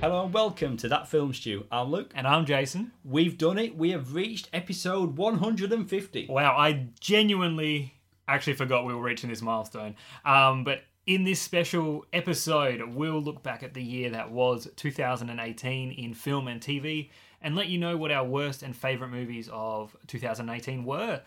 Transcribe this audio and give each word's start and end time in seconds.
Hello 0.00 0.24
and 0.24 0.32
welcome 0.32 0.76
to 0.76 0.88
That 0.88 1.08
Film 1.08 1.34
Stew. 1.34 1.66
I'm 1.72 1.90
Luke. 1.90 2.12
And 2.14 2.24
I'm 2.24 2.46
Jason. 2.46 2.92
We've 3.04 3.36
done 3.36 3.58
it. 3.58 3.76
We 3.76 3.90
have 3.90 4.14
reached 4.14 4.48
episode 4.52 5.16
150. 5.16 6.26
Wow, 6.28 6.56
I 6.56 6.86
genuinely 7.00 7.94
actually 8.28 8.52
forgot 8.52 8.86
we 8.86 8.94
were 8.94 9.02
reaching 9.02 9.28
this 9.28 9.42
milestone. 9.42 9.96
Um, 10.24 10.62
but 10.62 10.82
in 11.06 11.24
this 11.24 11.42
special 11.42 12.06
episode, 12.12 12.80
we'll 12.94 13.20
look 13.20 13.42
back 13.42 13.64
at 13.64 13.74
the 13.74 13.82
year 13.82 14.10
that 14.10 14.30
was 14.30 14.68
2018 14.76 15.90
in 15.90 16.14
film 16.14 16.46
and 16.46 16.60
TV 16.60 17.10
and 17.42 17.56
let 17.56 17.66
you 17.66 17.78
know 17.78 17.96
what 17.96 18.12
our 18.12 18.24
worst 18.24 18.62
and 18.62 18.76
favourite 18.76 19.10
movies 19.10 19.50
of 19.52 19.96
2018 20.06 20.84
were. 20.84 21.22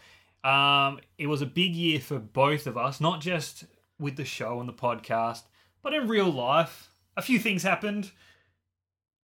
Um, 0.45 1.01
it 1.17 1.27
was 1.27 1.41
a 1.41 1.45
big 1.45 1.75
year 1.75 1.99
for 1.99 2.19
both 2.19 2.67
of 2.67 2.77
us, 2.77 3.01
not 3.01 3.19
just 3.19 3.65
with 3.99 4.15
the 4.15 4.23
show 4.23 4.61
and 4.61 4.69
the 4.69 4.73
podcast, 4.73 5.41
but 5.81 5.93
in 5.93 6.07
real 6.07 6.31
life. 6.31 6.87
A 7.17 7.21
few 7.21 7.37
things 7.37 7.63
happened 7.63 8.11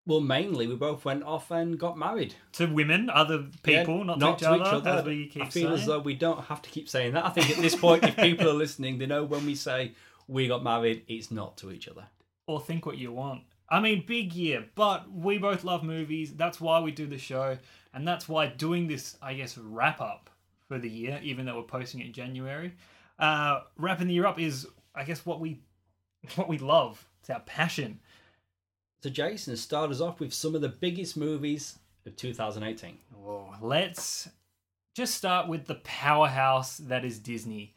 Well, 0.08 0.22
mainly 0.22 0.68
we 0.68 0.76
both 0.76 1.04
went 1.04 1.24
off 1.24 1.52
and 1.52 1.78
got 1.78 1.98
married. 1.98 2.34
to 2.54 2.66
women, 2.66 3.10
other 3.10 3.48
people, 3.62 3.98
Yeah, 3.98 4.04
not, 4.04 4.20
not 4.20 4.40
to, 4.40 4.56
each, 4.56 4.62
other, 4.62 5.04
we 5.06 5.28
keep 5.28 5.44
I 5.44 5.50
feel 5.50 5.68
saying. 5.70 5.74
as 5.82 5.86
though 5.86 6.00
we 6.00 6.16
don't 6.16 6.46
have 6.46 6.62
to 6.62 6.70
keep 6.70 6.88
saying 6.88 7.14
that. 7.14 7.26
I 7.26 7.30
think 7.30 7.50
at 7.50 7.58
this 7.58 7.76
point, 7.76 8.06
if 8.06 8.16
people 8.16 8.50
are 8.50 8.54
listening, 8.54 8.98
they 8.98 9.06
know 9.06 9.26
when 9.26 9.46
we 9.46 9.54
say 9.54 9.92
we 10.28 10.48
got 10.48 10.64
married, 10.64 11.04
it's 11.10 11.30
not 11.30 11.58
to 11.58 11.72
each 11.72 11.88
other. 11.90 12.06
or 12.48 12.62
think 12.62 12.86
what 12.86 12.98
you 12.98 13.12
want. 13.12 13.42
I 13.70 13.82
mean, 13.82 14.06
big 14.08 14.32
year, 14.32 14.64
but 14.76 15.12
we 15.12 15.38
both 15.38 15.66
love 15.66 15.84
movies. 15.84 16.34
That's 16.34 16.62
why 16.62 16.80
we 16.80 16.92
do 16.92 17.06
the 17.06 17.18
show, 17.18 17.58
and 17.94 18.08
that's 18.08 18.30
why 18.30 18.48
doing 18.48 18.88
this, 18.88 19.18
I 19.22 19.34
guess, 19.34 19.58
wrap 19.58 20.00
up 20.00 20.30
for 20.70 20.80
the 20.80 20.90
year, 20.90 21.20
even 21.22 21.46
though 21.46 21.58
we're 21.58 21.64
posting 21.64 22.00
it 22.00 22.06
in 22.08 22.14
January, 22.14 22.74
uh, 23.20 23.62
wrapping 23.78 24.08
the 24.08 24.14
year 24.14 24.26
up 24.26 24.40
is, 24.40 24.66
I 24.96 25.03
guess, 25.03 25.26
what 25.26 25.42
we 25.42 25.59
what 26.36 26.48
we 26.48 26.58
love. 26.59 27.06
It's 27.20 27.30
our 27.30 27.42
passion. 27.42 28.00
So, 29.03 29.09
Jason, 29.09 29.56
start 29.58 29.92
us 29.92 30.02
off 30.02 30.20
with 30.20 30.34
some 30.34 30.56
of 30.56 30.62
the 30.62 30.70
biggest 30.70 31.16
movies 31.17 31.78
of 32.06 32.16
2018. 32.16 32.98
Oh, 33.16 33.53
let's 33.62 34.28
just 34.95 35.14
start 35.16 35.48
with 35.48 35.66
the 35.66 35.76
powerhouse 35.76 36.78
that 36.78 37.06
is 37.06 37.20
Disney, 37.20 37.75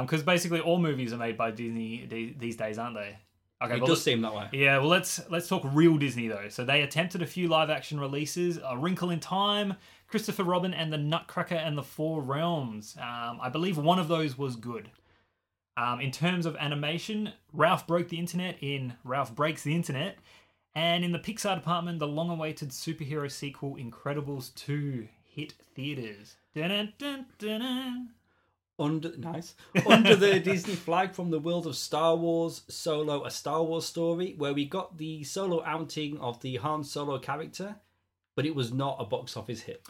because 0.00 0.22
basically 0.22 0.60
all 0.60 0.78
movies 0.78 1.12
are 1.12 1.18
made 1.18 1.36
by 1.36 1.50
Disney 1.50 2.34
these 2.38 2.56
days, 2.56 2.78
aren't 2.78 2.94
they? 2.96 3.18
Okay, 3.62 3.76
It 3.76 3.80
well, 3.80 3.88
does 3.88 4.02
seem 4.02 4.20
that 4.22 4.34
way. 4.34 4.48
Yeah, 4.52 4.78
well 4.78 4.88
let's 4.88 5.20
let's 5.30 5.48
talk 5.48 5.62
real 5.64 5.96
Disney 5.96 6.28
though. 6.28 6.48
So 6.48 6.64
they 6.64 6.82
attempted 6.82 7.22
a 7.22 7.26
few 7.26 7.48
live 7.48 7.70
action 7.70 8.00
releases: 8.00 8.58
A 8.64 8.76
Wrinkle 8.76 9.10
in 9.10 9.20
Time, 9.20 9.74
Christopher 10.08 10.44
Robin, 10.44 10.74
and 10.74 10.92
the 10.92 10.98
Nutcracker 10.98 11.54
and 11.54 11.76
the 11.78 11.82
Four 11.82 12.20
Realms. 12.22 12.96
Um, 12.98 13.38
I 13.40 13.48
believe 13.50 13.78
one 13.78 13.98
of 13.98 14.08
those 14.08 14.36
was 14.36 14.56
good. 14.56 14.90
Um, 15.76 16.00
in 16.00 16.10
terms 16.10 16.46
of 16.46 16.56
animation, 16.56 17.32
Ralph 17.52 17.86
broke 17.86 18.08
the 18.08 18.18
internet 18.18 18.56
in 18.60 18.94
Ralph 19.02 19.34
Breaks 19.34 19.62
the 19.62 19.74
Internet, 19.74 20.18
and 20.74 21.04
in 21.04 21.12
the 21.12 21.18
Pixar 21.18 21.56
department, 21.56 21.98
the 21.98 22.06
long-awaited 22.06 22.70
superhero 22.70 23.30
sequel 23.30 23.76
Incredibles 23.76 24.54
2 24.54 25.08
hit 25.22 25.54
theaters. 25.74 26.36
Dun, 26.54 26.70
dun, 26.70 26.94
dun, 26.98 27.26
dun. 27.38 28.08
Under 28.76 29.16
nice 29.16 29.54
under 29.86 30.16
the 30.16 30.40
Disney 30.44 30.74
flag 30.74 31.14
from 31.14 31.30
the 31.30 31.38
world 31.38 31.64
of 31.68 31.76
Star 31.76 32.16
Wars 32.16 32.62
Solo, 32.68 33.24
a 33.24 33.30
Star 33.30 33.62
Wars 33.62 33.84
story, 33.84 34.34
where 34.36 34.52
we 34.52 34.64
got 34.64 34.98
the 34.98 35.22
solo 35.22 35.62
outing 35.64 36.18
of 36.18 36.40
the 36.40 36.56
Han 36.56 36.82
Solo 36.82 37.20
character, 37.20 37.76
but 38.34 38.44
it 38.44 38.56
was 38.56 38.72
not 38.72 38.96
a 38.98 39.04
box 39.04 39.36
office 39.36 39.60
hit. 39.60 39.86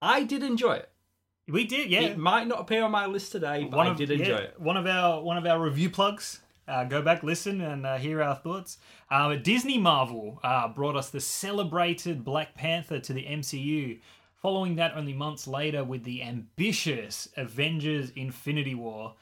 I 0.00 0.22
did 0.22 0.44
enjoy 0.44 0.74
it. 0.74 0.90
We 1.48 1.64
did, 1.64 1.90
yeah. 1.90 2.02
It 2.02 2.18
might 2.18 2.46
not 2.46 2.60
appear 2.60 2.84
on 2.84 2.92
my 2.92 3.06
list 3.06 3.32
today, 3.32 3.66
but 3.68 3.78
I 3.78 3.94
did 3.94 4.12
enjoy 4.12 4.24
yeah, 4.24 4.38
it. 4.38 4.60
One 4.60 4.76
of 4.76 4.86
our 4.86 5.20
one 5.22 5.36
of 5.36 5.44
our 5.44 5.60
review 5.60 5.90
plugs. 5.90 6.40
Uh, 6.68 6.84
go 6.84 7.02
back, 7.02 7.22
listen, 7.22 7.60
and 7.60 7.84
uh, 7.84 7.96
hear 7.96 8.22
our 8.22 8.36
thoughts. 8.36 8.78
Uh, 9.10 9.34
Disney 9.36 9.78
Marvel 9.78 10.38
uh, 10.44 10.68
brought 10.68 10.96
us 10.96 11.10
the 11.10 11.20
celebrated 11.20 12.24
Black 12.24 12.54
Panther 12.54 13.00
to 13.00 13.12
the 13.12 13.24
MCU. 13.24 14.00
Following 14.36 14.76
that, 14.76 14.96
only 14.96 15.12
months 15.12 15.46
later, 15.46 15.84
with 15.84 16.04
the 16.04 16.22
ambitious 16.22 17.28
Avengers: 17.36 18.10
Infinity 18.16 18.74
War. 18.74 19.14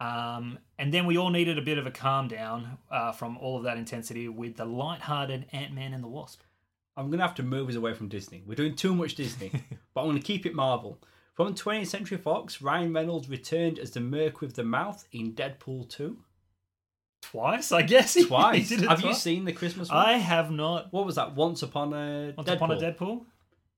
Um, 0.00 0.58
and 0.78 0.92
then 0.92 1.06
we 1.06 1.16
all 1.16 1.30
needed 1.30 1.58
a 1.58 1.62
bit 1.62 1.78
of 1.78 1.86
a 1.86 1.90
calm 1.90 2.26
down 2.26 2.78
uh, 2.90 3.12
from 3.12 3.36
all 3.38 3.56
of 3.56 3.64
that 3.64 3.76
intensity 3.76 4.28
with 4.28 4.56
the 4.56 4.64
light-hearted 4.64 5.46
Ant 5.52 5.72
Man 5.72 5.94
and 5.94 6.02
the 6.02 6.08
Wasp. 6.08 6.40
I'm 6.96 7.10
gonna 7.10 7.22
have 7.22 7.36
to 7.36 7.42
move 7.42 7.68
us 7.68 7.74
away 7.74 7.94
from 7.94 8.08
Disney. 8.08 8.42
We're 8.46 8.54
doing 8.54 8.74
too 8.74 8.94
much 8.94 9.14
Disney, 9.14 9.50
but 9.94 10.02
I'm 10.02 10.08
gonna 10.08 10.20
keep 10.20 10.44
it 10.44 10.54
Marvel. 10.54 10.98
From 11.34 11.54
20th 11.54 11.86
Century 11.86 12.18
Fox, 12.18 12.60
Ryan 12.60 12.92
Reynolds 12.92 13.28
returned 13.30 13.78
as 13.78 13.92
the 13.92 14.00
Merc 14.00 14.40
with 14.42 14.54
the 14.54 14.64
Mouth 14.64 15.06
in 15.12 15.32
Deadpool 15.32 15.88
2. 15.88 16.18
Twice, 17.22 17.72
I 17.72 17.82
guess. 17.82 18.14
he 18.14 18.24
Twice. 18.26 18.68
did 18.68 18.82
it 18.82 18.88
Have 18.88 19.00
you 19.00 19.06
twice. 19.10 19.22
seen 19.22 19.44
the 19.44 19.52
Christmas 19.52 19.88
one? 19.88 19.98
I 19.98 20.12
have 20.18 20.50
not. 20.50 20.92
What 20.92 21.06
was 21.06 21.14
that? 21.16 21.34
Once 21.34 21.62
Upon 21.62 21.92
a 21.92 22.34
Once 22.36 22.48
Deadpool. 22.48 22.54
upon 22.54 22.70
a 22.72 22.76
Deadpool. 22.76 23.24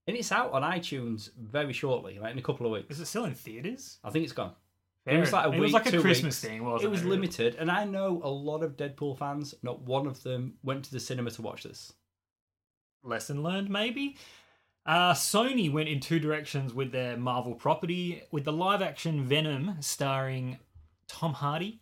And 0.06 0.16
it's 0.16 0.32
out 0.32 0.53
on 0.53 0.62
iTunes 0.62 1.31
very 1.38 1.72
shortly, 1.72 2.19
like 2.19 2.32
in 2.32 2.38
a 2.38 2.43
couple 2.43 2.66
of 2.66 2.72
weeks. 2.72 2.91
Is 2.91 3.00
it 3.00 3.06
still 3.06 3.25
in 3.25 3.34
theaters? 3.34 3.99
I 4.05 4.10
think 4.10 4.25
it's 4.25 4.32
gone. 4.34 4.53
Fair 5.06 5.19
was 5.21 5.32
like 5.32 5.44
a 5.44 5.49
enough. 5.49 5.56
it 5.56 5.60
was 5.60 5.69
week, 5.69 5.75
like 5.75 5.87
a 5.87 5.91
two 5.93 6.00
Christmas 6.00 6.43
weeks. 6.43 6.53
thing, 6.53 6.65
wasn't 6.65 6.82
It 6.84 6.87
it? 6.87 6.91
was 6.91 7.05
limited, 7.05 7.56
and 7.56 7.71
I 7.71 7.84
know 7.84 8.21
a 8.25 8.28
lot 8.28 8.62
of 8.62 8.77
Deadpool 8.77 9.19
fans. 9.19 9.55
Not 9.62 9.82
one 9.82 10.06
of 10.06 10.22
them 10.22 10.55
went 10.62 10.84
to 10.87 10.93
the 10.93 11.00
cinema 11.00 11.31
to 11.32 11.43
watch 11.43 11.62
this. 11.62 11.93
Lesson 13.03 13.43
learned, 13.43 13.69
maybe. 13.69 14.16
Uh, 14.87 15.12
Sony 15.12 15.71
went 15.72 15.88
in 15.88 16.00
two 16.00 16.19
directions 16.19 16.72
with 16.75 16.93
their 16.93 17.16
Marvel 17.16 17.55
property, 17.55 18.22
with 18.31 18.44
the 18.44 18.53
live-action 18.53 19.25
Venom 19.25 19.76
starring 19.81 20.59
Tom 21.09 21.32
Hardy, 21.34 21.81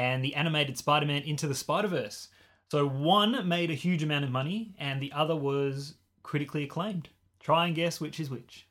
and 0.00 0.24
the 0.24 0.34
animated 0.34 0.78
Spider-Man 0.78 1.24
Into 1.24 1.46
the 1.46 1.54
Spider-Verse. 1.54 2.28
So 2.70 2.88
one 2.88 3.46
made 3.46 3.70
a 3.70 3.74
huge 3.74 4.02
amount 4.02 4.24
of 4.24 4.30
money, 4.30 4.74
and 4.78 4.98
the 4.98 5.12
other 5.12 5.36
was 5.36 5.96
critically 6.22 6.64
acclaimed. 6.64 7.10
Try 7.38 7.66
and 7.66 7.74
guess 7.76 8.00
which 8.00 8.18
is 8.18 8.30
which. 8.30 8.66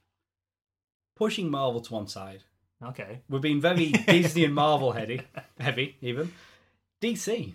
Pushing 1.16 1.52
Marvel 1.52 1.82
to 1.82 1.94
one 1.94 2.08
side, 2.08 2.44
Okay. 2.84 3.20
We've 3.30 3.42
been 3.42 3.62
very 3.62 3.90
Disney 4.08 4.46
and 4.46 4.56
Marvel 4.56 4.94
heavy, 4.94 5.22
heavy 5.60 5.98
even. 6.02 6.32
DC. 7.00 7.54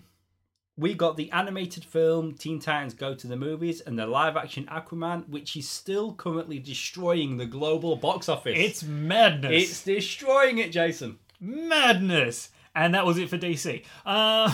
We 0.77 0.93
got 0.93 1.17
the 1.17 1.31
animated 1.31 1.83
film 1.83 2.35
Teen 2.35 2.59
Titans 2.59 2.93
Go 2.93 3.13
to 3.15 3.27
the 3.27 3.35
Movies 3.35 3.81
and 3.81 3.99
the 3.99 4.05
live 4.07 4.37
action 4.37 4.65
Aquaman, 4.71 5.27
which 5.27 5.57
is 5.57 5.67
still 5.67 6.13
currently 6.13 6.59
destroying 6.59 7.35
the 7.37 7.45
global 7.45 7.97
box 7.97 8.29
office. 8.29 8.55
It's 8.55 8.83
madness. 8.83 9.63
it's 9.63 9.83
destroying 9.83 10.59
it, 10.59 10.71
Jason. 10.71 11.17
madness. 11.41 12.51
And 12.75 12.93
that 12.93 13.05
was 13.05 13.17
it 13.17 13.29
for 13.29 13.37
DC. 13.37 13.83
Um, 14.05 14.51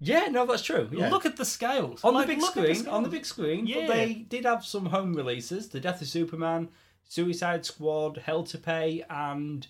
Yeah, 0.00 0.26
no, 0.30 0.46
that's 0.46 0.62
true. 0.62 0.88
Yeah. 0.90 1.10
Look 1.10 1.26
at 1.26 1.36
the 1.36 1.44
scales. 1.44 2.02
on 2.02 2.14
Like, 2.14 2.26
the 2.26 2.34
big 2.34 2.42
screen, 2.42 2.88
on 2.88 3.02
the 3.04 3.08
big 3.08 3.24
screen. 3.24 3.66
Yeah. 3.68 3.86
But 3.86 3.94
they 3.94 4.14
did 4.14 4.44
have 4.44 4.64
some 4.64 4.86
home 4.86 5.14
releases: 5.14 5.68
The 5.68 5.78
Death 5.78 6.02
of 6.02 6.08
Superman, 6.08 6.70
Suicide 7.04 7.64
Squad, 7.64 8.16
Hell 8.16 8.42
to 8.44 8.58
Pay, 8.58 9.04
and 9.08 9.66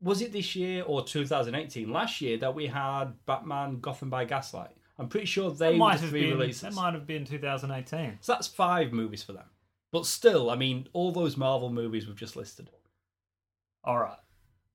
was 0.00 0.22
it 0.22 0.32
this 0.32 0.56
year 0.56 0.82
or 0.84 1.04
2018? 1.04 1.92
Last 1.92 2.22
year 2.22 2.38
that 2.38 2.54
we 2.54 2.68
had 2.68 3.12
Batman: 3.26 3.80
Gotham 3.80 4.08
by 4.08 4.24
Gaslight. 4.24 4.70
I'm 4.98 5.08
pretty 5.08 5.26
sure 5.26 5.50
they 5.50 5.56
That 5.66 5.72
were 5.72 5.78
might 5.78 5.96
the 5.96 6.00
have 6.02 6.10
three 6.10 6.22
been. 6.30 6.38
releases. 6.38 6.62
That 6.62 6.74
might 6.74 6.94
have 6.94 7.06
been 7.06 7.24
2018. 7.26 8.18
So 8.22 8.32
that's 8.32 8.46
five 8.46 8.92
movies 8.92 9.22
for 9.22 9.32
them. 9.32 9.46
But 9.92 10.06
still, 10.06 10.48
I 10.50 10.56
mean, 10.56 10.88
all 10.92 11.10
those 11.12 11.36
Marvel 11.36 11.70
movies 11.70 12.06
we've 12.06 12.16
just 12.16 12.36
listed. 12.36 12.70
All 13.84 13.98
right. 13.98 14.18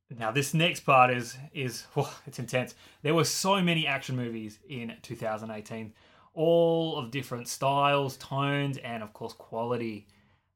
Now 0.09 0.31
this 0.31 0.53
next 0.53 0.81
part 0.81 1.11
is 1.11 1.37
is 1.53 1.85
oh, 1.97 2.19
it's 2.27 2.39
intense. 2.39 2.75
There 3.01 3.15
were 3.15 3.23
so 3.23 3.61
many 3.61 3.87
action 3.87 4.15
movies 4.15 4.59
in 4.67 4.93
2018, 5.01 5.93
all 6.33 6.97
of 6.97 7.11
different 7.11 7.47
styles, 7.47 8.17
tones, 8.17 8.77
and 8.77 9.01
of 9.01 9.13
course 9.13 9.33
quality. 9.33 10.07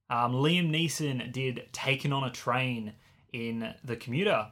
Um, 0.09 0.33
Liam 0.33 0.69
Neeson 0.71 1.31
did 1.31 1.67
"Taken 1.71 2.13
on 2.13 2.23
a 2.23 2.31
Train" 2.31 2.93
in 3.33 3.73
The 3.83 3.95
Commuter. 3.95 4.47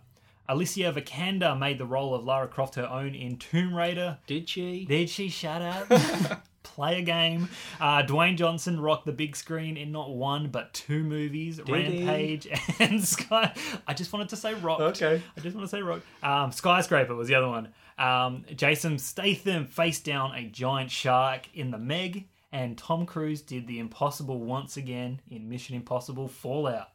Alicia 0.50 0.94
Vikander 0.94 1.60
made 1.60 1.78
the 1.78 1.86
role 1.86 2.16
of 2.16 2.24
Lara 2.24 2.48
Croft 2.48 2.76
her 2.76 2.88
own 2.88 3.14
in 3.14 3.38
Tomb 3.38 3.76
Raider. 3.76 4.18
Did 4.28 4.48
she? 4.48 4.86
Did 4.86 5.10
she 5.10 5.30
shut 5.30 5.62
up? 5.62 6.42
Play 6.78 7.00
a 7.00 7.02
game. 7.02 7.50
Uh, 7.82 8.04
Dwayne 8.04 8.38
Johnson 8.38 8.80
rocked 8.80 9.08
the 9.08 9.12
big 9.12 9.36
screen 9.36 9.78
in 9.78 9.92
not 9.92 10.12
one 10.12 10.50
but 10.50 10.76
two 10.76 11.02
movies, 11.02 11.60
he? 11.66 11.72
Rampage 11.74 12.48
and 12.80 13.04
Sky. 13.04 13.52
I 13.88 13.96
just 13.96 14.14
wanted 14.14 14.30
to 14.30 14.36
say 14.36 14.54
rocked. 14.54 14.82
Okay. 14.82 15.20
I 15.36 15.40
just 15.40 15.56
want 15.56 15.68
to 15.68 15.76
say 15.76 15.82
rocked. 15.82 16.06
Um, 16.22 16.52
Skyscraper 16.52 17.16
was 17.16 17.30
the 17.30 17.34
other 17.34 17.48
one. 17.48 17.70
Um, 17.98 18.46
Jason 18.56 19.00
Statham 19.00 19.66
faced 19.66 20.06
down 20.06 20.36
a 20.36 20.44
giant 20.44 20.92
shark 20.92 21.48
in 21.56 21.72
the 21.72 21.80
Meg, 21.80 22.28
and 22.52 22.78
Tom 22.78 23.08
Cruise 23.08 23.42
did 23.42 23.66
the 23.66 23.80
impossible 23.80 24.40
once 24.40 24.78
again 24.78 25.20
in 25.32 25.50
Mission 25.50 25.76
Impossible 25.76 26.28
Fallout. 26.28 26.90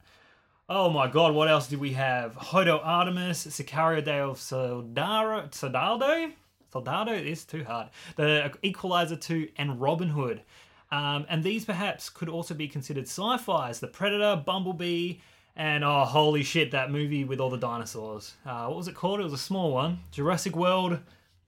Oh 0.68 0.90
my 0.90 1.08
god, 1.08 1.34
what 1.34 1.48
else 1.48 1.66
did 1.66 1.80
we 1.80 1.94
have? 1.94 2.36
Hotel 2.36 2.80
Artemis, 2.84 3.48
Sicario 3.48 4.04
del 4.04 4.36
Soldado, 4.36 5.48
Soldado? 5.50 6.30
Soldado 6.72 7.12
is 7.12 7.44
too 7.44 7.64
hard. 7.64 7.88
The 8.16 8.50
Equalizer 8.62 9.16
2 9.16 9.50
and 9.58 9.78
Robin 9.78 10.08
Hood. 10.08 10.40
Um, 10.90 11.26
and 11.28 11.44
these 11.44 11.66
perhaps 11.66 12.08
could 12.08 12.30
also 12.30 12.54
be 12.54 12.66
considered 12.66 13.04
sci-fis. 13.04 13.80
The 13.80 13.88
Predator, 13.88 14.42
Bumblebee, 14.44 15.18
and 15.54 15.84
oh 15.84 16.04
holy 16.04 16.42
shit, 16.42 16.70
that 16.70 16.90
movie 16.90 17.24
with 17.24 17.40
all 17.40 17.50
the 17.50 17.58
dinosaurs. 17.58 18.34
Uh, 18.46 18.66
what 18.66 18.78
was 18.78 18.88
it 18.88 18.94
called? 18.94 19.20
It 19.20 19.24
was 19.24 19.34
a 19.34 19.38
small 19.38 19.72
one. 19.72 20.00
Jurassic 20.10 20.56
World, 20.56 20.98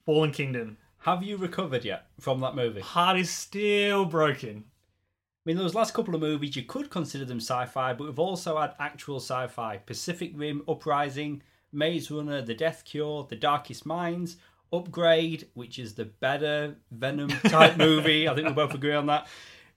Fallen 0.05 0.31
Kingdom. 0.31 0.77
Have 0.99 1.23
you 1.23 1.39
recovered 1.39 1.85
yet 1.85 2.07
from 2.21 2.41
that 2.41 2.55
movie? 2.55 2.81
Heart 2.81 3.19
is 3.19 3.31
still 3.31 4.05
broken. 4.05 4.65
I 4.67 5.43
mean, 5.47 5.57
those 5.57 5.75
last 5.75 5.95
couple 5.95 6.15
of 6.15 6.21
movies, 6.21 6.57
you 6.57 6.63
could 6.63 6.91
consider 6.91 7.25
them 7.25 7.41
sci-fi, 7.41 7.93
but 7.95 8.05
we've 8.05 8.19
also 8.19 8.59
had 8.59 8.75
actual 8.79 9.21
sci-fi: 9.21 9.79
Pacific 9.79 10.33
Rim, 10.35 10.63
Uprising, 10.69 11.43
Maze 11.73 12.11
Runner, 12.11 12.41
The 12.41 12.55
Death 12.55 12.85
Cure, 12.85 13.27
The 13.29 13.37
Darkest 13.37 13.85
Minds, 13.85 14.37
Upgrade, 14.77 15.49
which 15.55 15.79
is 15.79 15.95
the 15.95 16.05
better 16.05 16.77
Venom 16.91 17.29
type 17.29 17.77
movie. 17.77 18.29
I 18.29 18.35
think 18.35 18.49
we 18.49 18.53
both 18.55 18.75
agree 18.75 18.95
on 18.95 19.07
that. 19.07 19.27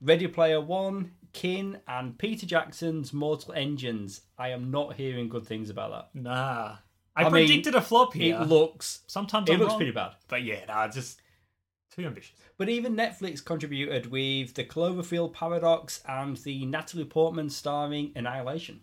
Ready 0.01 0.27
Player 0.27 0.61
One, 0.61 1.11
Kin, 1.33 1.79
and 1.88 2.17
Peter 2.17 2.45
Jackson's 2.45 3.13
Mortal 3.13 3.53
Engines. 3.53 4.21
I 4.38 4.49
am 4.49 4.71
not 4.71 4.95
hearing 4.95 5.29
good 5.29 5.45
things 5.45 5.69
about 5.69 5.91
that. 6.13 6.21
Nah. 6.21 6.75
I, 7.15 7.21
I 7.21 7.23
mean, 7.25 7.47
predicted 7.47 7.73
a 7.75 7.81
flop 7.81 8.13
here. 8.13 8.39
It 8.39 8.45
looks 8.47 9.01
Sometimes 9.07 9.49
it 9.49 9.53
I'm 9.53 9.59
looks 9.59 9.71
wrong, 9.71 9.77
pretty 9.79 9.91
bad. 9.91 10.11
But 10.27 10.44
yeah, 10.44 10.65
nah, 10.67 10.88
just 10.88 11.19
too 11.95 12.05
ambitious. 12.05 12.35
But 12.57 12.69
even 12.69 12.95
Netflix 12.95 13.43
contributed 13.43 14.11
with 14.11 14.53
the 14.53 14.63
Cloverfield 14.63 15.33
Paradox 15.33 16.03
and 16.07 16.38
the 16.38 16.65
Natalie 16.65 17.05
Portman 17.05 17.50
starring 17.50 18.11
Annihilation. 18.15 18.81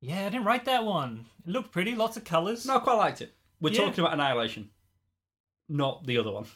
Yeah, 0.00 0.26
I 0.26 0.28
didn't 0.30 0.44
write 0.46 0.64
that 0.66 0.84
one. 0.84 1.26
It 1.46 1.50
looked 1.50 1.72
pretty, 1.72 1.94
lots 1.94 2.16
of 2.16 2.24
colours. 2.24 2.64
No, 2.66 2.76
I 2.76 2.78
quite 2.80 2.94
liked 2.96 3.20
it. 3.20 3.34
We're 3.60 3.70
Yeah. 3.72 3.84
talking 3.86 4.00
about 4.00 4.14
Annihilation, 4.14 4.70
not 5.68 6.06
the 6.06 6.18
other 6.18 6.30
one. 6.30 6.46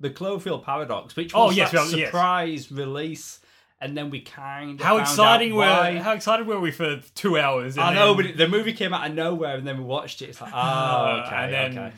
The 0.00 0.10
Cloverfield 0.10 0.64
Paradox, 0.64 1.16
which 1.16 1.32
Oh, 1.34 1.46
was 1.46 1.56
yes, 1.56 1.72
that 1.72 1.78
well, 1.78 1.90
yes. 1.90 2.08
surprise 2.08 2.70
release, 2.72 3.40
and 3.80 3.96
then 3.96 4.10
we 4.10 4.20
kind 4.20 4.78
of 4.80 4.86
How 4.86 4.98
exciting 4.98 5.54
were 5.54 5.62
why. 5.62 5.98
how 5.98 6.12
excited 6.12 6.46
were 6.46 6.60
we 6.60 6.70
for 6.70 7.00
two 7.14 7.38
hours? 7.38 7.76
I 7.78 7.94
know, 7.94 8.14
then- 8.14 8.26
but 8.28 8.36
the 8.36 8.48
movie 8.48 8.72
came 8.72 8.92
out 8.94 9.08
of 9.08 9.14
nowhere, 9.16 9.56
and 9.56 9.66
then 9.66 9.78
we 9.78 9.84
watched 9.84 10.22
it. 10.22 10.30
It's 10.30 10.40
like, 10.40 10.52
oh, 10.54 11.22
okay, 11.26 11.36
and 11.36 11.52
then- 11.52 11.78
okay. 11.78 11.92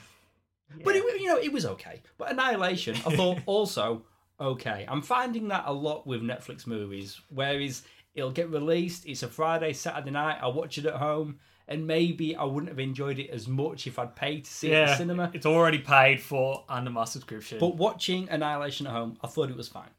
But 0.84 0.94
it, 0.96 1.02
you 1.20 1.26
know, 1.26 1.36
it 1.38 1.52
was 1.52 1.66
okay. 1.66 2.00
But 2.16 2.30
Annihilation, 2.30 2.94
I 3.04 3.16
thought 3.16 3.38
also 3.46 4.04
okay. 4.40 4.86
I'm 4.88 5.02
finding 5.02 5.48
that 5.48 5.64
a 5.66 5.72
lot 5.72 6.06
with 6.06 6.22
Netflix 6.22 6.66
movies, 6.66 7.20
whereas 7.28 7.82
it'll 8.14 8.30
get 8.30 8.50
released. 8.50 9.04
It's 9.04 9.22
a 9.24 9.28
Friday, 9.28 9.72
Saturday 9.72 10.10
night. 10.12 10.38
I 10.40 10.46
watch 10.46 10.78
it 10.78 10.86
at 10.86 10.94
home, 10.94 11.40
and 11.70 11.86
maybe 11.86 12.34
I 12.34 12.42
wouldn't 12.42 12.68
have 12.68 12.80
enjoyed 12.80 13.20
it 13.20 13.30
as 13.30 13.46
much 13.46 13.86
if 13.86 13.98
I'd 13.98 14.16
paid 14.16 14.44
to 14.44 14.50
see 14.50 14.72
it 14.72 14.78
in 14.78 14.86
the 14.86 14.96
cinema. 14.96 15.30
it's 15.32 15.46
already 15.46 15.78
paid 15.78 16.20
for 16.20 16.64
under 16.68 16.90
my 16.90 17.04
subscription. 17.04 17.60
But 17.60 17.76
watching 17.76 18.28
Annihilation 18.28 18.88
at 18.88 18.92
home, 18.92 19.16
I 19.22 19.28
thought 19.28 19.48
it 19.50 19.56
was 19.56 19.68
fine. 19.68 19.90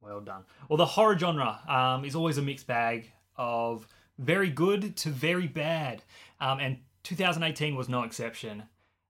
Well 0.00 0.20
done. 0.20 0.44
Well, 0.68 0.76
the 0.76 0.86
horror 0.86 1.18
genre 1.18 1.58
um, 1.68 2.04
is 2.04 2.14
always 2.14 2.38
a 2.38 2.42
mixed 2.42 2.68
bag 2.68 3.10
of 3.36 3.86
very 4.18 4.50
good 4.50 4.96
to 4.98 5.08
very 5.10 5.48
bad, 5.48 6.02
um, 6.40 6.60
and 6.60 6.78
2018 7.02 7.74
was 7.74 7.88
no 7.88 8.04
exception. 8.04 8.62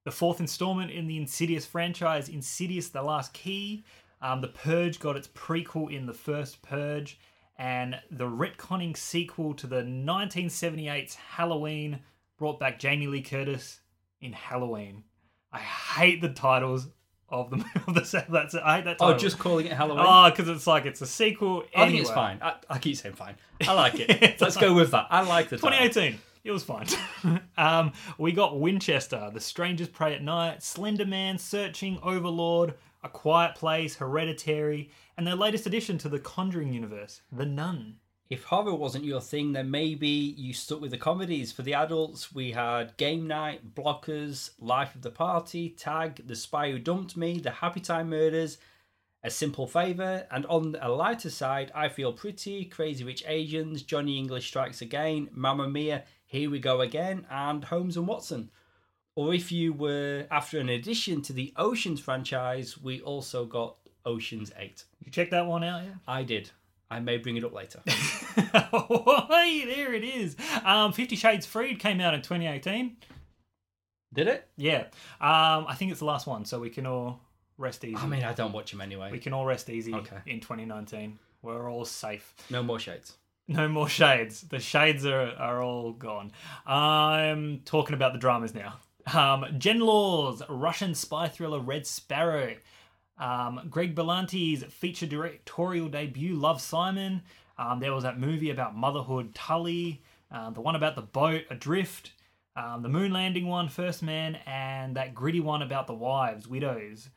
The 0.05 0.11
fourth 0.11 0.41
installment 0.41 0.91
in 0.91 1.07
the 1.07 1.17
Insidious 1.19 1.67
franchise, 1.67 2.29
Insidious: 2.29 2.89
The 2.89 3.03
Last 3.03 3.33
Key, 3.33 3.85
um, 4.21 4.41
The 4.41 4.49
Purge 4.49 4.99
got 4.99 5.17
its 5.17 5.29
prequel 5.29 5.95
in 5.95 6.07
the 6.07 6.13
first 6.13 6.63
Purge, 6.63 7.19
and 7.57 7.97
the 8.11 8.25
retconning 8.25 8.97
sequel 8.97 9.55
to 9.55 9.67
the 9.67 9.83
1978's 9.83 11.15
Halloween 11.15 12.01
brought 12.39 12.59
back 12.59 12.79
Jamie 12.79 13.07
Lee 13.07 13.23
Curtis 13.23 13.81
in 14.21 14.33
Halloween. 14.33 15.05
I 15.53 15.59
hate 15.59 16.21
the 16.21 16.31
titles 16.31 16.89
of 17.29 17.51
the 17.51 17.57
of 17.87 17.95
the 17.95 18.25
that's 18.29 18.55
I 18.55 18.77
hate 18.77 18.85
that 18.85 18.97
Oh, 19.01 19.15
just 19.17 19.39
calling 19.39 19.67
it 19.67 19.73
Halloween. 19.73 20.05
Oh, 20.07 20.31
because 20.31 20.49
it's 20.49 20.67
like 20.67 20.87
it's 20.87 21.01
a 21.01 21.07
sequel. 21.07 21.65
I 21.75 21.87
think 21.87 22.01
it's 22.01 22.11
fine. 22.11 22.39
I, 22.43 22.55
I 22.69 22.79
keep 22.79 22.97
saying 22.97 23.15
fine. 23.15 23.37
I 23.67 23.73
like 23.75 23.99
it. 23.99 24.41
Let's 24.41 24.57
go 24.57 24.75
with 24.75 24.91
that. 24.93 25.07
I 25.11 25.23
like 25.23 25.49
the 25.49 25.57
title. 25.57 25.71
2018. 25.71 26.19
It 26.45 26.51
was 26.51 26.65
fine. 26.65 26.87
um, 27.57 27.93
we 28.19 28.33
got 28.33 28.59
Winchester, 28.59 29.31
The 29.33 29.41
Strangers 29.41 29.89
Pray 29.89 30.15
at 30.15 30.25
Night, 30.25 30.63
Slender 30.63 31.07
Man, 31.07 31.39
Searching, 31.39 32.01
Overlord, 32.03 32.75
A 33.05 33.09
Quiet 33.09 33.57
Place, 33.57 33.97
Hereditary, 33.97 34.91
and 35.17 35.27
their 35.27 35.35
latest 35.35 35.67
addition 35.67 35.99
to 35.99 36.09
the 36.09 36.21
Conjuring 36.21 36.73
universe, 36.73 37.23
The 37.33 37.47
Nun. 37.47 37.97
If 38.31 38.45
horror 38.45 38.75
wasn't 38.75 39.05
your 39.05 39.21
thing, 39.21 39.53
then 39.53 39.71
maybe 39.71 40.09
you 40.09 40.55
stuck 40.55 40.81
with 40.81 40.93
the 40.93 40.97
comedies. 40.97 41.53
For 41.53 41.63
the 41.63 41.75
adults, 41.75 42.33
we 42.33 42.53
had 42.53 42.97
Game 42.97 43.27
Night, 43.27 43.75
Blockers, 43.75 44.53
Life 44.59 44.95
of 44.95 45.03
the 45.03 45.11
Party, 45.11 45.69
Tag, 45.69 46.27
The 46.27 46.37
Spy 46.37 46.71
Who 46.71 46.79
Dumped 46.79 47.17
Me, 47.17 47.39
The 47.41 47.51
Happy 47.51 47.81
Time 47.81 48.09
Murders, 48.09 48.57
A 49.23 49.31
Simple 49.31 49.67
Favor, 49.67 50.27
and 50.31 50.47
on 50.47 50.77
a 50.81 50.89
lighter 50.89 51.29
side, 51.29 51.73
I 51.75 51.89
Feel 51.89 52.13
Pretty, 52.13 52.65
Crazy 52.65 53.05
Rich 53.05 53.25
Asians, 53.27 53.83
Johnny 53.83 54.17
English 54.17 54.47
Strikes 54.47 54.81
Again, 54.81 55.29
Mamma 55.33 55.69
Mia, 55.69 56.05
Here 56.25 56.49
We 56.49 56.61
Go 56.61 56.81
Again, 56.81 57.27
and 57.29 57.65
Holmes 57.65 57.97
and 57.97 58.07
Watson. 58.07 58.51
Or 59.15 59.35
if 59.35 59.53
you 59.53 59.73
were 59.73 60.27
after 60.31 60.59
an 60.59 60.69
addition 60.71 61.21
to 61.23 61.33
the 61.33 61.53
Oceans 61.57 62.01
franchise, 62.01 62.79
we 62.79 63.01
also 63.03 63.45
got 63.45 63.77
Oceans 64.07 64.51
8. 64.59 64.85
You 65.05 65.13
check 65.13 65.31
that 65.31 65.47
one 65.47 65.63
out, 65.65 65.83
yeah? 65.85 65.91
I 66.09 66.23
did. 66.23 66.51
I 66.91 67.01
may 67.01 67.19
bring 67.19 67.37
it 67.37 67.45
up 67.45 67.53
later. 67.55 67.81
there 67.87 69.95
it 69.95 70.05
is. 70.05 70.37
Um, 70.65 70.93
Fifty 70.93 71.17
Shades 71.17 71.47
Freed 71.47 71.79
came 71.79 72.01
out 72.01 72.15
in 72.15 72.23
2018. 72.23 72.97
Did 74.15 74.29
it? 74.29 74.49
Yeah. 74.57 74.85
Um, 75.21 75.67
I 75.69 75.75
think 75.77 75.91
it's 75.91 76.01
the 76.01 76.07
last 76.07 76.27
one, 76.27 76.45
so 76.45 76.61
we 76.61 76.71
can 76.71 76.87
all 76.87 77.21
rest 77.57 77.85
easy. 77.85 77.97
I 77.97 78.07
mean, 78.07 78.25
I 78.25 78.35
don't 78.35 78.53
watch 78.53 78.71
them 78.71 78.83
anyway. 78.83 79.11
we 79.11 79.19
can 79.19 79.33
all 79.33 79.47
rest 79.47 79.71
easy 79.71 79.95
Okay. 79.95 80.19
in 80.27 80.41
2019. 80.41 81.19
We're 81.41 81.71
all 81.71 81.85
safe. 81.85 82.35
No 82.51 82.63
more 82.63 82.79
shades. 82.79 83.17
No 83.49 83.69
more 83.69 83.89
shades. 83.89 84.43
The 84.43 84.61
shades 84.61 85.07
are, 85.07 85.33
are 85.39 85.63
all 85.63 85.93
gone. 85.93 86.31
I'm 86.67 87.61
talking 87.65 87.95
about 87.95 88.13
the 88.13 88.19
dramas 88.19 88.55
now. 88.55 88.75
Um, 89.13 89.47
Jen 89.59 89.81
Law's 89.81 90.43
Russian 90.49 90.95
spy 90.95 91.29
thriller 91.29 91.61
Red 91.61 91.87
Sparrow. 91.87 92.57
Um, 93.19 93.67
Greg 93.71 93.95
Berlanti's 93.95 94.65
feature 94.73 95.07
directorial 95.07 95.89
debut 95.89 96.35
Love 96.35 96.61
Simon. 96.61 97.23
Um, 97.59 97.81
there 97.81 97.93
was 97.93 98.05
that 98.05 98.19
movie 98.19 98.51
about 98.51 98.77
motherhood 98.77 99.35
Tully. 99.35 100.03
Uh, 100.31 100.51
the 100.51 100.61
one 100.61 100.77
about 100.77 100.97
the 100.97 101.03
boat 101.03 101.45
Adrift. 101.51 102.13
Um, 102.57 102.83
the 102.83 102.89
moon 102.89 103.13
landing 103.13 103.47
one 103.47 103.69
First 103.69 104.03
Man. 104.03 104.39
And 104.47 104.97
that 104.97 105.15
gritty 105.15 105.41
one 105.41 105.63
about 105.63 105.87
the 105.87 105.95
wives, 105.95 106.49
widows. 106.49 107.09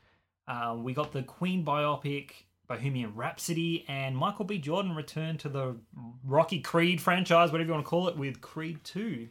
Um, 0.48 0.84
we 0.84 0.94
got 0.94 1.12
the 1.12 1.24
Queen 1.24 1.66
biopic 1.66 2.32
Bohemian 2.68 3.16
Rhapsody, 3.16 3.86
and 3.88 4.18
Michael 4.18 4.46
B. 4.46 4.58
Jordan 4.58 4.96
returned 4.96 5.40
to 5.42 5.50
the 5.50 5.78
Rocky 6.24 6.60
Creed 6.60 7.02
franchise, 7.02 7.52
whatever 7.52 7.68
you 7.68 7.74
want 7.74 7.86
to 7.86 7.90
call 7.90 8.08
it, 8.08 8.18
with 8.18 8.42
Creed 8.42 8.84
2. 8.84 9.28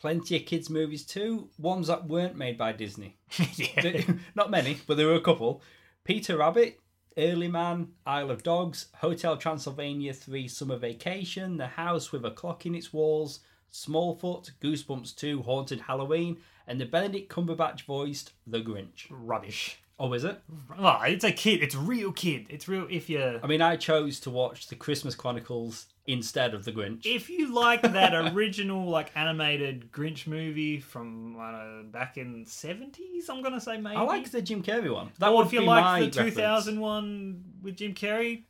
Plenty 0.00 0.36
of 0.36 0.46
kids' 0.46 0.70
movies 0.70 1.04
too. 1.04 1.48
Ones 1.58 1.88
that 1.88 2.06
weren't 2.06 2.36
made 2.36 2.58
by 2.58 2.72
Disney. 2.72 3.16
yeah. 3.56 4.02
Not 4.34 4.50
many, 4.50 4.78
but 4.86 4.96
there 4.96 5.06
were 5.06 5.14
a 5.14 5.20
couple. 5.20 5.62
Peter 6.04 6.36
Rabbit, 6.36 6.78
Early 7.18 7.48
Man, 7.48 7.88
Isle 8.04 8.30
of 8.30 8.42
Dogs, 8.42 8.88
Hotel 8.96 9.36
Transylvania 9.36 10.12
3 10.12 10.48
Summer 10.48 10.76
Vacation, 10.76 11.56
The 11.56 11.66
House 11.66 12.12
with 12.12 12.24
a 12.24 12.30
Clock 12.30 12.66
in 12.66 12.74
Its 12.74 12.92
Walls, 12.92 13.40
Smallfoot, 13.72 14.52
Goosebumps 14.60 15.16
2 15.16 15.42
Haunted 15.42 15.80
Halloween, 15.80 16.38
and 16.66 16.80
the 16.80 16.86
Benedict 16.86 17.32
Cumberbatch 17.32 17.86
voiced 17.86 18.32
The 18.46 18.60
Grinch. 18.60 19.06
Rubbish. 19.10 19.80
Oh, 19.98 20.12
is 20.12 20.24
it? 20.24 20.38
Oh, 20.78 21.00
it's 21.02 21.24
a 21.24 21.32
kid. 21.32 21.62
It's 21.62 21.74
real 21.74 22.12
kid. 22.12 22.46
It's 22.50 22.68
real. 22.68 22.86
If 22.90 23.08
you 23.08 23.40
I 23.42 23.46
mean, 23.46 23.62
I 23.62 23.76
chose 23.76 24.20
to 24.20 24.30
watch 24.30 24.66
The 24.66 24.76
Christmas 24.76 25.14
Chronicles 25.14 25.86
instead 26.06 26.52
of 26.52 26.64
The 26.64 26.72
Grinch. 26.72 27.06
if 27.06 27.30
you 27.30 27.54
like 27.54 27.82
that 27.82 28.14
original 28.32 28.88
like 28.90 29.10
animated 29.16 29.90
Grinch 29.90 30.26
movie 30.26 30.80
from 30.80 31.32
know, 31.32 31.84
back 31.90 32.18
in 32.18 32.44
seventies, 32.46 33.30
I'm 33.30 33.42
gonna 33.42 33.60
say 33.60 33.78
maybe. 33.78 33.96
I 33.96 34.02
like 34.02 34.30
the 34.30 34.42
Jim 34.42 34.62
Carrey 34.62 34.92
one. 34.92 35.12
That 35.18 35.30
or 35.30 35.38
would 35.38 35.46
if 35.46 35.52
you 35.54 35.62
like 35.62 36.12
the 36.12 36.24
two 36.24 36.30
thousand 36.30 36.78
one 36.78 37.42
with 37.62 37.76
Jim 37.76 37.94
Carrey, 37.94 38.42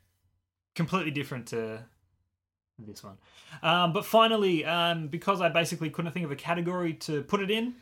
completely 0.74 1.12
different 1.12 1.46
to 1.48 1.84
this 2.78 3.04
one. 3.04 3.18
Um, 3.62 3.92
but 3.92 4.04
finally, 4.04 4.64
um, 4.64 5.08
because 5.08 5.40
I 5.40 5.48
basically 5.48 5.90
couldn't 5.90 6.12
think 6.12 6.24
of 6.24 6.32
a 6.32 6.36
category 6.36 6.94
to 6.94 7.22
put 7.22 7.40
it 7.40 7.50
in, 7.50 7.74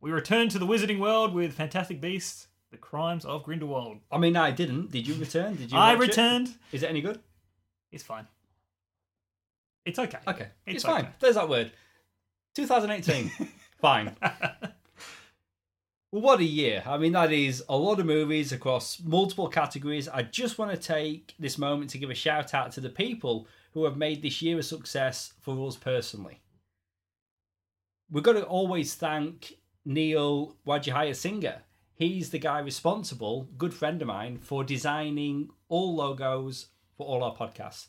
we 0.00 0.10
return 0.10 0.48
to 0.48 0.58
the 0.58 0.66
Wizarding 0.66 0.98
World 0.98 1.34
with 1.34 1.52
Fantastic 1.52 2.00
Beasts: 2.00 2.48
The 2.72 2.78
Crimes 2.78 3.24
of 3.26 3.44
Grindelwald. 3.44 3.98
I 4.10 4.16
mean, 4.18 4.34
I 4.34 4.50
didn't. 4.50 4.90
Did 4.90 5.06
you 5.06 5.14
return? 5.14 5.56
Did 5.56 5.70
you? 5.70 5.78
I 5.78 5.94
watch 5.94 6.04
it? 6.04 6.08
returned. 6.08 6.54
Is 6.72 6.82
it 6.82 6.88
any 6.90 7.02
good? 7.02 7.20
It's 7.92 8.02
fine. 8.02 8.26
It's 9.84 9.98
okay. 9.98 10.18
Okay, 10.26 10.48
it's, 10.66 10.76
It's 10.76 10.84
fine. 10.84 11.02
okay. 11.02 11.12
There's 11.20 11.34
that 11.34 11.48
word. 11.48 11.70
2018. 12.54 13.30
fine. 13.80 14.16
Well, 16.10 16.22
what 16.22 16.40
a 16.40 16.44
year. 16.44 16.82
I 16.86 16.96
mean, 16.98 17.12
that 17.12 17.32
is 17.32 17.62
a 17.68 17.76
lot 17.76 18.00
of 18.00 18.06
movies 18.06 18.52
across 18.52 19.00
multiple 19.02 19.48
categories. 19.48 20.08
I 20.08 20.22
just 20.22 20.58
want 20.58 20.70
to 20.70 20.76
take 20.76 21.34
this 21.38 21.58
moment 21.58 21.90
to 21.90 21.98
give 21.98 22.10
a 22.10 22.14
shout 22.14 22.54
out 22.54 22.72
to 22.72 22.80
the 22.80 22.88
people 22.90 23.46
who 23.72 23.84
have 23.84 23.96
made 23.96 24.22
this 24.22 24.40
year 24.40 24.58
a 24.58 24.62
success 24.62 25.32
for 25.40 25.66
us 25.66 25.76
personally. 25.76 26.40
We've 28.10 28.22
got 28.24 28.34
to 28.34 28.44
always 28.44 28.94
thank 28.94 29.54
Neil 29.84 30.56
Wajihaya 30.66 31.16
Singer. 31.16 31.62
He's 32.02 32.30
the 32.30 32.40
guy 32.40 32.58
responsible, 32.58 33.48
good 33.56 33.72
friend 33.72 34.02
of 34.02 34.08
mine, 34.08 34.38
for 34.38 34.64
designing 34.64 35.50
all 35.68 35.94
logos 35.94 36.66
for 36.96 37.06
all 37.06 37.22
our 37.22 37.32
podcasts. 37.32 37.86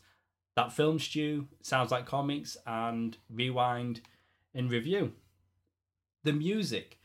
That 0.56 0.72
Film 0.72 1.00
Stew, 1.00 1.48
Sounds 1.64 1.90
Like 1.90 2.06
Comics, 2.06 2.56
and 2.68 3.18
Rewind 3.28 4.02
and 4.54 4.70
Review. 4.70 5.14
The 6.24 6.32
music 6.32 7.00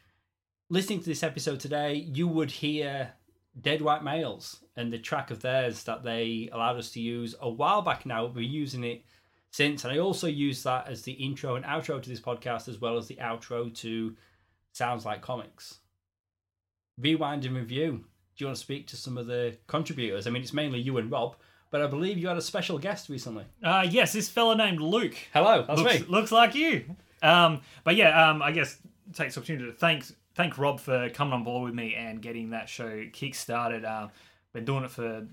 listening 0.68 1.00
to 1.00 1.06
this 1.06 1.22
episode 1.22 1.60
today, 1.60 1.94
you 1.94 2.28
would 2.28 2.50
hear 2.50 3.14
Dead 3.58 3.80
White 3.80 4.04
Males 4.04 4.62
and 4.76 4.92
the 4.92 4.98
track 4.98 5.30
of 5.30 5.40
theirs 5.40 5.84
that 5.84 6.04
they 6.04 6.50
allowed 6.52 6.76
us 6.76 6.90
to 6.90 7.00
use 7.00 7.34
a 7.40 7.48
while 7.48 7.80
back 7.80 8.04
now. 8.04 8.26
We've 8.26 8.34
been 8.34 8.52
using 8.52 8.84
it 8.84 9.02
since, 9.50 9.82
and 9.82 9.94
I 9.94 9.98
also 9.98 10.26
use 10.26 10.62
that 10.64 10.86
as 10.88 11.04
the 11.04 11.12
intro 11.12 11.56
and 11.56 11.64
outro 11.64 12.02
to 12.02 12.10
this 12.10 12.20
podcast, 12.20 12.68
as 12.68 12.82
well 12.82 12.98
as 12.98 13.06
the 13.06 13.16
outro 13.16 13.74
to 13.76 14.14
Sounds 14.72 15.06
Like 15.06 15.22
Comics. 15.22 15.78
Rewind 16.98 17.44
and 17.44 17.56
review. 17.56 18.04
Do 18.36 18.44
you 18.44 18.46
want 18.46 18.56
to 18.56 18.62
speak 18.62 18.86
to 18.88 18.96
some 18.96 19.18
of 19.18 19.26
the 19.26 19.56
contributors? 19.66 20.26
I 20.26 20.30
mean, 20.30 20.42
it's 20.42 20.52
mainly 20.52 20.80
you 20.80 20.96
and 20.98 21.10
Rob, 21.10 21.36
but 21.70 21.82
I 21.82 21.86
believe 21.86 22.18
you 22.18 22.28
had 22.28 22.36
a 22.36 22.42
special 22.42 22.78
guest 22.78 23.08
recently. 23.08 23.44
Uh, 23.62 23.86
yes, 23.88 24.12
this 24.12 24.28
fella 24.28 24.56
named 24.56 24.80
Luke. 24.80 25.16
Hello, 25.32 25.64
that's 25.66 25.80
looks, 25.80 26.00
me. 26.00 26.06
looks 26.08 26.32
like 26.32 26.54
you. 26.54 26.84
Um, 27.22 27.62
but 27.84 27.96
yeah, 27.96 28.30
um, 28.30 28.42
I 28.42 28.52
guess 28.52 28.78
take 29.12 29.28
this 29.28 29.38
opportunity 29.38 29.66
to 29.66 29.72
thank 29.72 30.04
thank 30.34 30.56
Rob 30.56 30.78
for 30.78 31.08
coming 31.10 31.34
on 31.34 31.42
board 31.42 31.64
with 31.64 31.74
me 31.74 31.94
and 31.94 32.22
getting 32.22 32.50
that 32.50 32.68
show 32.68 33.04
kick 33.12 33.34
started. 33.34 33.84
Um, 33.84 34.10
been 34.52 34.64
doing 34.64 34.84
it 34.84 34.90
for 34.90 35.26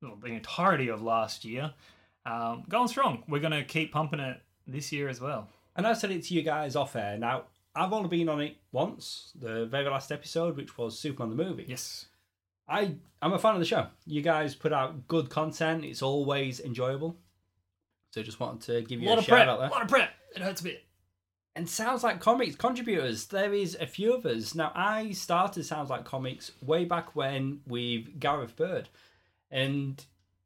well, 0.00 0.16
the 0.22 0.28
entirety 0.28 0.88
of 0.88 1.02
last 1.02 1.44
year. 1.44 1.72
Um, 2.26 2.64
going 2.68 2.88
strong. 2.88 3.24
We're 3.28 3.40
going 3.40 3.52
to 3.52 3.64
keep 3.64 3.92
pumping 3.92 4.20
it 4.20 4.40
this 4.66 4.92
year 4.92 5.08
as 5.08 5.20
well. 5.20 5.48
And 5.76 5.86
I 5.86 5.92
said 5.92 6.10
it 6.10 6.22
to 6.24 6.34
you 6.34 6.42
guys 6.42 6.76
off 6.76 6.96
air. 6.96 7.18
Now, 7.18 7.44
I've 7.74 7.92
only 7.92 8.08
been 8.08 8.28
on 8.28 8.40
it 8.40 8.56
once, 8.72 9.32
the 9.34 9.66
very 9.66 9.88
last 9.88 10.12
episode, 10.12 10.56
which 10.56 10.78
was 10.78 10.98
Superman 10.98 11.36
the 11.36 11.44
movie. 11.44 11.64
Yes. 11.68 12.06
I 12.68 12.94
I'm 13.20 13.32
a 13.32 13.38
fan 13.38 13.54
of 13.54 13.60
the 13.60 13.66
show. 13.66 13.88
You 14.06 14.22
guys 14.22 14.54
put 14.54 14.72
out 14.72 15.06
good 15.08 15.28
content. 15.28 15.84
It's 15.84 16.02
always 16.02 16.60
enjoyable. 16.60 17.16
So 18.12 18.22
just 18.22 18.38
wanted 18.40 18.60
to 18.72 18.82
give 18.82 19.00
A 19.00 19.02
you 19.02 19.08
a, 19.10 19.18
of 19.18 19.24
shout 19.24 19.36
prep. 19.36 19.48
out 19.48 19.56
A 19.56 19.60
there. 19.62 19.70
lot 19.70 19.82
of 19.82 19.88
prep. 19.88 20.10
It 20.36 20.42
hurts 20.42 20.60
a 20.60 20.64
bit. 20.64 20.84
And 21.56 21.68
Sounds 21.68 22.02
Like 22.02 22.20
Comics 22.20 22.56
contributors, 22.56 23.26
there 23.26 23.52
is 23.54 23.76
a 23.80 23.86
few 23.86 24.12
of 24.14 24.24
us. 24.26 24.54
Now, 24.54 24.72
I 24.74 25.12
started 25.12 25.64
Sounds 25.64 25.88
Like 25.90 26.04
Comics 26.04 26.50
way 26.60 26.84
back 26.84 27.14
when 27.14 27.60
with 27.66 28.18
Gareth 28.18 28.56
Bird. 28.56 28.88
And 29.50 30.04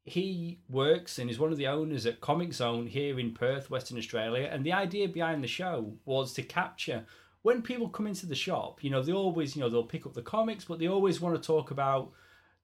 he 0.09 0.61
works 0.69 1.19
and 1.19 1.31
is 1.31 1.39
one 1.39 1.53
of 1.53 1.59
the 1.59 1.67
owners 1.67 2.07
at 2.07 2.21
Comic 2.21 2.53
Zone 2.53 2.87
here 2.87 3.19
in 3.19 3.33
Perth, 3.33 3.71
Western 3.71 3.99
Australia. 3.99 4.49
And 4.51 4.65
the 4.65 4.73
idea 4.73 5.09
behind 5.09 5.43
the 5.43 5.49
show 5.49 5.95
was 6.05 6.33
to 6.35 6.43
capture 6.43 7.05
when 7.43 7.63
people 7.63 7.89
come 7.89 8.07
into 8.07 8.27
the 8.27 8.35
shop, 8.35 8.83
you 8.83 8.91
know, 8.91 9.03
they 9.03 9.13
always, 9.13 9.55
you 9.55 9.63
know, 9.63 9.69
they'll 9.69 9.85
pick 9.85 10.07
up 10.07 10.15
the 10.15 10.23
comics, 10.23 10.65
but 10.65 10.79
they 10.79 10.89
always 10.89 11.21
want 11.21 11.41
to 11.41 11.47
talk 11.47 11.71
about 11.71 12.11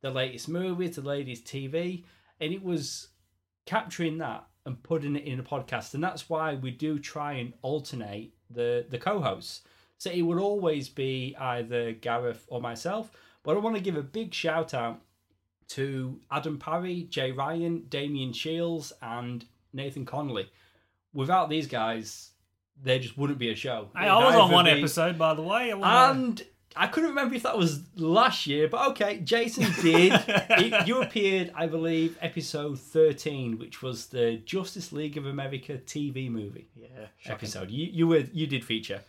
the 0.00 0.10
latest 0.10 0.48
movies, 0.48 0.96
the 0.96 1.02
latest 1.02 1.44
TV. 1.44 2.04
And 2.40 2.52
it 2.52 2.62
was 2.62 3.08
capturing 3.66 4.18
that 4.18 4.46
and 4.66 4.82
putting 4.82 5.16
it 5.16 5.24
in 5.24 5.40
a 5.40 5.42
podcast. 5.44 5.94
And 5.94 6.02
that's 6.02 6.28
why 6.28 6.54
we 6.54 6.70
do 6.70 6.98
try 6.98 7.34
and 7.34 7.52
alternate 7.62 8.34
the, 8.50 8.84
the 8.90 8.98
co 8.98 9.20
hosts. 9.20 9.62
So 9.98 10.10
it 10.10 10.22
would 10.22 10.38
always 10.38 10.88
be 10.88 11.36
either 11.38 11.92
Gareth 11.92 12.44
or 12.48 12.60
myself. 12.60 13.10
But 13.42 13.56
I 13.56 13.60
want 13.60 13.76
to 13.76 13.82
give 13.82 13.96
a 13.96 14.02
big 14.02 14.34
shout 14.34 14.74
out 14.74 15.00
to 15.68 16.20
Adam 16.30 16.58
Parry, 16.58 17.06
Jay 17.10 17.32
Ryan, 17.32 17.84
Damian 17.88 18.32
Shields, 18.32 18.92
and 19.02 19.44
Nathan 19.72 20.04
Connolly. 20.04 20.48
Without 21.12 21.48
these 21.48 21.66
guys, 21.66 22.30
there 22.82 22.98
just 22.98 23.16
wouldn't 23.16 23.38
be 23.38 23.50
a 23.50 23.54
show. 23.54 23.88
Hey, 23.96 24.08
I 24.08 24.24
was 24.24 24.34
on 24.34 24.50
one 24.50 24.64
be- 24.64 24.72
episode, 24.72 25.16
by 25.18 25.34
the 25.34 25.42
way. 25.42 25.70
And 25.72 26.42
I 26.76 26.88
couldn't 26.88 27.10
remember 27.10 27.36
if 27.36 27.44
that 27.44 27.56
was 27.56 27.82
last 27.94 28.48
year, 28.48 28.66
but 28.68 28.90
okay, 28.90 29.18
Jason 29.20 29.66
did. 29.80 30.12
It- 30.56 30.86
you 30.88 31.00
appeared, 31.02 31.52
I 31.54 31.66
believe, 31.66 32.18
episode 32.20 32.78
13, 32.80 33.58
which 33.58 33.80
was 33.82 34.06
the 34.06 34.36
Justice 34.44 34.90
League 34.92 35.16
of 35.16 35.26
America 35.26 35.78
TV 35.78 36.28
movie 36.30 36.68
yeah, 36.76 37.06
episode. 37.26 37.70
You 37.70 37.86
you 37.86 38.06
were 38.08 38.24
you 38.32 38.46
did 38.48 38.64
feature. 38.64 39.02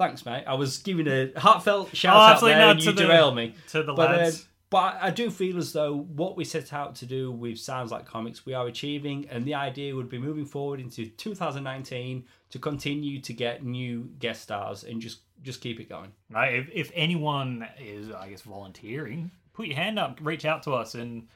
Thanks, 0.00 0.24
mate. 0.24 0.44
I 0.46 0.54
was 0.54 0.78
giving 0.78 1.08
a 1.08 1.30
heartfelt 1.38 1.94
shout 1.96 2.14
Oh, 2.16 2.20
out 2.20 2.40
there, 2.40 2.70
and 2.70 2.78
to 2.80 2.84
you 2.86 2.92
the- 2.92 3.02
derailed 3.02 3.34
me. 3.36 3.54
to 3.70 3.82
the 3.82 3.92
But, 3.94 4.10
uh, 4.10 4.16
lads. 4.18 4.46
But 4.70 4.98
I 5.00 5.10
do 5.10 5.30
feel 5.30 5.56
as 5.56 5.72
though 5.72 5.96
what 5.96 6.36
we 6.36 6.44
set 6.44 6.72
out 6.72 6.94
to 6.96 7.06
do 7.06 7.32
with 7.32 7.58
Sounds 7.58 7.90
Like 7.90 8.04
Comics, 8.04 8.44
we 8.44 8.52
are 8.52 8.66
achieving, 8.66 9.26
and 9.30 9.44
the 9.44 9.54
idea 9.54 9.94
would 9.94 10.10
be 10.10 10.18
moving 10.18 10.44
forward 10.44 10.78
into 10.78 11.06
2019 11.06 12.24
to 12.50 12.58
continue 12.58 13.20
to 13.20 13.32
get 13.32 13.64
new 13.64 14.10
guest 14.18 14.42
stars 14.42 14.84
and 14.84 15.00
just 15.00 15.20
just 15.42 15.60
keep 15.60 15.78
it 15.80 15.88
going. 15.88 16.12
Right, 16.30 16.54
if, 16.54 16.68
if 16.72 16.90
anyone 16.94 17.66
is, 17.78 18.10
I 18.10 18.28
guess, 18.28 18.42
volunteering, 18.42 19.30
put 19.52 19.66
your 19.66 19.76
hand 19.76 19.98
up, 19.98 20.18
reach 20.20 20.44
out 20.44 20.64
to 20.64 20.72
us, 20.72 20.94
and 20.94 21.28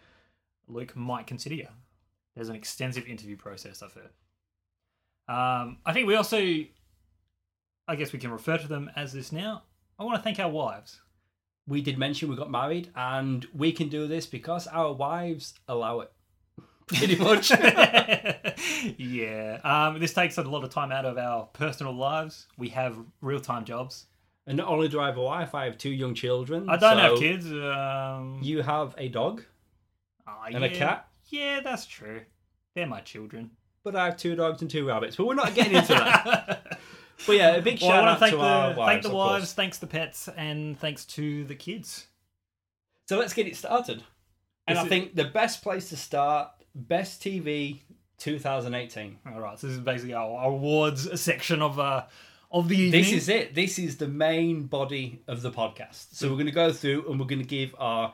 Luke 0.67 0.97
might 0.97 1.27
consider 1.27 1.55
you. 1.55 1.69
There's 2.35 2.49
an 2.49 2.57
extensive 2.57 3.07
interview 3.07 3.37
process, 3.37 3.83
I've 3.83 3.95
heard. 3.95 4.11
Um, 5.29 5.79
I 5.87 5.93
think 5.93 6.07
we 6.07 6.17
also, 6.17 6.39
I 7.87 7.97
guess 7.97 8.13
we 8.13 8.19
can 8.19 8.31
refer 8.31 8.59
to 8.59 8.69
them 8.69 8.91
as 8.97 9.13
this 9.13 9.33
now. 9.33 9.63
I 9.99 10.05
want 10.05 10.17
to 10.17 10.23
thank 10.23 10.41
our 10.41 10.51
wives. 10.51 11.01
We 11.67 11.81
did 11.81 11.97
mention 11.99 12.29
we 12.29 12.37
got 12.37 12.51
married, 12.51 12.91
and 12.97 13.47
we 13.55 13.73
can 13.73 13.89
do 13.89 14.07
this 14.09 14.27
because 14.27 14.67
our 14.67 14.93
wives 14.93 15.55
allow 15.69 16.01
it. 16.01 16.13
Pretty 16.89 17.17
much. 17.17 17.51
yeah, 18.99 19.61
um, 19.65 19.99
this 20.01 20.13
takes 20.13 20.39
a 20.39 20.43
lot 20.43 20.65
of 20.65 20.71
time 20.71 20.93
out 20.93 21.05
of 21.05 21.17
our 21.19 21.47
personal 21.53 21.95
lives. 21.95 22.47
We 22.59 22.69
have 22.71 22.97
real 23.21 23.41
time 23.41 23.65
jobs. 23.65 24.07
and 24.47 24.57
not 24.57 24.69
only 24.69 24.89
do 24.89 25.01
I 25.01 25.07
have 25.07 25.17
a 25.17 25.23
wife, 25.23 25.55
I 25.55 25.65
have 25.67 25.79
two 25.79 25.91
young 25.91 26.15
children. 26.15 26.69
I 26.69 26.77
don't 26.77 26.97
so 26.97 27.03
have 27.11 27.19
kids. 27.19 27.47
Um, 27.47 28.41
You 28.43 28.63
have 28.63 28.95
a 28.99 29.09
dog 29.09 29.45
ah, 30.27 30.47
and 30.53 30.65
a 30.65 30.69
cat, 30.69 31.09
Yeah, 31.31 31.61
that's 31.61 31.87
true. 31.87 32.23
They're 32.75 32.87
my 32.87 33.01
children. 33.01 33.53
but 33.85 33.95
I 33.97 34.07
have 34.07 34.17
two 34.17 34.35
dogs 34.35 34.61
and 34.63 34.71
two 34.71 34.87
rabbits. 34.87 35.17
But 35.17 35.27
we're 35.27 35.35
not 35.35 35.55
getting 35.55 35.75
into 35.75 35.95
that. 35.95 36.62
But 37.27 37.37
yeah, 37.37 37.51
a 37.57 37.63
big 37.63 37.81
Well, 37.81 37.91
shout 37.91 38.09
out 38.23 38.29
to 38.31 38.37
the 38.37 38.43
our 38.43 38.75
wives. 38.75 38.91
thank 38.91 39.03
the 39.03 39.17
wives, 39.17 39.53
thanks 39.53 39.79
the 39.79 39.87
pets, 39.87 40.29
and 40.37 40.79
thanks 40.79 41.05
to 41.07 41.45
the 41.45 41.55
kids. 41.55 42.07
So 43.09 43.19
let's 43.19 43.33
get 43.33 43.47
it 43.47 43.57
started. 43.57 44.03
And 44.67 44.77
Is 44.79 44.83
I 44.83 44.87
it- 44.87 44.89
think 44.89 45.15
the 45.15 45.25
best 45.25 45.63
place 45.63 45.89
to 45.91 45.97
start, 45.97 46.51
best 46.75 47.23
TV 47.23 47.81
2018. 48.19 49.19
All 49.33 49.41
right, 49.41 49.59
so 49.59 49.67
this 49.67 49.77
is 49.77 49.83
basically 49.83 50.15
our 50.15 50.45
awards 50.49 51.21
section 51.21 51.63
of 51.63 51.79
uh 51.79 52.05
of 52.51 52.69
the 52.69 52.77
evening. 52.77 53.03
This 53.03 53.13
is 53.13 53.29
it. 53.29 53.55
This 53.55 53.79
is 53.79 53.97
the 53.97 54.09
main 54.09 54.65
body 54.65 55.23
of 55.27 55.43
the 55.43 55.51
podcast. 55.51 56.15
So 56.15 56.29
we're 56.29 56.35
going 56.35 56.47
to 56.47 56.53
go 56.53 56.73
through 56.73 57.09
and 57.11 57.19
we're 57.19 57.27
going 57.27 57.41
to 57.43 57.49
give 57.49 57.75
our 57.79 58.13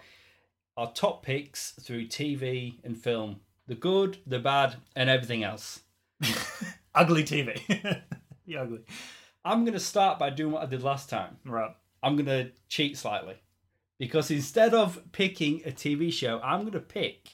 our 0.77 0.93
top 0.93 1.25
picks 1.25 1.73
through 1.73 2.07
TV 2.07 2.75
and 2.85 2.97
film, 2.97 3.41
the 3.67 3.75
good, 3.75 4.19
the 4.27 4.39
bad, 4.39 4.77
and 4.95 5.11
everything 5.11 5.43
else. 5.45 5.81
ugly 6.95 7.25
TV. 7.25 8.01
ugly. 8.57 8.81
I'm 9.45 9.65
going 9.65 9.75
to 9.75 9.81
start 9.81 10.19
by 10.19 10.31
doing 10.31 10.53
what 10.53 10.63
I 10.63 10.67
did 10.67 10.83
last 10.83 11.09
time. 11.09 11.37
Right. 11.45 11.71
I'm 12.03 12.17
going 12.17 12.27
to 12.27 12.51
cheat 12.69 12.97
slightly 12.97 13.37
because 13.99 14.31
instead 14.31 14.75
of 14.75 15.01
picking 15.13 15.63
a 15.65 15.71
TV 15.71 16.13
show, 16.13 16.41
I'm 16.43 16.61
going 16.61 16.73
to 16.73 16.81
pick 16.81 17.31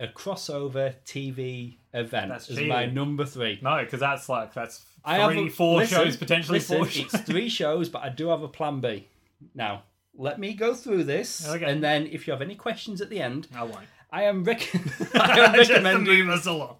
a 0.00 0.06
crossover 0.06 0.94
TV 1.04 1.76
event 1.92 2.28
That's 2.30 2.48
as 2.50 2.56
cheating. 2.56 2.68
my 2.68 2.86
number 2.86 3.24
three. 3.24 3.58
No, 3.62 3.78
because 3.82 4.00
that's 4.00 4.28
like 4.28 4.54
that's 4.54 4.84
I 5.04 5.16
have 5.16 5.32
three, 5.32 5.46
a- 5.48 5.50
four 5.50 5.78
listen, 5.78 5.98
shows 6.04 6.16
potentially. 6.16 6.58
listen, 6.58 6.76
four 6.78 6.86
shows. 6.86 7.14
It's 7.14 7.22
three 7.24 7.48
shows, 7.48 7.88
but 7.88 8.02
I 8.02 8.08
do 8.08 8.28
have 8.28 8.42
a 8.42 8.48
plan 8.48 8.80
B. 8.80 9.08
Now, 9.54 9.82
let 10.16 10.38
me 10.38 10.54
go 10.54 10.74
through 10.74 11.04
this, 11.04 11.48
Okay. 11.48 11.64
and 11.64 11.82
then 11.82 12.06
if 12.06 12.26
you 12.26 12.32
have 12.32 12.42
any 12.42 12.54
questions 12.56 13.00
at 13.00 13.08
the 13.10 13.20
end, 13.20 13.48
I 13.54 13.62
won't. 13.64 13.86
I 14.10 14.24
am, 14.24 14.42
rec- 14.44 14.68
I 15.14 15.38
am 15.40 15.52
recommending 15.54 16.28
us 16.30 16.46
along. 16.46 16.76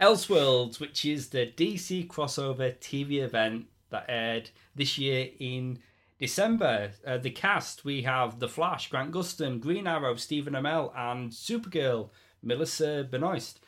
Elseworlds, 0.00 0.80
which 0.80 1.04
is 1.04 1.28
the 1.28 1.52
DC 1.56 2.06
crossover 2.06 2.74
TV 2.78 3.22
event 3.22 3.66
that 3.90 4.06
aired 4.08 4.48
this 4.74 4.96
year 4.96 5.28
in 5.38 5.78
December. 6.18 6.92
Uh, 7.06 7.18
the 7.18 7.30
cast 7.30 7.84
we 7.84 8.02
have 8.02 8.38
The 8.38 8.48
Flash, 8.48 8.88
Grant 8.88 9.12
Gustin, 9.12 9.60
Green 9.60 9.86
Arrow, 9.86 10.14
Stephen 10.14 10.54
Amell, 10.54 10.90
and 10.96 11.30
Supergirl, 11.30 12.08
Melissa 12.42 13.06
Benoist. 13.10 13.60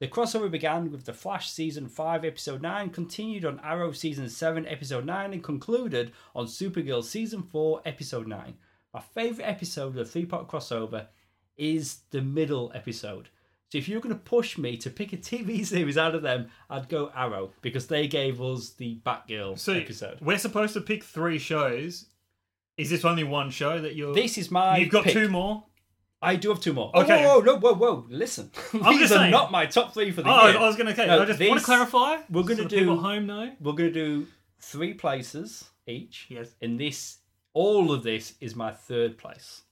The 0.00 0.08
crossover 0.08 0.50
began 0.50 0.90
with 0.90 1.04
The 1.04 1.12
Flash 1.12 1.50
season 1.50 1.88
5, 1.88 2.24
episode 2.24 2.62
9, 2.62 2.90
continued 2.90 3.44
on 3.44 3.60
Arrow 3.60 3.92
season 3.92 4.28
7, 4.28 4.66
episode 4.66 5.06
9, 5.06 5.32
and 5.34 5.44
concluded 5.44 6.10
on 6.34 6.46
Supergirl 6.46 7.04
season 7.04 7.42
4, 7.42 7.82
episode 7.84 8.26
9. 8.26 8.54
My 8.92 9.00
favourite 9.00 9.48
episode 9.48 9.88
of 9.88 9.94
the 9.94 10.04
three 10.04 10.26
part 10.26 10.48
crossover 10.48 11.06
is 11.56 12.00
the 12.10 12.22
middle 12.22 12.72
episode. 12.74 13.28
So 13.72 13.78
if 13.78 13.88
you're 13.88 14.00
going 14.00 14.14
to 14.14 14.20
push 14.20 14.56
me 14.58 14.76
to 14.78 14.90
pick 14.90 15.12
a 15.12 15.16
TV 15.16 15.64
series 15.72 15.98
out 15.98 16.14
of 16.14 16.22
them, 16.22 16.48
I'd 16.70 16.88
go 16.88 17.10
Arrow 17.14 17.50
because 17.62 17.86
they 17.88 18.06
gave 18.06 18.40
us 18.40 18.70
the 18.74 19.00
Batgirl 19.04 19.58
So 19.58 19.72
episode. 19.72 20.18
we're 20.20 20.38
supposed 20.38 20.74
to 20.74 20.80
pick 20.80 21.02
three 21.02 21.38
shows. 21.38 22.06
Is 22.76 22.90
this 22.90 23.04
only 23.04 23.24
one 23.24 23.50
show 23.50 23.80
that 23.80 23.96
you're? 23.96 24.14
This 24.14 24.38
is 24.38 24.50
my. 24.50 24.76
You've 24.78 24.90
got 24.90 25.04
pick. 25.04 25.14
two 25.14 25.28
more. 25.28 25.64
I 26.22 26.36
do 26.36 26.48
have 26.48 26.60
two 26.60 26.72
more. 26.72 26.90
Okay. 26.94 27.24
Oh, 27.26 27.40
whoa, 27.40 27.56
whoa, 27.56 27.58
whoa, 27.58 27.74
whoa! 27.74 28.06
Listen, 28.08 28.50
I'm 28.72 28.92
these 28.92 29.00
just 29.00 29.12
are 29.14 29.18
saying. 29.18 29.30
not 29.30 29.50
my 29.50 29.66
top 29.66 29.92
three 29.94 30.10
for 30.10 30.22
the 30.22 30.30
Oh, 30.30 30.46
year. 30.48 30.58
I 30.58 30.66
was 30.66 30.76
going 30.76 30.86
to 30.88 30.94
say. 30.96 31.06
No, 31.06 31.22
I 31.22 31.24
just 31.26 31.40
want 31.40 31.58
to 31.60 31.64
clarify. 31.64 32.18
we're 32.30 32.42
gonna 32.42 32.62
so 32.62 32.68
do- 32.68 32.96
home 32.96 33.26
now. 33.26 33.52
We're 33.60 33.72
going 33.72 33.92
to 33.92 33.94
do 33.94 34.26
three 34.60 34.94
places 34.94 35.64
each. 35.86 36.26
Yes. 36.28 36.54
And 36.62 36.78
this, 36.80 37.18
all 37.54 37.92
of 37.92 38.02
this, 38.02 38.34
is 38.40 38.54
my 38.56 38.72
third 38.72 39.18
place. 39.18 39.62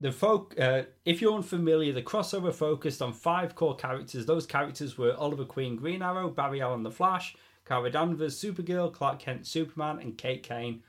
The 0.00 0.12
folk, 0.12 0.54
uh, 0.60 0.82
if 1.04 1.20
you're 1.20 1.34
unfamiliar, 1.34 1.92
the 1.92 2.02
crossover 2.02 2.54
focused 2.54 3.02
on 3.02 3.12
five 3.12 3.56
core 3.56 3.74
characters. 3.74 4.26
Those 4.26 4.46
characters 4.46 4.96
were 4.96 5.16
Oliver 5.16 5.44
Queen, 5.44 5.74
Green 5.74 6.02
Arrow, 6.02 6.28
Barry 6.28 6.60
Allen, 6.60 6.84
The 6.84 6.90
Flash, 6.90 7.36
Kara 7.64 7.90
Danvers, 7.90 8.40
Supergirl, 8.40 8.92
Clark 8.92 9.18
Kent, 9.18 9.46
Superman, 9.46 9.98
and 9.98 10.16
Kate 10.16 10.42
Kane, 10.42 10.82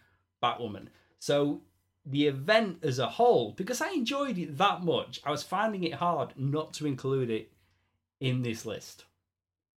Batwoman. 0.43 0.87
So 1.17 1.61
the 2.05 2.27
event 2.27 2.79
as 2.83 2.99
a 2.99 3.07
whole, 3.07 3.51
because 3.51 3.81
I 3.81 3.89
enjoyed 3.91 4.37
it 4.37 4.57
that 4.57 4.83
much, 4.83 5.19
I 5.25 5.31
was 5.31 5.43
finding 5.43 5.83
it 5.83 5.95
hard 5.95 6.33
not 6.37 6.73
to 6.75 6.85
include 6.85 7.31
it 7.31 7.51
in 8.19 8.43
this 8.43 8.65
list. 8.65 9.05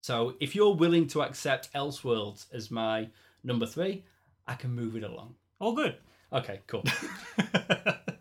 So 0.03 0.35
if 0.41 0.55
you're 0.55 0.75
willing 0.75 1.07
to 1.09 1.23
accept 1.23 1.73
Elseworlds 1.73 2.53
as 2.53 2.71
my 2.71 3.09
number 3.43 3.67
three, 3.67 4.05
I 4.47 4.55
can 4.55 4.73
move 4.73 4.97
it 4.97 5.05
along. 5.05 5.37
All 5.59 5.75
good. 5.75 5.97
Okay, 6.33 6.61
cool. 6.67 6.85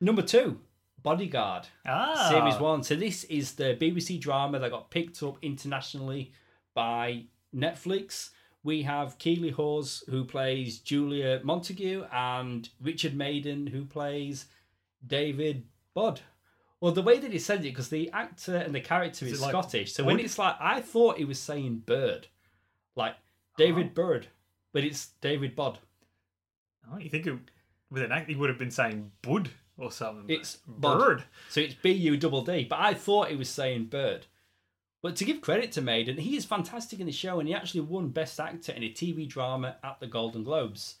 number 0.00 0.22
two, 0.22 0.60
Bodyguard. 1.02 1.68
ah, 1.86 2.28
Series 2.30 2.60
one. 2.60 2.82
So 2.82 2.94
this 2.94 3.24
is 3.24 3.52
the 3.54 3.76
BBC 3.80 4.20
drama 4.20 4.58
that 4.58 4.70
got 4.70 4.90
picked 4.90 5.22
up 5.22 5.38
internationally 5.42 6.32
by 6.74 7.24
Netflix. 7.54 8.30
We 8.64 8.82
have 8.82 9.18
Keely 9.18 9.50
Hawes 9.50 10.04
who 10.08 10.24
plays 10.24 10.78
Julia 10.78 11.40
Montague 11.44 12.04
and 12.12 12.68
Richard 12.82 13.14
Madden 13.14 13.66
who 13.68 13.84
plays 13.84 14.46
David 15.06 15.64
Budd. 15.94 16.20
Well, 16.80 16.92
the 16.92 17.02
way 17.02 17.18
that 17.18 17.32
he 17.32 17.38
said 17.38 17.60
it, 17.60 17.70
because 17.70 17.88
the 17.88 18.10
actor 18.12 18.56
and 18.56 18.74
the 18.74 18.80
character 18.80 19.26
Is 19.26 19.34
is, 19.34 19.42
like 19.42 19.50
Scottish, 19.50 19.92
so 19.92 20.04
when 20.04 20.20
it's 20.20 20.38
like 20.38 20.56
I 20.60 20.80
thought 20.80 21.18
he 21.18 21.24
was 21.24 21.40
saying 21.40 21.82
bird, 21.86 22.28
like 22.94 23.16
David 23.56 23.94
Bird, 23.94 24.28
but 24.72 24.84
it's 24.84 25.08
David 25.20 25.56
Budd. 25.56 25.78
Oh, 26.92 26.98
you 26.98 27.10
think 27.10 27.26
it, 27.26 27.36
with 27.90 28.02
an 28.02 28.12
act, 28.12 28.28
he 28.28 28.36
would 28.36 28.48
have 28.48 28.58
been 28.58 28.70
saying 28.70 29.10
bud 29.22 29.50
or 29.78 29.90
something. 29.90 30.24
It's 30.28 30.56
Bud. 30.66 30.98
bird. 30.98 31.24
So 31.48 31.60
it's 31.60 31.74
B 31.74 31.92
U 31.92 32.16
double 32.16 32.42
D. 32.42 32.66
But 32.68 32.80
I 32.80 32.94
thought 32.94 33.30
he 33.30 33.36
was 33.36 33.48
saying 33.48 33.86
bird. 33.86 34.26
But 35.00 35.14
to 35.16 35.24
give 35.24 35.40
credit 35.40 35.70
to 35.72 35.80
Madden, 35.80 36.18
he 36.18 36.36
is 36.36 36.44
fantastic 36.44 36.98
in 36.98 37.06
the 37.06 37.12
show 37.12 37.38
and 37.38 37.48
he 37.48 37.54
actually 37.54 37.82
won 37.82 38.08
Best 38.08 38.40
Actor 38.40 38.72
in 38.72 38.82
a 38.82 38.90
TV 38.90 39.28
drama 39.28 39.76
at 39.84 40.00
the 40.00 40.08
Golden 40.08 40.42
Globes. 40.42 40.96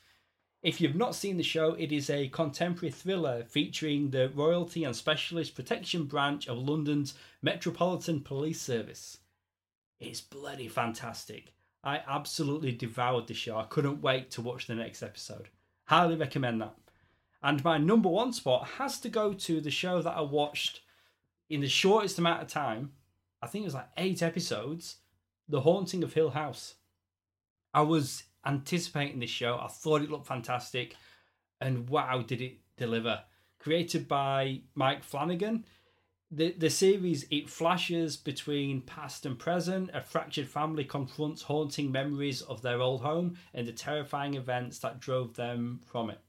If 0.62 0.80
you've 0.80 0.96
not 0.96 1.14
seen 1.14 1.36
the 1.36 1.42
show, 1.42 1.74
it 1.74 1.92
is 1.92 2.08
a 2.10 2.28
contemporary 2.28 2.90
thriller 2.90 3.44
featuring 3.44 4.10
the 4.10 4.28
Royalty 4.30 4.84
and 4.84 4.94
Specialist 4.94 5.54
Protection 5.54 6.04
Branch 6.04 6.48
of 6.48 6.58
London's 6.58 7.14
Metropolitan 7.42 8.20
Police 8.20 8.60
Service. 8.60 9.18
It's 10.00 10.20
bloody 10.20 10.68
fantastic. 10.68 11.52
I 11.84 12.00
absolutely 12.08 12.72
devoured 12.72 13.28
the 13.28 13.34
show. 13.34 13.56
I 13.56 13.64
couldn't 13.64 14.02
wait 14.02 14.30
to 14.32 14.42
watch 14.42 14.66
the 14.66 14.74
next 14.74 15.02
episode. 15.02 15.48
Highly 15.86 16.16
recommend 16.16 16.60
that. 16.60 16.74
And 17.42 17.62
my 17.62 17.78
number 17.78 18.08
one 18.08 18.32
spot 18.32 18.66
has 18.78 18.98
to 19.00 19.08
go 19.08 19.32
to 19.32 19.60
the 19.60 19.70
show 19.70 20.02
that 20.02 20.16
I 20.16 20.22
watched 20.22 20.80
in 21.48 21.60
the 21.60 21.68
shortest 21.68 22.18
amount 22.18 22.42
of 22.42 22.48
time. 22.48 22.92
I 23.40 23.46
think 23.46 23.62
it 23.62 23.66
was 23.66 23.74
like 23.74 23.90
eight 23.96 24.22
episodes. 24.22 24.96
The 25.48 25.60
Haunting 25.60 26.02
of 26.02 26.12
Hill 26.12 26.30
House. 26.30 26.74
I 27.72 27.82
was 27.82 28.24
anticipating 28.44 29.20
this 29.20 29.30
show. 29.30 29.58
I 29.58 29.68
thought 29.68 30.02
it 30.02 30.10
looked 30.10 30.26
fantastic. 30.26 30.96
And 31.60 31.88
wow, 31.88 32.22
did 32.22 32.42
it 32.42 32.58
deliver. 32.76 33.22
Created 33.58 34.08
by 34.08 34.60
Mike 34.74 35.04
Flanagan. 35.04 35.64
The, 36.30 36.52
the 36.52 36.68
series 36.68 37.24
it 37.30 37.48
flashes 37.48 38.16
between 38.16 38.82
past 38.82 39.24
and 39.24 39.38
present. 39.38 39.90
A 39.94 40.02
fractured 40.02 40.48
family 40.48 40.84
confronts 40.84 41.42
haunting 41.42 41.90
memories 41.90 42.42
of 42.42 42.60
their 42.60 42.80
old 42.82 43.00
home 43.00 43.38
and 43.54 43.66
the 43.66 43.72
terrifying 43.72 44.34
events 44.34 44.80
that 44.80 45.00
drove 45.00 45.34
them 45.34 45.80
from 45.86 46.10
it. 46.10 46.20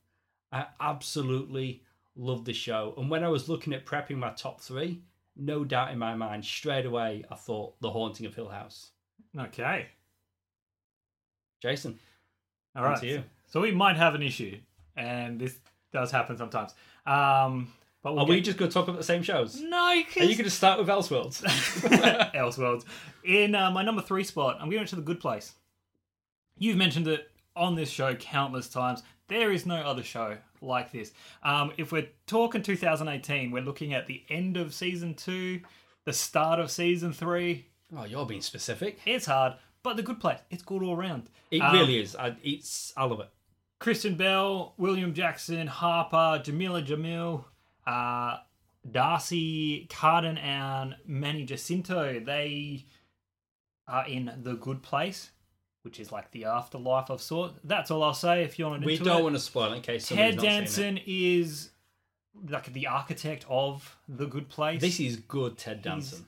I 0.52 0.66
absolutely 0.80 1.84
love 2.16 2.46
the 2.46 2.54
show. 2.54 2.94
And 2.98 3.10
when 3.10 3.24
I 3.24 3.28
was 3.30 3.48
looking 3.50 3.74
at 3.74 3.86
prepping 3.86 4.18
my 4.18 4.32
top 4.32 4.62
three, 4.62 5.02
no 5.36 5.64
doubt 5.64 5.92
in 5.92 6.00
my 6.00 6.16
mind, 6.16 6.44
straight 6.44 6.86
away, 6.86 7.24
I 7.32 7.36
thought 7.36 7.80
The 7.82 7.90
Haunting 7.92 8.26
of 8.26 8.36
Hill 8.36 8.50
House. 8.50 8.92
Okay. 9.38 9.88
Jason, 11.62 12.00
All 12.76 12.84
right. 12.84 13.00
to 13.00 13.06
you. 13.08 13.24
So 13.48 13.62
we 13.62 13.72
might 13.72 13.98
have 13.98 14.16
an 14.16 14.22
issue, 14.24 14.58
and 14.96 15.40
this 15.40 15.58
does 15.92 16.12
happen 16.12 16.38
sometimes. 16.38 16.74
Um, 17.06 17.72
but 18.02 18.14
we'll 18.14 18.24
Are 18.24 18.28
we 18.28 18.40
just 18.42 18.58
going 18.58 18.70
to 18.70 18.74
talk 18.74 18.88
about 18.88 18.98
the 18.98 19.04
same 19.04 19.24
shows? 19.24 19.60
no? 19.62 19.78
Are 19.78 19.96
you 19.96 20.06
'cause- 20.06 20.16
going 20.16 20.38
to 20.38 20.50
start 20.50 20.80
with 20.80 20.88
Elseworlds? 20.88 21.42
Elseworlds. 22.34 22.86
In 23.26 23.56
uh, 23.56 23.72
my 23.72 23.84
number 23.84 24.02
three 24.02 24.24
spot, 24.24 24.58
I'm 24.62 24.70
going 24.70 24.86
to 24.88 24.96
The 24.96 25.02
Good 25.02 25.20
Place. 25.20 25.54
You've 26.58 26.78
mentioned 26.78 27.08
it 27.08 27.30
on 27.56 27.76
this 27.76 27.90
show 27.90 28.16
countless 28.16 28.70
times. 28.70 29.04
There 29.30 29.52
is 29.52 29.66
no 29.66 29.76
other 29.76 30.04
show 30.04 30.38
like 30.62 30.92
this. 30.92 31.12
Um, 31.44 31.72
if 31.78 31.92
we're 31.92 32.10
talking 32.28 32.62
2018, 32.62 33.52
we're 33.52 33.62
looking 33.64 33.94
at 33.94 34.08
the 34.08 34.24
end 34.30 34.58
of 34.58 34.74
season 34.74 35.14
two, 35.14 35.62
the 36.06 36.14
start 36.14 36.60
of 36.60 36.70
season 36.72 37.14
three. 37.14 37.68
oh, 37.96 38.04
you're 38.06 38.26
being 38.26 38.42
specific. 38.42 39.00
It's 39.06 39.28
hard, 39.28 39.54
but 39.84 39.96
The 39.98 40.04
Good 40.04 40.20
Place, 40.20 40.40
it's 40.50 40.64
good 40.64 40.84
all 40.84 40.96
around. 40.96 41.30
It 41.52 41.62
Um, 41.62 41.74
really 41.74 42.00
is. 42.00 42.16
I, 42.16 42.36
it's, 42.44 42.92
I 42.98 43.06
love 43.06 43.20
it. 43.22 43.30
Kristen 43.80 44.16
Bell, 44.16 44.74
William 44.78 45.14
Jackson, 45.14 45.66
Harper, 45.68 46.42
Jameela 46.44 46.86
Jamil, 46.86 47.46
uh, 47.88 48.38
D'Arcy 48.90 49.86
Carden, 49.90 50.38
and 50.38 50.96
Manny 51.06 51.46
Jacinto. 51.46 52.20
They 52.20 52.86
are 53.88 54.06
in 54.08 54.32
the 54.44 54.56
good 54.56 54.84
place, 54.84 55.32
which 55.84 56.00
is 56.00 56.12
like 56.12 56.30
the 56.32 56.46
afterlife 56.46 57.10
of 57.10 57.22
sort. 57.22 57.54
That's 57.64 57.90
all 57.92 58.04
I'll 58.04 58.14
say. 58.14 58.44
If 58.44 58.60
you're 58.60 58.70
not 58.72 58.84
We 58.86 58.98
don't 58.98 59.20
it. 59.20 59.24
want 59.24 59.36
to 59.36 59.40
spoil 59.42 59.74
it 59.74 59.78
in 59.78 59.82
case 59.82 60.08
Ted 60.08 60.18
somebody's 60.18 60.36
not 60.36 60.42
seen 60.42 60.52
it. 60.52 60.60
Danson 60.96 61.00
is 61.08 61.70
like 62.50 62.72
the 62.74 62.88
architect 62.88 63.46
of 63.50 63.98
the 64.08 64.26
good 64.26 64.50
place. 64.50 64.82
This 64.82 65.00
is 65.00 65.18
good, 65.18 65.58
Ted 65.58 65.82
Danson. 65.82 66.26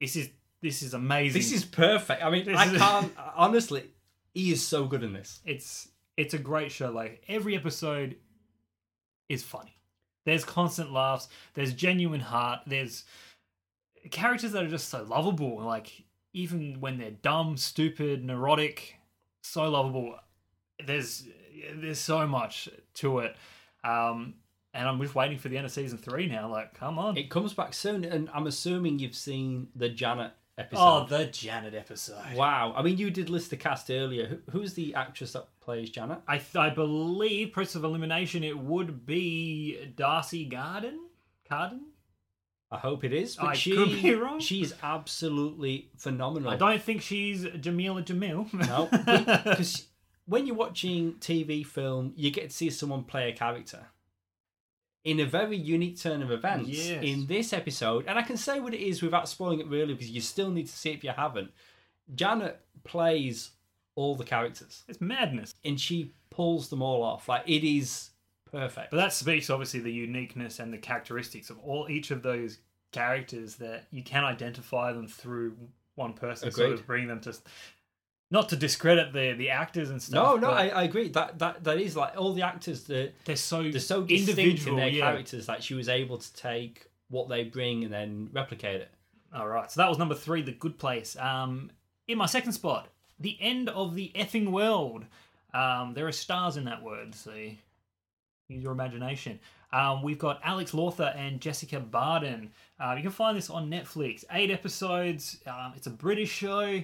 this 0.00 0.16
is 0.16 0.30
this 0.60 0.82
is 0.82 0.94
amazing. 0.94 1.40
This 1.40 1.52
is 1.52 1.64
perfect. 1.64 2.22
I 2.22 2.30
mean, 2.30 2.44
This 2.44 2.56
I 2.56 2.66
can't, 2.78 3.12
honestly, 3.34 3.84
he 4.32 4.52
is 4.52 4.64
so 4.66 4.84
good 4.86 5.02
in 5.02 5.12
this. 5.12 5.40
it's 5.44 5.88
it's 6.16 6.34
a 6.34 6.38
great 6.38 6.70
show. 6.70 6.90
Like 6.90 7.22
every 7.28 7.56
episode 7.56 8.16
is 9.28 9.42
funny. 9.42 9.76
There's 10.24 10.44
constant 10.44 10.92
laughs. 10.92 11.28
There's 11.54 11.72
genuine 11.74 12.20
heart. 12.20 12.60
There's 12.66 13.04
characters 14.10 14.52
that 14.52 14.62
are 14.64 14.68
just 14.68 14.88
so 14.88 15.02
lovable. 15.02 15.56
Like 15.60 16.04
even 16.32 16.80
when 16.80 16.98
they're 16.98 17.10
dumb, 17.10 17.56
stupid, 17.56 18.24
neurotic, 18.24 18.96
so 19.42 19.68
lovable. 19.70 20.16
There's 20.84 21.26
there's 21.74 21.98
so 21.98 22.26
much 22.26 22.68
to 22.94 23.18
it. 23.20 23.36
Um, 23.84 24.34
and 24.74 24.88
I'm 24.88 25.00
just 25.00 25.14
waiting 25.14 25.38
for 25.38 25.48
the 25.48 25.56
end 25.58 25.66
of 25.66 25.72
season 25.72 25.98
three 25.98 26.26
now. 26.26 26.48
Like, 26.50 26.74
come 26.74 26.98
on. 26.98 27.16
It 27.16 27.28
comes 27.30 27.52
back 27.52 27.74
soon, 27.74 28.04
and 28.04 28.28
I'm 28.32 28.46
assuming 28.46 28.98
you've 28.98 29.14
seen 29.14 29.68
the 29.76 29.88
Janet 29.90 30.32
episode. 30.56 30.80
oh, 30.82 31.06
the 31.06 31.26
Janet 31.26 31.74
episode. 31.74 32.34
Wow. 32.34 32.72
I 32.76 32.82
mean, 32.82 32.96
you 32.96 33.10
did 33.10 33.28
list 33.28 33.50
the 33.50 33.56
cast 33.56 33.90
earlier. 33.90 34.26
Who- 34.26 34.40
Who's 34.58 34.74
the 34.74 34.94
actress 34.94 35.32
that 35.34 35.46
plays 35.60 35.90
Janet? 35.90 36.20
I 36.26 36.40
I 36.56 36.70
believe 36.70 37.52
process 37.52 37.74
of 37.76 37.84
elimination. 37.84 38.42
It 38.44 38.58
would 38.58 39.04
be 39.04 39.92
D'Arcy 39.94 40.46
Garden. 40.46 40.98
Carden. 41.48 41.91
I 42.72 42.78
hope 42.78 43.04
it 43.04 43.12
is. 43.12 43.36
But 43.36 43.48
I 43.48 43.52
she, 43.52 43.76
could 43.76 44.02
be 44.02 44.14
wrong. 44.14 44.40
She 44.40 44.62
is 44.62 44.74
absolutely 44.82 45.90
phenomenal. 45.98 46.50
I 46.50 46.56
don't 46.56 46.82
think 46.82 47.02
she's 47.02 47.44
Jameela 47.44 48.02
Jamil. 48.02 48.50
No, 48.52 48.88
because 49.44 49.88
when 50.24 50.46
you're 50.46 50.56
watching 50.56 51.14
TV 51.20 51.66
film, 51.66 52.14
you 52.16 52.30
get 52.30 52.48
to 52.48 52.56
see 52.56 52.70
someone 52.70 53.04
play 53.04 53.28
a 53.28 53.34
character 53.34 53.86
in 55.04 55.20
a 55.20 55.26
very 55.26 55.56
unique 55.56 56.00
turn 56.00 56.22
of 56.22 56.30
events. 56.30 56.70
Yes. 56.70 57.04
In 57.04 57.26
this 57.26 57.52
episode, 57.52 58.06
and 58.06 58.18
I 58.18 58.22
can 58.22 58.38
say 58.38 58.58
what 58.58 58.72
it 58.72 58.80
is 58.80 59.02
without 59.02 59.28
spoiling 59.28 59.60
it 59.60 59.66
really, 59.66 59.92
because 59.92 60.10
you 60.10 60.22
still 60.22 60.50
need 60.50 60.66
to 60.66 60.72
see 60.72 60.90
it 60.92 60.94
if 60.94 61.04
you 61.04 61.10
haven't. 61.10 61.50
Janet 62.14 62.58
plays 62.84 63.50
all 63.94 64.14
the 64.14 64.24
characters, 64.24 64.84
it's 64.88 65.00
madness. 65.00 65.54
and 65.62 65.78
she 65.78 66.12
pulls 66.30 66.70
them 66.70 66.80
all 66.80 67.02
off. 67.02 67.28
Like 67.28 67.42
it 67.46 67.66
is 67.66 68.11
perfect. 68.52 68.90
But 68.90 68.98
that 68.98 69.12
speaks 69.12 69.50
obviously 69.50 69.80
the 69.80 69.92
uniqueness 69.92 70.58
and 70.58 70.72
the 70.72 70.78
characteristics 70.78 71.50
of 71.50 71.58
all 71.60 71.86
each 71.88 72.10
of 72.10 72.22
those 72.22 72.58
characters 72.92 73.56
that 73.56 73.84
you 73.90 74.02
can 74.02 74.24
identify 74.24 74.92
them 74.92 75.08
through 75.08 75.56
one 75.94 76.12
person. 76.12 76.50
Sort 76.50 76.72
of 76.72 76.86
bring 76.86 77.08
them 77.08 77.20
to 77.20 77.36
not 78.30 78.48
to 78.48 78.56
discredit 78.56 79.12
the 79.12 79.34
the 79.36 79.50
actors 79.50 79.90
and 79.90 80.00
stuff. 80.00 80.40
no, 80.40 80.48
no, 80.48 80.50
I, 80.50 80.68
I 80.68 80.82
agree. 80.84 81.08
That 81.08 81.38
that 81.38 81.64
that 81.64 81.78
is 81.78 81.96
like 81.96 82.16
all 82.16 82.32
the 82.32 82.42
actors. 82.42 82.84
that 82.84 83.12
they're 83.24 83.36
so 83.36 83.62
they're 83.62 83.80
so 83.80 84.02
distinct 84.02 84.66
in 84.66 84.76
their 84.76 84.88
yeah. 84.88 85.10
characters 85.10 85.46
that 85.46 85.62
she 85.62 85.74
was 85.74 85.88
able 85.88 86.18
to 86.18 86.32
take 86.34 86.88
what 87.08 87.28
they 87.28 87.44
bring 87.44 87.84
and 87.84 87.92
then 87.92 88.30
replicate 88.32 88.80
it. 88.80 88.90
All 89.34 89.48
right, 89.48 89.70
so 89.70 89.80
that 89.80 89.88
was 89.88 89.98
number 89.98 90.14
three, 90.14 90.42
The 90.42 90.52
Good 90.52 90.78
Place. 90.78 91.16
Um, 91.16 91.70
in 92.08 92.18
my 92.18 92.26
second 92.26 92.52
spot, 92.52 92.88
The 93.20 93.36
End 93.40 93.68
of 93.68 93.94
the 93.94 94.12
Effing 94.14 94.50
World. 94.50 95.04
Um, 95.54 95.92
there 95.94 96.06
are 96.06 96.12
stars 96.12 96.56
in 96.56 96.64
that 96.64 96.82
word, 96.82 97.14
so 97.14 97.32
use 98.52 98.62
your 98.62 98.72
imagination. 98.72 99.40
Um, 99.72 100.02
we've 100.02 100.18
got 100.18 100.40
Alex 100.44 100.74
Lawther 100.74 101.14
and 101.16 101.40
Jessica 101.40 101.80
Barden. 101.80 102.50
Uh, 102.78 102.94
you 102.96 103.02
can 103.02 103.10
find 103.10 103.36
this 103.36 103.50
on 103.50 103.70
Netflix. 103.70 104.24
Eight 104.32 104.50
episodes. 104.50 105.38
Um, 105.46 105.72
it's 105.76 105.86
a 105.86 105.90
British 105.90 106.30
show. 106.30 106.82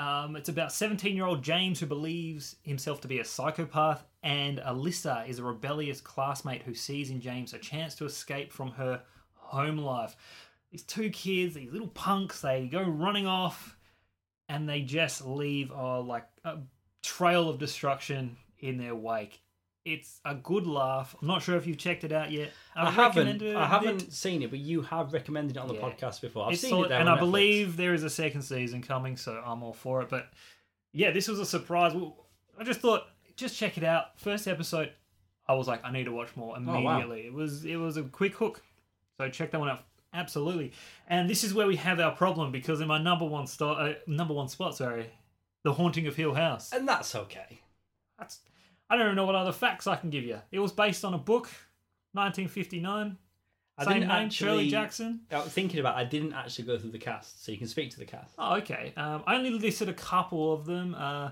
Um, 0.00 0.34
it's 0.34 0.48
about 0.48 0.72
17 0.72 1.14
year 1.14 1.26
old 1.26 1.42
James 1.42 1.78
who 1.78 1.86
believes 1.86 2.56
himself 2.62 3.00
to 3.02 3.08
be 3.08 3.20
a 3.20 3.24
psychopath, 3.24 4.04
and 4.24 4.58
Alyssa 4.58 5.28
is 5.28 5.38
a 5.38 5.44
rebellious 5.44 6.00
classmate 6.00 6.62
who 6.62 6.74
sees 6.74 7.10
in 7.10 7.20
James 7.20 7.54
a 7.54 7.58
chance 7.58 7.94
to 7.96 8.04
escape 8.04 8.52
from 8.52 8.72
her 8.72 9.02
home 9.34 9.78
life. 9.78 10.16
These 10.72 10.82
two 10.82 11.10
kids, 11.10 11.54
these 11.54 11.70
little 11.70 11.88
punks, 11.88 12.40
they 12.40 12.66
go 12.66 12.82
running 12.82 13.28
off 13.28 13.76
and 14.48 14.68
they 14.68 14.82
just 14.82 15.24
leave 15.24 15.70
uh, 15.70 16.00
like 16.00 16.26
a 16.44 16.58
trail 17.02 17.48
of 17.48 17.58
destruction 17.58 18.36
in 18.58 18.78
their 18.78 18.94
wake. 18.94 19.40
It's 19.84 20.20
a 20.24 20.34
good 20.34 20.66
laugh. 20.66 21.14
I'm 21.20 21.28
not 21.28 21.42
sure 21.42 21.56
if 21.56 21.66
you've 21.66 21.76
checked 21.76 22.04
it 22.04 22.12
out 22.12 22.30
yet. 22.30 22.52
I 22.74 22.86
I've 22.86 22.94
haven't. 22.94 23.42
it 23.42 23.54
I 23.54 23.66
haven't 23.66 24.12
seen 24.14 24.42
it, 24.42 24.48
but 24.50 24.58
you 24.58 24.80
have 24.82 25.12
recommended 25.12 25.56
it 25.56 25.60
on 25.60 25.68
the 25.68 25.74
Yeah. 25.74 25.80
podcast 25.80 26.22
before. 26.22 26.46
I've 26.46 26.52
It's 26.54 26.62
seen 26.62 26.70
solid, 26.70 26.86
it 26.86 26.88
there 26.90 27.00
and 27.00 27.08
I 27.10 27.16
Netflix. 27.16 27.20
believe 27.20 27.76
there 27.76 27.92
is 27.92 28.02
a 28.02 28.08
second 28.10 28.42
season 28.42 28.80
coming, 28.82 29.16
so 29.18 29.42
I'm 29.44 29.62
all 29.62 29.74
for 29.74 30.00
it. 30.00 30.08
But 30.08 30.30
yeah, 30.92 31.10
this 31.10 31.28
was 31.28 31.38
a 31.38 31.44
surprise. 31.44 31.92
Well, 31.92 32.16
I 32.58 32.64
just 32.64 32.80
thought, 32.80 33.02
just 33.36 33.56
check 33.58 33.76
it 33.76 33.84
out. 33.84 34.18
First 34.18 34.48
episode, 34.48 34.90
I 35.46 35.52
was 35.54 35.68
like, 35.68 35.84
I 35.84 35.92
need 35.92 36.04
to 36.04 36.12
watch 36.12 36.34
more 36.34 36.56
Oh, 36.56 36.62
wow. 36.80 36.92
immediately. 36.92 37.26
It 37.26 37.34
was 37.34 37.66
it 37.66 37.76
was 37.76 37.98
a 37.98 38.04
quick 38.04 38.34
hook, 38.36 38.62
so 39.18 39.28
check 39.28 39.50
that 39.50 39.60
one 39.60 39.68
out. 39.68 39.84
Absolutely. 40.14 40.72
And 41.08 41.28
this 41.28 41.44
is 41.44 41.52
where 41.52 41.66
we 41.66 41.76
have 41.76 42.00
our 42.00 42.12
problem 42.16 42.52
because 42.52 42.80
in 42.80 42.88
my 42.88 42.96
number 43.02 43.26
one 43.26 43.46
start, 43.46 43.78
uh, 43.80 43.94
number 44.06 44.32
one 44.32 44.48
spot, 44.48 44.76
sorry, 44.76 45.10
The 45.64 45.74
Haunting 45.74 46.06
of 46.06 46.16
Hill 46.16 46.32
House. 46.34 46.72
and 46.72 46.88
that's 46.88 47.14
okay. 47.14 47.60
That's 48.18 48.40
I 48.94 48.96
don't 48.96 49.06
even 49.06 49.16
know 49.16 49.26
what 49.26 49.34
other 49.34 49.50
facts 49.50 49.88
I 49.88 49.96
can 49.96 50.08
give 50.08 50.22
you. 50.22 50.38
It 50.52 50.60
was 50.60 50.70
based 50.70 51.04
on 51.04 51.14
a 51.14 51.18
book, 51.18 51.48
1959. 52.12 53.18
I 53.76 53.84
Same 53.84 53.92
didn't 53.92 54.08
name, 54.08 54.30
Shirley 54.30 54.68
Jackson. 54.68 55.22
I 55.32 55.38
was 55.38 55.48
thinking 55.48 55.80
about. 55.80 55.96
I 55.96 56.04
didn't 56.04 56.32
actually 56.32 56.66
go 56.66 56.78
through 56.78 56.92
the 56.92 57.00
cast, 57.00 57.44
so 57.44 57.50
you 57.50 57.58
can 57.58 57.66
speak 57.66 57.90
to 57.90 57.98
the 57.98 58.04
cast. 58.04 58.34
Oh, 58.38 58.54
okay. 58.58 58.92
Um, 58.96 59.24
I 59.26 59.34
only 59.34 59.50
listed 59.50 59.88
a 59.88 59.94
couple 59.94 60.52
of 60.52 60.64
them. 60.64 60.94
Uh, 60.94 61.30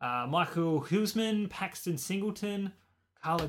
uh, 0.00 0.26
Michiel 0.26 0.84
Huisman, 0.88 1.48
Paxton 1.48 1.98
Singleton, 1.98 2.72
Carla 3.22 3.48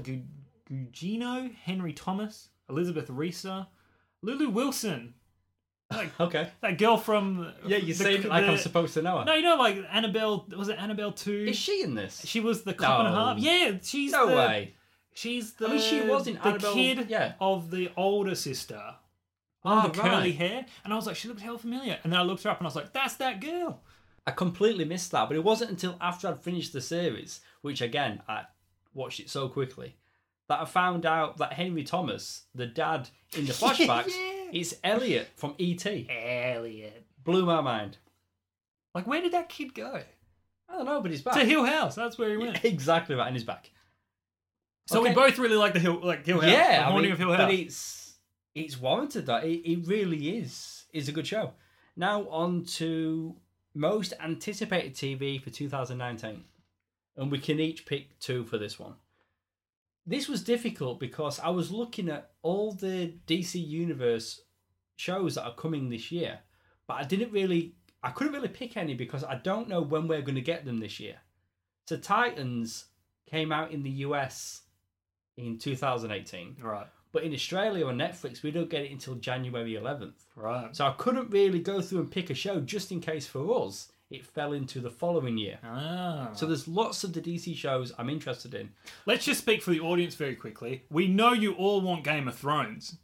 Gugino, 0.69 1.51
Henry 1.55 1.93
Thomas, 1.93 2.49
Elizabeth 2.69 3.09
Reaser, 3.09 3.65
Lulu 4.21 4.49
Wilson. 4.49 5.15
Like 5.91 6.11
Okay. 6.19 6.49
that 6.61 6.77
girl 6.77 6.97
from 6.97 7.51
Yeah, 7.65 7.77
you 7.77 7.93
the- 7.93 8.03
say 8.03 8.15
it 8.15 8.25
like 8.25 8.45
I'm 8.45 8.57
supposed 8.57 8.93
to 8.95 9.01
know 9.01 9.19
her. 9.19 9.25
No, 9.25 9.33
you 9.33 9.41
know, 9.41 9.55
like 9.55 9.77
Annabelle. 9.91 10.45
Was 10.55 10.69
it 10.69 10.77
Annabelle 10.79 11.11
two? 11.11 11.45
Is 11.49 11.57
she 11.57 11.81
in 11.83 11.95
this? 11.95 12.21
She 12.25 12.39
was 12.39 12.63
the 12.63 12.73
cop 12.73 12.99
and 12.99 13.07
a 13.07 13.11
half. 13.11 13.37
Yeah, 13.39 13.77
she's 13.81 14.11
no 14.11 14.27
the, 14.29 14.35
way. 14.35 14.73
She's 15.13 15.53
the. 15.53 15.67
I 15.67 15.71
mean, 15.71 15.81
she 15.81 16.01
was 16.01 16.27
in 16.27 16.35
the 16.35 16.47
Annabelle- 16.47 16.73
kid 16.73 17.05
yeah. 17.09 17.33
of 17.41 17.71
the 17.71 17.89
older 17.97 18.35
sister. 18.35 18.81
Oh, 19.65 19.87
the 19.87 19.99
curly 19.99 20.31
hair, 20.31 20.65
and 20.85 20.93
I 20.93 20.95
was 20.95 21.05
like, 21.05 21.17
she 21.17 21.27
looked 21.27 21.41
hell 21.41 21.57
familiar. 21.57 21.99
And 22.03 22.13
then 22.13 22.19
I 22.19 22.23
looked 22.23 22.43
her 22.43 22.49
up, 22.49 22.59
and 22.59 22.65
I 22.65 22.69
was 22.69 22.77
like, 22.77 22.93
that's 22.93 23.15
that 23.15 23.41
girl. 23.41 23.81
I 24.25 24.31
completely 24.31 24.85
missed 24.85 25.11
that, 25.11 25.27
but 25.27 25.35
it 25.35 25.43
wasn't 25.43 25.71
until 25.71 25.97
after 25.99 26.29
I'd 26.29 26.39
finished 26.41 26.71
the 26.71 26.79
series, 26.81 27.41
which 27.61 27.81
again 27.81 28.21
I 28.29 28.43
watched 28.93 29.19
it 29.19 29.29
so 29.29 29.49
quickly, 29.49 29.97
that 30.47 30.61
I 30.61 30.65
found 30.65 31.05
out 31.05 31.37
that 31.37 31.53
Henry 31.53 31.83
Thomas, 31.83 32.43
the 32.55 32.67
dad 32.67 33.09
in 33.35 33.45
the 33.47 33.53
flashbacks, 33.61 34.11
Yeah. 34.15 34.38
Is 34.53 34.77
Elliot 34.83 35.29
from 35.35 35.55
E.T. 35.57 36.07
Elliot. 36.09 37.05
Blew 37.23 37.45
my 37.45 37.61
mind. 37.61 37.97
Like, 38.95 39.07
where 39.07 39.21
did 39.21 39.33
that 39.33 39.49
kid 39.49 39.73
go? 39.73 40.01
I 40.67 40.73
don't 40.73 40.85
know, 40.85 41.01
but 41.01 41.11
he's 41.11 41.21
back. 41.21 41.35
To 41.35 41.45
Hill 41.45 41.65
House. 41.65 41.95
That's 41.95 42.17
where 42.17 42.29
he 42.29 42.37
went. 42.37 42.63
exactly 42.63 43.15
right, 43.15 43.27
and 43.27 43.35
he's 43.35 43.43
back. 43.43 43.71
So 44.87 45.01
we 45.01 45.11
both 45.11 45.37
really 45.37 45.55
like 45.55 45.73
the 45.73 45.79
Hill, 45.79 45.99
like 46.03 46.25
Hill 46.25 46.37
House. 46.41 46.45
the 46.45 46.51
Yeah, 46.51 46.79
I 46.85 46.91
Haunting 46.91 47.03
mean, 47.03 47.11
of 47.11 47.17
Hill 47.19 47.31
House. 47.33 47.45
but 47.45 47.53
it's 47.53 48.15
it's 48.55 48.79
warranted 48.79 49.27
that 49.27 49.43
it, 49.43 49.69
it 49.69 49.87
really 49.87 50.37
is 50.37 50.85
is 50.93 51.07
a 51.07 51.11
good 51.11 51.27
show. 51.27 51.53
Now 51.95 52.27
on 52.29 52.65
to 52.77 53.35
most 53.75 54.13
anticipated 54.19 54.95
TV 54.95 55.41
for 55.41 55.51
2019, 55.51 56.43
and 57.17 57.31
we 57.31 57.37
can 57.37 57.59
each 57.59 57.85
pick 57.85 58.17
two 58.19 58.43
for 58.45 58.57
this 58.57 58.79
one. 58.79 58.95
This 60.09 60.27
was 60.27 60.41
difficult 60.41 60.99
because 60.99 61.39
I 61.39 61.49
was 61.49 61.69
looking 61.69 62.09
at 62.09 62.31
all 62.41 62.71
the 62.71 63.13
DC 63.27 63.63
Universe 63.63 64.41
shows 64.95 65.35
that 65.35 65.43
are 65.45 65.53
coming 65.53 65.87
this 65.87 66.11
year, 66.11 66.39
but 66.87 66.95
I 66.95 67.03
didn't 67.03 67.31
really, 67.31 67.75
I 68.01 68.09
couldn't 68.09 68.33
really 68.33 68.47
pick 68.47 68.75
any 68.75 68.95
because 68.95 69.23
I 69.23 69.35
don't 69.35 69.69
know 69.69 69.81
when 69.81 70.07
we're 70.07 70.23
going 70.23 70.33
to 70.33 70.41
get 70.41 70.65
them 70.65 70.79
this 70.79 70.99
year. 70.99 71.17
So 71.85 71.95
Titans 71.95 72.85
came 73.29 73.51
out 73.51 73.71
in 73.71 73.83
the 73.83 73.91
US 74.07 74.63
in 75.37 75.59
2018. 75.59 76.55
Right, 76.59 76.87
But 77.11 77.23
in 77.23 77.31
Australia 77.31 77.85
on 77.85 77.99
Netflix, 77.99 78.41
we 78.41 78.49
don't 78.49 78.67
get 78.67 78.85
it 78.85 78.91
until 78.91 79.13
January 79.13 79.73
11th. 79.73 80.25
right. 80.35 80.75
So 80.75 80.87
I 80.87 80.95
couldn't 80.97 81.29
really 81.29 81.59
go 81.59 81.81
through 81.81 81.99
and 81.99 82.11
pick 82.11 82.31
a 82.31 82.33
show 82.33 82.61
just 82.61 82.91
in 82.91 82.99
case 82.99 83.27
for 83.27 83.63
us 83.63 83.91
it 84.09 84.25
fell 84.25 84.53
into 84.53 84.79
the 84.79 84.89
following 84.89 85.37
year. 85.37 85.59
Ah. 85.63 86.29
So 86.33 86.45
there's 86.45 86.67
lots 86.67 87.03
of 87.03 87.13
the 87.13 87.21
DC 87.21 87.55
shows 87.55 87.93
I'm 87.97 88.09
interested 88.09 88.53
in. 88.53 88.71
Let's 89.05 89.25
just 89.25 89.39
speak 89.41 89.61
for 89.61 89.71
the 89.71 89.79
audience 89.81 90.15
very 90.15 90.35
quickly. 90.35 90.83
We 90.89 91.07
know 91.07 91.33
you 91.33 91.53
all 91.53 91.81
want 91.81 92.03
Game 92.03 92.27
of 92.27 92.35
Thrones, 92.35 92.97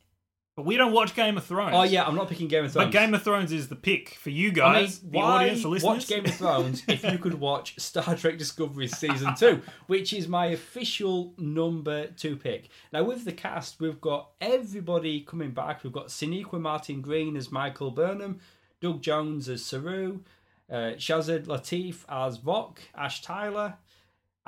but 0.55 0.65
we 0.65 0.77
don't 0.77 0.93
watch 0.93 1.13
Game 1.15 1.37
of 1.37 1.43
Thrones. 1.43 1.73
Oh 1.75 1.83
yeah, 1.83 2.07
I'm 2.07 2.15
not 2.15 2.27
picking 2.29 2.47
Game 2.47 2.65
of 2.65 2.71
Thrones. 2.71 2.87
But 2.87 2.91
Game 2.99 3.13
of 3.13 3.21
Thrones 3.21 3.51
is 3.51 3.67
the 3.67 3.75
pick 3.75 4.09
for 4.15 4.31
you 4.31 4.47
I 4.47 4.51
mean, 4.51 4.55
guys, 4.55 4.99
the 4.99 5.17
audience, 5.19 5.61
the 5.61 5.67
listeners. 5.67 5.83
watch 5.83 6.07
Game 6.07 6.25
of 6.25 6.33
Thrones 6.33 6.81
if 6.87 7.03
you 7.03 7.17
could 7.19 7.35
watch 7.35 7.75
Star 7.79 8.15
Trek 8.15 8.37
Discovery 8.39 8.87
season 8.87 9.35
two, 9.35 9.61
which 9.85 10.11
is 10.11 10.27
my 10.27 10.47
official 10.47 11.33
number 11.37 12.07
two 12.07 12.35
pick. 12.35 12.69
Now 12.91 13.03
with 13.03 13.25
the 13.25 13.33
cast, 13.33 13.79
we've 13.79 14.01
got 14.01 14.29
everybody 14.41 15.21
coming 15.21 15.51
back. 15.51 15.83
We've 15.83 15.93
got 15.93 16.07
Sonequa 16.07 16.59
Martin 16.59 17.01
Green 17.01 17.35
as 17.35 17.51
Michael 17.51 17.91
Burnham, 17.91 18.39
Doug 18.81 19.01
Jones 19.01 19.49
as 19.49 19.63
Saru, 19.63 20.21
uh, 20.69 20.93
Shazad 20.97 21.45
Latif 21.45 21.97
as 22.09 22.37
Voq, 22.39 22.77
Ash 22.95 23.21
Tyler, 23.21 23.75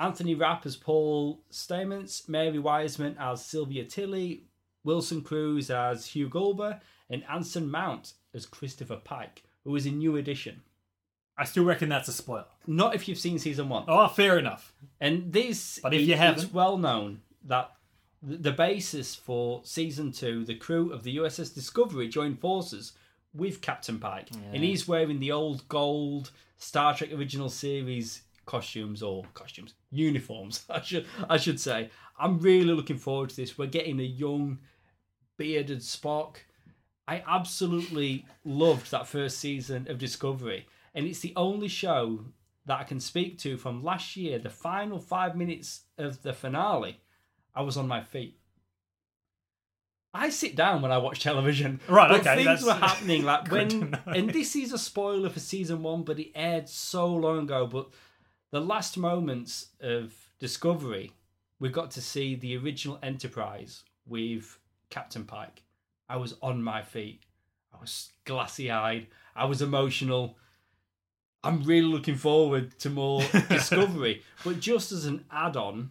Anthony 0.00 0.34
Rapp 0.34 0.64
as 0.66 0.76
Paul 0.76 1.40
Stamets, 1.50 2.28
Mary 2.28 2.58
Wiseman 2.58 3.16
as 3.18 3.44
Sylvia 3.44 3.84
Tilly, 3.84 4.44
Wilson 4.84 5.22
Cruz 5.22 5.70
as 5.70 6.06
Hugh 6.06 6.28
Culber, 6.30 6.80
and 7.10 7.24
Anson 7.28 7.70
Mount 7.70 8.12
as 8.34 8.46
Christopher 8.46 8.96
Pike, 9.02 9.42
who 9.64 9.74
is 9.76 9.86
a 9.86 9.90
new 9.90 10.16
addition. 10.16 10.62
I 11.36 11.44
still 11.44 11.64
reckon 11.64 11.88
that's 11.88 12.08
a 12.08 12.12
spoiler. 12.12 12.46
Not 12.66 12.94
if 12.94 13.06
you've 13.08 13.18
seen 13.18 13.38
season 13.38 13.68
one. 13.68 13.84
Oh, 13.86 14.08
fair 14.08 14.38
enough. 14.38 14.72
And 15.00 15.32
this, 15.32 15.78
But 15.82 15.94
if 15.94 16.00
it- 16.00 16.04
you 16.04 16.16
haven't- 16.16 16.52
well 16.52 16.76
known 16.78 17.22
that 17.44 17.72
the 18.20 18.50
basis 18.50 19.14
for 19.14 19.60
season 19.64 20.10
two, 20.10 20.44
the 20.44 20.56
crew 20.56 20.92
of 20.92 21.04
the 21.04 21.12
USS 21.12 21.50
Discovery 21.50 22.08
joined 22.08 22.40
forces 22.40 22.92
with 23.34 23.60
Captain 23.60 23.98
Pike, 23.98 24.28
and 24.52 24.62
he's 24.64 24.88
wearing 24.88 25.20
the 25.20 25.32
old 25.32 25.68
gold 25.68 26.30
Star 26.56 26.94
Trek 26.94 27.12
original 27.12 27.48
series 27.48 28.22
costumes 28.46 29.02
or 29.02 29.24
costumes 29.34 29.74
uniforms. 29.90 30.64
I 30.70 30.80
should 30.80 31.06
I 31.28 31.36
should 31.36 31.60
say. 31.60 31.90
I'm 32.18 32.40
really 32.40 32.74
looking 32.74 32.98
forward 32.98 33.30
to 33.30 33.36
this. 33.36 33.56
We're 33.56 33.66
getting 33.66 34.00
a 34.00 34.04
young 34.04 34.58
bearded 35.36 35.80
Spock. 35.80 36.36
I 37.06 37.22
absolutely 37.26 38.26
loved 38.44 38.90
that 38.90 39.06
first 39.06 39.38
season 39.38 39.86
of 39.88 39.98
Discovery, 39.98 40.66
and 40.94 41.06
it's 41.06 41.20
the 41.20 41.32
only 41.36 41.68
show 41.68 42.24
that 42.66 42.80
I 42.80 42.84
can 42.84 43.00
speak 43.00 43.38
to 43.38 43.56
from 43.56 43.82
last 43.82 44.16
year. 44.16 44.38
The 44.38 44.50
final 44.50 44.98
five 44.98 45.36
minutes 45.36 45.82
of 45.96 46.22
the 46.22 46.32
finale, 46.32 47.00
I 47.54 47.62
was 47.62 47.76
on 47.76 47.88
my 47.88 48.02
feet. 48.02 48.37
I 50.14 50.30
sit 50.30 50.56
down 50.56 50.82
when 50.82 50.90
I 50.90 50.98
watch 50.98 51.20
television. 51.20 51.80
Right, 51.88 52.08
but 52.08 52.20
okay, 52.20 52.36
Things 52.36 52.46
that's 52.46 52.64
were 52.64 52.72
happening 52.86 53.24
like 53.24 53.48
when, 53.50 53.98
and 54.06 54.30
this 54.30 54.56
is 54.56 54.72
a 54.72 54.78
spoiler 54.78 55.28
for 55.28 55.40
season 55.40 55.82
one, 55.82 56.02
but 56.02 56.18
it 56.18 56.32
aired 56.34 56.68
so 56.68 57.06
long 57.06 57.40
ago. 57.40 57.66
But 57.66 57.88
the 58.50 58.60
last 58.60 58.96
moments 58.96 59.68
of 59.80 60.14
Discovery, 60.38 61.12
we 61.60 61.68
got 61.68 61.90
to 61.92 62.00
see 62.00 62.34
the 62.34 62.56
original 62.56 62.98
Enterprise 63.02 63.84
with 64.06 64.58
Captain 64.90 65.24
Pike. 65.24 65.62
I 66.08 66.16
was 66.16 66.34
on 66.40 66.62
my 66.62 66.82
feet. 66.82 67.22
I 67.74 67.80
was 67.80 68.10
glassy 68.24 68.70
eyed. 68.70 69.08
I 69.36 69.44
was 69.44 69.60
emotional. 69.60 70.38
I'm 71.44 71.62
really 71.62 71.86
looking 71.86 72.16
forward 72.16 72.78
to 72.80 72.90
more 72.90 73.22
Discovery. 73.48 74.22
But 74.44 74.60
just 74.60 74.90
as 74.90 75.04
an 75.04 75.24
add 75.30 75.56
on, 75.56 75.90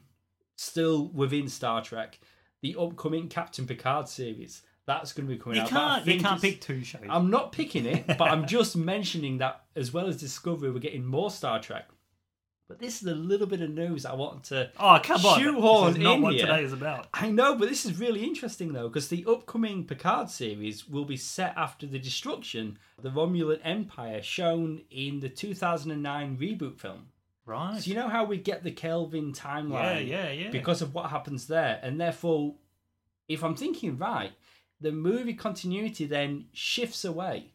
still 0.56 1.08
within 1.10 1.48
Star 1.48 1.84
Trek, 1.84 2.20
the 2.62 2.76
upcoming 2.80 3.28
Captain 3.30 3.66
Picard 3.68 4.08
series, 4.08 4.64
that's 4.86 5.14
going 5.14 5.28
to 5.28 5.34
be 5.36 5.40
coming 5.40 5.58
You 5.58 5.64
out. 5.64 5.74
I 5.74 5.76
can't. 6.00 6.08
You 6.08 6.20
can't 6.20 6.42
pick 6.42 6.62
two 6.62 6.84
shows. 6.84 7.02
I'm 7.10 7.30
not 7.30 7.52
picking 7.52 7.86
it, 7.86 8.06
but 8.08 8.32
I'm 8.32 8.46
just 8.48 8.76
mentioning 8.76 9.38
that 9.40 9.66
as 9.76 9.94
well 9.94 10.08
as 10.08 10.18
Discovery, 10.18 10.72
we're 10.72 10.80
getting 10.80 11.06
more 11.06 11.30
Star 11.30 11.60
Trek. 11.60 11.88
But 12.70 12.80
this 12.80 13.02
is 13.02 13.08
a 13.08 13.16
little 13.16 13.48
bit 13.48 13.62
of 13.62 13.70
news 13.70 14.06
I 14.06 14.14
want 14.14 14.44
to. 14.46 14.70
oh 14.78 15.00
come 15.02 15.26
on! 15.26 15.40
shoehorn 15.40 15.88
this 15.94 15.98
is 16.00 16.04
not 16.04 16.16
in 16.16 16.22
what 16.22 16.34
here. 16.34 16.46
today 16.48 16.64
is 16.64 16.74
about. 16.74 17.08
I 17.14 17.30
know, 17.32 17.56
but 17.56 17.70
this 17.70 17.86
is 17.86 17.98
really 17.98 18.26
interesting 18.26 18.74
though, 18.74 18.90
because 18.90 19.08
the 19.08 19.24
upcoming 19.26 19.86
Picard 19.86 20.30
series 20.30 20.86
will 20.88 21.06
be 21.06 21.16
set 21.16 21.54
after 21.56 21.86
the 21.86 21.98
destruction 22.00 22.78
of 22.98 23.06
the 23.06 23.10
Romulan 23.10 23.62
Empire 23.64 24.22
shown 24.22 24.82
in 24.92 25.22
the 25.22 25.30
2009 25.30 26.38
reboot 26.38 26.78
film. 26.78 27.08
Right. 27.48 27.82
So 27.82 27.90
you 27.90 27.96
know 27.96 28.10
how 28.10 28.26
we 28.26 28.38
get 28.38 28.64
the 28.64 28.72
Kelvin 28.72 29.32
timeline 29.32 30.08
yeah, 30.08 30.30
yeah. 30.30 30.32
yeah. 30.32 30.50
because 30.52 30.82
of 30.82 30.94
what 30.94 31.10
happens 31.10 31.48
there, 31.48 31.80
and 31.82 32.00
therefore, 32.00 32.56
if 33.28 33.44
I'm 33.44 33.56
thinking 33.56 33.98
right, 33.98 34.34
the 34.82 34.92
movie 34.92 35.34
continuity 35.34 36.06
then 36.06 36.46
shifts 36.52 37.06
away 37.06 37.54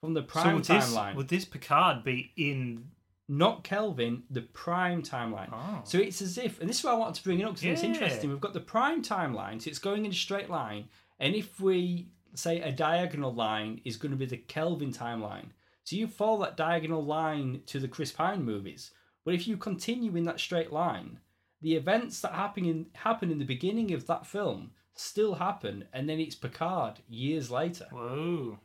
from 0.00 0.14
the 0.14 0.22
so 0.22 0.26
prime 0.26 0.54
would 0.54 0.64
this, 0.64 0.94
timeline, 0.94 1.14
would 1.16 1.28
this 1.28 1.44
Picard 1.44 2.04
be 2.04 2.32
in? 2.36 2.92
not 3.28 3.62
Kelvin, 3.62 4.22
the 4.30 4.40
prime 4.40 5.02
timeline. 5.02 5.50
Oh. 5.52 5.82
So 5.84 5.98
it's 5.98 6.22
as 6.22 6.38
if, 6.38 6.60
and 6.60 6.68
this 6.68 6.78
is 6.78 6.84
why 6.84 6.92
I 6.92 6.94
wanted 6.94 7.16
to 7.16 7.24
bring 7.24 7.40
it 7.40 7.44
up 7.44 7.56
because 7.56 7.66
it's 7.66 7.82
interesting. 7.82 8.30
We've 8.30 8.40
got 8.40 8.54
the 8.54 8.60
prime 8.60 9.02
timeline, 9.02 9.60
so 9.60 9.68
it's 9.68 9.78
going 9.78 10.06
in 10.06 10.12
a 10.12 10.14
straight 10.14 10.48
line, 10.48 10.88
and 11.20 11.34
if 11.34 11.60
we 11.60 12.08
say 12.34 12.60
a 12.62 12.72
diagonal 12.72 13.34
line 13.34 13.80
is 13.84 13.96
going 13.96 14.12
to 14.12 14.16
be 14.16 14.24
the 14.24 14.38
Kelvin 14.38 14.92
timeline, 14.92 15.50
so 15.84 15.96
you 15.96 16.06
follow 16.06 16.40
that 16.40 16.56
diagonal 16.56 17.04
line 17.04 17.62
to 17.66 17.78
the 17.78 17.88
Chris 17.88 18.12
Pine 18.12 18.44
movies. 18.44 18.92
But 19.24 19.34
if 19.34 19.46
you 19.46 19.56
continue 19.56 20.16
in 20.16 20.24
that 20.24 20.40
straight 20.40 20.72
line, 20.72 21.18
the 21.60 21.74
events 21.74 22.20
that 22.20 22.32
happen 22.32 22.64
in 22.64 22.86
happen 22.94 23.30
in 23.30 23.38
the 23.38 23.44
beginning 23.44 23.92
of 23.92 24.06
that 24.06 24.26
film 24.26 24.70
still 24.94 25.34
happen, 25.34 25.84
and 25.92 26.08
then 26.08 26.20
it's 26.20 26.34
Picard 26.34 27.00
years 27.08 27.50
later. 27.50 27.86
Whoa. 27.90 28.58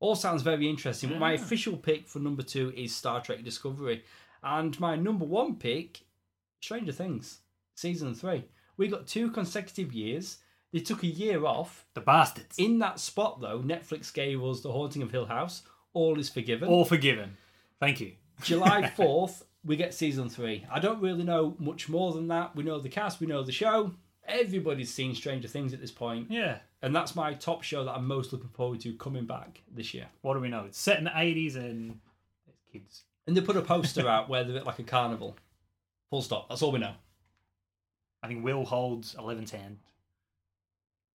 All 0.00 0.16
sounds 0.16 0.42
very 0.42 0.68
interesting. 0.68 1.10
But 1.10 1.18
my 1.18 1.32
official 1.32 1.76
pick 1.76 2.08
for 2.08 2.18
number 2.18 2.42
two 2.42 2.72
is 2.76 2.94
Star 2.94 3.20
Trek 3.20 3.44
Discovery, 3.44 4.04
and 4.42 4.78
my 4.80 4.96
number 4.96 5.24
one 5.24 5.56
pick, 5.56 6.00
Stranger 6.60 6.92
Things, 6.92 7.38
season 7.74 8.14
three. 8.14 8.44
We 8.76 8.88
got 8.88 9.06
two 9.06 9.30
consecutive 9.30 9.92
years. 9.92 10.38
They 10.72 10.80
took 10.80 11.02
a 11.02 11.06
year 11.06 11.44
off. 11.44 11.86
The 11.94 12.00
bastards. 12.00 12.56
In 12.58 12.78
that 12.78 12.98
spot, 12.98 13.40
though, 13.40 13.60
Netflix 13.60 14.12
gave 14.12 14.42
us 14.42 14.60
The 14.62 14.72
Haunting 14.72 15.02
of 15.02 15.10
Hill 15.10 15.26
House. 15.26 15.62
All 15.92 16.18
is 16.18 16.30
forgiven. 16.30 16.68
All 16.68 16.84
forgiven. 16.84 17.36
Thank 17.78 18.00
you. 18.00 18.12
July 18.42 18.90
4th, 18.96 19.42
we 19.64 19.76
get 19.76 19.94
season 19.94 20.28
three. 20.28 20.66
I 20.70 20.80
don't 20.80 21.00
really 21.00 21.24
know 21.24 21.54
much 21.58 21.88
more 21.88 22.12
than 22.12 22.28
that. 22.28 22.54
We 22.56 22.64
know 22.64 22.78
the 22.80 22.88
cast, 22.88 23.20
we 23.20 23.26
know 23.26 23.42
the 23.42 23.52
show. 23.52 23.92
Everybody's 24.26 24.92
seen 24.92 25.14
Stranger 25.14 25.48
Things 25.48 25.72
at 25.72 25.80
this 25.80 25.90
point, 25.90 26.30
Yeah. 26.30 26.58
and 26.80 26.94
that's 26.94 27.16
my 27.16 27.34
top 27.34 27.62
show 27.62 27.84
that 27.84 27.92
I'm 27.92 28.06
most 28.06 28.32
looking 28.32 28.50
forward 28.50 28.80
to 28.82 28.92
coming 28.94 29.24
back 29.26 29.62
this 29.72 29.92
year. 29.94 30.06
What 30.20 30.34
do 30.34 30.40
we 30.40 30.48
know? 30.48 30.64
It's 30.66 30.78
set 30.80 30.98
in 30.98 31.04
the 31.04 31.10
80s 31.10 31.56
and 31.56 31.98
there's 32.46 32.58
kids. 32.72 33.02
And 33.26 33.36
they 33.36 33.40
put 33.40 33.56
a 33.56 33.62
poster 33.62 34.08
out 34.08 34.28
where 34.28 34.44
they're 34.44 34.56
at 34.58 34.66
like 34.66 34.78
a 34.78 34.84
carnival. 34.84 35.36
Full 36.10 36.22
stop. 36.22 36.48
That's 36.48 36.62
all 36.62 36.70
we 36.72 36.78
know. 36.78 36.94
I 38.22 38.28
think 38.28 38.44
Will 38.44 38.64
holds 38.64 39.14
11's 39.16 39.50
hand. 39.50 39.78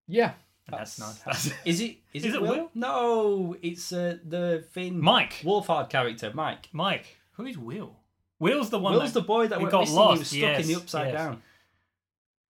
Yeah. 0.07 0.33
And 0.67 0.77
that's 0.79 0.99
nice. 0.99 1.19
That's- 1.19 1.53
Is 1.65 1.79
it? 1.81 1.97
Is, 2.13 2.25
Is 2.25 2.33
it, 2.33 2.35
it 2.35 2.41
Will? 2.41 2.49
Will? 2.49 2.71
No, 2.75 3.55
it's 3.61 3.91
uh, 3.93 4.17
the 4.25 4.65
Finn 4.71 4.99
Mike. 4.99 5.33
Wolfhard 5.43 5.89
character, 5.89 6.31
Mike. 6.33 6.67
Mike. 6.73 7.17
Who's 7.33 7.57
Will? 7.57 7.95
Will's 8.39 8.69
the 8.69 8.79
one 8.79 8.93
Will's 8.93 9.13
that... 9.13 9.21
the 9.21 9.25
boy 9.25 9.47
that 9.47 9.59
went 9.59 9.71
got 9.71 9.81
missing. 9.81 9.95
lost, 9.95 10.33
He 10.33 10.41
was 10.43 10.49
stuck 10.51 10.61
in 10.61 10.67
the 10.67 10.75
upside 10.75 11.13
yes. 11.13 11.15
down. 11.15 11.41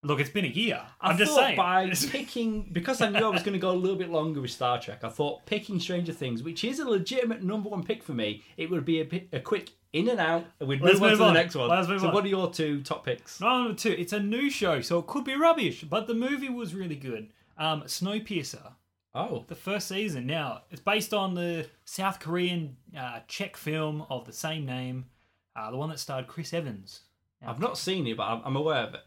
Look, 0.04 0.20
it's 0.20 0.30
been 0.30 0.46
a 0.46 0.50
year. 0.50 0.82
I 1.02 1.10
I'm 1.10 1.18
just 1.18 1.32
thought 1.32 1.40
saying. 1.40 1.58
by 1.58 1.90
picking 2.10 2.70
because 2.72 3.02
I 3.02 3.10
knew 3.10 3.26
I 3.26 3.30
was 3.30 3.42
going 3.42 3.54
to 3.54 3.60
go 3.60 3.72
a 3.72 3.74
little 3.74 3.98
bit 3.98 4.10
longer 4.10 4.40
with 4.42 4.52
Star 4.52 4.80
Trek. 4.80 5.04
I 5.04 5.10
thought 5.10 5.46
picking 5.46 5.80
Stranger 5.80 6.14
Things, 6.14 6.44
which 6.44 6.64
is 6.64 6.80
a 6.80 6.88
legitimate 6.88 7.44
number 7.44 7.70
one 7.70 7.84
pick 7.84 8.04
for 8.04 8.14
me, 8.14 8.44
it 8.58 8.70
would 8.70 8.86
be 8.86 9.02
a, 9.02 9.06
pi- 9.06 9.26
a 9.34 9.40
quick 9.40 9.72
in 9.94 10.08
and 10.10 10.20
out, 10.20 10.46
and 10.60 10.70
we'd 10.70 10.82
Let's 10.82 11.00
move 11.00 11.04
on 11.04 11.10
move 11.10 11.18
to 11.20 11.24
the 11.26 11.32
next 11.34 11.56
one. 11.56 11.70
Let's 11.70 11.88
move 11.88 12.02
so, 12.02 12.10
on. 12.10 12.14
what 12.14 12.24
are 12.26 12.28
your 12.28 12.52
two 12.52 12.82
top 12.84 13.06
picks? 13.06 13.42
Number 13.42 13.74
two, 13.74 13.92
it's 13.92 14.14
a 14.14 14.20
new 14.20 14.50
show, 14.50 14.82
so 14.82 15.00
it 15.00 15.08
could 15.08 15.24
be 15.24 15.36
rubbish, 15.36 15.84
but 15.84 16.06
the 16.08 16.14
movie 16.14 16.50
was 16.50 16.76
really 16.76 16.96
good. 16.96 17.30
Um, 17.58 17.82
Snowpiercer, 17.84 18.74
Oh, 19.16 19.46
the 19.48 19.56
first 19.56 19.88
season. 19.88 20.28
Now, 20.28 20.62
it's 20.70 20.82
based 20.82 21.12
on 21.12 21.34
the 21.34 21.68
South 21.86 22.20
Korean 22.20 22.78
uh, 22.96 23.22
Czech 23.28 23.58
film 23.58 24.06
of 24.12 24.26
the 24.26 24.34
same 24.34 24.64
name, 24.64 25.06
uh, 25.58 25.72
the 25.72 25.78
one 25.78 25.90
that 25.90 26.00
starred 26.00 26.28
Chris 26.28 26.54
Evans. 26.54 27.02
Now, 27.42 27.50
I've 27.50 27.60
not 27.60 27.78
seen 27.78 28.08
it, 28.08 28.16
but 28.18 28.24
I'm, 28.24 28.42
I'm 28.46 28.56
aware 28.56 28.84
of 28.84 28.94
it. 28.94 29.02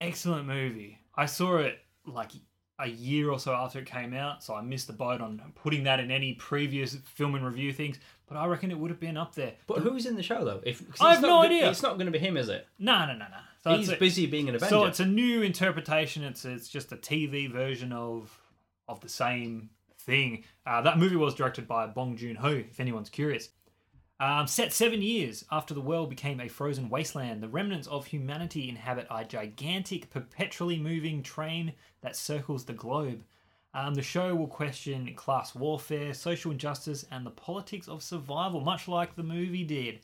excellent 0.00 0.46
movie. 0.46 0.98
I 1.16 1.26
saw 1.26 1.56
it 1.56 1.78
like 2.06 2.32
a 2.78 2.88
year 2.88 3.30
or 3.30 3.38
so 3.38 3.54
after 3.54 3.78
it 3.78 3.86
came 3.86 4.14
out, 4.14 4.42
so 4.42 4.54
I 4.54 4.60
missed 4.62 4.86
the 4.88 4.92
boat 4.92 5.20
on 5.20 5.40
putting 5.54 5.84
that 5.84 6.00
in 6.00 6.10
any 6.10 6.34
previous 6.34 6.94
film 6.96 7.34
and 7.34 7.44
review 7.44 7.72
things. 7.72 7.98
But 8.26 8.36
I 8.36 8.46
reckon 8.46 8.70
it 8.70 8.78
would 8.78 8.90
have 8.90 9.00
been 9.00 9.16
up 9.16 9.34
there. 9.34 9.52
But 9.66 9.78
who's 9.78 10.06
in 10.06 10.16
the 10.16 10.22
show 10.22 10.44
though? 10.44 10.60
If 10.64 10.82
I 11.00 11.12
have 11.12 11.22
not 11.22 11.28
no 11.28 11.42
idea. 11.42 11.70
It's 11.70 11.82
not 11.82 11.94
going 11.94 12.06
to 12.06 12.12
be 12.12 12.18
him, 12.18 12.36
is 12.36 12.48
it? 12.48 12.66
No, 12.78 13.00
no, 13.06 13.12
no, 13.12 13.18
no. 13.18 13.38
So 13.62 13.76
He's 13.76 13.92
busy 13.94 14.26
being 14.26 14.48
an 14.48 14.56
Avenger. 14.56 14.70
So 14.70 14.84
it's 14.84 15.00
a 15.00 15.06
new 15.06 15.42
interpretation. 15.42 16.22
It's 16.24 16.44
it's 16.44 16.68
just 16.68 16.92
a 16.92 16.96
TV 16.96 17.50
version 17.50 17.92
of 17.92 18.36
of 18.88 19.00
the 19.00 19.08
same 19.08 19.70
thing. 20.00 20.44
Uh, 20.66 20.82
that 20.82 20.98
movie 20.98 21.16
was 21.16 21.34
directed 21.34 21.66
by 21.68 21.86
Bong 21.86 22.16
Joon 22.16 22.36
Ho. 22.36 22.48
If 22.48 22.80
anyone's 22.80 23.08
curious. 23.08 23.48
Um, 24.20 24.46
set 24.46 24.72
seven 24.72 25.02
years 25.02 25.44
after 25.50 25.74
the 25.74 25.80
world 25.80 26.08
became 26.08 26.40
a 26.40 26.48
frozen 26.48 26.88
wasteland, 26.88 27.42
the 27.42 27.48
remnants 27.48 27.88
of 27.88 28.06
humanity 28.06 28.68
inhabit 28.68 29.08
a 29.10 29.24
gigantic, 29.24 30.08
perpetually 30.10 30.78
moving 30.78 31.22
train 31.22 31.72
that 32.00 32.14
circles 32.16 32.64
the 32.64 32.72
globe. 32.72 33.22
Um, 33.74 33.94
the 33.94 34.02
show 34.02 34.36
will 34.36 34.46
question 34.46 35.12
class 35.16 35.52
warfare, 35.54 36.14
social 36.14 36.52
injustice, 36.52 37.04
and 37.10 37.26
the 37.26 37.30
politics 37.30 37.88
of 37.88 38.04
survival, 38.04 38.60
much 38.60 38.86
like 38.86 39.16
the 39.16 39.24
movie 39.24 39.64
did. 39.64 39.98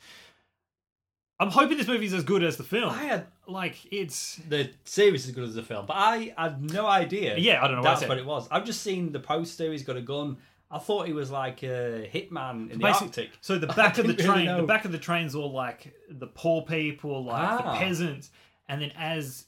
I'm 1.38 1.50
hoping 1.50 1.78
this 1.78 1.86
movie's 1.88 2.12
as 2.12 2.24
good 2.24 2.42
as 2.42 2.56
the 2.58 2.64
film. 2.64 2.90
I 2.90 3.04
had 3.04 3.26
Like 3.46 3.76
it's 3.90 4.36
the 4.48 4.70
series 4.84 5.26
as 5.26 5.32
good 5.34 5.44
as 5.44 5.54
the 5.54 5.62
film, 5.62 5.86
but 5.86 5.96
I 5.96 6.34
had 6.36 6.60
no 6.60 6.86
idea. 6.86 7.38
Yeah, 7.38 7.64
I 7.64 7.68
don't 7.68 7.76
know 7.76 7.82
what 7.82 7.84
That's 7.84 8.00
said. 8.00 8.08
what 8.10 8.18
it 8.18 8.26
was. 8.26 8.46
I've 8.50 8.66
just 8.66 8.82
seen 8.82 9.12
the 9.12 9.20
poster. 9.20 9.70
He's 9.72 9.82
got 9.84 9.96
a 9.96 10.02
gun. 10.02 10.36
I 10.70 10.78
thought 10.78 11.06
he 11.06 11.12
was 11.12 11.30
like 11.32 11.62
a 11.64 12.08
hitman 12.14 12.70
in 12.70 12.78
the 12.78 12.84
Basi- 12.84 13.02
Arctic. 13.02 13.30
So 13.40 13.58
the 13.58 13.66
back 13.82 13.98
of 13.98 14.06
the 14.06 14.12
didn't 14.14 14.30
really 14.30 14.44
train, 14.46 14.56
the 14.56 14.62
back 14.66 14.84
of 14.84 14.92
the 14.92 14.98
train's 14.98 15.34
all 15.34 15.50
like 15.52 15.92
the 16.08 16.28
poor 16.28 16.62
people, 16.62 17.24
like 17.24 17.42
Ah. 17.42 17.72
the 17.72 17.78
peasants, 17.84 18.30
and 18.68 18.80
then 18.80 18.92
as 18.96 19.46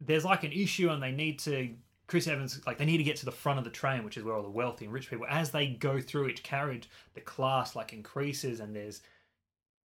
there's 0.00 0.24
like 0.24 0.42
an 0.44 0.52
issue 0.52 0.88
and 0.90 1.02
they 1.02 1.12
need 1.12 1.38
to, 1.40 1.74
Chris 2.06 2.26
Evans, 2.26 2.60
like 2.66 2.78
they 2.78 2.84
need 2.86 2.96
to 2.98 3.04
get 3.04 3.16
to 3.16 3.24
the 3.26 3.30
front 3.32 3.58
of 3.58 3.64
the 3.64 3.70
train, 3.70 4.04
which 4.04 4.16
is 4.16 4.24
where 4.24 4.34
all 4.34 4.42
the 4.42 4.48
wealthy 4.48 4.84
and 4.86 4.94
rich 4.94 5.08
people. 5.10 5.26
As 5.28 5.50
they 5.50 5.66
go 5.68 6.00
through 6.00 6.28
each 6.28 6.42
carriage, 6.42 6.88
the 7.14 7.20
class 7.20 7.76
like 7.76 7.92
increases, 7.92 8.60
and 8.60 8.74
there's 8.74 9.02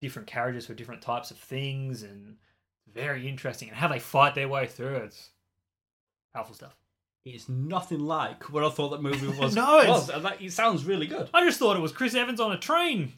different 0.01 0.27
carriages 0.29 0.65
for 0.65 0.73
different 0.73 1.01
types 1.01 1.29
of 1.29 1.37
things, 1.37 2.03
and 2.03 2.37
very 2.93 3.27
interesting. 3.27 3.67
And 3.67 3.77
how 3.77 3.89
they 3.89 3.99
fight 3.99 4.33
their 4.33 4.47
way 4.47 4.65
through 4.65 4.95
it. 4.95 5.03
it's 5.03 5.29
powerful 6.33 6.55
stuff. 6.55 6.75
It's 7.25 7.49
nothing 7.49 7.99
like 7.99 8.51
what 8.51 8.63
I 8.63 8.69
thought 8.69 8.89
that 8.89 9.01
movie 9.01 9.27
was. 9.39 9.55
No, 9.55 9.79
it's- 9.79 9.89
was. 9.89 10.09
And 10.09 10.25
that, 10.25 10.41
it 10.41 10.51
sounds 10.53 10.85
really 10.85 11.05
good. 11.07 11.29
I 11.33 11.45
just 11.45 11.59
thought 11.59 11.75
it 11.75 11.81
was 11.81 11.91
Chris 11.91 12.15
Evans 12.15 12.39
on 12.39 12.51
a 12.51 12.57
train. 12.57 13.13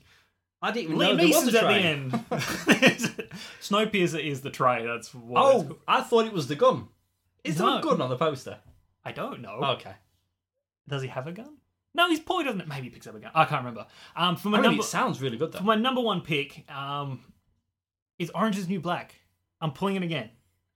I 0.61 0.71
didn't 0.71 0.93
even 0.93 0.97
know 0.99 1.15
Liam 1.15 1.17
there 1.17 1.27
was 1.27 1.35
Neeson's 1.37 1.55
a 1.55 1.57
at 1.57 1.63
train. 1.63 2.09
the 2.09 2.85
end. 2.85 3.29
Snowpiercer 3.61 4.23
is 4.23 4.41
the 4.41 4.49
tray. 4.51 4.85
That's 4.85 5.13
what. 5.13 5.39
it's 5.41 5.55
Oh, 5.55 5.63
called. 5.67 5.79
I 5.87 6.01
thought 6.01 6.25
it 6.25 6.33
was 6.33 6.47
the 6.47 6.55
gun. 6.55 6.87
Is 7.43 7.57
there 7.57 7.65
No. 7.67 7.79
a 7.79 7.81
gun 7.81 8.01
on 8.01 8.09
the 8.09 8.17
poster? 8.17 8.57
I 9.03 9.11
don't 9.11 9.41
know. 9.41 9.55
Okay. 9.79 9.93
Does 10.87 11.01
he 11.01 11.07
have 11.07 11.25
a 11.27 11.31
gun? 11.31 11.57
No, 11.95 12.07
he's 12.09 12.19
probably 12.19 12.45
doesn't. 12.45 12.67
Maybe 12.67 12.83
he 12.83 12.89
picks 12.89 13.07
up 13.07 13.15
a 13.15 13.19
gun. 13.19 13.31
I 13.33 13.45
can't 13.45 13.61
remember. 13.61 13.87
Um, 14.15 14.35
for 14.35 14.49
my 14.49 14.57
I 14.59 14.61
mean, 14.61 14.69
number 14.71 14.83
it 14.83 14.85
sounds 14.85 15.21
really 15.21 15.37
good 15.37 15.51
for 15.51 15.59
though. 15.59 15.63
my 15.65 15.75
number 15.75 16.01
one 16.01 16.21
pick, 16.21 16.63
um, 16.71 17.21
is 18.19 18.29
Orange 18.35 18.57
is 18.57 18.65
the 18.67 18.73
New 18.73 18.79
Black. 18.79 19.15
I'm 19.59 19.71
pulling 19.71 19.95
it 19.95 20.03
again. 20.03 20.29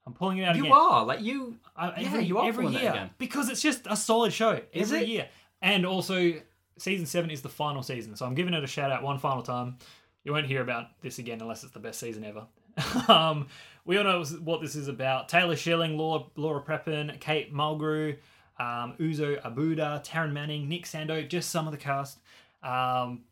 I'm 0.06 0.12
pulling 0.12 0.38
it 0.38 0.44
out 0.44 0.54
again. 0.54 0.64
You 0.64 0.70
again. 0.72 0.78
are 0.78 1.04
like 1.04 1.20
you. 1.22 1.56
I, 1.76 2.00
Yeah, 2.00 2.06
every, 2.08 2.24
you 2.24 2.38
are 2.38 2.48
every 2.48 2.66
year 2.68 2.90
again. 2.90 3.10
because 3.18 3.48
it's 3.48 3.60
just 3.60 3.86
a 3.86 3.96
solid 3.96 4.32
show 4.32 4.60
Is 4.72 4.92
every 4.92 5.04
it? 5.04 5.08
year, 5.08 5.28
and 5.60 5.84
also 5.84 6.34
season 6.78 7.06
seven 7.06 7.30
is 7.30 7.42
the 7.42 7.48
final 7.48 7.82
season, 7.82 8.14
so 8.16 8.24
I'm 8.26 8.34
giving 8.34 8.54
it 8.54 8.62
a 8.62 8.66
shout 8.68 8.92
out 8.92 9.02
one 9.02 9.18
final 9.18 9.42
time. 9.42 9.78
You 10.24 10.32
won't 10.32 10.46
hear 10.46 10.60
about 10.62 11.00
this 11.02 11.18
again 11.18 11.40
unless 11.40 11.64
it's 11.64 11.72
the 11.72 11.80
best 11.80 11.98
season 12.00 12.24
ever. 12.24 12.46
um, 13.08 13.48
we 13.84 13.96
all 13.96 14.04
know 14.04 14.24
what 14.44 14.60
this 14.60 14.76
is 14.76 14.88
about: 14.88 15.28
Taylor 15.28 15.56
Schilling, 15.56 15.96
Laura, 15.96 16.24
Laura 16.36 16.62
Prepon, 16.62 17.18
Kate 17.20 17.52
Mulgrew, 17.52 18.16
um, 18.58 18.94
Uzo 19.00 19.40
Aduba, 19.42 20.04
Taryn 20.04 20.32
Manning, 20.32 20.68
Nick 20.68 20.86
Sandow, 20.86 21.22
just 21.22 21.50
some 21.50 21.66
of 21.66 21.72
the 21.72 21.78
cast. 21.78 22.18
Um, 22.62 23.22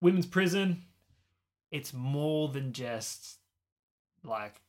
women's 0.00 0.26
prison. 0.26 0.84
It's 1.72 1.92
more 1.92 2.48
than 2.48 2.72
just 2.72 3.38
like 4.24 4.60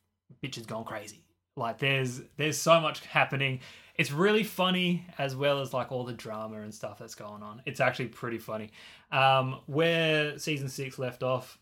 bitches 0.42 0.66
gone 0.66 0.84
crazy. 0.84 1.22
Like 1.56 1.78
there's 1.78 2.22
there's 2.36 2.58
so 2.58 2.80
much 2.80 3.04
happening. 3.06 3.60
It's 3.96 4.12
really 4.12 4.44
funny 4.44 5.04
as 5.18 5.34
well 5.34 5.60
as 5.60 5.72
like 5.72 5.90
all 5.90 6.04
the 6.04 6.12
drama 6.12 6.60
and 6.60 6.72
stuff 6.72 6.98
that's 6.98 7.16
going 7.16 7.42
on. 7.42 7.62
It's 7.66 7.80
actually 7.80 8.08
pretty 8.08 8.38
funny. 8.38 8.70
Um, 9.10 9.60
where 9.66 10.38
season 10.38 10.68
six 10.68 10.98
left 10.98 11.24
off, 11.24 11.58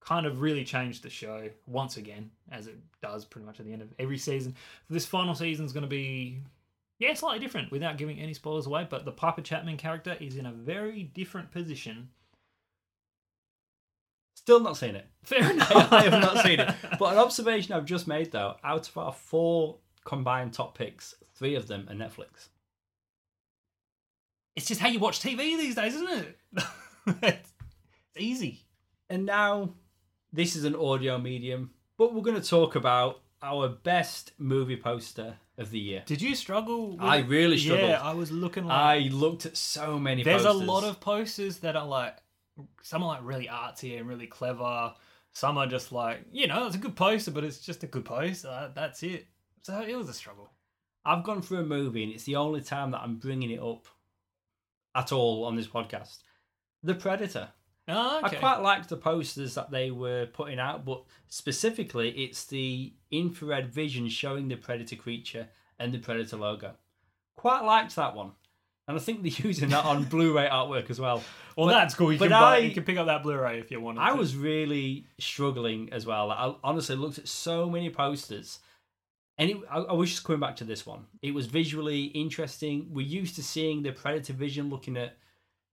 kind 0.00 0.26
of 0.26 0.40
really 0.40 0.64
changed 0.64 1.02
the 1.02 1.10
show 1.10 1.48
once 1.66 1.96
again, 1.96 2.30
as 2.50 2.66
it 2.66 2.76
does 3.02 3.24
pretty 3.24 3.46
much 3.46 3.60
at 3.60 3.66
the 3.66 3.72
end 3.72 3.82
of 3.82 3.92
every 3.98 4.18
season. 4.18 4.54
This 4.88 5.06
final 5.06 5.34
season 5.34 5.64
is 5.64 5.72
going 5.72 5.82
to 5.82 5.88
be 5.88 6.40
yeah, 6.98 7.14
slightly 7.14 7.40
different 7.40 7.70
without 7.70 7.98
giving 7.98 8.18
any 8.18 8.34
spoilers 8.34 8.66
away. 8.66 8.86
But 8.88 9.04
the 9.04 9.12
Piper 9.12 9.42
Chapman 9.42 9.76
character 9.76 10.16
is 10.20 10.36
in 10.36 10.46
a 10.46 10.52
very 10.52 11.04
different 11.14 11.50
position. 11.50 12.08
Still 14.44 14.60
not 14.60 14.76
seen 14.76 14.94
it. 14.94 15.06
Fair 15.22 15.50
enough. 15.50 15.72
I 15.92 16.02
have 16.02 16.20
not 16.20 16.44
seen 16.44 16.60
it. 16.60 16.74
But 16.98 17.14
an 17.14 17.18
observation 17.18 17.72
I've 17.72 17.86
just 17.86 18.06
made 18.06 18.30
though, 18.30 18.56
out 18.62 18.86
of 18.88 18.98
our 18.98 19.12
four 19.12 19.78
combined 20.04 20.52
top 20.52 20.76
picks, 20.76 21.14
three 21.34 21.54
of 21.54 21.66
them 21.66 21.86
are 21.88 21.94
Netflix. 21.94 22.48
It's 24.54 24.66
just 24.66 24.82
how 24.82 24.88
you 24.88 24.98
watch 24.98 25.20
TV 25.20 25.36
these 25.58 25.74
days, 25.74 25.94
isn't 25.94 26.10
it? 26.10 26.38
it's 27.22 27.52
easy. 28.18 28.60
And 29.08 29.24
now 29.24 29.70
this 30.30 30.56
is 30.56 30.64
an 30.64 30.76
audio 30.76 31.16
medium, 31.16 31.70
but 31.96 32.12
we're 32.14 32.20
going 32.22 32.40
to 32.40 32.46
talk 32.46 32.76
about 32.76 33.22
our 33.42 33.68
best 33.70 34.32
movie 34.36 34.76
poster 34.76 35.36
of 35.56 35.70
the 35.70 35.78
year. 35.78 36.02
Did 36.04 36.20
you 36.20 36.34
struggle? 36.34 36.96
I 37.00 37.18
really 37.20 37.56
struggled. 37.56 37.88
Yeah, 37.88 38.02
I 38.02 38.12
was 38.12 38.30
looking 38.30 38.66
like. 38.66 38.78
I 38.78 38.98
looked 39.08 39.46
at 39.46 39.56
so 39.56 39.98
many 39.98 40.22
there's 40.22 40.42
posters. 40.42 40.62
a 40.62 40.64
lot 40.64 40.84
of 40.84 41.00
posters 41.00 41.58
that 41.58 41.76
are 41.76 41.86
like, 41.86 42.16
some 42.82 43.02
are 43.02 43.16
like 43.16 43.24
really 43.24 43.46
artsy 43.46 43.98
and 43.98 44.08
really 44.08 44.26
clever. 44.26 44.94
Some 45.32 45.58
are 45.58 45.66
just 45.66 45.90
like, 45.92 46.24
you 46.30 46.46
know, 46.46 46.66
it's 46.66 46.76
a 46.76 46.78
good 46.78 46.96
poster, 46.96 47.30
but 47.30 47.44
it's 47.44 47.58
just 47.58 47.82
a 47.82 47.88
good 47.88 48.04
poster. 48.04 48.48
Uh, 48.48 48.68
That's 48.74 49.02
it. 49.02 49.26
So 49.62 49.80
it 49.80 49.96
was 49.96 50.08
a 50.08 50.12
struggle. 50.12 50.52
I've 51.04 51.24
gone 51.24 51.42
through 51.42 51.60
a 51.60 51.64
movie 51.64 52.04
and 52.04 52.12
it's 52.12 52.24
the 52.24 52.36
only 52.36 52.60
time 52.60 52.92
that 52.92 53.02
I'm 53.02 53.16
bringing 53.16 53.50
it 53.50 53.60
up 53.60 53.86
at 54.94 55.12
all 55.12 55.44
on 55.44 55.56
this 55.56 55.66
podcast. 55.66 56.18
The 56.82 56.94
Predator. 56.94 57.48
Oh, 57.86 58.20
okay. 58.24 58.36
I 58.36 58.40
quite 58.40 58.62
liked 58.62 58.88
the 58.88 58.96
posters 58.96 59.54
that 59.54 59.70
they 59.70 59.90
were 59.90 60.26
putting 60.26 60.58
out, 60.58 60.86
but 60.86 61.04
specifically, 61.28 62.10
it's 62.10 62.46
the 62.46 62.94
infrared 63.10 63.68
vision 63.70 64.08
showing 64.08 64.48
the 64.48 64.56
predator 64.56 64.96
creature 64.96 65.48
and 65.78 65.92
the 65.92 65.98
predator 65.98 66.36
logo. 66.36 66.72
Quite 67.36 67.62
liked 67.62 67.94
that 67.96 68.14
one, 68.16 68.32
and 68.88 68.96
I 68.96 69.00
think 69.00 69.22
they're 69.22 69.46
using 69.46 69.70
that 69.70 69.84
on 69.84 70.04
Blu-ray 70.14 70.48
artwork 70.48 70.90
as 70.90 71.00
well. 71.00 71.22
well, 71.56 71.66
but- 71.68 71.72
that's 71.72 71.94
cool. 71.94 72.12
You 72.12 72.18
but 72.18 72.28
can, 72.28 72.40
buy, 72.40 72.56
I- 72.56 72.58
you 72.58 72.72
can 72.72 72.84
pick 72.84 72.96
up 72.98 73.06
that 73.06 73.22
Blu-ray 73.22 73.58
if 73.60 73.70
you 73.70 73.80
want. 73.80 73.98
I 73.98 74.12
was 74.12 74.36
really 74.36 75.06
struggling 75.18 75.92
as 75.92 76.04
well. 76.06 76.30
I 76.30 76.54
honestly 76.62 76.96
looked 76.96 77.18
at 77.18 77.28
so 77.28 77.68
many 77.70 77.90
posters, 77.90 78.58
and 79.38 79.50
it, 79.50 79.56
I, 79.70 79.78
I 79.78 79.92
was 79.92 80.10
just 80.10 80.24
coming 80.24 80.40
back 80.40 80.56
to 80.56 80.64
this 80.64 80.84
one. 80.86 81.06
It 81.22 81.32
was 81.34 81.46
visually 81.46 82.04
interesting. 82.04 82.88
We're 82.92 83.06
used 83.06 83.34
to 83.36 83.42
seeing 83.42 83.82
the 83.82 83.92
predator 83.92 84.32
vision 84.32 84.70
looking 84.70 84.96
at 84.96 85.16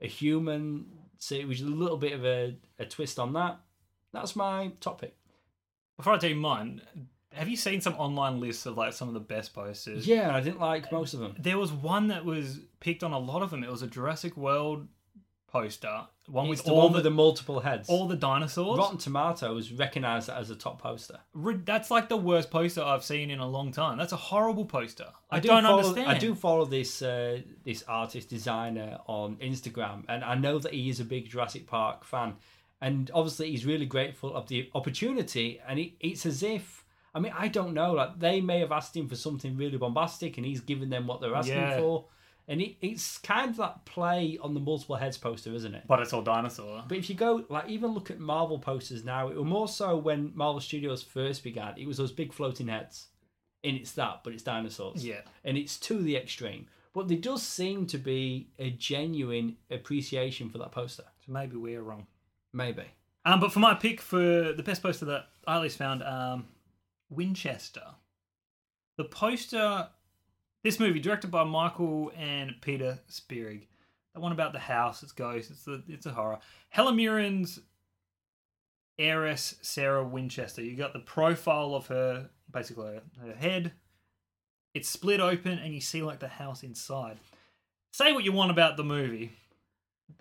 a 0.01 0.07
human, 0.07 0.85
so 1.17 1.35
it 1.35 1.47
was 1.47 1.61
a 1.61 1.65
little 1.65 1.97
bit 1.97 2.13
of 2.13 2.25
a, 2.25 2.55
a 2.79 2.85
twist 2.85 3.19
on 3.19 3.33
that. 3.33 3.59
That's 4.13 4.35
my 4.35 4.71
topic. 4.79 5.15
Before 5.97 6.13
I 6.13 6.17
tell 6.17 6.29
you 6.31 6.35
mine, 6.37 6.81
have 7.33 7.47
you 7.47 7.55
seen 7.55 7.81
some 7.81 7.93
online 7.95 8.39
lists 8.39 8.65
of 8.65 8.77
like 8.77 8.93
some 8.93 9.07
of 9.07 9.13
the 9.13 9.19
best 9.19 9.53
posters? 9.53 10.05
Yeah, 10.07 10.35
I 10.35 10.41
didn't 10.41 10.59
like 10.59 10.91
most 10.91 11.13
of 11.13 11.19
them. 11.19 11.35
There 11.39 11.57
was 11.57 11.71
one 11.71 12.07
that 12.07 12.25
was 12.25 12.59
picked 12.79 13.03
on 13.03 13.13
a 13.13 13.19
lot 13.19 13.41
of 13.41 13.49
them. 13.49 13.63
It 13.63 13.71
was 13.71 13.81
a 13.81 13.87
Jurassic 13.87 14.35
World 14.35 14.87
poster, 15.47 16.07
one 16.27 16.47
It's 16.47 16.59
with 16.59 16.65
the 16.65 16.71
all 16.71 16.77
one 16.83 16.91
the, 16.91 16.97
with 16.97 17.03
the 17.03 17.09
multiple 17.09 17.59
heads. 17.59 17.89
all 17.89 18.07
the 18.07 18.15
dinosaurs. 18.15 18.77
Rotten 18.77 18.97
Tomatoes 18.97 19.71
recognised 19.71 20.29
that 20.29 20.37
as 20.37 20.49
a 20.49 20.55
top 20.55 20.81
poster. 20.81 21.19
That's 21.65 21.91
like 21.91 22.07
the 22.09 22.17
worst 22.17 22.49
poster 22.49 22.81
I've 22.81 23.03
seen 23.03 23.29
in 23.29 23.39
a 23.39 23.47
long 23.47 23.71
time. 23.71 23.97
That's 23.97 24.13
a 24.13 24.17
horrible 24.17 24.65
poster. 24.65 25.07
I, 25.29 25.39
do 25.39 25.49
don't 25.49 25.63
follow, 25.63 25.79
understand. 25.79 26.09
I 26.09 26.17
do 26.17 26.35
follow 26.35 26.65
this 26.65 27.01
uh, 27.01 27.41
this 27.65 27.83
artist 27.87 28.29
designer 28.29 28.99
on 29.07 29.35
Instagram, 29.37 30.03
and 30.07 30.23
I 30.23 30.35
know 30.35 30.57
that 30.59 30.73
he 30.73 30.89
is 30.89 30.99
a 30.99 31.05
big 31.05 31.29
Jurassic 31.29 31.67
Park 31.67 32.05
fan, 32.05 32.35
and 32.79 33.11
obviously 33.13 33.51
he's 33.51 33.65
really 33.65 33.85
grateful 33.85 34.33
of 34.33 34.47
the 34.47 34.69
opportunity. 34.73 35.59
And 35.67 35.79
it, 35.79 35.93
it's 35.99 36.25
as 36.25 36.43
if 36.43 36.80
I 37.13 37.19
mean 37.19 37.33
I 37.37 37.47
don't 37.47 37.73
know, 37.73 37.93
like 37.93 38.19
they 38.19 38.41
may 38.41 38.59
have 38.59 38.71
asked 38.71 38.95
him 38.95 39.07
for 39.07 39.15
something 39.15 39.57
really 39.57 39.77
bombastic, 39.77 40.37
and 40.37 40.45
he's 40.45 40.61
given 40.61 40.89
them 40.89 41.07
what 41.07 41.21
they're 41.21 41.35
asking 41.35 41.55
Yeah. 41.57 41.77
for, 41.79 42.05
and 42.47 42.61
it, 42.61 42.77
it's 42.81 43.17
kind 43.17 43.49
of 43.51 43.57
that 43.57 43.85
play 43.85 44.37
on 44.41 44.53
the 44.53 44.59
multiple 44.59 44.95
heads 44.95 45.17
poster, 45.17 45.53
isn't 45.53 45.75
it? 45.75 45.83
But 45.87 45.99
it's 46.01 46.13
all 46.13 46.21
dinosaur. 46.21 46.83
But 46.87 46.97
if 46.97 47.09
you 47.09 47.15
go, 47.15 47.45
like, 47.49 47.69
even 47.69 47.91
look 47.91 48.09
at 48.11 48.19
Marvel 48.19 48.59
posters 48.59 49.03
now, 49.03 49.27
it 49.29 49.35
was 49.35 49.45
more 49.45 49.67
so 49.67 49.97
when 49.97 50.31
Marvel 50.35 50.59
Studios 50.61 51.03
first 51.03 51.43
began. 51.43 51.73
It 51.77 51.87
was 51.87 51.97
those 51.97 52.11
big 52.11 52.33
floating 52.33 52.67
heads, 52.67 53.07
and 53.63 53.75
it's 53.77 53.91
that, 53.93 54.21
but 54.23 54.33
it's 54.33 54.43
dinosaurs. 54.43 55.05
Yeah. 55.05 55.21
and 55.43 55.57
it's 55.57 55.77
to 55.81 56.01
the 56.01 56.15
extreme. 56.17 56.67
But 56.93 57.07
there 57.07 57.17
does 57.17 57.41
seem 57.43 57.85
to 57.87 57.97
be 57.97 58.49
a 58.59 58.69
genuine 58.71 59.55
appreciation 59.69 60.49
for 60.49 60.57
that 60.57 60.71
poster. 60.73 61.03
So 61.25 61.31
maybe 61.31 61.55
we're 61.55 61.81
wrong. 61.81 62.07
Maybe. 62.53 62.83
Um, 63.23 63.39
but 63.39 63.53
for 63.53 63.59
my 63.59 63.75
pick 63.75 64.01
for 64.01 64.51
the 64.51 64.63
best 64.63 64.81
poster 64.81 65.05
that 65.05 65.27
I 65.47 65.55
at 65.57 65.61
least 65.61 65.77
found, 65.77 66.03
um, 66.03 66.47
Winchester. 67.11 67.83
The 68.97 69.03
poster, 69.03 69.89
this 70.63 70.79
movie 70.79 70.99
directed 70.99 71.29
by 71.29 71.43
Michael 71.43 72.11
and 72.17 72.55
Peter 72.61 72.99
Spierig. 73.07 73.67
The 74.15 74.19
one 74.19 74.31
about 74.31 74.53
the 74.53 74.59
house, 74.59 75.03
it's 75.03 75.11
ghosts, 75.11 75.51
it's 75.51 75.63
the 75.63 75.83
it's 75.87 76.05
a 76.05 76.11
horror. 76.11 76.39
Helen 76.69 76.97
Mirren's 76.97 77.59
heiress 78.97 79.55
Sarah 79.61 80.03
Winchester. 80.03 80.61
You 80.61 80.75
got 80.75 80.93
the 80.93 80.99
profile 80.99 81.75
of 81.75 81.87
her, 81.87 82.29
basically 82.51 82.99
her, 83.21 83.33
head. 83.37 83.73
It's 84.73 84.89
split 84.89 85.19
open, 85.19 85.59
and 85.59 85.73
you 85.73 85.81
see 85.81 86.01
like 86.01 86.19
the 86.19 86.27
house 86.27 86.63
inside. 86.63 87.17
Say 87.91 88.13
what 88.13 88.23
you 88.23 88.31
want 88.31 88.51
about 88.51 88.77
the 88.77 88.83
movie. 88.83 89.33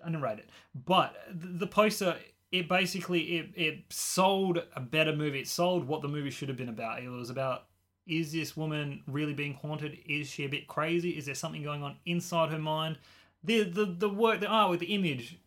It, 0.05 0.49
but 0.73 1.15
the 1.29 1.67
poster 1.67 2.17
it 2.51 2.67
basically 2.67 3.37
it, 3.37 3.49
it 3.55 3.83
sold 3.89 4.61
a 4.75 4.81
better 4.81 5.15
movie. 5.15 5.39
It 5.39 5.47
sold 5.47 5.87
what 5.87 6.01
the 6.01 6.07
movie 6.07 6.29
should 6.29 6.49
have 6.49 6.57
been 6.57 6.69
about. 6.69 7.01
It 7.01 7.09
was 7.09 7.29
about 7.29 7.67
is 8.07 8.31
this 8.31 8.57
woman 8.57 9.03
really 9.07 9.33
being 9.33 9.53
haunted? 9.53 9.97
Is 10.05 10.29
she 10.29 10.43
a 10.43 10.49
bit 10.49 10.67
crazy? 10.67 11.11
Is 11.11 11.25
there 11.25 11.35
something 11.35 11.63
going 11.63 11.83
on 11.83 11.97
inside 12.05 12.49
her 12.49 12.59
mind? 12.59 12.97
The 13.43 13.63
the 13.63 13.85
the 13.85 14.09
work 14.09 14.39
the 14.39 14.47
art 14.47 14.69
with 14.69 14.79
the 14.79 14.93
image 14.93 15.39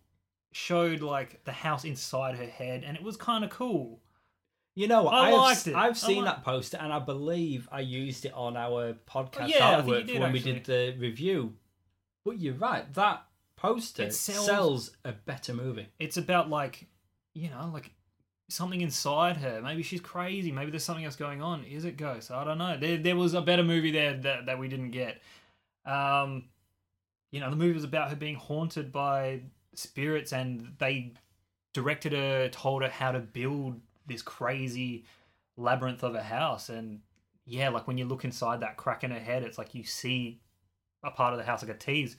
showed 0.52 1.00
like 1.00 1.44
the 1.44 1.52
house 1.52 1.84
inside 1.84 2.36
her 2.36 2.46
head, 2.46 2.84
and 2.84 2.96
it 2.96 3.02
was 3.02 3.16
kind 3.16 3.44
of 3.44 3.50
cool. 3.50 4.00
You 4.76 4.88
know, 4.88 5.08
I 5.08 5.30
have 5.30 5.38
liked 5.38 5.66
it. 5.68 5.74
I've 5.74 5.90
I 5.90 5.94
seen 5.94 6.24
that 6.24 6.42
poster, 6.42 6.78
and 6.80 6.92
I 6.92 6.98
believe 6.98 7.68
I 7.70 7.80
used 7.80 8.24
it 8.24 8.32
on 8.34 8.56
our 8.56 8.94
podcast 9.06 9.48
yeah, 9.48 9.78
I 9.78 9.82
think 9.82 9.86
you 9.86 9.92
artwork 9.92 10.06
did, 10.06 10.20
when 10.20 10.32
we 10.32 10.40
did 10.40 10.64
the 10.64 10.96
review. 10.98 11.54
But 12.24 12.40
you're 12.40 12.54
right, 12.54 12.92
that 12.94 13.24
poster 13.56 14.04
It 14.04 14.14
sells- 14.14 14.46
sells 14.46 14.96
a 15.04 15.12
better 15.12 15.54
movie. 15.54 15.88
It's 16.00 16.16
about 16.16 16.50
like 16.50 16.88
you 17.34 17.50
know 17.50 17.70
like 17.72 17.90
something 18.48 18.80
inside 18.80 19.36
her. 19.38 19.60
Maybe 19.62 19.82
she's 19.82 20.00
crazy. 20.00 20.52
Maybe 20.52 20.70
there's 20.70 20.84
something 20.84 21.04
else 21.04 21.16
going 21.16 21.42
on. 21.42 21.64
Is 21.64 21.84
it 21.84 21.96
ghosts? 21.96 22.30
I 22.30 22.44
don't 22.44 22.58
know. 22.58 22.76
There, 22.78 22.98
there 22.98 23.16
was 23.16 23.34
a 23.34 23.40
better 23.40 23.62
movie 23.62 23.90
there 23.90 24.14
that, 24.14 24.46
that 24.46 24.58
we 24.58 24.68
didn't 24.68 24.90
get. 24.90 25.20
Um, 25.86 26.44
you 27.30 27.40
know, 27.40 27.50
the 27.50 27.56
movie 27.56 27.74
was 27.74 27.84
about 27.84 28.10
her 28.10 28.16
being 28.16 28.36
haunted 28.36 28.92
by 28.92 29.40
spirits, 29.74 30.32
and 30.32 30.74
they 30.78 31.14
directed 31.72 32.12
her, 32.12 32.48
told 32.48 32.82
her 32.82 32.88
how 32.88 33.12
to 33.12 33.18
build 33.18 33.80
this 34.06 34.22
crazy 34.22 35.04
labyrinth 35.56 36.02
of 36.02 36.14
a 36.14 36.22
house. 36.22 36.68
And 36.68 37.00
yeah, 37.46 37.70
like 37.70 37.86
when 37.86 37.98
you 37.98 38.04
look 38.04 38.24
inside 38.24 38.60
that 38.60 38.76
crack 38.76 39.04
in 39.04 39.10
her 39.10 39.18
head, 39.18 39.42
it's 39.42 39.58
like 39.58 39.74
you 39.74 39.84
see 39.84 40.40
a 41.02 41.10
part 41.10 41.32
of 41.32 41.38
the 41.38 41.44
house 41.44 41.62
like 41.62 41.74
a 41.74 41.78
tease. 41.78 42.16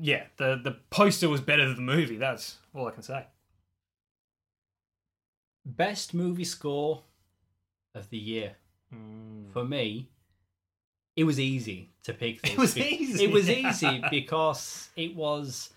Yeah, 0.00 0.24
the 0.36 0.60
the 0.62 0.76
poster 0.90 1.28
was 1.28 1.40
better 1.40 1.66
than 1.66 1.74
the 1.74 1.82
movie. 1.82 2.16
That's 2.16 2.56
all 2.72 2.86
I 2.86 2.92
can 2.92 3.02
say. 3.02 3.26
Best 5.64 6.14
movie 6.14 6.44
score 6.44 7.02
of 7.94 8.10
the 8.10 8.18
year. 8.18 8.56
For 9.52 9.64
me, 9.64 10.08
it 11.16 11.24
was 11.24 11.40
easy 11.40 11.90
to 12.04 12.12
pick 12.12 12.42
this. 12.42 12.52
It 12.52 12.58
was 12.58 12.76
easy. 12.76 13.24
It 13.24 13.32
was 13.32 13.50
easy 13.50 14.02
because 14.10 14.88
it 14.96 15.16
was 15.16 15.70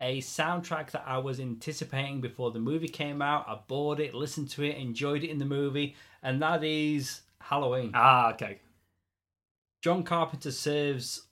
a 0.00 0.20
soundtrack 0.20 0.90
that 0.92 1.04
I 1.06 1.18
was 1.18 1.38
anticipating 1.38 2.20
before 2.20 2.50
the 2.50 2.58
movie 2.58 2.88
came 2.88 3.22
out. 3.22 3.48
I 3.48 3.58
bought 3.66 4.00
it, 4.00 4.14
listened 4.14 4.50
to 4.50 4.62
it, 4.64 4.76
enjoyed 4.76 5.22
it 5.22 5.30
in 5.30 5.38
the 5.38 5.44
movie, 5.44 5.96
and 6.22 6.42
that 6.42 6.64
is 6.64 7.22
Halloween. 7.40 7.92
Ah, 7.94 8.32
okay. 8.32 8.60
John 9.82 10.02
Carpenter 10.02 10.50
serves 10.50 11.22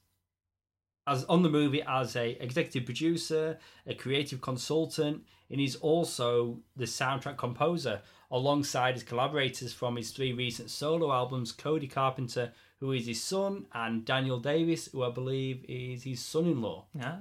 as 1.11 1.25
on 1.25 1.43
the 1.43 1.49
movie 1.49 1.83
as 1.83 2.15
a 2.15 2.31
executive 2.41 2.85
producer, 2.85 3.59
a 3.85 3.95
creative 3.95 4.41
consultant, 4.41 5.25
and 5.51 5.59
he's 5.59 5.75
also 5.77 6.61
the 6.77 6.85
soundtrack 6.85 7.37
composer 7.37 8.01
alongside 8.31 8.95
his 8.95 9.03
collaborators 9.03 9.73
from 9.73 9.97
his 9.97 10.13
three 10.13 10.33
recent 10.33 10.71
solo 10.71 11.13
albums, 11.13 11.51
Cody 11.51 11.89
Carpenter, 11.89 12.53
who 12.79 12.93
is 12.93 13.09
his 13.09 13.21
son, 13.21 13.67
and 13.75 14.05
Daniel 14.05 14.39
Davis, 14.39 14.87
who 14.93 15.03
I 15.03 15.11
believe 15.11 15.65
is 15.69 16.05
his 16.05 16.21
son-in-law. 16.21 16.87
Ah. 17.03 17.19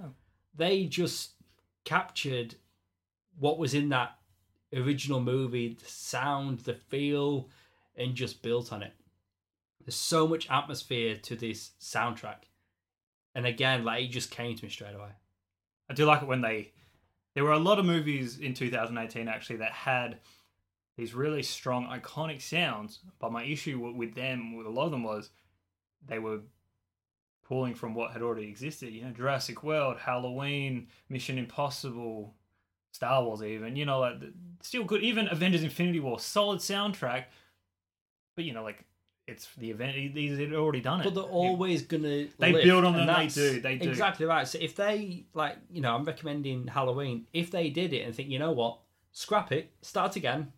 They 0.56 0.86
just 0.86 1.32
captured 1.84 2.56
what 3.40 3.58
was 3.58 3.74
in 3.74 3.90
that 3.90 4.18
original 4.72 5.20
movie, 5.20 5.74
the 5.74 5.90
sound, 5.90 6.60
the 6.60 6.76
feel, 6.76 7.50
and 7.98 8.14
just 8.14 8.44
built 8.44 8.72
on 8.72 8.84
it. 8.84 8.94
There's 9.84 9.96
so 9.96 10.28
much 10.28 10.48
atmosphere 10.48 11.16
to 11.24 11.36
this 11.36 11.72
soundtrack. 11.82 12.49
And 13.36 13.46
again, 13.46 13.84
like 13.84 14.06
it 14.06 14.08
just 14.10 14.32
came 14.32 14.56
to 14.56 14.64
me 14.64 14.70
straight 14.70 14.96
away. 14.96 15.12
I 15.90 15.94
do 15.94 16.06
like 16.06 16.22
it 16.22 16.28
when 16.28 16.42
they. 16.42 16.72
There 17.36 17.44
were 17.44 17.52
a 17.52 17.60
lot 17.60 17.80
of 17.80 17.86
movies 17.86 18.40
in 18.40 18.54
2018 18.54 19.28
actually 19.28 19.58
that 19.58 19.72
had 19.72 20.20
these 20.98 21.14
really 21.14 21.44
strong, 21.44 21.86
iconic 21.88 22.42
sounds. 22.42 23.00
But 23.20 23.32
my 23.32 23.44
issue 23.44 23.80
with 23.96 24.16
them, 24.16 24.58
with 24.58 24.68
a 24.68 24.70
lot 24.70 24.86
of 24.86 24.92
them, 24.92 25.04
was 25.04 25.30
they 26.06 26.20
were 26.20 26.42
pulling 27.48 27.74
from 27.74 27.96
what 27.96 28.12
had 28.12 28.22
already 28.22 28.48
existed. 28.48 28.94
You 28.94 29.06
know, 29.06 29.12
Jurassic 29.12 29.64
World, 29.64 29.98
Halloween, 29.98 30.88
Mission 31.08 31.38
Impossible, 31.38 32.36
Star 32.92 33.24
Wars, 33.24 33.42
even. 33.42 33.76
You 33.76 33.86
know, 33.86 34.00
like 34.00 34.16
still 34.62 34.84
good. 34.84 35.04
Even 35.04 35.28
Avengers: 35.30 35.64
Infinity 35.64 36.00
War, 36.00 36.20
solid 36.20 36.60
soundtrack. 36.60 37.26
But 38.36 38.46
you 38.46 38.54
know, 38.54 38.64
like 38.64 38.86
it's 39.30 39.48
the 39.58 39.72
event. 39.72 40.14
These 40.16 40.38
had 40.40 40.54
already 40.54 40.82
done 40.82 41.02
it. 41.02 41.04
But 41.06 41.16
they're 41.16 41.24
always 41.24 41.84
gonna 41.84 42.28
They 42.40 42.52
lift, 42.54 42.66
build 42.66 42.84
on 42.86 42.94
them, 42.94 43.08
they 43.08 43.28
do, 43.28 43.62
they 43.62 43.78
do. 43.78 43.90
Exactly 43.90 44.26
right. 44.26 44.48
So 44.48 44.58
if 44.60 44.76
they 44.76 45.26
like, 45.34 45.58
you 45.72 45.82
know, 45.82 45.96
I'm 45.96 46.04
recommending 46.04 46.68
Halloween. 46.68 47.26
If 47.34 47.52
they 47.52 47.70
did 47.70 47.94
it 47.94 48.06
and 48.06 48.16
think, 48.16 48.30
you 48.30 48.40
know 48.40 48.52
what, 48.52 48.80
scrap 49.12 49.52
it, 49.52 49.72
start 49.82 50.16
again. 50.16 50.52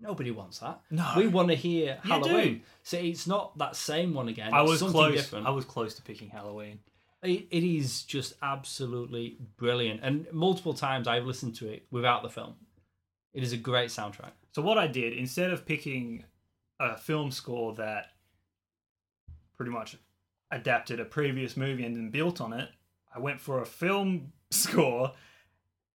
Nobody 0.00 0.32
wants 0.32 0.58
that. 0.58 0.80
No. 0.90 1.12
we 1.16 1.28
want 1.28 1.48
to 1.48 1.54
hear 1.54 1.98
You 2.04 2.10
Halloween. 2.10 2.54
do. 2.54 2.60
So 2.82 2.96
it's 2.98 3.26
not 3.26 3.56
that 3.58 3.76
same 3.76 4.14
one 4.14 4.28
again. 4.28 4.52
I 4.52 4.62
was 4.62 4.82
close. 4.82 5.14
different. 5.14 5.46
I 5.46 5.50
was 5.50 5.64
close 5.64 5.94
to 5.94 6.02
picking 6.02 6.28
Halloween. 6.28 6.80
It, 7.22 7.46
it 7.52 7.62
is 7.62 8.02
just 8.02 8.34
absolutely 8.42 9.36
brilliant, 9.56 10.00
and 10.02 10.26
multiple 10.32 10.74
times 10.74 11.06
I've 11.06 11.24
listened 11.24 11.54
to 11.56 11.68
it 11.68 11.86
without 11.92 12.24
the 12.24 12.28
film. 12.28 12.54
It 13.32 13.44
is 13.44 13.52
a 13.52 13.56
great 13.56 13.90
soundtrack. 13.90 14.32
So 14.50 14.60
what 14.60 14.76
I 14.76 14.88
did 14.88 15.12
instead 15.12 15.52
of 15.52 15.64
picking 15.64 16.24
a 16.90 16.96
film 16.96 17.30
score 17.30 17.74
that 17.74 18.06
pretty 19.56 19.72
much 19.72 19.96
adapted 20.50 21.00
a 21.00 21.04
previous 21.04 21.56
movie 21.56 21.84
and 21.84 21.96
then 21.96 22.10
built 22.10 22.40
on 22.40 22.52
it, 22.52 22.68
I 23.14 23.18
went 23.18 23.40
for 23.40 23.60
a 23.60 23.66
film 23.66 24.32
score 24.50 25.12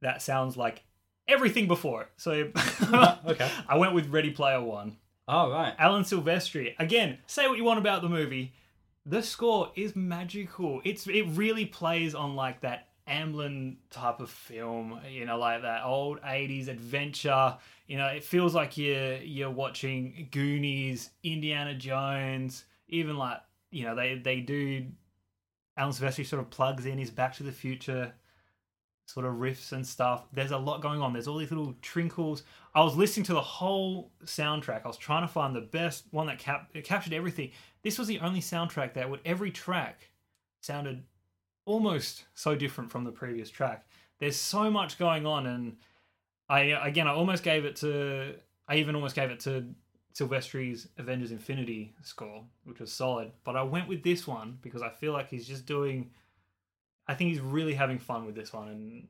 that 0.01 0.21
sounds 0.21 0.57
like 0.57 0.83
everything 1.27 1.67
before 1.67 2.03
it. 2.03 2.09
So 2.17 2.31
Okay. 3.25 3.49
I 3.67 3.77
went 3.77 3.93
with 3.93 4.09
Ready 4.09 4.31
Player 4.31 4.61
One. 4.61 4.97
All 5.27 5.51
right. 5.51 5.73
Alan 5.77 6.03
Silvestri. 6.03 6.73
Again, 6.79 7.17
say 7.27 7.47
what 7.47 7.57
you 7.57 7.63
want 7.63 7.79
about 7.79 8.01
the 8.01 8.09
movie. 8.09 8.53
The 9.05 9.21
score 9.21 9.71
is 9.75 9.95
magical. 9.95 10.81
It's 10.83 11.07
it 11.07 11.23
really 11.29 11.65
plays 11.65 12.15
on 12.15 12.35
like 12.35 12.61
that 12.61 12.86
Amblin 13.07 13.77
type 13.89 14.19
of 14.19 14.29
film, 14.29 14.99
you 15.09 15.25
know, 15.25 15.37
like 15.37 15.61
that 15.61 15.83
old 15.83 16.21
'80s 16.21 16.67
adventure. 16.67 17.57
You 17.87 17.97
know, 17.97 18.07
it 18.07 18.23
feels 18.23 18.53
like 18.53 18.77
you're 18.77 19.17
you're 19.17 19.51
watching 19.51 20.27
Goonies, 20.31 21.11
Indiana 21.23 21.73
Jones, 21.73 22.65
even 22.87 23.17
like 23.17 23.39
you 23.71 23.85
know 23.85 23.95
they 23.95 24.15
they 24.15 24.41
do. 24.41 24.87
Alan 25.77 25.93
Silvestri 25.93 26.25
sort 26.25 26.41
of 26.41 26.49
plugs 26.49 26.87
in 26.87 26.97
his 26.97 27.11
Back 27.11 27.35
to 27.35 27.43
the 27.43 27.51
Future 27.51 28.11
sort 29.07 29.25
of 29.25 29.35
riffs 29.35 29.71
and 29.71 29.87
stuff. 29.87 30.25
There's 30.33 30.51
a 30.51 30.57
lot 30.57 30.81
going 30.81 31.01
on. 31.01 31.13
There's 31.13 31.27
all 31.27 31.37
these 31.37 31.51
little 31.51 31.73
trinkles. 31.81 32.43
I 32.75 32.83
was 32.83 32.95
listening 32.95 33.25
to 33.27 33.33
the 33.33 33.41
whole 33.41 34.11
soundtrack. 34.25 34.83
I 34.83 34.87
was 34.87 34.97
trying 34.97 35.21
to 35.21 35.27
find 35.27 35.55
the 35.55 35.61
best 35.61 36.05
one 36.11 36.27
that 36.27 36.39
cap- 36.39 36.71
captured 36.83 37.13
everything. 37.13 37.51
This 37.83 37.97
was 37.97 38.07
the 38.07 38.19
only 38.19 38.41
soundtrack 38.41 38.93
that 38.93 39.09
would 39.09 39.21
every 39.23 39.49
track 39.49 40.09
sounded 40.61 41.03
almost 41.67 42.25
so 42.33 42.55
different 42.55 42.89
from 42.91 43.03
the 43.03 43.11
previous 43.11 43.49
track. 43.49 43.85
There's 44.19 44.35
so 44.35 44.71
much 44.71 44.97
going 44.97 45.25
on, 45.27 45.45
and 45.45 45.75
I 46.49 46.61
again 46.89 47.07
I 47.07 47.11
almost 47.13 47.43
gave 47.43 47.65
it 47.65 47.75
to 47.77 48.33
I 48.67 48.75
even 48.77 48.95
almost 48.95 49.15
gave 49.15 49.29
it 49.29 49.39
to 49.41 49.65
Silvestri's 50.13 50.87
Avengers 50.97 51.31
Infinity 51.31 51.93
score, 52.01 52.43
which 52.63 52.79
was 52.79 52.91
solid. 52.91 53.31
But 53.43 53.55
I 53.55 53.61
went 53.63 53.87
with 53.87 54.01
this 54.03 54.25
one 54.25 54.57
because 54.61 54.81
I 54.81 54.89
feel 54.89 55.13
like 55.13 55.29
he's 55.29 55.47
just 55.47 55.65
doing. 55.67 56.09
I 57.07 57.13
think 57.13 57.29
he's 57.29 57.39
really 57.39 57.73
having 57.73 57.99
fun 57.99 58.25
with 58.25 58.35
this 58.35 58.51
one, 58.51 58.67
and 58.69 59.07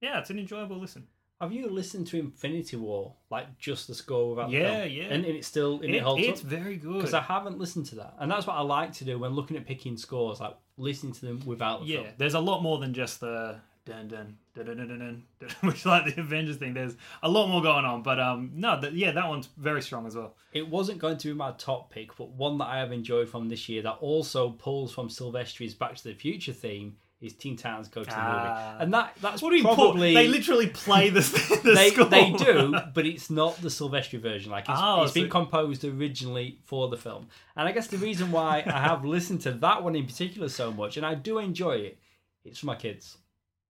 yeah, 0.00 0.18
it's 0.18 0.30
an 0.30 0.38
enjoyable 0.38 0.78
listen. 0.78 1.06
Have 1.40 1.52
you 1.52 1.68
listened 1.68 2.06
to 2.08 2.18
Infinity 2.18 2.76
War, 2.76 3.12
like 3.30 3.58
just 3.58 3.88
the 3.88 3.94
score 3.94 4.30
without 4.30 4.50
the 4.50 4.56
Yeah, 4.56 4.80
film? 4.84 4.90
yeah. 4.92 5.02
And, 5.04 5.24
and 5.26 5.36
it's 5.36 5.46
still 5.46 5.74
and 5.82 5.94
it, 5.94 5.96
It- 5.96 6.02
holds 6.02 6.26
it's 6.26 6.40
up. 6.40 6.46
very 6.46 6.76
good. 6.78 6.94
Because 6.94 7.12
I 7.12 7.20
haven't 7.20 7.58
listened 7.58 7.84
to 7.86 7.96
that, 7.96 8.14
and 8.18 8.30
that's 8.30 8.46
what 8.46 8.54
I 8.56 8.62
like 8.62 8.92
to 8.94 9.04
do 9.04 9.18
when 9.18 9.32
looking 9.32 9.56
at 9.58 9.66
picking 9.66 9.98
scores, 9.98 10.40
like 10.40 10.56
listening 10.78 11.12
to 11.12 11.26
them 11.26 11.42
without 11.46 11.80
the 11.80 11.86
yeah, 11.86 12.02
film. 12.02 12.14
there's 12.18 12.34
a 12.34 12.40
lot 12.40 12.62
more 12.62 12.78
than 12.78 12.92
just 12.92 13.20
the 13.20 13.56
dun 13.86 14.08
dun 14.08 14.36
dun 14.54 14.66
dun 14.66 14.76
dun 14.76 14.88
dun, 14.88 14.98
dun, 14.98 15.22
dun 15.40 15.50
which 15.68 15.76
is 15.76 15.86
like 15.86 16.04
the 16.04 16.20
Avengers 16.20 16.56
thing. 16.56 16.74
There's 16.74 16.96
a 17.22 17.28
lot 17.28 17.48
more 17.48 17.62
going 17.62 17.84
on, 17.84 18.02
but 18.02 18.18
um, 18.20 18.50
no, 18.54 18.80
th- 18.80 18.92
yeah, 18.92 19.12
that 19.12 19.28
one's 19.28 19.48
very 19.56 19.80
strong 19.80 20.06
as 20.06 20.16
well. 20.16 20.34
It 20.52 20.68
wasn't 20.68 20.98
going 20.98 21.18
to 21.18 21.28
be 21.28 21.34
my 21.34 21.52
top 21.52 21.90
pick, 21.90 22.16
but 22.16 22.30
one 22.30 22.58
that 22.58 22.66
I 22.66 22.78
have 22.78 22.92
enjoyed 22.92 23.28
from 23.28 23.48
this 23.48 23.68
year 23.68 23.82
that 23.82 23.98
also 24.00 24.50
pulls 24.50 24.92
from 24.92 25.08
Silvestri's 25.08 25.74
Back 25.74 25.94
to 25.96 26.04
the 26.04 26.14
Future 26.14 26.52
theme 26.52 26.96
is 27.20 27.32
Teen 27.32 27.56
Titans 27.56 27.88
Go 27.88 28.04
to 28.04 28.10
the 28.10 28.16
Ah. 28.16 28.70
Movie, 28.72 28.82
and 28.84 28.94
that 28.94 29.14
that's 29.22 29.40
What 29.42 29.50
do 29.50 29.56
you 29.56 29.62
probably 29.62 30.12
They 30.14 30.28
literally 30.28 30.66
play 30.68 31.08
the, 31.08 31.20
the 31.64 31.72
they, 31.74 31.90
score. 31.90 32.04
they 32.04 32.30
do, 32.32 32.76
but 32.94 33.06
it's 33.06 33.30
not 33.30 33.56
the 33.62 33.68
Silvestri 33.78 34.20
version. 34.20 34.50
Like 34.52 34.68
it's, 34.68 34.78
Oh, 34.82 35.02
it's 35.04 35.12
been 35.12 35.30
composed 35.30 35.84
originally 35.84 36.58
for 36.64 36.88
the 36.88 36.96
film, 36.96 37.28
and 37.56 37.66
I 37.68 37.72
guess 37.72 37.86
the 37.86 37.96
reason 37.98 38.30
why 38.32 38.62
I 38.66 38.80
have 38.80 39.04
listened 39.16 39.40
to 39.42 39.52
that 39.52 39.82
one 39.82 39.96
in 39.96 40.04
particular 40.06 40.48
so 40.48 40.70
much, 40.70 40.96
and 40.98 41.06
I 41.06 41.14
do 41.14 41.38
enjoy 41.38 41.76
it, 41.76 41.98
it's 42.44 42.58
for 42.58 42.66
my 42.66 42.76
kids. 42.76 43.16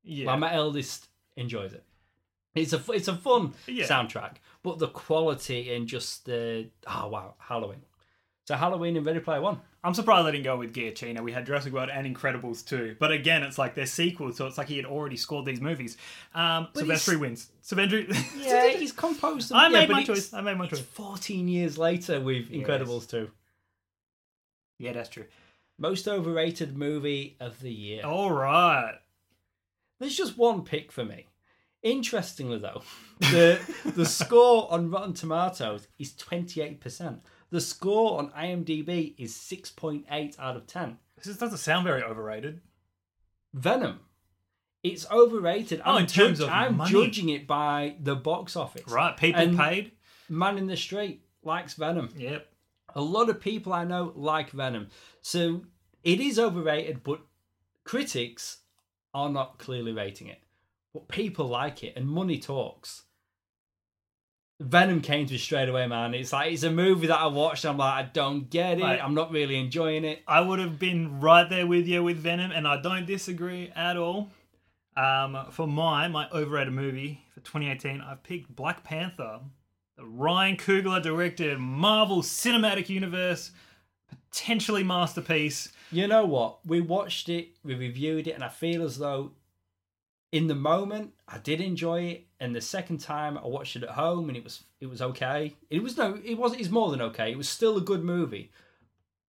Yeah, 0.03 0.27
Like 0.31 0.39
my 0.41 0.53
eldest 0.53 1.09
enjoys 1.37 1.73
it. 1.73 1.85
It's 2.55 2.73
a 2.73 2.83
it's 2.93 3.09
a 3.09 3.15
fun 3.17 3.53
Yeah. 3.67 3.87
soundtrack, 3.87 4.37
but 4.63 4.79
the 4.79 4.89
quality 4.89 5.73
and 5.75 5.87
just 5.87 6.25
the 6.25 6.69
oh 6.87 7.09
wow 7.09 7.35
Halloween. 7.39 7.83
So 8.45 8.55
Halloween 8.57 8.97
and 8.97 9.05
Ready 9.05 9.21
Player 9.21 9.41
One. 9.41 9.61
I'm 9.87 9.95
surprised 9.95 10.27
they 10.27 10.33
didn't 10.33 10.45
go 10.45 10.57
with 10.57 10.75
Giacchino. 10.75 11.21
We 11.23 11.31
had 11.33 11.47
Jurassic 11.47 11.73
World 11.73 11.91
and 11.93 12.07
Incredibles 12.15 12.67
too, 12.67 12.97
but 12.99 13.13
again, 13.13 13.43
it's 13.45 13.57
like 13.57 13.75
they're 13.75 13.87
sequels, 13.87 14.37
so 14.37 14.47
it's 14.47 14.59
like 14.59 14.67
he 14.69 14.77
had 14.77 14.85
already 14.87 15.17
scored 15.17 15.45
these 15.47 15.61
movies. 15.61 15.97
Um, 16.35 16.69
But 16.75 16.85
Silvestri 16.85 17.09
he's- 17.11 17.21
wins. 17.21 17.51
Silvestri. 17.65 18.37
Yeah, 18.45 18.69
he's 18.69 18.93
composed 18.93 19.51
them. 19.51 19.59
I 19.59 19.69
yeah, 19.69 19.81
made 19.81 19.89
my 19.91 20.03
choice. 20.03 20.33
I 20.35 20.41
made 20.41 20.59
my 20.59 20.67
choice. 20.67 20.81
14 20.81 21.47
years 21.49 21.79
later 21.79 22.21
with 22.21 22.51
Yes. 22.51 22.67
Incredibles 22.67 23.09
2. 23.09 23.31
Yeah, 24.79 24.93
that's 24.93 25.09
true. 25.09 25.25
Most 25.79 26.09
overrated 26.09 26.77
movie 26.77 27.37
of 27.39 27.61
the 27.61 27.73
year. 27.73 28.05
All 28.05 28.33
right. 28.33 28.95
There's 30.01 30.17
just 30.17 30.37
one 30.37 30.63
pick 30.65 30.91
for 30.93 31.05
me. 31.05 31.27
Interestingly, 31.83 32.59
though, 32.59 32.83
the 33.21 33.61
the 33.85 34.05
score 34.21 34.67
on 34.73 34.91
Rotten 34.91 35.13
Tomatoes 35.15 35.87
is 35.99 36.13
28%. 36.15 37.21
The 37.51 37.61
score 37.61 38.19
on 38.19 38.31
IMDb 38.31 39.15
is 39.19 39.35
6.8 39.35 40.39
out 40.39 40.57
of 40.57 40.67
10. 40.67 40.99
This 41.17 41.27
is- 41.29 41.39
doesn't 41.39 41.59
sound 41.59 41.85
very 41.85 42.03
overrated. 42.03 42.61
Venom. 43.55 44.01
It's 44.83 45.09
overrated. 45.11 45.81
Oh, 45.85 45.93
I'm, 45.95 46.03
in 46.03 46.07
terms 46.07 46.39
judge- 46.39 46.47
of 46.49 46.53
I'm 46.53 46.77
money. 46.77 46.91
judging 46.93 47.29
it 47.29 47.47
by 47.47 47.97
the 48.01 48.15
box 48.15 48.57
office. 48.57 48.87
Right, 48.89 49.17
people 49.17 49.41
And- 49.43 49.57
paid. 49.59 49.93
Man 50.29 50.59
in 50.59 50.67
the 50.67 50.77
Street 50.77 51.25
likes 51.43 51.75
Venom. 51.75 52.13
Yep. 52.17 52.53
A 52.95 53.01
lot 53.01 53.29
of 53.31 53.41
people 53.41 53.73
I 53.73 53.85
know 53.85 54.13
like 54.17 54.51
Venom. 54.51 54.89
So 55.23 55.65
it 56.03 56.21
is 56.21 56.39
overrated, 56.39 57.03
but 57.05 57.21
critics 57.85 58.59
are 59.15 59.29
not 59.31 59.59
clearly 59.59 59.93
rating 59.93 60.27
it. 60.29 60.43
But 60.93 61.09
people 61.09 61.47
like 61.47 61.83
it, 61.85 61.95
and 61.97 62.09
money 62.09 62.39
talks. 62.39 63.05
Venom 64.59 65.03
came 65.03 65.27
to 65.27 65.33
me 65.33 65.39
straight 65.39 65.69
away, 65.69 65.87
man. 65.87 66.15
It's 66.15 66.33
like 66.33 66.53
it's 66.53 66.63
a 66.63 66.71
movie 66.71 67.09
that 67.09 67.19
I 67.19 67.27
watched. 67.27 67.65
And 67.65 67.73
I'm 67.73 67.79
like, 67.79 68.05
I 68.05 68.09
don't 68.11 68.49
get 68.49 68.79
it. 68.79 68.83
Right. 68.83 69.03
I'm 69.03 69.15
not 69.15 69.31
really 69.31 69.57
enjoying 69.57 70.05
it. 70.05 70.23
I 70.27 70.41
would 70.41 70.59
have 70.59 70.79
been 70.79 71.21
right 71.21 71.49
there 71.49 71.67
with 71.67 71.87
you 71.87 72.03
with 72.03 72.17
Venom, 72.17 72.53
and 72.53 72.67
I 72.67 72.81
don't 72.81 73.07
disagree 73.07 73.71
at 73.77 73.97
all. 73.97 74.31
Um, 74.97 75.47
for 75.51 75.67
my 75.67 76.09
my 76.09 76.27
overrated 76.31 76.73
movie 76.73 77.23
for 77.35 77.41
2018, 77.41 78.01
I've 78.01 78.23
picked 78.23 78.57
Black 78.57 78.83
Panther, 78.83 79.41
the 79.97 80.07
Ryan 80.07 80.57
Coogler 80.57 81.03
directed 81.03 81.59
Marvel 81.59 82.23
Cinematic 82.23 82.89
Universe, 82.89 83.51
potentially 84.09 84.83
masterpiece. 84.83 85.71
You 85.93 86.07
know 86.09 86.25
what? 86.25 86.65
We 86.67 86.81
watched 86.81 87.29
it, 87.29 87.51
we 87.63 87.75
reviewed 87.75 88.27
it, 88.27 88.33
and 88.33 88.43
I 88.43 88.49
feel 88.49 88.83
as 88.83 88.97
though 88.97 89.33
in 90.33 90.47
the 90.47 90.55
moment 90.55 91.13
I 91.29 91.39
did 91.39 91.61
enjoy 91.61 92.03
it, 92.03 92.27
and 92.41 92.55
the 92.55 92.61
second 92.61 92.99
time 92.99 93.39
I 93.39 93.47
watched 93.47 93.77
it 93.77 93.83
at 93.83 93.91
home 93.91 94.29
and 94.29 94.37
it 94.37 94.45
was 94.45 94.65
it 94.81 94.87
was 94.87 95.01
okay. 95.03 95.57
It 95.71 95.83
was 95.83 95.97
no, 95.97 96.19
it 96.25 96.35
was 96.37 96.55
it's 96.55 96.71
more 96.71 96.91
than 96.91 97.01
okay. 97.03 97.31
It 97.33 97.39
was 97.39 97.49
still 97.49 97.77
a 97.77 97.81
good 97.81 98.05
movie, 98.05 98.51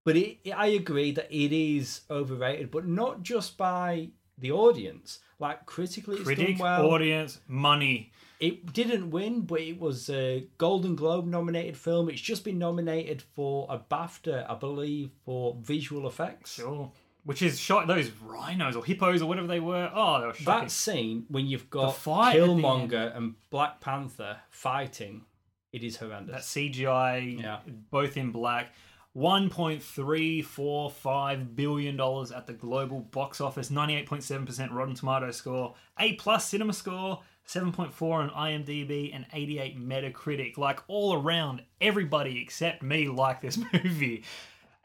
but 0.03 0.15
it, 0.15 0.39
I 0.55 0.67
agree 0.67 1.11
that 1.11 1.27
it 1.31 1.53
is 1.53 2.01
overrated, 2.09 2.71
but 2.71 2.87
not 2.87 3.23
just 3.23 3.57
by 3.57 4.09
the 4.37 4.51
audience. 4.51 5.19
Like 5.39 5.65
critically, 5.65 6.15
it's 6.15 6.25
Critic, 6.25 6.57
done 6.57 6.63
well. 6.63 6.85
audience, 6.91 7.39
money. 7.47 8.11
It 8.39 8.71
didn't 8.71 9.09
win, 9.09 9.41
but 9.41 9.61
it 9.61 9.79
was 9.79 10.09
a 10.11 10.47
Golden 10.59 10.95
Globe 10.95 11.25
nominated 11.25 11.75
film. 11.75 12.07
It's 12.09 12.21
just 12.21 12.43
been 12.43 12.59
nominated 12.59 13.23
for 13.35 13.65
a 13.69 13.79
BAFTA, 13.79 14.47
I 14.49 14.53
believe, 14.55 15.09
for 15.25 15.55
visual 15.59 16.07
effects. 16.07 16.53
Sure. 16.53 16.91
Which 17.27 17.41
is 17.41 17.59
shot 17.59 17.87
those 17.87 18.09
rhinos 18.25 18.75
or 18.75 18.83
hippos 18.85 19.21
or 19.21 19.25
whatever 19.27 19.47
they 19.47 19.59
were. 19.59 19.91
Oh, 19.93 20.21
they 20.21 20.27
were 20.27 20.33
shocking. 20.33 20.45
That 20.63 20.71
scene 20.71 21.25
when 21.27 21.45
you've 21.45 21.69
got 21.69 21.95
fight 21.97 22.37
at 22.37 22.41
the 22.41 22.53
Killmonger 22.53 23.15
and 23.17 23.35
Black 23.49 23.81
Panther 23.81 24.37
fighting, 24.49 25.25
it 25.73 25.83
is 25.83 25.97
horrendous. 25.97 26.33
that. 26.33 26.43
CGI, 26.43 27.41
Yeah. 27.41 27.59
both 27.91 28.15
in 28.17 28.31
black. 28.31 28.73
One 29.11 29.49
point 29.49 29.83
three 29.83 30.41
four 30.41 30.89
five 30.89 31.55
billion 31.55 31.97
dollars 31.97 32.31
at 32.31 32.47
the 32.47 32.53
global 32.53 33.01
box 33.01 33.41
office. 33.41 33.69
Ninety 33.71 33.95
eight 33.95 34.05
point 34.05 34.23
seven 34.23 34.45
percent 34.45 34.71
Rotten 34.71 34.95
Tomato 34.95 35.29
score. 35.31 35.75
A 35.99 36.13
plus 36.13 36.45
cinema 36.47 36.71
score. 36.71 37.21
Seven 37.43 37.71
point 37.71 37.91
four 37.93 38.21
on 38.21 38.29
IMDb 38.29 39.13
and 39.15 39.25
eighty 39.33 39.57
eight 39.59 39.77
Metacritic. 39.79 40.57
Like 40.57 40.79
all 40.87 41.13
around, 41.13 41.61
everybody 41.81 42.39
except 42.41 42.83
me 42.83 43.07
like 43.23 43.41
this 43.41 43.57
movie, 43.73 44.23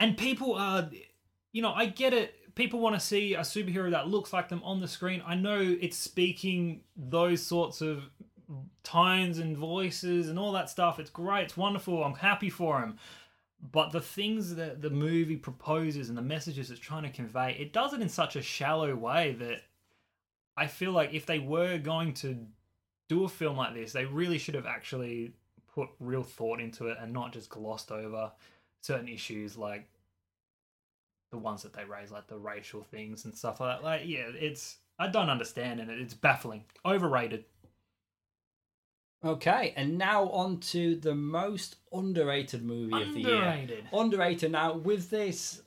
and 0.01 0.17
people 0.17 0.55
are, 0.55 0.89
you 1.53 1.63
know, 1.63 1.73
I 1.73 1.87
get 1.87 2.13
it. 2.13 2.55
People 2.55 2.81
want 2.81 2.95
to 2.95 3.01
see 3.01 3.35
a 3.35 3.41
superhero 3.41 3.91
that 3.93 4.09
looks 4.09 4.33
like 4.33 4.49
them 4.49 4.63
on 4.65 4.81
the 4.81 4.89
screen. 4.89 5.23
I 5.27 5.35
know 5.35 5.59
it's 5.81 5.97
speaking 5.97 6.83
those 6.97 7.43
sorts 7.43 7.81
of 7.81 8.05
tones 8.83 9.39
and 9.39 9.57
voices 9.57 10.29
and 10.29 10.39
all 10.39 10.53
that 10.53 10.69
stuff. 10.69 10.99
It's 10.99 11.11
great. 11.11 11.45
It's 11.45 11.57
wonderful. 11.57 12.03
I'm 12.03 12.15
happy 12.15 12.51
for 12.51 12.81
him. 12.81 12.99
But 13.71 13.93
the 13.93 14.01
things 14.01 14.57
that 14.57 14.83
the 14.83 14.91
movie 14.91 15.37
proposes 15.37 16.09
and 16.09 16.19
the 16.19 16.23
messages 16.23 16.71
it's 16.71 16.81
trying 16.81 17.05
to 17.05 17.11
convey, 17.11 17.57
it 17.59 17.73
does 17.73 17.95
it 17.95 18.01
in 18.01 18.09
such 18.09 18.35
a 18.35 18.43
shallow 18.43 18.95
way 18.95 19.37
that 19.39 19.63
I 20.57 20.67
feel 20.67 20.93
like 20.93 21.15
if 21.15 21.27
they 21.27 21.39
were 21.39 21.79
going 21.79 22.13
to 22.15 22.37
do 23.09 23.25
a 23.25 23.29
film 23.29 23.57
like 23.57 23.75
this, 23.75 23.93
they 23.93 24.05
really 24.05 24.39
should 24.39 24.57
have 24.57 24.67
actually 24.67 25.33
put 25.75 25.89
real 26.01 26.25
thought 26.25 26.61
into 26.61 26.89
it 26.89 26.99
and 27.01 27.13
not 27.13 27.33
just 27.33 27.49
glossed 27.49 27.93
over 27.93 28.33
certain 28.81 29.09
issues 29.09 29.57
like 29.57 29.89
the 31.33 31.39
ones 31.39 31.65
that 31.65 31.73
they 31.73 31.85
raise, 31.85 32.13
like 32.13 32.29
the 32.29 32.39
racial 32.39 32.85
things 32.85 33.25
and 33.25 33.35
stuff 33.35 33.59
like 33.59 33.79
that. 33.79 33.85
Like, 33.85 34.03
yeah, 34.05 34.27
it's 34.33 34.77
I 35.01 35.09
don't 35.09 35.31
understand 35.31 35.81
and 35.81 35.91
it's 35.91 36.15
baffling, 36.15 36.63
overrated. 36.87 37.47
Okay, 39.25 39.73
and 39.77 39.99
now 39.99 40.29
on 40.29 40.59
to 40.59 40.95
the 40.97 41.15
most 41.15 41.77
underrated 41.93 42.63
movie 42.63 43.03
of 43.03 43.15
the 43.15 43.21
year. 43.21 43.37
Underrated. 43.37 43.85
Underrated. 43.93 44.53
Now, 44.53 44.75
with 44.75 45.11
this, 45.11 45.63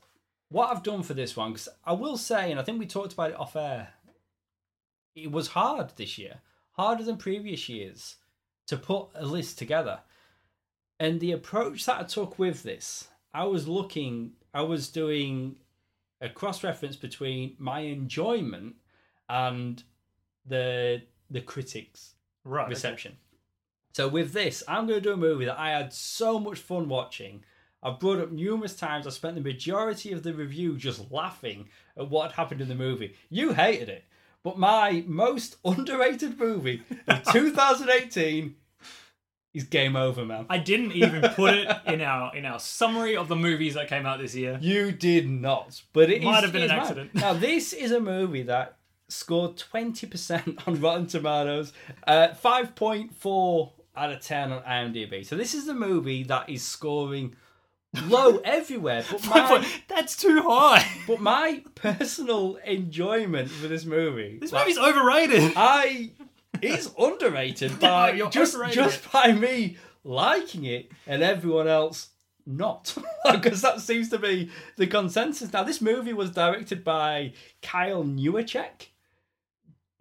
what 0.49 0.69
I've 0.69 0.83
done 0.83 1.03
for 1.03 1.13
this 1.13 1.35
one, 1.35 1.53
because 1.53 1.69
I 1.85 1.93
will 1.93 2.17
say, 2.17 2.51
and 2.51 2.59
I 2.59 2.63
think 2.63 2.79
we 2.79 2.85
talked 2.85 3.13
about 3.13 3.31
it 3.31 3.39
off 3.39 3.55
air, 3.55 3.89
it 5.15 5.31
was 5.31 5.47
hard 5.47 5.93
this 5.95 6.17
year. 6.17 6.41
harder 6.75 7.03
than 7.03 7.17
previous 7.17 7.69
years 7.69 8.17
to 8.67 8.77
put 8.77 9.07
a 9.15 9.25
list 9.25 9.57
together. 9.57 9.99
And 10.99 11.19
the 11.19 11.31
approach 11.31 11.85
that 11.85 11.99
I 11.99 12.03
took 12.03 12.37
with 12.39 12.63
this, 12.63 13.07
I 13.35 13.43
was 13.43 13.67
looking, 13.67 14.31
I 14.53 14.61
was 14.61 14.87
doing 14.89 15.57
a 16.21 16.29
cross 16.29 16.63
reference 16.63 16.95
between 16.95 17.55
my 17.59 17.81
enjoyment 17.81 18.75
and 19.29 19.83
the 20.45 21.01
the 21.29 21.41
critics 21.41 22.13
Right. 22.43 22.69
reception. 22.69 23.17
So 23.93 24.07
with 24.07 24.31
this, 24.33 24.63
I'm 24.67 24.87
going 24.87 24.99
to 25.01 25.09
do 25.09 25.13
a 25.13 25.17
movie 25.17 25.45
that 25.45 25.59
I 25.59 25.71
had 25.71 25.91
so 25.91 26.39
much 26.39 26.59
fun 26.59 26.87
watching. 26.89 27.43
I've 27.81 27.99
brought 27.99 28.19
up 28.19 28.31
numerous 28.31 28.75
times. 28.75 29.07
I 29.07 29.09
spent 29.09 29.35
the 29.35 29.41
majority 29.41 30.11
of 30.11 30.21
the 30.23 30.33
review 30.33 30.77
just 30.77 31.11
laughing 31.11 31.67
at 31.97 32.09
what 32.09 32.33
happened 32.33 32.61
in 32.61 32.67
the 32.67 32.75
movie. 32.75 33.15
You 33.29 33.53
hated 33.53 33.89
it, 33.89 34.05
but 34.43 34.57
my 34.59 35.03
most 35.07 35.57
underrated 35.65 36.37
movie 36.39 36.83
of 37.07 37.23
2018 37.31 38.55
is 39.55 39.63
Game 39.63 39.95
Over, 39.95 40.25
man. 40.25 40.45
I 40.49 40.57
didn't 40.59 40.91
even 40.91 41.21
put 41.33 41.53
it 41.55 41.67
in 41.87 42.01
our 42.01 42.35
in 42.35 42.45
our 42.45 42.59
summary 42.59 43.15
of 43.17 43.27
the 43.27 43.35
movies 43.35 43.73
that 43.73 43.87
came 43.87 44.05
out 44.05 44.19
this 44.19 44.35
year. 44.35 44.57
You 44.61 44.91
did 44.91 45.27
not, 45.29 45.81
but 45.93 46.09
it 46.11 46.21
Might 46.23 46.37
is- 46.39 46.43
have 46.43 46.53
been 46.53 46.63
an 46.63 46.67
mad. 46.69 46.79
accident. 46.79 47.15
Now 47.15 47.33
this 47.33 47.73
is 47.73 47.91
a 47.91 47.99
movie 47.99 48.43
that 48.43 48.77
scored 49.07 49.57
twenty 49.57 50.07
percent 50.07 50.59
on 50.67 50.79
Rotten 50.81 51.07
Tomatoes, 51.07 51.73
uh, 52.07 52.33
five 52.35 52.75
point 52.75 53.13
four 53.15 53.73
out 53.95 54.11
of 54.11 54.19
ten 54.21 54.51
on 54.51 54.61
IMDb. 54.63 55.25
So 55.25 55.35
this 55.35 55.53
is 55.55 55.67
a 55.67 55.73
movie 55.73 56.23
that 56.23 56.49
is 56.49 56.61
scoring 56.63 57.35
low 58.07 58.37
everywhere. 58.43 59.05
But 59.09 59.25
my 59.27 59.65
That's 59.87 60.17
too 60.17 60.41
high. 60.41 60.85
but 61.07 61.21
my 61.21 61.63
personal 61.75 62.57
enjoyment 62.65 63.49
for 63.49 63.67
this 63.69 63.85
movie, 63.85 64.37
This 64.41 64.51
like, 64.51 64.63
movie's 64.67 64.77
overrated. 64.77 65.53
I 65.55 66.11
it's 66.65 66.89
underrated 66.99 67.79
by 67.79 68.11
you're 68.13 68.29
just 68.29 68.55
overrated. 68.55 68.75
just 68.75 69.11
by 69.11 69.31
me 69.31 69.77
liking 70.03 70.65
it 70.65 70.91
and 71.07 71.21
everyone 71.23 71.67
else 71.67 72.09
not 72.45 72.95
because 73.31 73.61
that 73.61 73.81
seems 73.81 74.09
to 74.09 74.19
be 74.19 74.49
the 74.77 74.85
consensus 74.87 75.51
now 75.51 75.63
this 75.63 75.81
movie 75.81 76.13
was 76.13 76.29
directed 76.31 76.83
by 76.83 77.33
Kyle 77.61 78.03
Newacheck 78.03 78.87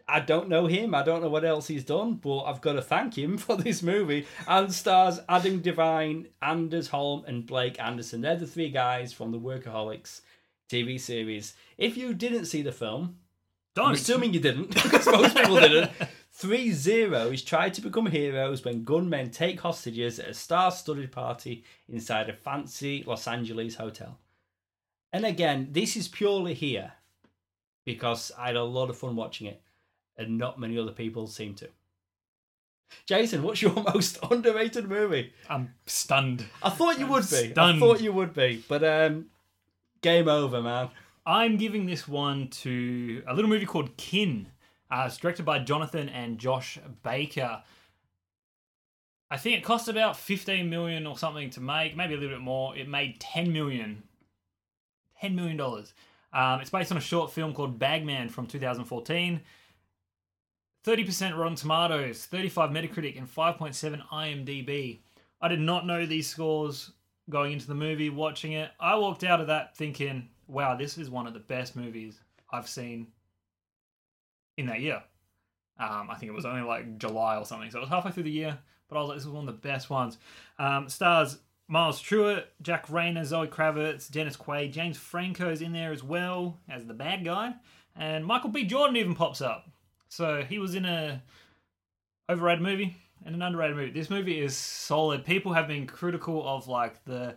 I 0.06 0.20
don't 0.20 0.50
know 0.50 0.66
him 0.66 0.94
I 0.94 1.02
don't 1.02 1.22
know 1.22 1.30
what 1.30 1.44
else 1.46 1.68
he's 1.68 1.84
done 1.84 2.14
but 2.14 2.42
I've 2.42 2.60
got 2.60 2.74
to 2.74 2.82
thank 2.82 3.16
him 3.16 3.38
for 3.44 3.56
this 3.56 3.82
movie 3.82 4.26
and 4.46 4.72
stars 4.72 5.20
Adam 5.28 5.60
DeVine 5.62 6.26
Anders 6.42 6.88
Holm 6.88 7.24
and 7.26 7.46
Blake 7.46 7.80
Anderson 7.80 8.20
they're 8.20 8.36
the 8.36 8.46
three 8.46 8.68
guys 8.70 9.12
from 9.14 9.32
the 9.32 9.40
Workaholics 9.40 10.20
TV 10.70 11.00
series 11.00 11.54
if 11.78 11.96
you 11.96 12.12
didn't 12.12 12.44
see 12.44 12.60
the 12.60 12.72
film 12.72 13.16
Don't. 13.74 13.86
I'm 13.88 13.94
assuming 13.94 14.34
you 14.34 14.40
didn't, 14.40 14.74
because 14.74 15.06
most 15.06 15.34
people 15.36 15.58
didn't. 15.60 15.90
Three 16.36 16.72
zeros 16.72 17.42
try 17.42 17.70
to 17.70 17.80
become 17.80 18.06
heroes 18.06 18.64
when 18.64 18.82
gunmen 18.82 19.30
take 19.30 19.60
hostages 19.60 20.18
at 20.18 20.30
a 20.30 20.34
star 20.34 20.72
studded 20.72 21.12
party 21.12 21.62
inside 21.88 22.28
a 22.28 22.32
fancy 22.32 23.04
Los 23.06 23.28
Angeles 23.28 23.76
hotel. 23.76 24.18
And 25.12 25.24
again, 25.24 25.68
this 25.70 25.96
is 25.96 26.08
purely 26.08 26.52
here 26.52 26.94
because 27.84 28.32
I 28.36 28.48
had 28.48 28.56
a 28.56 28.64
lot 28.64 28.90
of 28.90 28.98
fun 28.98 29.14
watching 29.14 29.46
it, 29.46 29.62
and 30.16 30.36
not 30.36 30.58
many 30.58 30.76
other 30.76 30.90
people 30.90 31.28
seem 31.28 31.54
to. 31.54 31.68
Jason, 33.06 33.44
what's 33.44 33.62
your 33.62 33.72
most 33.94 34.18
underrated 34.28 34.88
movie? 34.88 35.32
I'm 35.48 35.74
stunned. 35.86 36.46
I 36.64 36.70
thought 36.70 36.98
you 36.98 37.04
I'm 37.04 37.12
would 37.12 37.30
be. 37.30 37.52
Stunned. 37.52 37.76
I 37.76 37.78
thought 37.78 38.00
you 38.00 38.12
would 38.12 38.34
be, 38.34 38.64
but 38.68 38.82
um, 38.82 39.26
game 40.00 40.26
over, 40.26 40.60
man. 40.60 40.90
I'm 41.24 41.58
giving 41.58 41.86
this 41.86 42.08
one 42.08 42.48
to 42.48 43.22
a 43.28 43.34
little 43.34 43.48
movie 43.48 43.66
called 43.66 43.96
Kin. 43.96 44.48
Uh, 44.94 45.06
it's 45.06 45.16
directed 45.16 45.44
by 45.44 45.58
Jonathan 45.58 46.08
and 46.08 46.38
Josh 46.38 46.78
Baker. 47.02 47.64
I 49.28 49.36
think 49.36 49.58
it 49.58 49.64
cost 49.64 49.88
about 49.88 50.16
15 50.16 50.70
million 50.70 51.04
or 51.04 51.18
something 51.18 51.50
to 51.50 51.60
make, 51.60 51.96
maybe 51.96 52.14
a 52.14 52.16
little 52.16 52.36
bit 52.36 52.40
more. 52.40 52.76
It 52.76 52.88
made 52.88 53.18
10 53.18 53.52
million. 53.52 54.04
10 55.20 55.34
million 55.34 55.56
dollars. 55.56 55.94
Um, 56.32 56.60
it's 56.60 56.70
based 56.70 56.92
on 56.92 56.98
a 56.98 57.00
short 57.00 57.32
film 57.32 57.54
called 57.54 57.76
Bagman 57.76 58.28
from 58.28 58.46
2014. 58.46 59.40
30% 60.86 61.36
Rotten 61.36 61.56
Tomatoes, 61.56 62.26
35 62.26 62.70
Metacritic, 62.70 63.18
and 63.18 63.26
5.7 63.26 64.00
IMDb. 64.12 65.00
I 65.40 65.48
did 65.48 65.60
not 65.60 65.88
know 65.88 66.06
these 66.06 66.28
scores 66.28 66.92
going 67.28 67.52
into 67.52 67.66
the 67.66 67.74
movie, 67.74 68.10
watching 68.10 68.52
it. 68.52 68.70
I 68.78 68.94
walked 68.94 69.24
out 69.24 69.40
of 69.40 69.48
that 69.48 69.76
thinking, 69.76 70.28
wow, 70.46 70.76
this 70.76 70.98
is 70.98 71.10
one 71.10 71.26
of 71.26 71.34
the 71.34 71.40
best 71.40 71.74
movies 71.74 72.20
I've 72.52 72.68
seen 72.68 73.08
in 74.56 74.66
that 74.66 74.80
year. 74.80 75.02
Um, 75.78 76.08
I 76.10 76.14
think 76.14 76.30
it 76.30 76.34
was 76.34 76.44
only 76.44 76.62
like 76.62 76.98
July 76.98 77.36
or 77.36 77.44
something, 77.44 77.70
so 77.70 77.78
it 77.78 77.82
was 77.82 77.90
halfway 77.90 78.12
through 78.12 78.22
the 78.24 78.30
year. 78.30 78.58
But 78.88 78.96
I 78.96 79.00
was 79.00 79.08
like, 79.08 79.18
this 79.18 79.24
is 79.24 79.30
one 79.30 79.48
of 79.48 79.54
the 79.54 79.68
best 79.68 79.90
ones. 79.90 80.18
Um, 80.58 80.88
stars 80.88 81.38
Miles 81.66 82.02
Truitt, 82.02 82.44
Jack 82.62 82.86
Reynor, 82.88 83.24
Zoe 83.24 83.46
Kravitz, 83.46 84.10
Dennis 84.10 84.36
Quaid, 84.36 84.72
James 84.72 84.98
Franco's 84.98 85.62
in 85.62 85.72
there 85.72 85.92
as 85.92 86.02
well 86.02 86.58
as 86.68 86.84
the 86.84 86.94
bad 86.94 87.24
guy, 87.24 87.54
and 87.96 88.24
Michael 88.24 88.50
B. 88.50 88.64
Jordan 88.64 88.96
even 88.96 89.14
pops 89.14 89.40
up. 89.40 89.66
So 90.08 90.42
he 90.42 90.58
was 90.58 90.74
in 90.74 90.84
a 90.84 91.22
overrated 92.30 92.62
movie 92.62 92.96
and 93.24 93.34
an 93.34 93.42
underrated 93.42 93.76
movie. 93.76 93.90
This 93.90 94.10
movie 94.10 94.40
is 94.40 94.56
solid. 94.56 95.24
People 95.24 95.52
have 95.54 95.66
been 95.66 95.86
critical 95.86 96.46
of 96.46 96.68
like 96.68 97.02
the 97.04 97.34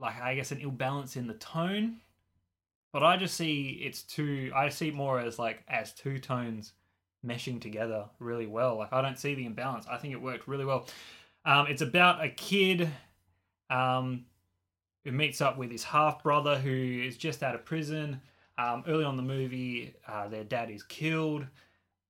like 0.00 0.20
I 0.20 0.34
guess 0.34 0.50
an 0.50 0.60
ill 0.60 0.70
balance 0.70 1.16
in 1.16 1.26
the 1.26 1.34
tone. 1.34 1.96
But 2.92 3.02
I 3.02 3.16
just 3.16 3.36
see 3.36 3.80
it's 3.84 4.02
two 4.02 4.50
I 4.54 4.70
see 4.70 4.90
more 4.90 5.20
as 5.20 5.38
like 5.38 5.62
as 5.68 5.92
two 5.92 6.18
tones 6.18 6.72
meshing 7.24 7.60
together 7.60 8.06
really 8.18 8.46
well. 8.46 8.76
Like 8.76 8.92
I 8.92 9.02
don't 9.02 9.18
see 9.18 9.34
the 9.34 9.46
imbalance. 9.46 9.86
I 9.90 9.98
think 9.98 10.12
it 10.12 10.22
worked 10.22 10.48
really 10.48 10.64
well. 10.64 10.86
Um, 11.44 11.66
it's 11.68 11.82
about 11.82 12.24
a 12.24 12.28
kid 12.28 12.88
um, 13.70 14.26
who 15.04 15.12
meets 15.12 15.40
up 15.40 15.58
with 15.58 15.70
his 15.70 15.84
half 15.84 16.22
brother 16.22 16.58
who 16.58 16.70
is 16.70 17.16
just 17.16 17.42
out 17.42 17.54
of 17.54 17.64
prison. 17.64 18.20
Um, 18.56 18.82
early 18.88 19.04
on 19.04 19.16
the 19.16 19.22
movie, 19.22 19.94
uh, 20.06 20.28
their 20.28 20.44
dad 20.44 20.70
is 20.70 20.82
killed. 20.82 21.46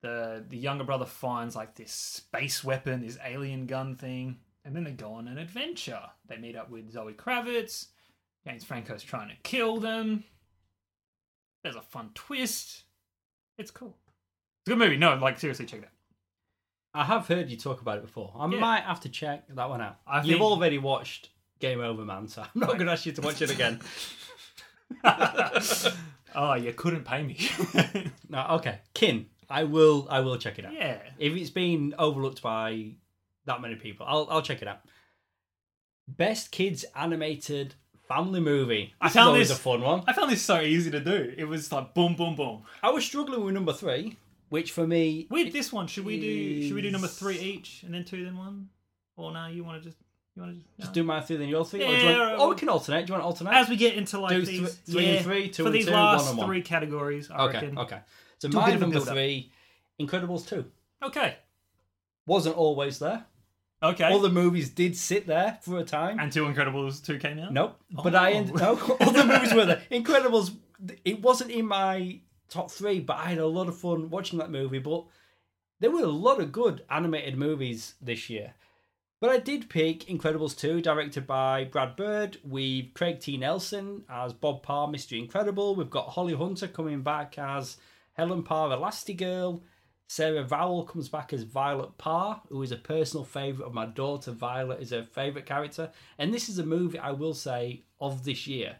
The 0.02 0.44
the 0.48 0.56
younger 0.56 0.84
brother 0.84 1.04
finds 1.04 1.56
like 1.56 1.74
this 1.74 1.92
space 1.92 2.62
weapon, 2.62 3.04
this 3.04 3.18
alien 3.24 3.66
gun 3.66 3.96
thing, 3.96 4.38
and 4.64 4.74
then 4.74 4.84
they 4.84 4.92
go 4.92 5.12
on 5.12 5.28
an 5.28 5.38
adventure. 5.38 6.02
They 6.26 6.36
meet 6.36 6.56
up 6.56 6.70
with 6.70 6.92
Zoe 6.92 7.12
Kravitz. 7.14 7.88
James 8.46 8.64
Franco's 8.64 9.02
trying 9.02 9.28
to 9.28 9.34
kill 9.42 9.78
them. 9.78 10.24
There's 11.68 11.76
a 11.76 11.82
fun 11.86 12.08
twist. 12.14 12.84
It's 13.58 13.70
cool. 13.70 13.94
It's 14.62 14.68
a 14.68 14.70
good 14.70 14.78
movie. 14.78 14.96
No, 14.96 15.14
like 15.16 15.38
seriously, 15.38 15.66
check 15.66 15.80
it 15.80 15.84
out. 15.84 15.90
I 16.94 17.04
have 17.04 17.28
heard 17.28 17.50
you 17.50 17.58
talk 17.58 17.82
about 17.82 17.98
it 17.98 18.02
before. 18.06 18.32
I 18.38 18.48
Yeah. 18.48 18.58
might 18.58 18.84
have 18.84 19.00
to 19.00 19.10
check 19.10 19.44
that 19.50 19.68
one 19.68 19.82
out. 19.82 19.98
I 20.06 20.18
You've 20.22 20.38
think- 20.38 20.40
already 20.40 20.78
watched 20.78 21.28
Game 21.58 21.80
Over, 21.82 22.06
man, 22.06 22.26
so 22.26 22.40
I'm 22.42 22.48
not 22.54 22.68
going 22.76 22.86
to 22.86 22.92
ask 22.92 23.04
you 23.04 23.12
to 23.12 23.20
watch 23.20 23.42
it 23.42 23.50
again. 23.50 23.80
oh, 26.34 26.54
you 26.54 26.72
couldn't 26.72 27.04
pay 27.04 27.22
me. 27.22 27.36
no, 28.30 28.46
okay. 28.52 28.78
Kin. 28.94 29.26
I 29.50 29.64
will. 29.64 30.06
I 30.10 30.20
will 30.20 30.38
check 30.38 30.58
it 30.58 30.64
out. 30.64 30.72
yeah. 30.72 30.98
If 31.18 31.34
it's 31.34 31.50
been 31.50 31.94
overlooked 31.98 32.40
by 32.40 32.92
that 33.44 33.60
many 33.60 33.74
people, 33.76 34.06
I'll 34.08 34.26
I'll 34.30 34.42
check 34.42 34.62
it 34.62 34.68
out. 34.68 34.80
Best 36.06 36.50
kids 36.50 36.84
animated 36.96 37.74
family 38.08 38.40
movie. 38.40 38.94
I 39.00 39.06
This 39.06 39.12
is 39.12 39.16
found 39.16 39.40
this- 39.40 39.50
a 39.50 39.54
fun 39.54 39.80
one. 39.82 40.02
I 40.06 40.12
found 40.12 40.30
this 40.32 40.42
so 40.42 40.60
easy 40.60 40.90
to 40.90 41.00
do. 41.00 41.34
It 41.36 41.44
was 41.44 41.70
like 41.72 41.94
boom, 41.94 42.14
boom, 42.16 42.34
boom. 42.34 42.62
I 42.82 42.90
was 42.90 43.04
struggling 43.04 43.44
with 43.44 43.54
number 43.54 43.72
three, 43.72 44.16
which 44.48 44.72
for 44.72 44.86
me 44.86 45.26
With 45.30 45.52
this 45.52 45.72
one, 45.72 45.86
should 45.86 46.04
we 46.04 46.18
do? 46.20 46.62
Should 46.64 46.74
we 46.74 46.82
do 46.82 46.90
number 46.90 47.08
three 47.08 47.38
each, 47.38 47.82
and 47.84 47.92
then 47.94 48.04
two, 48.04 48.24
then 48.24 48.36
one? 48.36 48.70
Or 49.16 49.32
no? 49.32 49.46
You 49.46 49.62
want 49.64 49.82
to 49.82 49.88
just? 49.88 50.00
You 50.36 50.42
want 50.42 50.54
to 50.54 50.58
just? 50.60 50.76
just 50.78 50.90
no? 50.90 50.94
do 50.94 51.02
my 51.04 51.20
three, 51.20 51.36
then 51.36 51.48
your 51.48 51.64
three. 51.64 51.82
or, 51.82 51.86
do 51.86 51.92
you 51.92 51.98
Yeah, 51.98 52.04
want, 52.04 52.18
right, 52.20 52.32
or 52.34 52.38
we 52.38 52.46
well- 52.50 52.54
can 52.58 52.68
alternate. 52.68 53.06
Do 53.06 53.12
you 53.12 53.18
want 53.18 53.22
to 53.22 53.26
alternate? 53.26 53.54
As 53.60 53.68
we 53.68 53.76
get 53.76 53.94
into 53.94 54.18
like 54.20 54.30
Do 54.30 54.44
these, 54.44 54.60
th- 54.60 54.72
three 54.96 55.04
and 55.06 55.14
yeah, 55.16 55.22
three, 55.22 55.48
two 55.48 55.62
for 55.64 55.66
and 55.68 55.74
these 55.74 55.86
two, 55.86 55.92
last 55.92 56.20
one 56.22 56.28
and 56.30 56.38
one. 56.38 56.46
three 56.46 56.62
categories, 56.62 57.30
I 57.30 57.44
okay. 57.46 57.52
reckon. 57.60 57.78
Okay. 57.78 57.98
So 58.38 58.48
Do 58.48 58.56
a 58.58 58.60
my 58.60 58.68
of 58.70 58.76
a 58.76 58.78
number 58.78 58.94
build-up. 58.96 59.14
three, 59.14 59.50
Incredibles 60.00 60.46
two, 60.48 60.64
Okay. 61.02 61.36
wasn't 62.26 62.56
always 62.56 63.00
there. 63.00 63.26
Okay. 63.82 64.04
All 64.10 64.18
the 64.18 64.28
movies 64.30 64.70
did 64.70 64.96
sit 64.96 65.26
there 65.26 65.58
for 65.62 65.78
a 65.78 65.84
time. 65.84 66.18
and 66.18 66.32
Two 66.32 66.44
Incredibles 66.44 67.04
two 67.04 67.18
came 67.18 67.38
out. 67.38 67.52
Nope. 67.52 67.78
But 67.90 68.14
I 68.14 68.32
Oh. 68.32 68.36
ended 68.36 68.54
no. 68.56 68.78
All 69.00 69.12
the 69.12 69.24
movies 69.24 69.54
were 69.54 69.66
there. 69.66 69.82
Incredibles. 69.90 70.56
It 71.04 71.22
wasn't 71.22 71.50
in 71.52 71.66
my 71.66 72.20
top 72.48 72.70
three, 72.70 72.98
but 73.00 73.16
I 73.18 73.26
had 73.30 73.38
a 73.38 73.46
lot 73.46 73.68
of 73.68 73.76
fun 73.76 74.10
watching 74.10 74.38
that 74.40 74.50
movie. 74.50 74.78
But 74.80 75.04
there 75.80 75.90
were 75.92 76.02
a 76.02 76.06
lot 76.08 76.40
of 76.40 76.50
good 76.50 76.84
animated 76.90 77.36
movies 77.36 77.94
this 78.00 78.28
year. 78.28 78.54
But 79.20 79.30
I 79.30 79.38
did 79.38 79.68
pick 79.68 80.04
Incredibles 80.06 80.56
2, 80.56 80.80
directed 80.80 81.26
by 81.26 81.64
Brad 81.64 81.96
Bird. 81.96 82.38
We've 82.44 82.92
Craig 82.94 83.18
T. 83.18 83.36
Nelson 83.36 84.04
as 84.08 84.32
Bob 84.32 84.62
Parr, 84.62 84.86
Mr. 84.88 85.18
Incredible. 85.18 85.74
We've 85.74 85.90
got 85.90 86.10
Holly 86.10 86.34
Hunter 86.34 86.68
coming 86.68 87.02
back 87.02 87.36
as 87.36 87.78
Helen 88.12 88.44
Parr, 88.44 88.70
Elastigirl. 88.70 89.60
Sarah 90.10 90.42
Vowell 90.44 90.88
comes 90.88 91.08
back 91.08 91.32
as 91.34 91.42
Violet 91.42 91.96
Parr, 91.98 92.40
who 92.48 92.62
is 92.62 92.72
a 92.72 92.76
personal 92.76 93.24
favourite 93.24 93.66
of 93.68 93.74
my 93.74 93.84
daughter. 93.86 94.32
Violet 94.32 94.80
is 94.80 94.90
her 94.90 95.02
favourite 95.04 95.44
character. 95.46 95.90
And 96.18 96.32
this 96.32 96.48
is 96.48 96.58
a 96.58 96.64
movie, 96.64 96.98
I 96.98 97.10
will 97.12 97.34
say, 97.34 97.84
of 98.00 98.24
this 98.24 98.46
year. 98.46 98.76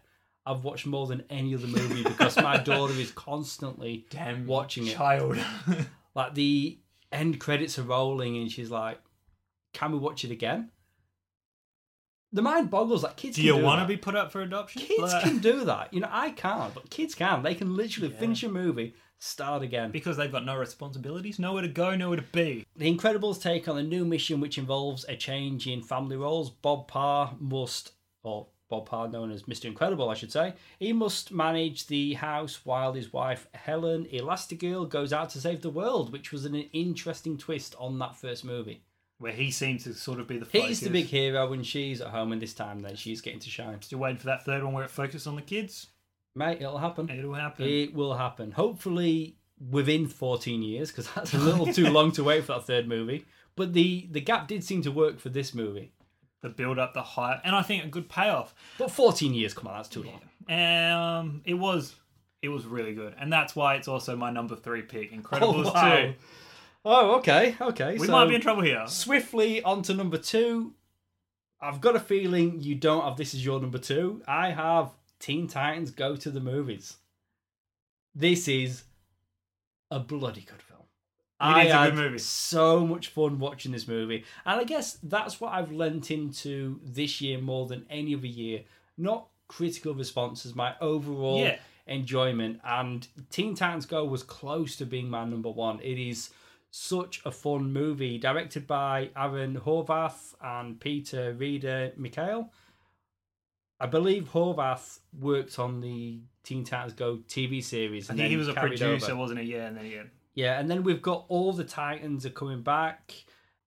I've 0.47 0.65
watched 0.65 0.87
more 0.87 1.07
than 1.07 1.25
any 1.29 1.55
other 1.55 1.67
movie 1.67 2.03
because 2.03 2.37
my 2.39 2.57
daughter 2.73 2.95
is 2.95 3.11
constantly 3.11 4.07
Damn 4.11 4.47
watching 4.47 4.87
it. 4.87 4.95
child. 4.97 5.39
Like 6.15 6.35
the 6.35 6.81
end 7.13 7.39
credits 7.39 7.79
are 7.79 7.83
rolling, 7.83 8.39
and 8.39 8.51
she's 8.51 8.71
like, 8.73 8.99
"Can 9.73 9.93
we 9.93 9.99
watch 9.99 10.25
it 10.25 10.33
again?" 10.33 10.71
The 12.33 12.43
mind 12.43 12.71
boggles. 12.71 13.05
Like 13.05 13.17
kids, 13.17 13.37
Do 13.37 13.43
you 13.43 13.57
want 13.57 13.83
to 13.83 13.87
be 13.87 13.97
put 13.97 14.17
up 14.17 14.33
for 14.33 14.41
adoption? 14.43 14.83
Kids 14.83 15.01
Like- 15.01 15.23
can 15.23 15.39
do 15.39 15.65
that. 15.67 15.95
You 15.95 16.01
know, 16.01 16.09
I 16.11 16.31
can't, 16.31 16.75
but 16.75 16.91
kids 16.91 17.15
can. 17.15 17.43
They 17.45 17.55
can 17.55 17.77
literally 17.77 18.13
Yeah. 18.13 18.19
finish 18.19 18.43
a 18.43 18.49
movie, 18.49 18.95
start 19.19 19.63
again. 19.63 19.91
because 19.91 20.17
they've 20.17 20.33
got 20.33 20.45
no 20.45 20.57
responsibilities, 20.57 21.39
nowhere 21.39 21.63
to 21.63 21.69
go, 21.69 21.95
nowhere 21.95 22.17
to 22.17 22.23
be. 22.23 22.65
The 22.77 22.95
Incredibles 22.95 23.41
take 23.41 23.69
on 23.69 23.79
a 23.79 23.83
new 23.83 24.05
mission 24.05 24.41
which 24.41 24.59
involves 24.59 25.05
a 25.09 25.17
change 25.17 25.67
in 25.67 25.83
family 25.83 26.17
roles. 26.17 26.51
Bob 26.51 26.89
Parr 26.89 27.35
must, 27.39 27.93
or 28.23 28.47
Bob 28.69 28.87
Parr, 28.87 29.09
known 29.09 29.31
as 29.31 29.45
Mr. 29.45 29.65
Incredible, 29.65 30.09
I 30.11 30.15
should 30.15 30.33
say, 30.33 30.55
he 30.79 30.93
must 30.93 31.33
manage 31.33 31.87
the 31.87 32.15
house 32.15 32.61
while 32.65 32.93
his 32.93 33.13
wife 33.13 33.49
Helen 33.55 34.07
Elastigirl 34.13 34.89
goes 34.89 35.13
out 35.13 35.31
to 35.31 35.41
save 35.41 35.63
the 35.63 35.71
world, 35.71 36.13
which 36.13 36.33
was 36.33 36.45
an 36.45 36.55
interesting 36.55 37.39
twist 37.39 37.75
on 37.79 37.99
that 37.99 38.17
first 38.17 38.45
movie. 38.45 38.83
Where 39.21 39.33
he 39.33 39.51
seems 39.51 39.83
to 39.85 39.95
sort 39.95 40.21
of 40.21 40.29
be 40.29 40.39
the 40.39 40.45
focus. 40.45 40.69
He's 40.69 40.81
the 40.81 40.91
big 40.91 41.07
hero 41.07 41.51
when 41.51 41.65
she's 41.65 42.01
at 42.01 42.09
home, 42.09 42.31
and 42.31 42.41
this 42.41 42.55
time 42.55 42.83
then 42.83 42.95
she's 42.95 43.21
getting 43.21 43.41
to 43.41 43.51
shine. 43.51 43.83
Still 43.83 43.99
waiting 43.99 44.19
for 44.19 44.27
that 44.27 44.45
third 44.45 44.63
one 44.63 44.75
where 44.75 44.85
it 44.85 44.91
focuses 44.91 45.27
on 45.27 45.35
the 45.35 45.43
kids. 45.43 45.89
Mate, 46.39 46.59
it'll 46.63 46.79
happen. 46.79 47.11
It'll 47.11 47.35
happen. 47.35 47.67
It 47.69 47.93
will 47.95 48.15
happen. 48.15 48.53
Hopefully 48.53 49.37
within 49.71 50.07
14 50.07 50.63
years, 50.63 50.91
because 50.91 51.11
that's 51.13 51.35
a 51.35 51.39
little 51.39 51.67
too 51.67 51.89
long 51.91 52.13
to 52.13 52.23
wait 52.25 52.45
for 52.45 52.53
that 52.55 52.65
third 52.65 52.87
movie. 52.89 53.25
But 53.57 53.73
the, 53.73 54.07
the 54.11 54.21
gap 54.21 54.47
did 54.49 54.63
seem 54.63 54.83
to 54.83 54.93
work 54.93 55.19
for 55.19 55.31
this 55.31 55.53
movie. 55.53 55.93
the 56.43 56.49
build 56.49 56.79
up, 56.79 56.95
the 56.95 57.03
hype, 57.03 57.41
and 57.45 57.57
I 57.57 57.63
think 57.63 57.85
a 57.85 57.89
good 57.89 58.09
payoff. 58.09 58.55
But 58.79 58.93
14 58.93 59.35
years, 59.35 59.53
come 59.53 59.67
on, 59.67 59.75
that's 59.77 59.89
too 59.89 60.05
long. 60.05 60.21
Um, 60.49 61.43
it 61.45 61.55
was, 61.55 61.97
it 62.41 62.49
was 62.51 62.65
really 62.67 62.95
good, 62.95 63.15
and 63.19 63.33
that's 63.33 63.57
why 63.57 63.75
it's 63.75 63.89
also 63.89 64.15
my 64.17 64.31
number 64.31 64.55
three 64.55 64.83
pick. 64.83 65.13
Incredibles 65.13 65.67
Oh, 65.67 65.73
wow. 65.75 65.97
two. 65.97 66.15
Oh, 66.85 67.17
okay, 67.17 67.57
okay. 67.61 67.99
We 67.99 68.07
so 68.07 68.13
might 68.13 68.29
be 68.29 68.37
in 68.37 68.41
trouble 68.41 68.63
here. 68.63 68.85
swiftly 68.87 69.61
on 69.65 69.83
to 69.83 69.95
number 69.95 70.17
two. 70.19 70.75
I've 71.61 71.81
got 71.81 71.97
a 71.97 72.01
feeling 72.01 72.61
you 72.61 72.77
don't 72.77 73.03
have 73.03 73.17
this 73.17 73.35
as 73.35 73.45
your 73.45 73.61
number 73.61 73.79
two. 73.79 74.23
I 74.29 74.51
have 74.51 74.91
Teen 75.21 75.47
Titans 75.49 75.91
Go 75.91 76.17
to 76.17 76.31
the 76.31 76.41
Movies. 76.41 76.97
This 78.15 78.49
is 78.49 78.85
a 79.91 79.99
bloody 80.01 80.43
good 80.43 80.63
film. 80.63 80.83
I 81.41 81.67
is 81.67 81.73
a 81.73 81.77
had 81.77 81.91
good 81.95 82.05
movie. 82.05 82.19
so 82.19 82.85
much 82.87 83.09
fun 83.09 83.39
watching 83.39 83.73
this 83.73 83.87
movie. 83.87 84.25
And 84.45 84.61
I 84.61 84.65
guess 84.65 84.99
that's 85.03 85.41
what 85.41 85.53
I've 85.53 85.71
lent 85.73 86.11
into 86.11 86.81
this 86.85 87.21
year 87.21 87.41
more 87.41 87.67
than 87.67 87.87
any 87.89 88.15
other 88.15 88.27
year. 88.27 88.65
Not 88.97 89.29
critical 89.47 89.95
responses, 89.95 90.55
my 90.55 90.75
overall 90.81 91.39
Yeah. 91.41 91.59
enjoyment. 91.87 92.61
And 92.65 93.07
Teen 93.31 93.55
Titans 93.55 93.87
Go 93.87 94.05
was 94.05 94.23
close 94.23 94.77
to 94.77 94.85
being 94.87 95.09
my 95.09 95.25
number 95.25 95.51
one. 95.51 95.81
It 95.81 95.99
is 95.99 96.31
such 96.71 97.23
a 97.25 97.31
fun 97.31 97.73
movie, 97.73 98.19
directed 98.19 98.67
by 98.67 99.11
Aaron 99.17 99.59
Horvath 99.61 100.35
and 100.43 100.79
Peter 100.81 101.35
Rida 101.35 101.97
Michail. 101.97 102.53
I 103.81 103.87
believe 103.87 104.31
Horvath 104.33 104.99
worked 105.19 105.59
on 105.59 105.81
the 105.81 106.21
Teen 106.43 106.65
Titans 106.65 106.95
Go 106.95 107.19
TV 107.29 107.63
series. 107.63 108.09
I 108.09 108.13
and 108.13 108.21
think 108.21 108.31
he 108.31 108.37
was 108.37 108.49
a 108.49 108.55
producer, 108.55 109.13
over. 109.13 109.17
wasn't 109.17 109.41
he? 109.41 109.53
Yeah, 109.53 109.67
and 109.67 109.77
then 109.77 109.87
yeah. 109.87 110.03
Yeah, 110.35 110.61
and 110.61 110.71
then 110.71 110.83
we've 110.85 111.03
got 111.03 111.25
all 111.29 111.53
the 111.53 111.65
Titans 111.65 112.25
are 112.25 112.31
coming 112.31 112.63
back. 112.63 113.13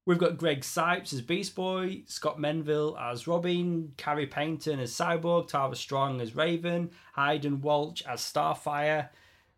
We've 0.05 0.17
got 0.17 0.37
Greg 0.37 0.61
Cipes 0.61 1.13
as 1.13 1.21
Beast 1.21 1.55
Boy, 1.55 2.03
Scott 2.07 2.39
Menville 2.39 2.99
as 2.99 3.27
Robin, 3.27 3.93
Khary 3.97 4.25
Payton 4.25 4.79
as 4.79 4.91
Cyborg, 4.91 5.47
Tara 5.47 5.75
Strong 5.75 6.21
as 6.21 6.35
Raven, 6.35 6.89
Hynden 7.15 7.59
Walch 7.59 8.03
as 8.07 8.21
Starfire. 8.21 9.09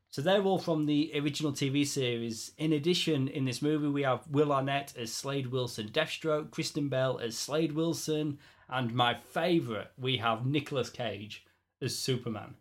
So 0.09 0.21
they're 0.21 0.43
all 0.43 0.59
from 0.59 0.85
the 0.85 1.11
original 1.15 1.53
TV 1.53 1.87
series. 1.87 2.51
In 2.57 2.73
addition, 2.73 3.29
in 3.29 3.45
this 3.45 3.61
movie, 3.61 3.87
we 3.87 4.03
have 4.03 4.27
Will 4.27 4.51
Arnett 4.51 4.93
as 4.97 5.13
Slade 5.13 5.47
Wilson 5.47 5.89
Deathstroke, 5.89 6.51
Kristen 6.51 6.89
Bell 6.89 7.19
as 7.19 7.37
Slade 7.37 7.71
Wilson, 7.71 8.37
and 8.73 8.93
my 8.93 9.13
favourite, 9.13 9.87
we 9.97 10.17
have 10.17 10.45
Nicolas 10.45 10.89
Cage 10.89 11.45
as 11.81 11.97
Superman, 11.97 12.55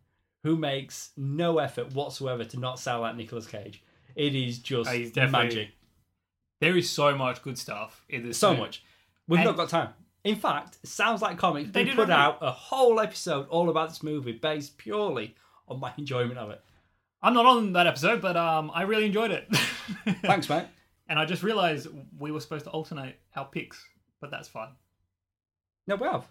who 0.44 0.56
makes 0.56 1.10
no 1.16 1.58
effort 1.58 1.92
whatsoever 1.94 2.44
to 2.44 2.58
not 2.60 2.78
sound 2.78 3.02
like 3.02 3.16
Nicolas 3.16 3.46
Cage. 3.46 3.82
It 4.14 4.34
is 4.34 4.58
just 4.58 4.90
Oh, 4.90 4.92
he's 4.92 5.14
magic. 5.16 5.70
There 6.60 6.76
is 6.76 6.88
so 6.90 7.16
much 7.16 7.42
good 7.42 7.58
stuff 7.58 8.04
in 8.08 8.26
this. 8.28 8.38
So 8.38 8.50
movie. 8.50 8.60
much. 8.62 8.84
We've 9.26 9.40
And- 9.40 9.46
not 9.48 9.56
got 9.56 9.68
time. 9.68 9.88
In 10.24 10.36
fact, 10.36 10.78
sounds 10.86 11.20
like 11.20 11.36
comics. 11.36 11.70
They 11.72 11.84
put 11.86 12.08
out 12.08 12.38
a 12.40 12.52
whole 12.52 13.00
episode 13.00 13.48
all 13.48 13.68
about 13.70 13.88
this 13.88 14.04
movie 14.04 14.30
based 14.30 14.78
purely 14.78 15.34
on 15.66 15.80
my 15.80 15.92
enjoyment 15.98 16.38
of 16.38 16.50
it. 16.50 16.60
I'm 17.20 17.34
not 17.34 17.46
on 17.46 17.72
that 17.72 17.88
episode, 17.88 18.20
but 18.22 18.36
um, 18.36 18.70
I 18.72 18.82
really 18.82 19.06
enjoyed 19.06 19.32
it. 19.32 19.48
Thanks, 20.22 20.48
mate. 20.48 20.66
And 21.08 21.18
I 21.18 21.24
just 21.24 21.42
realised 21.42 21.88
we 22.18 22.30
were 22.30 22.38
supposed 22.40 22.64
to 22.66 22.70
alternate 22.70 23.16
our 23.34 23.44
picks, 23.46 23.84
but 24.20 24.30
that's 24.30 24.46
fine. 24.48 24.68
No, 25.86 25.96
we 25.96 26.06
have. 26.06 26.26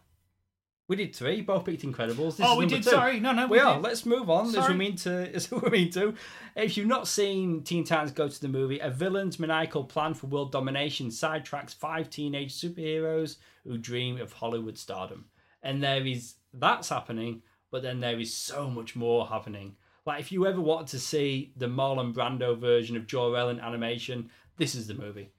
We 0.88 0.98
did 0.98 1.16
three. 1.16 1.42
Both 1.42 1.64
picked 1.66 1.84
Incredibles. 1.84 2.36
This 2.36 2.46
oh, 2.46 2.58
we 2.58 2.66
did. 2.66 2.84
two. 2.84 2.90
Sorry, 2.90 3.20
no, 3.22 3.32
no, 3.32 3.48
We, 3.48 3.60
are. 3.60 3.76
did. 3.76 3.84
Let's 3.84 4.06
move 4.06 4.30
on. 4.30 4.54
As 4.54 4.68
we 4.68 4.74
mean 4.74 4.98
to, 4.98 5.32
as 5.34 5.50
we 5.50 5.70
mean 5.70 5.90
to. 5.92 6.14
If 6.56 6.76
you've 6.76 6.88
not 6.88 7.08
seen 7.08 7.64
Teen 7.64 7.86
Titans 7.86 8.12
Go 8.12 8.28
to 8.28 8.42
the 8.42 8.50
movie, 8.50 8.80
a 8.80 8.90
villain's 8.90 9.40
maniacal 9.40 9.86
plan 9.86 10.14
for 10.14 10.28
world 10.28 10.52
domination 10.52 11.08
sidetracks 11.08 11.74
five 11.74 12.10
teenage 12.10 12.54
superheroes 12.54 13.38
who 13.64 13.78
dream 13.78 14.20
of 14.20 14.34
Hollywood 14.34 14.78
stardom. 14.78 15.28
And 15.64 15.82
there 15.82 16.06
is 16.06 16.36
that's 16.54 16.90
happening, 16.90 17.42
but 17.72 17.84
then 17.84 18.02
there 18.02 18.20
is 18.20 18.34
so 18.34 18.70
much 18.70 18.94
more 18.94 19.28
happening. 19.28 19.78
Like 20.06 20.20
if 20.20 20.32
you 20.32 20.46
ever 20.46 20.60
wanted 20.60 20.88
to 20.90 21.00
see 21.00 21.54
the 21.56 21.68
Marlon 21.68 22.14
Brando 22.14 22.58
version 22.58 22.98
of 22.98 23.08
Jor-El 23.08 23.50
in 23.50 23.60
animation, 23.62 24.30
this 24.58 24.76
is 24.76 24.88
the 24.88 24.94
movie. 24.94 25.32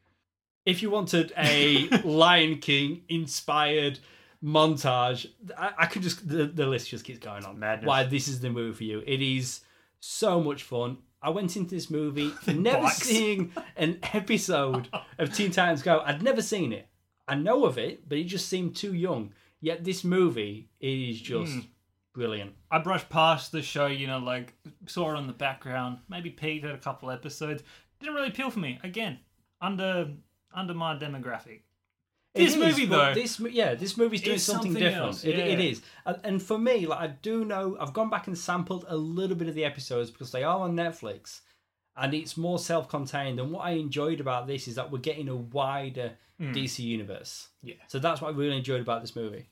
If 0.65 0.83
you 0.83 0.91
wanted 0.91 1.33
a 1.37 1.89
Lion 2.05 2.59
King 2.59 3.03
inspired 3.09 3.99
montage, 4.43 5.27
I, 5.57 5.73
I 5.79 5.87
could 5.87 6.03
just 6.03 6.29
the, 6.29 6.47
the 6.47 6.67
list 6.67 6.89
just 6.89 7.05
keeps 7.05 7.19
going 7.19 7.45
on. 7.45 7.59
Madness. 7.59 7.87
Why 7.87 8.05
this 8.05 8.29
is 8.29 8.41
the 8.41 8.51
movie 8.51 8.77
for 8.77 8.85
you? 8.85 9.03
It 9.07 9.23
is 9.23 9.61
so 10.01 10.41
much 10.41 10.63
fun. 10.63 10.99
I 11.23 11.31
went 11.31 11.57
into 11.57 11.75
this 11.75 11.89
movie 11.91 12.33
never 12.49 12.83
Box. 12.83 12.99
seeing 12.99 13.53
an 13.77 13.99
episode 14.13 14.89
of 15.19 15.33
Teen 15.35 15.53
Titans 15.53 15.83
Go. 15.83 16.03
I'd 16.05 16.23
never 16.23 16.43
seen 16.43 16.73
it. 16.73 16.89
I 17.29 17.37
know 17.37 17.65
of 17.65 17.79
it, 17.79 18.09
but 18.09 18.19
it 18.19 18.25
just 18.25 18.49
seemed 18.49 18.75
too 18.75 18.95
young. 18.95 19.33
Yet 19.61 19.85
this 19.85 20.03
movie 20.03 20.71
is 20.81 21.21
just 21.21 21.53
Hmm. 21.53 21.61
brilliant. 22.15 22.55
I 22.73 22.79
brushed 22.81 23.09
past 23.09 23.53
the 23.53 23.63
show, 23.63 23.87
you 23.87 24.09
know, 24.09 24.19
like 24.19 24.55
saw 24.89 25.13
it 25.13 25.17
on 25.17 25.29
the 25.29 25.33
background, 25.33 25.99
maybe 26.09 26.31
peeked 26.31 26.65
at 26.65 26.75
a 26.75 26.79
couple 26.79 27.11
episodes. 27.13 27.63
Didn't 28.01 28.17
really 28.17 28.29
appeal 28.29 28.51
for 28.51 28.59
me. 28.59 28.81
Again, 28.83 29.21
under 29.61 30.11
under 30.55 30.75
my 30.75 30.95
demographic. 30.97 31.61
It 32.35 32.45
This 32.45 32.55
is, 32.55 32.57
movie, 32.57 32.87
though, 32.87 33.13
this 33.13 33.39
yeah, 33.41 33.75
this 33.75 33.97
movie's 33.99 34.23
doing 34.23 34.39
something, 34.39 34.73
something 34.73 34.83
different. 34.83 35.07
else, 35.09 35.25
It, 35.25 35.39
it 35.39 35.59
yeah. 35.59 35.65
is, 35.67 35.83
and, 36.07 36.17
and 36.25 36.43
for 36.43 36.59
me, 36.59 36.87
like 36.87 36.99
I 37.01 37.07
do 37.09 37.45
know, 37.45 37.77
I've 37.79 37.93
gone 37.93 38.09
back 38.09 38.27
and 38.27 38.37
sampled 38.39 38.87
a 38.89 38.97
little 38.97 39.37
bit 39.37 39.49
of 39.49 39.55
the 39.55 39.67
episodes 39.67 40.11
because 40.11 40.33
they 40.33 40.43
are 40.43 40.61
on 40.61 40.75
Netflix, 40.75 41.41
and 41.95 42.15
it's 42.15 42.39
more 42.39 42.59
self-contained. 42.59 43.39
And 43.39 43.53
what 43.53 43.67
I 43.67 43.73
enjoyed 43.73 44.19
about 44.19 44.47
this 44.47 44.67
is 44.67 44.77
that 44.77 44.91
we're 44.91 44.99
getting 44.99 45.29
a 45.29 45.37
wider 45.37 46.13
DC 46.41 46.79
universe. 46.81 47.49
Yeah. 47.63 47.75
So 47.87 47.99
that's 47.99 48.21
what 48.23 48.35
I 48.35 48.37
really 48.37 48.57
enjoyed 48.57 48.81
about 48.81 49.03
this 49.03 49.15
movie. 49.15 49.47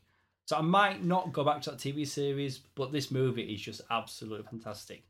So 0.47 0.57
I 0.57 0.63
might 0.63 1.05
not 1.05 1.33
go 1.33 1.45
back 1.45 1.61
to 1.63 1.71
that 1.71 1.79
TV 1.79 2.09
series, 2.09 2.59
but 2.75 2.91
this 2.91 3.11
movie 3.13 3.43
is 3.43 3.61
just 3.61 3.83
absolutely 3.91 4.47
fantastic. 4.51 5.05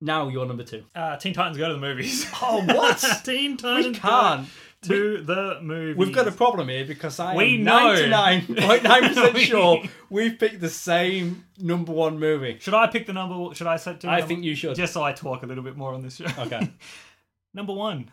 Now 0.00 0.28
you're 0.28 0.44
number 0.44 0.64
two. 0.64 0.84
Uh, 0.94 1.16
Teen 1.16 1.32
Titans 1.32 1.56
go 1.56 1.68
to 1.68 1.74
the 1.74 1.80
movies. 1.80 2.26
Oh, 2.42 2.62
what? 2.66 3.02
Teen 3.24 3.52
We 3.52 3.56
Titans 3.56 3.98
can't. 3.98 4.42
go 4.44 4.50
to 4.84 5.22
the 5.22 5.58
movie. 5.62 5.94
We've 5.98 6.14
got 6.14 6.26
a 6.28 6.32
problem 6.32 6.68
here 6.68 6.84
because 6.84 7.18
I 7.20 7.34
We 7.36 7.56
am 7.56 7.64
99.9% 7.66 9.34
We- 9.34 9.44
sure 9.44 9.82
we've 10.10 10.38
picked 10.38 10.60
the 10.60 10.68
same 10.70 11.44
number 11.58 11.92
one 11.92 12.18
movie. 12.18 12.58
Should 12.60 12.74
I 12.74 12.86
pick 12.86 13.06
the 13.06 13.12
number? 13.12 13.54
Should 13.54 13.66
I 13.66 13.76
set? 13.76 14.00
do 14.00 14.08
I 14.08 14.18
number- 14.20 14.26
think 14.28 14.44
you 14.44 14.54
should. 14.54 14.76
Just 14.76 14.92
so 14.92 15.02
I 15.02 15.12
talk 15.12 15.42
a 15.42 15.46
little 15.46 15.64
bit 15.64 15.76
more 15.76 15.92
on 15.94 16.02
this 16.02 16.16
show. 16.16 16.26
Okay. 16.38 16.70
number 17.54 17.72
one. 17.72 18.10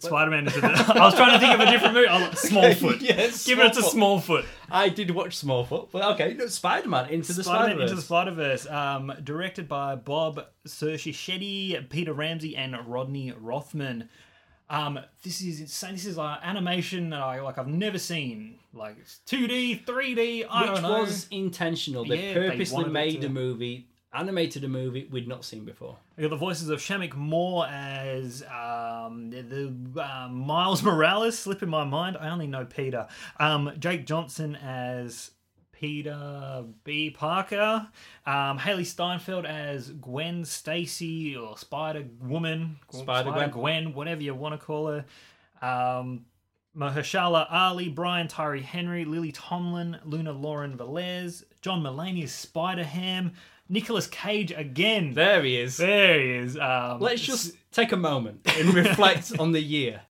Spider-Man 0.00 0.46
into 0.48 0.60
the. 0.60 0.66
I 0.68 1.04
was 1.04 1.14
trying 1.14 1.32
to 1.32 1.38
think 1.38 1.54
of 1.54 1.60
a 1.60 1.70
different 1.70 1.94
movie. 1.94 2.08
Oh, 2.10 2.28
Smallfoot. 2.32 3.00
yes, 3.02 3.46
Give 3.46 3.60
it 3.60 3.72
to 3.74 3.82
Smallfoot. 3.82 4.44
I 4.68 4.88
did 4.88 5.10
watch 5.12 5.40
Smallfoot, 5.40 5.90
but 5.92 6.02
okay, 6.14 6.34
no, 6.34 6.46
Spider 6.48 6.88
Man 6.88 7.08
into 7.10 7.32
the 7.32 7.44
Spider-Man 7.44 7.82
into 7.82 7.94
the 7.94 8.02
Spider 8.02 8.32
Verse, 8.32 8.66
um, 8.68 9.12
directed 9.22 9.68
by 9.68 9.94
Bob 9.94 10.44
Shetty, 10.66 11.88
Peter 11.88 12.12
Ramsey, 12.12 12.56
and 12.56 12.74
Rodney 12.86 13.32
Rothman. 13.38 14.08
Um, 14.72 14.98
this 15.22 15.40
is 15.42 15.60
insane. 15.60 15.92
This 15.92 16.06
is 16.06 16.16
like 16.16 16.40
animation 16.42 17.10
that 17.10 17.20
I 17.20 17.40
like. 17.42 17.58
I've 17.58 17.68
never 17.68 17.98
seen. 17.98 18.58
Like 18.72 18.96
it's 19.00 19.18
two 19.26 19.46
D, 19.46 19.74
three 19.74 20.14
D. 20.14 20.44
I 20.44 20.62
Which 20.62 20.70
don't 20.72 20.82
know. 20.82 21.00
was 21.02 21.26
intentional. 21.30 22.04
They 22.06 22.28
Yeah, 22.28 22.34
they 22.40 22.50
purposely 22.50 22.76
wanted 22.76 22.88
it 22.88 22.92
made 22.92 23.20
to- 23.20 23.26
a 23.26 23.30
movie, 23.30 23.88
animated 24.14 24.64
a 24.64 24.68
movie 24.68 25.06
we'd 25.10 25.28
not 25.28 25.44
seen 25.44 25.66
before. 25.66 25.98
We 26.16 26.22
got 26.22 26.30
the 26.30 26.36
voices 26.36 26.70
of 26.70 26.80
Shameik 26.80 27.14
Moore 27.14 27.66
as 27.66 28.42
um, 28.44 29.28
the, 29.30 29.42
the 29.42 30.02
uh, 30.02 30.28
Miles 30.28 30.82
Morales. 30.82 31.38
Slip 31.38 31.62
in 31.62 31.68
my 31.68 31.84
mind. 31.84 32.16
I 32.18 32.30
only 32.30 32.46
know 32.46 32.64
Peter. 32.64 33.06
Um, 33.38 33.72
Jake 33.78 34.06
Johnson 34.06 34.56
as 34.56 35.32
Peter 35.82 36.62
B. 36.84 37.10
Parker, 37.10 37.88
um, 38.24 38.56
Hailee 38.56 38.86
Steinfeld 38.86 39.44
as 39.44 39.88
Gwen 39.90 40.44
Stacy 40.44 41.34
or 41.34 41.58
Spider 41.58 42.04
Woman, 42.20 42.76
Spider-Gwen. 42.92 43.50
Gwen, 43.50 43.92
whatever 43.92 44.22
you 44.22 44.32
want 44.32 44.58
to 44.58 44.64
call 44.64 44.86
her. 44.86 45.04
Um, 45.60 46.24
Mahershala 46.76 47.48
Ali, 47.50 47.88
Brian 47.88 48.28
Tyree 48.28 48.62
Henry, 48.62 49.04
Lily 49.04 49.32
Tomlin, 49.32 49.98
Luna 50.04 50.30
Lauren 50.30 50.78
Velez, 50.78 51.42
John 51.62 51.82
Mulaney 51.82 52.22
as 52.22 52.32
Spider 52.32 52.84
Ham, 52.84 53.32
Nicolas 53.68 54.06
Cage 54.06 54.52
again. 54.52 55.14
There 55.14 55.42
he 55.42 55.56
is. 55.56 55.78
There 55.78 56.20
he 56.20 56.30
is. 56.30 56.56
Um, 56.56 57.00
Let's 57.00 57.22
just 57.22 57.56
take 57.72 57.90
a 57.90 57.96
moment 57.96 58.40
and 58.56 58.72
reflect 58.74 59.32
on 59.36 59.50
the 59.50 59.60
year. 59.60 60.02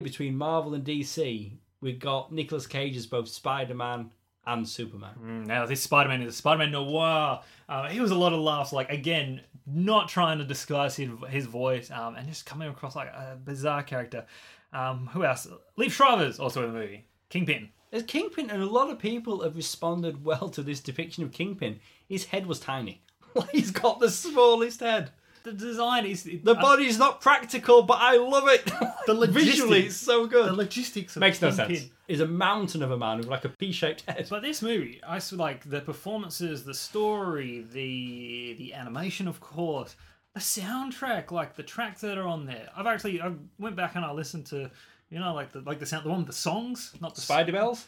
Between 0.00 0.36
Marvel 0.36 0.74
and 0.74 0.84
DC, 0.84 1.52
We've 1.80 1.98
got 1.98 2.32
Nicolas 2.32 2.66
Cage 2.66 2.96
as 2.96 3.06
both 3.06 3.28
Spider 3.28 3.74
Man 3.74 4.10
and 4.46 4.68
Superman. 4.68 5.14
Mm, 5.22 5.46
Now 5.46 5.66
this 5.66 5.82
Spider-Man 5.82 6.22
is 6.22 6.34
a 6.34 6.36
Spider-Man 6.36 6.70
noir. 6.72 7.40
Uh, 7.68 7.88
he 7.88 8.00
was 8.00 8.10
a 8.10 8.14
lot 8.14 8.32
of 8.32 8.40
laughs. 8.40 8.72
Like 8.72 8.90
again, 8.90 9.40
not 9.66 10.08
trying 10.08 10.38
to 10.38 10.44
disguise 10.44 10.94
his, 10.96 11.10
his 11.28 11.46
voice, 11.46 11.90
um, 11.90 12.14
and 12.16 12.26
just 12.28 12.46
coming 12.46 12.68
across 12.68 12.94
like 12.96 13.08
a 13.08 13.36
bizarre 13.44 13.82
character. 13.82 14.24
Um, 14.72 15.08
who 15.12 15.24
else? 15.24 15.46
Liev 15.78 15.90
Schreiber's 15.90 16.38
also 16.38 16.64
in 16.64 16.72
the 16.72 16.78
movie. 16.78 17.04
Kingpin. 17.28 17.70
There's 17.90 18.02
Kingpin, 18.04 18.50
and 18.50 18.62
a 18.62 18.66
lot 18.66 18.90
of 18.90 18.98
people 18.98 19.42
have 19.42 19.56
responded 19.56 20.24
well 20.24 20.48
to 20.50 20.62
this 20.62 20.80
depiction 20.80 21.22
of 21.24 21.32
Kingpin. 21.32 21.80
His 22.08 22.24
head 22.26 22.46
was 22.46 22.60
tiny. 22.60 23.00
He's 23.52 23.70
got 23.70 24.00
the 24.00 24.10
smallest 24.10 24.80
head. 24.80 25.10
The 25.46 25.52
design 25.52 26.04
is 26.06 26.24
The 26.24 26.54
body's 26.56 26.98
not 26.98 27.20
practical, 27.20 27.82
but 27.82 27.98
I 28.00 28.16
love 28.16 28.48
it. 28.48 28.64
The 29.06 29.14
Visually, 29.28 29.82
logistics- 29.82 29.86
it's 29.86 29.96
so 29.96 30.26
good. 30.26 30.46
the 30.48 30.52
logistics 30.52 31.14
of 31.14 31.20
Makes 31.20 31.40
no 31.40 31.50
Kingpin. 31.50 31.76
sense. 31.76 31.90
He's 32.08 32.20
a 32.20 32.26
mountain 32.26 32.82
of 32.82 32.90
a 32.90 32.98
man 32.98 33.18
with 33.18 33.28
like 33.28 33.44
a 33.44 33.48
P-shaped 33.48 34.02
head. 34.08 34.26
But 34.28 34.42
this 34.42 34.60
movie, 34.62 35.00
I 35.06 35.20
saw 35.20 35.36
like 35.36 35.70
the 35.70 35.80
performances, 35.80 36.64
the 36.64 36.74
story, 36.74 37.64
the 37.72 38.54
the 38.58 38.74
animation, 38.74 39.28
of 39.28 39.38
course, 39.40 39.94
the 40.34 40.40
soundtrack, 40.40 41.30
like 41.30 41.54
the 41.54 41.62
tracks 41.62 42.00
that 42.00 42.18
are 42.18 42.26
on 42.26 42.46
there. 42.46 42.68
I've 42.76 42.86
actually 42.88 43.20
I 43.22 43.32
went 43.60 43.76
back 43.76 43.94
and 43.94 44.04
I 44.04 44.10
listened 44.12 44.46
to, 44.46 44.68
you 45.10 45.20
know, 45.20 45.32
like 45.32 45.52
the 45.52 45.60
like 45.60 45.78
the 45.78 45.86
sound, 45.86 46.04
the 46.04 46.08
one 46.10 46.18
with 46.18 46.26
the 46.26 46.32
songs, 46.32 46.92
not 47.00 47.14
the 47.14 47.20
Spidey 47.20 47.52
bells. 47.52 47.86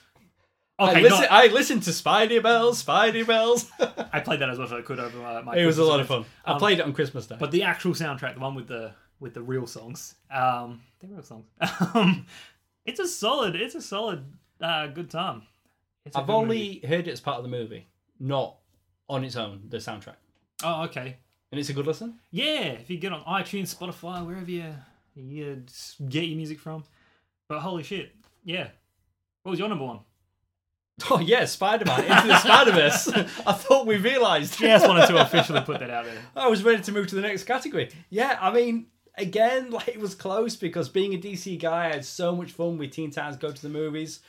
Okay, 0.80 0.98
I 0.98 1.00
listen. 1.00 1.20
not- 1.22 1.32
I 1.32 1.46
listened 1.48 1.82
to 1.84 1.90
Spidey 1.90 2.42
bells. 2.42 2.84
Spidey 2.84 3.26
bells. 3.26 3.70
I 4.12 4.20
played 4.20 4.40
that 4.40 4.48
as 4.50 4.58
much 4.58 4.66
as 4.68 4.72
I 4.74 4.82
could 4.82 5.00
over 5.00 5.18
my. 5.18 5.42
my 5.42 5.56
it 5.56 5.66
was 5.66 5.78
a 5.78 5.84
lot 5.84 5.98
of 6.00 6.06
fun. 6.06 6.18
events. 6.20 6.34
I 6.44 6.52
Um, 6.52 6.58
played 6.58 6.78
it 6.78 6.82
on 6.84 6.92
Christmas 6.92 7.26
Day. 7.26 7.36
But 7.38 7.50
the 7.50 7.64
actual 7.64 7.92
soundtrack, 7.94 8.34
the 8.34 8.40
one 8.40 8.54
with 8.54 8.68
the 8.68 8.92
with 9.20 9.34
the 9.34 9.42
real 9.42 9.66
songs, 9.66 10.14
um, 10.30 10.80
they're 11.00 11.10
real 11.10 11.22
songs. 11.22 11.46
Um, 11.94 12.26
it's 12.86 13.00
a 13.00 13.08
solid, 13.08 13.56
it's 13.56 13.74
a 13.74 13.82
solid, 13.82 14.24
uh, 14.62 14.86
good 14.86 15.10
time. 15.10 15.42
It's 16.06 16.16
I've 16.16 16.26
good 16.26 16.32
only 16.32 16.56
movie. 16.58 16.86
heard 16.86 17.08
it 17.08 17.10
as 17.10 17.20
part 17.20 17.36
of 17.38 17.42
the 17.42 17.50
movie, 17.50 17.88
not 18.20 18.56
on 19.08 19.24
its 19.24 19.34
own. 19.36 19.62
The 19.68 19.78
soundtrack, 19.78 20.14
Oh, 20.62 20.84
okay. 20.84 21.16
and 21.50 21.58
it's 21.58 21.68
a 21.68 21.72
good 21.74 21.86
listen. 21.86 22.20
Yeah, 22.30 22.60
if 22.80 22.88
you 22.88 22.96
get 22.98 23.12
on 23.12 23.22
iTunes, 23.24 23.74
Spotify, 23.74 24.24
wherever 24.24 24.48
you 24.50 24.72
you 25.16 25.64
get 26.08 26.24
your 26.24 26.36
music 26.36 26.60
from. 26.60 26.84
But 27.48 27.58
holy 27.60 27.82
shit, 27.82 28.14
yeah. 28.44 28.68
What 29.42 29.50
was 29.50 29.58
your 29.58 29.68
number 29.68 29.84
one? 29.84 30.00
Oh 31.10 31.20
yeah, 31.20 31.44
Spider 31.44 31.84
Man 31.84 32.00
into 32.00 32.26
the 32.28 32.38
Spider 32.38 32.72
Verse. 32.72 33.08
I 33.46 33.52
thought 33.52 33.86
we 33.86 33.96
realised. 33.96 34.58
Just 34.58 34.86
wanted 34.86 35.06
to 35.06 35.20
officially 35.20 35.60
put 35.60 35.80
that 35.80 35.90
out 35.90 36.04
there. 36.04 36.20
I 36.36 36.48
was 36.48 36.64
ready 36.64 36.82
to 36.82 36.92
move 36.92 37.06
to 37.08 37.14
the 37.14 37.22
next 37.22 37.44
category. 37.44 37.90
Yeah, 38.10 38.36
I 38.40 38.52
mean, 38.52 38.86
again, 39.16 39.70
like 39.70 39.88
it 39.88 40.00
was 40.00 40.14
close 40.14 40.56
because 40.56 40.88
being 40.88 41.14
a 41.14 41.18
DC 41.18 41.60
guy, 41.60 41.86
I 41.86 41.92
had 41.92 42.04
so 42.04 42.34
much 42.34 42.52
fun 42.52 42.78
with 42.78 42.90
Teen 42.90 43.10
Titans 43.10 43.36
Go 43.36 43.52
to 43.52 43.62
the 43.62 43.68
Movies. 43.68 44.20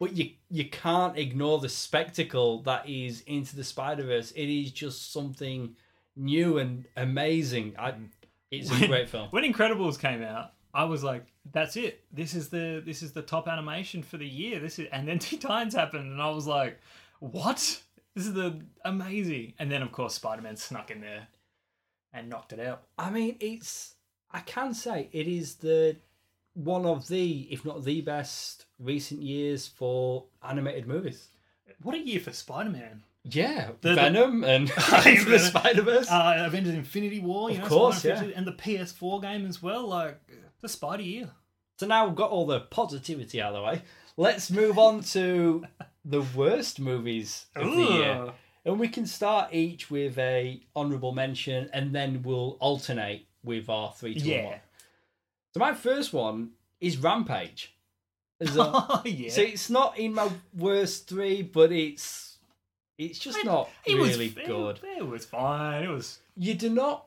But 0.00 0.16
you 0.16 0.30
you 0.50 0.68
can't 0.68 1.16
ignore 1.16 1.60
the 1.60 1.68
spectacle 1.68 2.62
that 2.62 2.88
is 2.88 3.20
Into 3.26 3.54
the 3.54 3.64
Spider 3.64 4.02
Verse. 4.02 4.32
It 4.32 4.48
is 4.48 4.72
just 4.72 5.12
something 5.12 5.76
new 6.16 6.58
and 6.58 6.86
amazing. 6.96 7.74
I, 7.78 7.92
mm. 7.92 8.08
it's 8.50 8.70
a 8.70 8.88
great 8.88 9.08
film. 9.08 9.28
When 9.30 9.44
Incredibles 9.44 9.98
came 9.98 10.22
out, 10.22 10.52
I 10.74 10.84
was 10.84 11.02
like, 11.04 11.26
"That's 11.52 11.76
it. 11.76 12.04
This 12.12 12.34
is 12.34 12.48
the 12.48 12.82
this 12.84 13.02
is 13.02 13.12
the 13.12 13.22
top 13.22 13.46
animation 13.48 14.02
for 14.02 14.16
the 14.16 14.26
year." 14.26 14.58
This 14.58 14.78
is, 14.78 14.88
and 14.92 15.06
then 15.06 15.18
Teen 15.20 15.38
Titans 15.40 15.74
happened, 15.74 16.10
and 16.10 16.20
I 16.22 16.30
was 16.30 16.46
like, 16.46 16.78
"What? 17.20 17.82
This 18.14 18.26
is 18.26 18.32
the 18.34 18.60
amazing." 18.84 19.54
And 19.58 19.70
then 19.70 19.82
of 19.82 19.92
course 19.92 20.14
Spider 20.14 20.42
Man 20.42 20.56
snuck 20.56 20.90
in 20.90 21.00
there 21.00 21.28
and 22.12 22.28
knocked 22.28 22.52
it 22.52 22.60
out. 22.60 22.82
I 22.98 23.10
mean, 23.10 23.36
it's 23.40 23.94
I 24.30 24.40
can 24.40 24.72
say 24.74 25.08
it 25.12 25.28
is 25.28 25.56
the 25.56 25.96
one 26.54 26.84
of 26.84 27.08
the, 27.08 27.48
if 27.50 27.64
not 27.64 27.82
the 27.84 28.02
best 28.02 28.66
recent 28.78 29.22
years 29.22 29.66
for 29.66 30.24
animated 30.46 30.86
movies. 30.86 31.28
What 31.82 31.94
a 31.94 31.98
year 31.98 32.20
for 32.20 32.32
Spider 32.32 32.68
Man! 32.70 33.02
Yeah, 33.24 33.70
The- 33.80 33.90
the- 33.90 33.94
Venom 33.94 34.44
and 34.44 34.68
the 34.68 35.38
Spider 35.38 35.82
Verse. 35.82 36.10
Uh, 36.10 36.34
Avengers: 36.46 36.74
Infinity 36.74 37.20
War, 37.20 37.50
you 37.50 37.56
Of 37.56 37.62
know, 37.62 37.68
course, 37.68 38.04
yeah. 38.04 38.22
and 38.36 38.46
the 38.46 38.52
PS4 38.52 39.22
game 39.22 39.46
as 39.46 39.62
well. 39.62 39.86
Like 39.88 40.20
the 40.62 40.68
Spider 40.68 41.02
year. 41.02 41.30
so 41.78 41.86
now 41.86 42.06
we've 42.06 42.14
got 42.16 42.30
all 42.30 42.46
the 42.46 42.60
positivity 42.60 43.40
out 43.42 43.54
of 43.54 43.60
the 43.60 43.62
way. 43.66 43.82
Let's 44.16 44.50
move 44.50 44.78
on 44.78 45.02
to 45.16 45.64
the 46.04 46.22
worst 46.34 46.80
movies 46.80 47.46
of 47.56 47.64
the 47.70 47.82
year, 47.82 48.32
and 48.64 48.78
we 48.80 48.88
can 48.88 49.06
start 49.06 49.52
each 49.52 49.90
with 49.90 50.16
a 50.18 50.62
honourable 50.76 51.12
mention, 51.12 51.68
and 51.72 51.94
then 51.94 52.22
we'll 52.22 52.56
alternate 52.60 53.26
with 53.44 53.68
our 53.68 53.92
three 53.92 54.14
to 54.14 54.20
Yeah. 54.20 54.44
one. 54.46 54.60
So 55.54 55.60
my 55.60 55.74
first 55.74 56.12
one 56.12 56.52
is 56.80 56.96
Rampage. 56.96 57.74
There's 58.38 58.56
a- 58.58 58.70
Oh 58.72 59.02
yeah. 59.04 59.30
So 59.30 59.42
it's 59.42 59.68
not 59.70 59.98
in 59.98 60.14
my 60.14 60.30
worst 60.56 61.08
three, 61.08 61.42
but 61.42 61.72
it's 61.72 62.38
it's 62.98 63.18
just 63.18 63.44
not 63.44 63.68
it 63.84 63.96
was 63.98 64.10
really 64.10 64.26
it- 64.26 64.46
good. 64.46 64.80
It 64.96 65.06
was 65.06 65.24
fine. 65.24 65.82
It 65.84 65.88
was. 65.88 66.18
You 66.36 66.54
do 66.54 66.70
not 66.70 67.06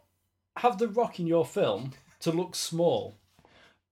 have 0.57 0.77
the 0.77 0.87
Rock 0.87 1.19
in 1.19 1.27
your 1.27 1.45
film 1.45 1.91
to 2.21 2.31
look 2.31 2.55
small, 2.55 3.17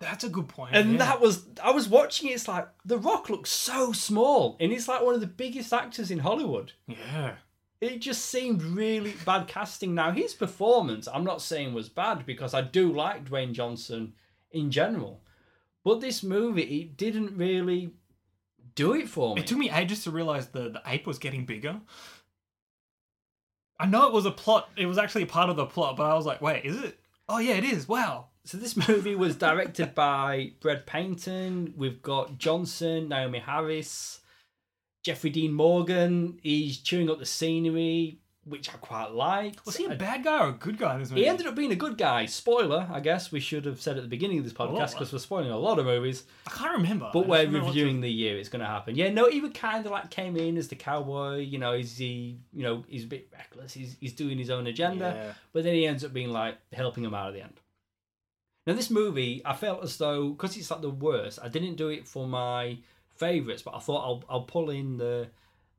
That's 0.03 0.23
a 0.23 0.29
good 0.29 0.47
point. 0.47 0.75
and 0.75 0.93
yeah. 0.93 0.97
that 0.97 1.21
was 1.21 1.45
I 1.63 1.71
was 1.71 1.87
watching 1.87 2.29
it. 2.29 2.33
It's 2.33 2.47
like 2.47 2.67
the 2.85 2.97
Rock 2.97 3.29
looks 3.29 3.49
so 3.49 3.91
small, 3.91 4.57
and 4.59 4.71
he's 4.71 4.87
like 4.87 5.01
one 5.01 5.15
of 5.15 5.21
the 5.21 5.27
biggest 5.27 5.73
actors 5.73 6.11
in 6.11 6.19
Hollywood. 6.19 6.73
Yeah. 6.87 7.35
It 7.81 7.99
just 7.99 8.25
seemed 8.25 8.63
really 8.63 9.13
bad 9.25 9.47
casting. 9.47 9.93
Now 9.93 10.11
his 10.11 10.33
performance, 10.33 11.07
I'm 11.13 11.25
not 11.25 11.41
saying 11.41 11.73
was 11.73 11.89
bad 11.89 12.25
because 12.25 12.53
I 12.53 12.61
do 12.61 12.91
like 12.93 13.25
Dwayne 13.25 13.51
Johnson 13.51 14.13
in 14.51 14.71
general, 14.71 15.21
but 15.83 15.99
this 15.99 16.23
movie 16.23 16.81
it 16.81 16.97
didn't 16.97 17.35
really 17.37 17.93
do 18.75 18.93
it 18.93 19.09
for 19.09 19.35
me. 19.35 19.41
It 19.41 19.47
took 19.47 19.57
me 19.57 19.69
ages 19.69 20.03
to 20.05 20.11
realize 20.11 20.47
the 20.47 20.69
the 20.69 20.81
ape 20.85 21.07
was 21.07 21.19
getting 21.19 21.45
bigger. 21.45 21.81
I 23.79 23.85
know 23.85 24.07
it 24.07 24.13
was 24.13 24.25
a 24.25 24.31
plot. 24.31 24.69
It 24.77 24.85
was 24.85 24.97
actually 24.97 25.23
a 25.23 25.27
part 25.27 25.49
of 25.49 25.57
the 25.57 25.65
plot, 25.65 25.97
but 25.97 26.05
I 26.05 26.13
was 26.13 26.25
like, 26.25 26.41
wait, 26.41 26.63
is 26.63 26.81
it? 26.81 26.99
Oh 27.27 27.39
yeah, 27.39 27.55
it 27.55 27.65
is. 27.65 27.87
Wow. 27.87 28.27
So 28.45 28.57
this 28.57 28.75
movie 28.89 29.15
was 29.15 29.35
directed 29.35 29.95
by 29.95 30.51
Brad 30.59 30.85
Peyton. 30.85 31.73
We've 31.77 32.01
got 32.01 32.37
Johnson, 32.37 33.09
Naomie 33.09 33.41
Harris, 33.41 34.19
Jeffrey 35.03 35.29
Dean 35.29 35.53
Morgan. 35.53 36.39
He's 36.43 36.79
chewing 36.79 37.09
up 37.09 37.19
the 37.19 37.25
scenery, 37.25 38.19
which 38.45 38.69
I 38.69 38.73
quite 38.73 39.11
like. 39.11 39.65
Was 39.65 39.77
he 39.77 39.85
a 39.85 39.95
bad 39.95 40.25
guy 40.25 40.45
or 40.45 40.49
a 40.49 40.53
good 40.53 40.77
guy 40.77 40.93
in 40.95 40.99
this 40.99 41.09
movie? 41.09 41.21
He 41.21 41.27
ended 41.29 41.47
up 41.47 41.55
being 41.55 41.71
a 41.71 41.75
good 41.77 41.97
guy. 41.97 42.25
Spoiler, 42.25 42.85
I 42.91 42.99
guess 42.99 43.31
we 43.31 43.39
should 43.39 43.63
have 43.65 43.79
said 43.81 43.95
at 43.95 44.03
the 44.03 44.09
beginning 44.09 44.39
of 44.39 44.43
this 44.43 44.51
podcast 44.53 44.91
because 44.91 45.13
we're 45.13 45.19
spoiling 45.19 45.49
a 45.51 45.57
lot 45.57 45.79
of 45.79 45.85
movies. 45.85 46.25
I 46.45 46.49
can't 46.51 46.77
remember. 46.77 47.09
But 47.13 47.27
we're 47.27 47.45
remember 47.45 47.67
reviewing 47.67 48.01
the 48.01 48.11
year 48.11 48.37
it's 48.37 48.49
going 48.49 48.59
to 48.59 48.65
happen. 48.65 48.95
Yeah, 48.95 49.09
no, 49.09 49.29
he 49.29 49.39
would 49.39 49.53
kind 49.53 49.85
of 49.85 49.91
like 49.93 50.09
came 50.09 50.35
in 50.35 50.57
as 50.57 50.67
the 50.67 50.75
cowboy. 50.75 51.37
You 51.37 51.59
know, 51.59 51.71
is 51.71 51.97
he? 51.97 52.39
You 52.51 52.63
know, 52.63 52.83
he's 52.89 53.05
a 53.05 53.07
bit 53.07 53.29
reckless. 53.31 53.71
He's 53.73 53.95
he's 54.01 54.13
doing 54.13 54.37
his 54.37 54.49
own 54.49 54.67
agenda 54.67 55.13
Yeah. 55.15 55.33
but 55.53 55.63
then 55.63 55.75
he 55.75 55.87
ends 55.87 56.03
up 56.03 56.11
being 56.11 56.29
like 56.31 56.57
helping 56.73 57.05
him 57.05 57.13
out 57.13 57.29
at 57.29 57.33
the 57.35 57.41
end. 57.41 57.53
Now, 58.65 58.73
this 58.73 58.89
movie, 58.89 59.41
I 59.43 59.53
felt 59.53 59.83
as 59.83 59.97
though 59.97 60.29
because 60.29 60.55
it's 60.55 60.71
like 60.71 60.81
the 60.81 60.89
worst, 60.89 61.39
I 61.41 61.49
didn't 61.49 61.75
do 61.75 61.89
it 61.89 62.07
for 62.07 62.27
my 62.27 62.77
favorites, 63.15 63.61
but 63.61 63.75
I 63.75 63.79
thought 63.79 64.03
I'll 64.03 64.23
I'll 64.29 64.43
pull 64.43 64.69
in 64.69 64.97
the 64.97 65.27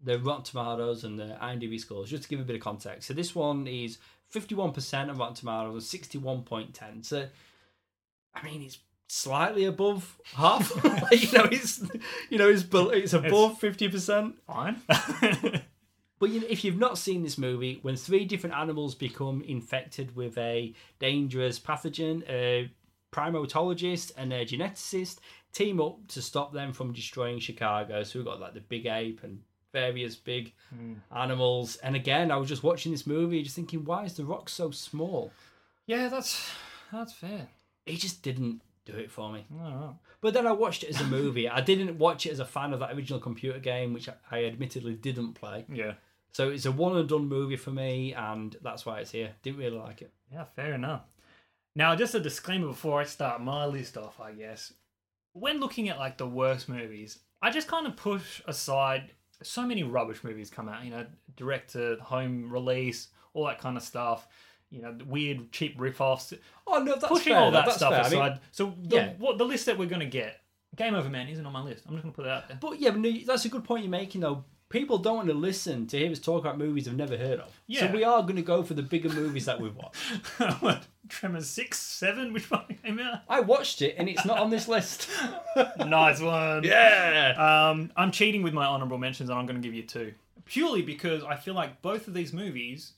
the 0.03 0.19
Rotten 0.19 0.45
Tomatoes 0.45 1.05
and 1.05 1.19
the 1.19 1.37
IMDb 1.41 1.81
scores 1.81 2.11
just 2.11 2.25
to 2.25 2.29
give 2.29 2.41
a 2.41 2.45
bit 2.45 2.57
of 2.57 2.63
context. 2.63 3.09
So 3.09 3.15
this 3.15 3.35
one 3.35 3.67
is 3.67 3.99
fifty 4.29 4.55
one 4.55 4.73
percent 4.73 5.11
of 5.11 5.19
Rotten 5.19 5.35
Tomatoes 5.35 5.75
and 5.75 5.83
sixty 5.83 6.19
one 6.19 6.43
point 6.43 6.75
ten. 6.75 7.03
So, 7.03 7.27
I 8.35 8.43
mean, 8.43 8.63
it's 8.63 8.79
slightly 9.09 9.65
above 9.65 10.19
half. 10.35 10.85
like, 10.85 11.23
you 11.33 11.39
know, 11.39 11.49
it's 11.51 11.83
you 12.29 12.39
know 12.39 12.51
it's 12.51 12.67
it's 12.71 13.13
above 13.15 13.59
fifty 13.59 13.89
percent. 13.89 14.37
Fine. 14.47 14.83
But 16.19 16.31
if 16.31 16.65
you've 16.65 16.79
not 16.79 16.97
seen 16.99 17.23
this 17.23 17.37
movie, 17.37 17.79
when 17.83 17.97
three 17.97 18.25
different 18.25 18.57
animals 18.57 18.95
become 18.95 19.43
infected 19.43 20.15
with 20.17 20.39
a 20.39 20.73
dangerous 20.99 21.59
pathogen, 21.59 22.23
a 22.29 22.71
primatologist 23.13 24.13
and 24.17 24.33
a 24.33 24.45
geneticist 24.45 25.19
team 25.53 25.81
up 25.81 26.07
to 26.09 26.21
stop 26.23 26.53
them 26.53 26.73
from 26.73 26.93
destroying 26.93 27.39
Chicago. 27.39 28.03
So 28.03 28.19
we've 28.19 28.27
got 28.27 28.41
like 28.41 28.55
the 28.55 28.61
big 28.61 28.87
ape 28.87 29.21
and 29.23 29.41
various 29.73 30.17
big 30.17 30.53
Hmm. 30.71 30.95
animals. 31.15 31.77
And 31.77 31.97
again, 31.97 32.31
I 32.31 32.37
was 32.37 32.49
just 32.49 32.63
watching 32.63 32.93
this 32.93 33.07
movie, 33.07 33.43
just 33.43 33.57
thinking, 33.57 33.85
why 33.85 34.05
is 34.05 34.15
the 34.15 34.25
rock 34.25 34.49
so 34.49 34.71
small? 34.71 35.33
yeah, 35.87 36.09
that's 36.09 36.51
that's 36.93 37.13
fair. 37.13 37.49
It 37.87 37.97
just 37.99 38.23
didn't 38.23 38.63
do 38.85 38.93
it 38.97 39.11
for 39.11 39.33
me. 39.33 39.47
Oh, 39.59 39.97
But 40.21 40.35
then 40.35 40.47
I 40.47 40.53
watched 40.53 40.83
it 40.85 40.91
as 40.91 41.01
a 41.01 41.05
movie. 41.05 41.49
I 41.49 41.61
didn't 41.61 41.99
watch 41.99 42.27
it 42.27 42.31
as 42.33 42.39
a 42.41 42.45
fan 42.45 42.73
of 42.73 42.81
that 42.81 42.93
original 42.95 43.19
computer 43.21 43.59
game, 43.59 43.93
which 43.93 44.09
I- 44.09 44.15
I 44.31 44.45
admittedly 44.45 44.95
didn't 44.95 45.35
play. 45.35 45.65
yeah. 45.69 45.95
So 46.33 46.51
it's 46.51 46.67
a 46.67 46.73
one 46.73 46.97
and 46.97 47.09
done 47.09 47.29
movie 47.29 47.57
for 47.57 47.71
me, 47.71 48.13
and 48.13 48.57
that's 48.61 48.85
why 48.85 48.99
it's 49.01 49.13
here. 49.13 49.37
Didn't 49.43 49.61
really 49.61 49.79
like 49.79 50.03
it. 50.03 50.13
Yeah, 50.33 50.45
fair 50.57 50.75
enough. 50.75 51.03
Now, 51.77 51.95
just 51.95 52.15
a 52.17 52.21
disclaimer 52.21 52.67
before 52.67 53.01
I 53.01 53.05
start 53.05 53.41
my 53.41 53.67
list 53.67 53.97
off, 53.97 54.19
I 54.21 54.33
guess. 54.33 54.73
When 55.33 55.61
looking 55.61 55.89
at 55.89 55.99
like 55.99 56.19
the 56.19 56.27
worst 56.27 56.69
movies, 56.69 57.21
I 57.41 57.51
just 57.51 57.69
kind 57.69 57.87
of 57.87 57.97
push 57.97 58.43
aside 58.47 59.13
so 59.43 59.63
many 59.67 59.83
rubbish 59.85 60.25
movies 60.25 60.51
come 60.51 60.69
out, 60.69 60.85
you 60.85 60.91
know, 60.91 61.07
direct 61.37 61.73
to 61.73 61.97
home 62.01 62.51
release, 62.51 63.09
all 63.33 63.47
that 63.47 63.59
kind 63.61 63.77
of 63.77 63.83
stuff, 63.83 64.27
you 64.75 64.83
know, 64.83 64.97
weird 65.07 65.53
cheap 65.53 65.75
rip-offs, 65.79 66.35
Oh 66.67 66.83
no, 66.83 66.93
that's 66.95 67.07
pushing 67.07 67.33
fair, 67.33 67.43
all 67.43 67.51
that 67.53 67.65
that's 67.67 67.77
stuff 67.77 67.93
fair. 67.93 68.03
I 68.03 68.07
aside. 68.07 68.31
mean, 68.33 68.41
so 68.51 68.75
the, 68.83 68.97
yeah. 68.97 69.13
what 69.19 69.39
the 69.39 69.45
list 69.45 69.67
that 69.67 69.79
we're 69.79 69.89
going 69.89 70.01
to 70.01 70.07
get, 70.07 70.41
Game 70.77 70.95
Over 70.95 71.09
Man 71.09 71.29
isn't 71.29 71.45
on 71.45 71.53
my 71.53 71.63
list. 71.63 71.85
I'm 71.87 71.95
just 71.95 72.03
going 72.03 72.13
to 72.13 72.17
put 72.17 72.25
that 72.25 72.33
out 72.33 72.49
there. 72.49 72.59
but 72.61 72.81
yeah, 72.81 72.91
but 72.91 73.01
no, 73.01 73.13
that's 73.27 73.45
a 73.45 73.49
good 73.49 73.65
point 73.65 73.85
you're 73.85 73.91
making 73.91 74.23
though. 74.23 74.45
People 74.71 74.99
don't 74.99 75.17
want 75.17 75.29
to 75.29 75.35
listen 75.35 75.87
to 75.89 75.99
hear 75.99 76.11
us 76.11 76.19
talk 76.19 76.41
about 76.41 76.59
movies 76.59 76.87
they've 76.87 76.97
never 76.97 77.17
heard 77.17 77.39
of. 77.39 77.53
Yeah. 77.69 77.87
So 77.87 77.93
we 77.93 78.03
are 78.03 78.23
going 78.23 78.37
to 78.37 78.43
go 78.43 78.65
for 78.65 78.75
the 78.75 78.83
bigger 78.83 79.09
movies 79.09 79.45
that 79.45 79.61
we've 79.61 79.77
watched. 79.77 80.01
what? 80.61 80.85
Tremors 81.09 81.49
6, 81.51 81.79
7? 81.79 82.33
Which 82.33 82.51
one 82.51 82.65
came 82.83 82.99
out? 82.99 83.21
I 83.29 83.39
watched 83.41 83.83
it 83.83 83.95
and 83.99 84.09
it's 84.09 84.25
not 84.25 84.39
on 84.39 84.51
this 84.51 84.67
list. 84.67 85.09
nice 85.87 86.21
one. 86.21 86.65
yeah. 86.65 87.69
Um, 87.71 87.93
I'm 87.97 88.11
cheating 88.11 88.43
with 88.43 88.53
my 88.55 88.65
honorable 88.65 88.99
mentions, 88.99 89.31
and 89.31 89.39
I'm 89.39 89.47
going 89.47 89.61
to 89.61 89.63
give 89.65 89.75
you 89.75 89.85
two. 89.85 90.13
Purely 90.45 90.83
because 90.83 91.23
I 91.23 91.37
feel 91.37 91.55
like 91.55 91.81
both 91.81 92.09
of 92.09 92.15
these 92.15 92.33
movies 92.33 92.95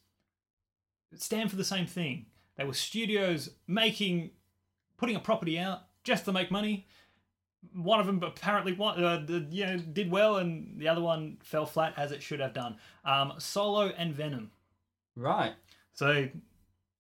stand 1.15 1.51
for 1.51 1.57
the 1.57 1.65
same 1.65 1.87
thing. 1.87 2.27
They 2.57 2.65
were 2.65 2.75
studios 2.75 3.51
making, 3.67 4.31
putting 4.97 5.17
a 5.17 5.21
property 5.21 5.59
out 5.59 5.81
just 6.05 6.25
to 6.25 6.33
make 6.33 6.51
money. 6.51 6.87
One 7.75 8.01
of 8.01 8.07
them 8.07 8.23
apparently 8.23 8.73
wa- 8.73 8.91
uh, 8.91 9.19
d- 9.19 9.47
you 9.51 9.67
know, 9.67 9.79
did 9.79 10.11
well, 10.11 10.37
and 10.37 10.79
the 10.81 10.89
other 10.89 11.01
one 11.01 11.39
fell 11.43 11.67
flat 11.67 11.95
as 11.97 12.13
it 12.13 12.23
should 12.23 12.41
have 12.41 12.55
done. 12.55 12.77
Um, 13.05 13.35
Solo 13.39 13.89
and 13.89 14.15
Venom. 14.15 14.51
Right. 15.17 15.55
So, 15.93 16.29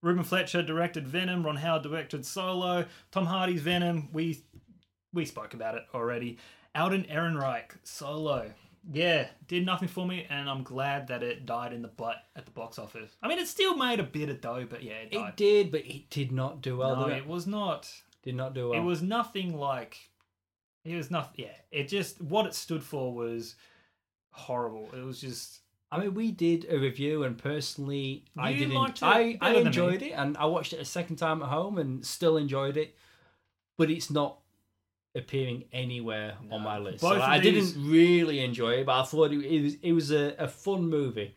Ruben 0.02 0.24
Fleischer 0.24 0.62
directed 0.62 1.07
Venom. 1.07 1.44
Ron 1.44 1.57
Howard 1.57 1.82
directed 1.82 2.26
Solo. 2.26 2.86
Tom 3.11 3.26
Hardy's 3.26 3.62
Venom. 3.62 4.09
We 4.12 4.42
we 5.12 5.24
spoke 5.24 5.54
about 5.54 5.74
it 5.76 5.84
already. 5.94 6.38
Alden 6.74 7.04
Ehrenreich 7.04 7.70
Solo. 7.84 8.52
Yeah, 8.93 9.26
did 9.49 9.66
nothing 9.66 9.89
for 9.89 10.07
me, 10.07 10.26
and 10.30 10.49
I'm 10.49 10.62
glad 10.62 11.09
that 11.09 11.22
it 11.22 11.45
died 11.45 11.72
in 11.72 11.82
the 11.82 11.89
butt 11.89 12.18
at 12.37 12.45
the 12.45 12.53
box 12.53 12.78
office. 12.78 13.16
I 13.22 13.28
mean, 13.28 13.39
it 13.39 13.49
still 13.49 13.76
made 13.76 13.99
a 13.99 14.05
bit 14.05 14.28
of 14.28 14.41
dough, 14.41 14.66
but 14.68 14.82
yeah, 14.82 14.95
it 14.95 15.11
died. 15.12 15.30
It 15.30 15.37
did, 15.37 15.72
but 15.72 15.84
it 15.87 16.09
did 16.11 16.30
not 16.30 16.62
do 16.62 16.76
well. 16.76 16.97
no, 16.97 17.09
did 17.09 17.16
it? 17.16 17.20
it 17.20 17.26
was 17.26 17.47
not. 17.47 17.91
Did 18.22 18.37
not 18.37 18.55
do 18.55 18.70
well. 18.70 18.80
It 18.80 18.84
was 18.84 19.03
nothing 19.03 19.57
like. 19.59 19.99
It 20.84 20.95
was 20.95 21.11
nothing. 21.11 21.34
Yeah, 21.37 21.55
it 21.72 21.89
just 21.89 22.20
what 22.20 22.47
it 22.47 22.55
stood 22.55 22.82
for 22.82 23.12
was 23.12 23.57
horrible. 24.30 24.89
It 24.93 25.05
was 25.05 25.20
just. 25.20 25.61
I 25.91 25.99
mean, 26.01 26.14
we 26.14 26.30
did 26.32 26.66
a 26.68 26.78
review, 26.78 27.24
and 27.24 27.37
personally, 27.39 28.24
I 28.37 28.53
didn't. 28.53 28.74
liked 28.74 28.99
it 28.99 29.05
I 29.05 29.39
I 29.41 29.53
better 29.53 29.55
than 29.55 29.62
me. 29.62 29.66
enjoyed 29.68 30.03
it, 30.03 30.12
and 30.12 30.37
I 30.37 30.47
watched 30.47 30.72
it 30.72 30.80
a 30.80 30.84
second 30.84 31.16
time 31.16 31.43
at 31.43 31.49
home, 31.49 31.78
and 31.78 32.05
still 32.05 32.37
enjoyed 32.37 32.76
it. 32.76 32.97
But 33.78 33.91
it's 33.91 34.11
not 34.11 34.39
appearing 35.17 35.64
anywhere 35.73 36.35
on 36.51 36.62
my 36.62 36.79
list. 36.79 37.01
Both 37.03 37.19
So 37.19 37.23
I 37.23 37.39
these- 37.39 37.73
didn't 37.73 37.91
really 37.91 38.41
enjoy 38.41 38.75
it, 38.75 38.87
but 38.87 39.01
I 39.01 39.05
thought 39.05 39.33
it, 39.33 39.41
it 39.45 39.62
was 39.62 39.75
it 39.83 39.93
was 39.93 40.11
a, 40.12 40.35
a 40.39 40.49
fun 40.49 40.89
movie. 40.89 41.35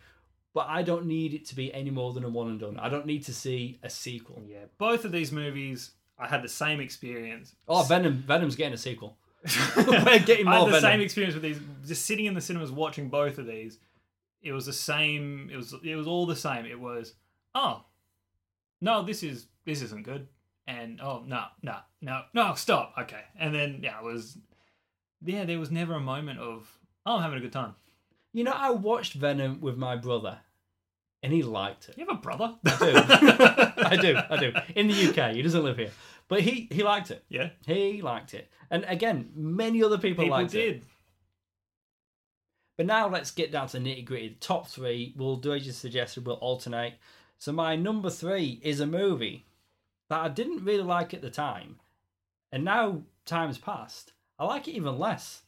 But 0.53 0.65
I 0.67 0.81
don't 0.81 1.05
need 1.05 1.33
it 1.35 1.45
to 1.47 1.55
be 1.55 1.71
any 1.73 1.91
more 1.91 2.11
than 2.11 2.23
a 2.23 2.29
one 2.29 2.49
and 2.49 2.59
done. 2.59 2.77
I 2.79 2.89
don't 2.89 3.05
need 3.05 3.23
to 3.25 3.33
see 3.33 3.79
a 3.83 3.89
sequel. 3.89 4.41
Yeah, 4.47 4.65
both 4.79 5.05
of 5.05 5.11
these 5.11 5.31
movies, 5.31 5.91
I 6.17 6.27
had 6.27 6.41
the 6.41 6.49
same 6.49 6.79
experience. 6.79 7.55
Oh, 7.67 7.83
Venom! 7.83 8.23
Venom's 8.27 8.55
getting 8.55 8.73
a 8.73 8.77
sequel. 8.77 9.15
We're 9.77 10.19
getting 10.19 10.45
more. 10.45 10.53
I 10.55 10.57
had 10.59 10.65
the 10.67 10.71
Venom. 10.71 10.81
same 10.81 11.01
experience 11.01 11.35
with 11.35 11.43
these. 11.43 11.59
Just 11.87 12.05
sitting 12.05 12.25
in 12.25 12.33
the 12.33 12.41
cinemas 12.41 12.71
watching 12.71 13.09
both 13.09 13.37
of 13.37 13.45
these, 13.45 13.77
it 14.41 14.51
was 14.51 14.65
the 14.65 14.73
same. 14.73 15.49
It 15.53 15.55
was 15.55 15.73
it 15.83 15.95
was 15.95 16.07
all 16.07 16.25
the 16.25 16.35
same. 16.35 16.65
It 16.65 16.79
was 16.79 17.13
oh, 17.55 17.83
no, 18.81 19.03
this 19.03 19.21
is 19.23 19.45
this 19.65 19.81
isn't 19.83 20.03
good, 20.03 20.27
and 20.69 21.01
oh 21.01 21.23
no 21.25 21.45
no 21.63 21.77
no 21.99 22.21
no 22.33 22.53
stop 22.53 22.93
okay, 22.97 23.23
and 23.39 23.53
then 23.53 23.79
yeah 23.81 23.97
it 23.97 24.03
was 24.05 24.37
yeah 25.25 25.43
there 25.43 25.59
was 25.59 25.71
never 25.71 25.95
a 25.95 25.99
moment 25.99 26.39
of 26.39 26.69
oh 27.05 27.15
I'm 27.15 27.23
having 27.23 27.39
a 27.39 27.41
good 27.41 27.51
time. 27.51 27.73
You 28.31 28.43
know, 28.43 28.53
I 28.55 28.69
watched 28.69 29.13
Venom 29.13 29.59
with 29.59 29.75
my 29.75 29.95
brother, 29.95 30.37
and 31.23 31.33
he 31.33 31.41
liked 31.41 31.89
it. 31.89 31.97
You 31.97 32.05
have 32.05 32.15
a 32.17 32.21
brother? 32.21 32.53
I 32.63 32.77
do. 32.77 33.83
I 33.83 33.97
do. 33.99 34.17
I 34.29 34.37
do. 34.37 34.53
In 34.75 34.87
the 34.87 35.09
UK, 35.09 35.33
he 35.33 35.41
doesn't 35.41 35.63
live 35.63 35.77
here, 35.77 35.89
but 36.27 36.41
he 36.41 36.67
he 36.71 36.83
liked 36.83 37.09
it. 37.09 37.23
yeah, 37.29 37.49
He 37.65 38.03
liked 38.03 38.35
it, 38.35 38.51
and 38.69 38.85
again, 38.87 39.31
many 39.35 39.83
other 39.83 39.97
people, 39.97 40.23
people 40.25 40.37
liked 40.37 40.51
did. 40.51 40.75
it. 40.77 40.83
But 42.77 42.85
now 42.85 43.09
let's 43.09 43.31
get 43.31 43.51
down 43.51 43.67
to 43.69 43.79
nitty 43.79 44.05
gritty. 44.05 44.37
Top 44.39 44.67
three. 44.67 45.13
We'll 45.17 45.35
do 45.35 45.53
as 45.53 45.65
you 45.65 45.71
suggested. 45.73 46.25
We'll 46.25 46.35
alternate. 46.35 46.93
So 47.39 47.51
my 47.51 47.75
number 47.75 48.09
three 48.11 48.59
is 48.63 48.79
a 48.79 48.85
movie 48.85 49.47
that 50.09 50.19
I 50.19 50.29
didn't 50.29 50.65
really 50.65 50.83
like 50.83 51.13
at 51.13 51.21
the 51.21 51.29
time, 51.29 51.77
and 52.51 52.63
now 52.63 53.03
time's 53.25 53.57
passed. 53.57 54.13
I 54.37 54.45
like 54.45 54.67
it 54.67 54.73
even 54.73 54.97
less. 54.99 55.43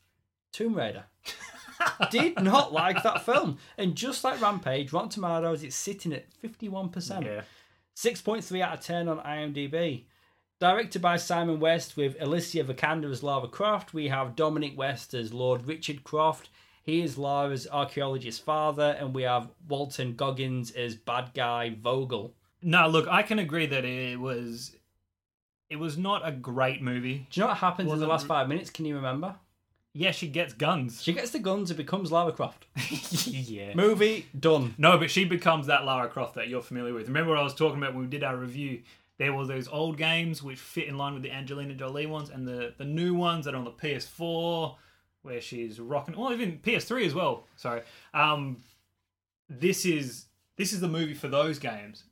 Tomb 0.52 0.76
Raider. 0.76 1.06
Did 2.12 2.42
not 2.42 2.72
like 2.72 3.02
that 3.02 3.26
film, 3.26 3.58
and 3.78 3.96
just 3.96 4.24
like 4.24 4.42
Rampage, 4.42 4.94
Rotten 4.94 5.10
Tomatoes, 5.10 5.64
it's 5.64 5.76
sitting 5.76 6.14
at 6.14 6.32
fifty-one 6.34 6.90
percent. 6.90 7.26
Yeah, 7.26 7.42
6.3 7.96 8.62
out 8.62 8.78
of 8.80 8.80
10 8.84 9.08
on 9.08 9.20
IMDb. 9.20 10.06
Directed 10.60 11.02
by 11.02 11.18
Simon 11.18 11.60
West 11.60 11.98
with 11.98 12.16
Alicia 12.20 12.64
Vikander 12.64 13.12
as 13.12 13.24
Lara 13.24 13.48
Croft. 13.48 13.94
We 13.94 14.08
have 14.08 14.36
Dominic 14.36 14.78
West 14.78 15.14
as 15.14 15.34
Lord 15.34 15.68
Richard 15.68 16.04
Croft. 16.04 16.50
He 16.84 17.02
is 17.02 17.18
Lara's 17.18 17.68
archaeologist 17.68 18.44
father. 18.44 18.96
And 19.00 19.14
we 19.14 19.24
have 19.24 19.52
Walton 19.68 20.16
Goggins 20.16 20.72
as 20.72 20.96
bad 20.96 21.32
guy 21.34 21.76
Vogel. 21.80 22.34
No, 22.62 22.88
look, 22.88 23.08
I 23.08 23.24
can 23.24 23.40
agree 23.40 23.66
that 23.66 23.86
it 23.86 24.20
was 24.20 24.76
it 25.70 25.78
was 25.78 25.98
not 25.98 26.28
a 26.28 26.32
great 26.32 26.82
movie. 26.82 27.28
Do 27.30 27.40
you 27.40 27.44
know 27.44 27.48
what 27.48 27.58
happens 27.58 27.92
in 27.92 28.00
the 28.00 28.08
last 28.08 28.28
five 28.28 28.48
minutes? 28.48 28.70
Can 28.70 28.86
you 28.86 28.96
remember? 28.96 29.36
Yeah, 29.94 30.12
she 30.12 30.28
gets 30.28 30.54
guns. 30.54 31.02
She 31.02 31.12
gets 31.12 31.32
the 31.32 31.40
guns 31.40 31.70
and 31.70 31.78
becomes 31.78 32.12
Lara 32.12 32.32
Croft. 32.32 32.66
yeah. 33.26 33.74
Movie 33.74 34.26
done. 34.38 34.74
No, 34.78 34.98
but 34.98 35.12
she 35.12 35.26
becomes 35.26 35.68
that 35.68 35.84
Lara 35.84 36.08
Croft 36.08 36.36
that 36.36 36.48
you're 36.48 36.62
familiar 36.62 36.94
with. 36.94 37.08
Remember 37.08 37.32
what 37.32 37.40
I 37.40 37.44
was 37.44 37.56
talking 37.56 37.78
about 37.78 37.94
when 37.94 38.04
we 38.04 38.10
did 38.10 38.24
our 38.24 38.38
review? 38.38 38.84
There 39.18 39.34
were 39.34 39.46
those 39.46 39.68
old 39.68 39.98
games 39.98 40.42
which 40.42 40.60
fit 40.60 40.88
in 40.88 40.98
line 40.98 41.14
with 41.14 41.24
the 41.24 41.32
Angelina 41.32 41.74
Jolie 41.74 42.06
ones, 42.06 42.30
and 42.30 42.48
the, 42.48 42.74
the 42.78 42.86
new 42.86 43.14
ones 43.14 43.46
that 43.46 43.54
are 43.54 43.58
on 43.58 43.66
the 43.66 43.72
PS4, 43.72 44.76
where 45.24 45.42
she's 45.42 45.80
rocking. 45.80 46.18
Well, 46.18 46.32
even 46.32 46.60
PS3 46.60 47.06
as 47.06 47.14
well. 47.14 47.46
Sorry. 47.58 47.82
Um, 48.14 48.58
this 49.50 49.86
is 49.86 50.26
this 50.56 50.74
is 50.74 50.80
the 50.80 50.88
movie 50.88 51.14
for 51.14 51.28
those 51.28 51.60
games. 51.60 52.04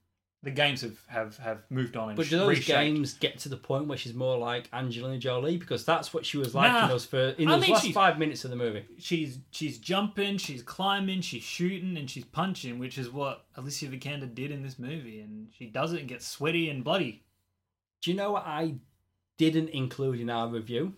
The 0.41 0.51
games 0.51 0.81
have 0.83 0.97
have, 1.07 1.37
have 1.39 1.63
moved 1.69 1.97
on 1.97 2.09
and 2.09 2.15
But 2.15 2.29
do 2.29 2.37
those 2.37 2.47
reshaped. 2.47 2.67
games 2.67 3.13
get 3.13 3.39
to 3.39 3.49
the 3.49 3.57
point 3.57 3.87
where 3.87 3.97
she's 3.97 4.13
more 4.13 4.37
like 4.37 4.69
Angelina 4.71 5.17
Jolie? 5.17 5.57
Because 5.57 5.83
that's 5.83 6.13
what 6.13 6.25
she 6.25 6.37
was 6.37 6.55
like 6.55 6.71
Nah. 6.71 6.83
in 6.83 6.89
those, 6.89 7.05
fir- 7.05 7.35
in 7.37 7.49
I 7.49 7.55
those 7.57 7.61
mean, 7.63 7.71
last 7.73 7.91
five 7.91 8.17
minutes 8.17 8.45
of 8.45 8.51
the 8.51 8.55
movie. 8.55 8.85
she's 8.97 9.39
she's 9.51 9.77
jumping, 9.79 10.37
she's 10.37 10.63
climbing, 10.63 11.19
she's 11.21 11.43
shooting, 11.43 11.97
and 11.97 12.09
she's 12.09 12.23
punching, 12.23 12.79
which 12.79 12.97
is 12.97 13.09
what 13.09 13.45
Alicia 13.57 13.87
Vikander 13.87 14.33
did 14.33 14.51
in 14.51 14.63
this 14.63 14.79
movie, 14.79 15.19
and 15.19 15.49
she 15.57 15.65
does 15.65 15.91
it 15.91 15.99
and 15.99 16.07
gets 16.07 16.25
sweaty 16.25 16.69
and 16.69 16.85
bloody. 16.85 17.23
Do 18.01 18.11
you 18.11 18.15
know 18.15 18.31
what 18.31 18.45
I 18.47 18.75
didn't 19.37 19.69
include 19.71 20.21
in 20.21 20.29
our 20.29 20.47
review? 20.47 20.93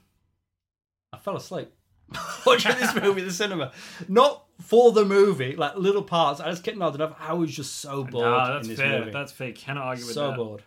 I 1.11 1.17
fell 1.17 1.35
asleep 1.35 1.73
watching 2.45 2.75
this 2.77 2.93
movie 2.93 3.21
in 3.21 3.27
the 3.27 3.33
cinema. 3.33 3.71
Not 4.07 4.45
for 4.61 4.91
the 4.91 5.03
movie, 5.05 5.55
like 5.55 5.75
little 5.75 6.03
parts. 6.03 6.39
I 6.39 6.49
just 6.49 6.63
kept 6.63 6.77
nodding 6.77 7.01
off. 7.01 7.15
I 7.19 7.33
was 7.33 7.53
just 7.55 7.75
so 7.77 8.03
bored 8.03 8.23
Nah, 8.25 8.53
that's 8.53 8.67
in 8.67 8.73
this 8.73 8.79
fair. 8.79 8.99
movie. 8.99 9.11
That's 9.11 9.31
fair. 9.31 9.51
Cannot 9.51 9.83
argue 9.83 10.05
with 10.05 10.13
so 10.15 10.27
that. 10.29 10.35
So 10.37 10.43
bored. 10.43 10.63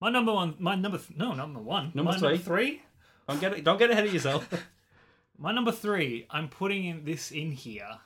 My 0.00 0.10
number 0.10 0.32
one, 0.32 0.54
my 0.58 0.74
number 0.76 0.98
th- 0.98 1.16
no, 1.18 1.34
number 1.34 1.60
one, 1.60 1.92
Number 1.94 2.12
my 2.12 2.18
three. 2.18 2.28
number 2.28 2.42
three, 2.42 2.82
Don't 3.28 3.40
get 3.40 3.52
it. 3.52 3.64
don't 3.64 3.78
get 3.78 3.90
ahead 3.90 4.06
of 4.06 4.12
yourself. 4.14 4.48
my 5.38 5.52
number 5.52 5.72
three. 5.72 6.26
I'm 6.30 6.48
putting 6.48 6.84
in 6.86 7.04
this 7.04 7.30
in 7.30 7.52
here. 7.52 7.98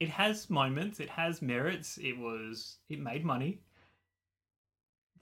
It 0.00 0.08
has 0.08 0.48
moments. 0.48 0.98
It 0.98 1.10
has 1.10 1.42
merits. 1.42 1.98
It 1.98 2.16
was. 2.18 2.78
It 2.88 2.98
made 3.00 3.24
money. 3.24 3.60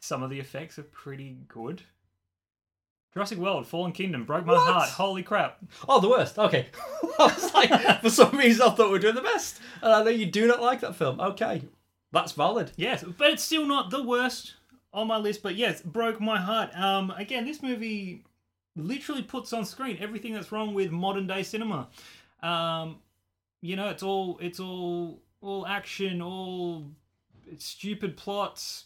Some 0.00 0.22
of 0.22 0.30
the 0.30 0.38
effects 0.38 0.78
are 0.78 0.84
pretty 0.84 1.36
good. 1.48 1.82
Jurassic 3.14 3.38
World: 3.38 3.66
Fallen 3.66 3.92
Kingdom 3.92 4.24
broke 4.24 4.44
my 4.46 4.52
What? 4.54 4.72
heart. 4.72 4.88
Holy 4.90 5.22
crap! 5.22 5.59
oh, 5.88 6.00
the 6.00 6.09
worst. 6.09 6.38
Okay. 6.38 6.66
I 7.18 7.24
was 7.24 7.54
like, 7.54 8.00
for 8.02 8.11
some 8.11 8.36
reason, 8.36 8.62
I 8.66 8.70
thought 8.70 8.86
we 8.86 8.92
were 8.92 8.98
doing 8.98 9.14
the 9.14 9.22
best, 9.22 9.61
and 9.82 9.92
I 9.92 10.02
know 10.02 10.11
you 10.11 10.26
do 10.26 10.46
not 10.46 10.61
like 10.62 10.80
that 10.80 10.94
film. 10.94 11.18
Okay, 11.20 11.62
that's 12.12 12.32
valid. 12.32 12.72
Yes, 12.76 13.02
but 13.04 13.30
it's 13.30 13.42
still 13.42 13.66
not 13.66 13.90
the 13.90 14.02
worst 14.02 14.54
on 14.92 15.06
my 15.09 15.16
list. 15.16 15.42
But 15.42 15.56
yes, 15.56 15.80
broke 15.82 16.20
my 16.20 16.38
heart. 16.38 16.70
Um, 16.78 17.11
again, 17.12 17.44
this 17.44 17.62
movie 17.62 18.24
literally 18.76 19.22
puts 19.22 19.52
on 19.52 19.64
screen 19.64 19.96
everything 20.00 20.32
that's 20.34 20.52
wrong 20.52 20.74
with 20.74 20.90
modern 20.92 21.26
day 21.26 21.42
cinema. 21.42 21.88
Um, 22.42 22.98
you 23.61 23.74
know, 23.74 23.88
it's 23.88 24.02
all 24.02 24.38
it's 24.40 24.61
all 24.61 25.20
all 25.40 25.66
action, 25.66 26.20
all 26.22 26.84
stupid 27.59 28.16
plots, 28.16 28.84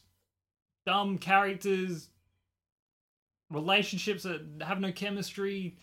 dumb 0.86 1.18
characters, 1.18 2.08
relationships 3.52 4.22
that 4.24 4.42
have 4.62 4.80
no 4.80 4.92
chemistry, 4.92 5.76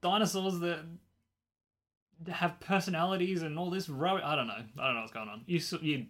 dinosaurs 0.00 0.58
that 0.60 0.80
have 2.30 2.60
personalities 2.60 3.42
and 3.42 3.58
all 3.58 3.70
this. 3.70 3.88
I 3.88 4.36
don't 4.36 4.46
know. 4.46 4.62
I 4.78 4.86
don't 4.86 4.94
know 4.94 5.00
what's 5.00 5.12
going 5.12 5.28
on. 5.28 5.42
You, 5.46 5.60
you 5.80 6.06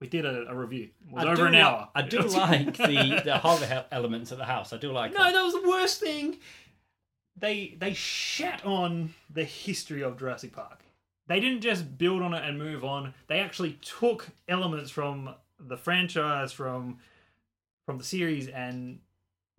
we 0.00 0.08
did 0.08 0.24
a, 0.24 0.48
a 0.48 0.54
review. 0.54 0.88
It 1.06 1.12
was 1.12 1.24
I 1.24 1.30
over 1.30 1.46
an 1.46 1.54
hour. 1.54 1.88
I 1.94 2.02
do 2.02 2.18
like 2.22 2.76
the 2.76 3.22
the 3.24 3.38
horror 3.38 3.84
elements 3.92 4.32
of 4.32 4.38
the 4.38 4.44
house. 4.44 4.72
I 4.72 4.76
do 4.76 4.92
like. 4.92 5.12
No, 5.12 5.22
that. 5.22 5.32
that 5.32 5.42
was 5.42 5.54
the 5.54 5.68
worst 5.68 6.00
thing. 6.00 6.38
They 7.36 7.76
they 7.78 7.94
shat 7.94 8.66
on 8.66 9.14
the 9.30 9.44
history 9.44 10.02
of 10.02 10.18
Jurassic 10.18 10.52
Park. 10.52 10.80
They 11.28 11.38
didn't 11.38 11.60
just 11.60 11.96
build 11.96 12.20
on 12.20 12.34
it 12.34 12.44
and 12.44 12.58
move 12.58 12.84
on. 12.84 13.14
They 13.28 13.38
actually 13.38 13.78
took 13.80 14.28
elements 14.48 14.90
from 14.90 15.34
the 15.58 15.76
franchise, 15.76 16.52
from 16.52 16.98
from 17.86 17.98
the 17.98 18.04
series, 18.04 18.48
and 18.48 18.98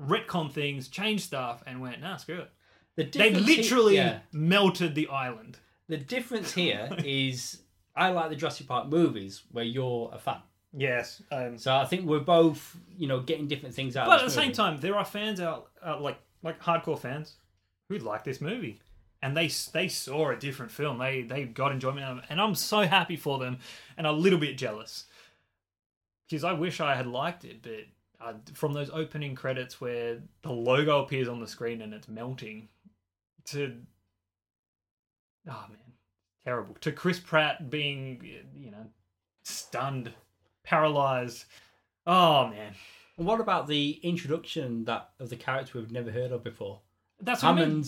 retcon 0.02 0.52
things, 0.52 0.88
changed 0.88 1.24
stuff, 1.24 1.64
and 1.66 1.82
went, 1.82 2.02
nah, 2.02 2.18
screw 2.18 2.40
it. 2.40 2.52
The 2.96 3.04
They 3.06 3.30
difference 3.30 3.48
he- 3.48 3.58
literally 3.58 3.96
yeah. 3.96 4.20
melted 4.32 4.96
the 4.96 5.08
island. 5.08 5.58
The 5.90 5.98
difference 5.98 6.54
here 6.54 6.90
is 7.04 7.62
I 7.96 8.10
like 8.10 8.30
the 8.30 8.36
Jurassic 8.36 8.68
Park 8.68 8.88
movies 8.88 9.44
where 9.52 9.64
you're 9.66 10.10
a 10.14 10.18
fan. 10.20 10.38
Yes, 10.76 11.22
um, 11.32 11.58
So 11.60 11.76
I 11.76 11.86
think 11.86 12.06
we're 12.08 12.20
both, 12.20 12.76
you 12.98 13.08
know, 13.08 13.20
getting 13.20 13.48
different 13.48 13.76
things 13.76 13.96
out. 13.96 14.08
but 14.08 14.14
at 14.16 14.20
the 14.22 14.26
this 14.26 14.34
same 14.34 14.52
time, 14.52 14.78
there 14.78 14.96
are 14.98 15.06
fans 15.06 15.40
out, 15.40 15.70
out 15.84 16.02
like 16.02 16.18
like 16.42 16.60
hardcore 16.60 16.98
fans 16.98 17.36
who 17.90 18.00
like 18.00 18.24
this 18.24 18.42
movie, 18.42 18.82
and 19.22 19.38
they 19.38 19.50
they 19.74 19.88
saw 19.88 20.32
a 20.32 20.36
different 20.36 20.72
film. 20.72 20.98
They 20.98 21.22
they 21.22 21.44
got 21.46 21.72
enjoyment 21.72 22.04
out 22.06 22.12
of 22.14 22.18
it, 22.20 22.24
and 22.30 22.42
I'm 22.42 22.56
so 22.56 22.82
happy 22.82 23.16
for 23.18 23.38
them, 23.38 23.60
and 23.98 24.08
a 24.08 24.12
little 24.12 24.40
bit 24.40 24.58
jealous 24.58 25.06
because 26.28 26.44
I 26.44 26.54
wish 26.54 26.80
I 26.82 26.96
had 26.96 27.06
liked 27.06 27.46
it, 27.46 27.62
but 27.62 27.86
uh, 28.24 28.34
from 28.54 28.74
those 28.74 28.90
opening 28.92 29.36
credits 29.36 29.82
where 29.82 30.20
the 30.42 30.52
logo 30.52 31.04
appears 31.04 31.28
on 31.28 31.40
the 31.40 31.48
screen 31.48 31.82
and 31.82 31.94
it's 31.94 32.08
melting, 32.08 32.70
to 33.46 33.76
oh 35.50 35.66
man, 35.70 35.94
terrible. 36.46 36.76
To 36.82 36.92
Chris 36.92 37.20
Pratt 37.20 37.70
being 37.70 38.24
you 38.56 38.72
know 38.72 38.86
stunned, 39.44 40.12
paralyzed. 40.64 41.46
Oh 42.08 42.48
man. 42.48 42.74
And 43.18 43.28
what 43.28 43.40
about 43.40 43.68
the 43.68 44.00
introduction 44.02 44.86
that 44.86 45.10
of 45.20 45.30
the 45.30 45.36
character 45.36 45.78
we've 45.78 45.92
never 45.92 46.12
heard 46.12 46.32
of 46.32 46.44
before? 46.44 46.80
That's 47.22 47.44
what 47.44 47.50
I 47.58 47.66
mean. 47.66 47.86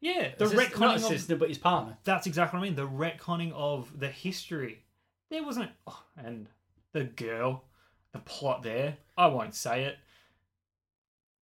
Yeah, 0.00 0.30
the 0.36 0.44
assist- 0.44 0.54
not 0.54 0.70
retconning 0.70 0.96
of 0.96 1.04
assistant, 1.04 1.40
but 1.40 1.48
his 1.48 1.58
partner. 1.58 1.96
that's 2.04 2.26
exactly 2.26 2.58
what 2.58 2.66
I 2.66 2.68
mean. 2.68 2.76
The 2.76 2.88
retconning 2.88 3.52
of 3.52 3.98
the 3.98 4.08
history. 4.08 4.82
There 5.30 5.42
wasn't, 5.42 5.70
oh, 5.86 6.02
and 6.16 6.46
the 6.92 7.04
girl, 7.04 7.64
the 8.12 8.20
plot 8.20 8.62
there. 8.62 8.98
I 9.16 9.26
won't 9.28 9.54
say 9.54 9.84
it. 9.84 9.96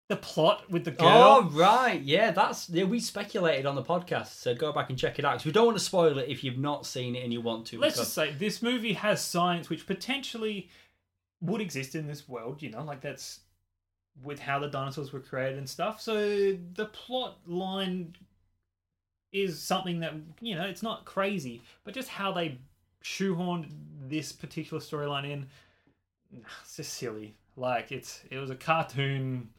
The 0.08 0.16
plot 0.16 0.70
with 0.70 0.84
the 0.84 0.90
girl. 0.90 1.08
Oh 1.08 1.50
right, 1.52 2.00
yeah, 2.00 2.30
that's 2.30 2.68
yeah. 2.68 2.84
We 2.84 3.00
speculated 3.00 3.64
on 3.64 3.74
the 3.74 3.82
podcast, 3.82 4.26
so 4.38 4.54
go 4.54 4.70
back 4.70 4.90
and 4.90 4.98
check 4.98 5.18
it 5.18 5.24
out. 5.24 5.44
we 5.46 5.50
don't 5.50 5.64
want 5.64 5.78
to 5.78 5.82
spoil 5.84 6.18
it 6.18 6.28
if 6.28 6.44
you've 6.44 6.58
not 6.58 6.84
seen 6.84 7.16
it 7.16 7.24
and 7.24 7.32
you 7.32 7.40
want 7.40 7.66
to. 7.68 7.78
Let's 7.78 7.94
because- 7.94 8.06
just 8.08 8.14
say 8.14 8.32
this 8.32 8.60
movie 8.62 8.92
has 8.92 9.22
science 9.24 9.70
which 9.70 9.86
potentially 9.86 10.68
would 11.40 11.62
exist 11.62 11.94
in 11.94 12.06
this 12.06 12.28
world. 12.28 12.60
You 12.60 12.70
know, 12.70 12.84
like 12.84 13.00
that's 13.00 13.40
with 14.22 14.38
how 14.38 14.58
the 14.58 14.68
dinosaurs 14.68 15.12
were 15.12 15.20
created 15.20 15.58
and 15.58 15.68
stuff. 15.68 16.00
So 16.02 16.56
the 16.74 16.86
plot 16.92 17.38
line 17.46 18.14
is 19.32 19.60
something 19.60 20.00
that 20.00 20.12
you 20.42 20.54
know 20.54 20.64
it's 20.66 20.82
not 20.82 21.06
crazy, 21.06 21.62
but 21.82 21.94
just 21.94 22.10
how 22.10 22.30
they 22.30 22.58
shoehorned 23.02 23.70
this 24.06 24.32
particular 24.32 24.82
storyline 24.82 25.30
in, 25.30 25.46
it's 26.62 26.76
just 26.76 26.92
silly. 26.92 27.36
Like 27.56 27.92
it's 27.92 28.22
it 28.30 28.38
was 28.38 28.50
a 28.50 28.56
cartoon 28.56 29.50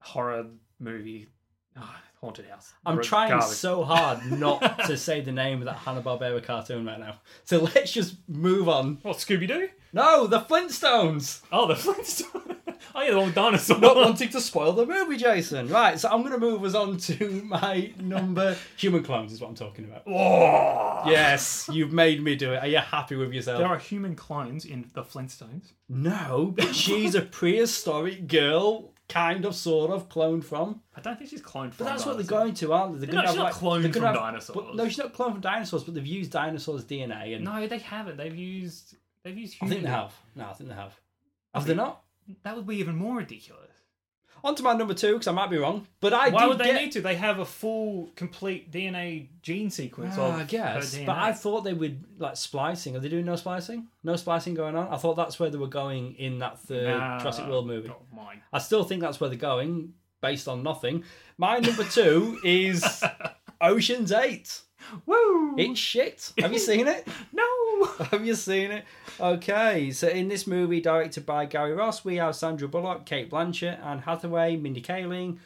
horror 0.00 0.46
movie. 0.80 1.28
Ah, 1.76 2.00
haunted 2.20 2.46
house. 2.46 2.72
I'm 2.84 3.00
trying 3.02 3.30
Garbage. 3.30 3.48
so 3.56 3.84
hard 3.84 4.32
not 4.38 4.86
to 4.86 4.96
say 4.96 5.20
the 5.20 5.30
name 5.32 5.60
of 5.60 5.66
that 5.66 5.76
Hanna 5.76 6.02
Barbera 6.02 6.42
cartoon 6.42 6.84
right 6.86 6.98
now. 6.98 7.20
So 7.44 7.58
let's 7.58 7.92
just 7.92 8.16
move 8.28 8.68
on. 8.68 8.98
What 9.02 9.18
Scooby 9.18 9.46
Doo? 9.46 9.68
No, 9.92 10.26
the 10.26 10.40
Flintstones. 10.40 11.42
Oh, 11.52 11.66
the 11.68 11.74
Flintstones. 11.76 12.56
Oh 12.94 13.02
yeah, 13.02 13.10
the 13.10 13.16
old 13.16 13.34
dinosaur. 13.34 13.78
Not 13.78 13.96
wanting 13.96 14.28
to 14.30 14.40
spoil 14.40 14.72
the 14.72 14.86
movie, 14.86 15.16
Jason. 15.16 15.68
Right, 15.68 15.98
so 15.98 16.08
I'm 16.08 16.20
going 16.20 16.32
to 16.32 16.38
move 16.38 16.64
us 16.64 16.74
on 16.74 16.96
to 16.98 17.42
my 17.44 17.92
number. 18.00 18.56
Human 18.78 19.02
clones 19.02 19.32
is 19.32 19.40
what 19.40 19.48
I'm 19.48 19.54
talking 19.54 19.84
about. 19.84 20.02
Oh. 20.06 21.08
Yes, 21.10 21.68
you've 21.72 21.92
made 21.92 22.22
me 22.22 22.36
do 22.36 22.52
it. 22.52 22.58
Are 22.58 22.66
you 22.66 22.78
happy 22.78 23.16
with 23.16 23.32
yourself? 23.32 23.58
There 23.58 23.68
are 23.68 23.78
human 23.78 24.14
clones 24.16 24.64
in 24.64 24.90
the 24.94 25.02
Flintstones. 25.02 25.72
No, 25.88 26.52
but 26.56 26.74
she's 26.74 27.14
a 27.14 27.22
prehistoric 27.22 28.26
girl, 28.28 28.92
kind 29.08 29.44
of, 29.44 29.54
sort 29.54 29.90
of, 29.90 30.08
cloned 30.08 30.44
from. 30.44 30.82
I 30.96 31.00
don't 31.00 31.16
think 31.16 31.30
she's 31.30 31.40
cloned 31.42 31.72
from. 31.74 31.84
But 31.86 31.92
that's 31.92 32.04
what 32.06 32.16
they're 32.16 32.26
going 32.26 32.54
to, 32.54 32.72
aren't 32.72 33.00
they? 33.00 33.06
They're 33.06 33.14
No, 33.14 33.20
gonna 33.22 33.28
she's 33.28 33.36
not 33.38 33.52
cloned 33.52 33.82
they're 33.82 33.92
from 33.92 34.02
have- 34.02 34.14
dinosaurs. 34.16 34.54
But, 34.56 34.74
no, 34.74 34.88
she's 34.88 34.98
not 34.98 35.14
cloned 35.14 35.32
from 35.32 35.40
dinosaurs, 35.40 35.84
but 35.84 35.94
they've 35.94 36.06
used 36.06 36.30
dinosaurs' 36.32 36.84
DNA. 36.84 37.34
And 37.36 37.44
No, 37.44 37.66
they 37.66 37.78
haven't. 37.78 38.16
They've 38.16 38.34
used. 38.36 38.96
They've 39.22 39.36
used. 39.38 39.54
Human. 39.54 39.72
I 39.72 39.76
Human. 39.78 39.84
think 39.84 39.94
they 39.94 40.00
have. 40.02 40.14
No, 40.34 40.50
I 40.50 40.52
think 40.54 40.70
they 40.70 40.76
have. 40.76 41.00
Have 41.54 41.66
they 41.66 41.74
not? 41.74 42.02
That 42.42 42.56
would 42.56 42.66
be 42.66 42.76
even 42.76 42.96
more 42.96 43.16
ridiculous. 43.16 43.64
On 44.44 44.54
to 44.54 44.62
my 44.62 44.72
number 44.72 44.94
two, 44.94 45.14
because 45.14 45.26
I 45.26 45.32
might 45.32 45.50
be 45.50 45.58
wrong. 45.58 45.84
But 45.98 46.12
I 46.12 46.28
Why 46.28 46.42
did 46.42 46.48
would 46.50 46.58
they 46.58 46.64
get... 46.66 46.80
need 46.82 46.92
to? 46.92 47.00
They 47.00 47.16
have 47.16 47.40
a 47.40 47.44
full, 47.44 48.10
complete 48.14 48.70
DNA 48.70 49.26
gene 49.42 49.68
sequence 49.68 50.14
Ah, 50.16 50.28
of 50.28 50.34
I 50.36 50.44
guess, 50.44 50.94
her 50.94 51.00
DNA. 51.00 51.06
but 51.06 51.16
I 51.18 51.32
thought 51.32 51.62
they 51.62 51.72
would 51.74 52.04
like 52.18 52.36
splicing. 52.36 52.94
Are 52.94 53.00
they 53.00 53.08
doing 53.08 53.24
no 53.24 53.34
splicing? 53.34 53.88
No 54.04 54.14
splicing 54.14 54.54
going 54.54 54.76
on. 54.76 54.86
I 54.88 54.96
thought 54.96 55.14
that's 55.16 55.40
where 55.40 55.50
they 55.50 55.58
were 55.58 55.66
going 55.66 56.14
in 56.14 56.38
that 56.38 56.60
third 56.60 56.86
Nah, 56.86 57.18
Jurassic 57.18 57.48
World 57.48 57.66
movie. 57.66 57.88
not 57.88 58.02
mine. 58.14 58.40
I 58.52 58.58
still 58.58 58.84
think 58.84 59.00
that's 59.00 59.18
where 59.20 59.28
they're 59.28 59.36
going, 59.38 59.94
based 60.20 60.46
on 60.46 60.62
nothing. 60.62 61.02
My 61.36 61.58
number 61.58 61.82
two 61.82 62.38
is 62.44 63.02
Ocean's 63.60 64.12
Eight. 64.12 64.60
Woo! 65.04 65.56
It's 65.58 65.78
shit. 65.80 66.32
Have 66.38 66.52
you 66.52 66.60
seen 66.60 66.86
it? 66.86 67.06
no. 67.32 67.84
Have 68.12 68.24
you 68.24 68.36
seen 68.36 68.70
it? 68.70 68.84
Okay, 69.20 69.90
so 69.90 70.06
in 70.08 70.28
this 70.28 70.46
movie, 70.46 70.80
directed 70.80 71.26
by 71.26 71.44
Gary 71.44 71.72
Ross, 71.72 72.04
we 72.04 72.16
have 72.16 72.36
Sandra 72.36 72.68
Bullock, 72.68 73.04
Cate 73.04 73.28
Blanchett, 73.30 73.84
Anne 73.84 73.98
Hathaway, 74.00 74.56
Mindy 74.56 74.80
Kaling, 74.80 75.38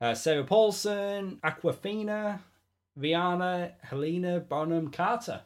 uh, 0.00 0.14
Sarah 0.14 0.44
Paulson, 0.44 1.38
Awkwafina, 1.44 2.40
Rihanna, 2.98 3.72
Helena 3.82 4.40
Bonham 4.40 4.90
Carter. 4.90 5.42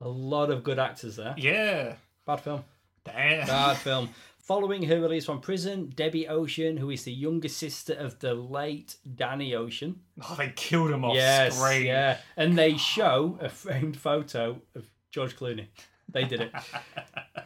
A 0.00 0.08
lot 0.08 0.50
of 0.50 0.62
good 0.62 0.78
actors 0.78 1.16
there. 1.16 1.34
Yeah. 1.36 1.94
Bad 2.24 2.40
film. 2.40 2.64
Damn. 3.04 3.46
Bad 3.48 3.76
film. 3.78 4.10
Following 4.38 4.84
her 4.84 5.00
release 5.00 5.26
from 5.26 5.40
prison, 5.40 5.92
Debbie 5.94 6.28
Ocean, 6.28 6.76
who 6.76 6.88
is 6.90 7.02
the 7.02 7.12
younger 7.12 7.48
sister 7.48 7.94
of 7.94 8.18
the 8.20 8.32
late 8.32 8.96
Danny 9.16 9.54
Ocean. 9.54 10.00
Oh, 10.22 10.36
they 10.38 10.52
killed 10.54 10.90
him 10.92 11.04
off 11.04 11.16
yes, 11.16 11.58
screen. 11.58 11.86
yeah. 11.86 12.18
And 12.36 12.56
they 12.56 12.76
show 12.76 13.38
a 13.42 13.48
framed 13.48 13.96
photo 13.98 14.62
of 14.74 14.88
George 15.10 15.36
Clooney. 15.36 15.66
They 16.10 16.24
did 16.24 16.40
it. 16.40 16.52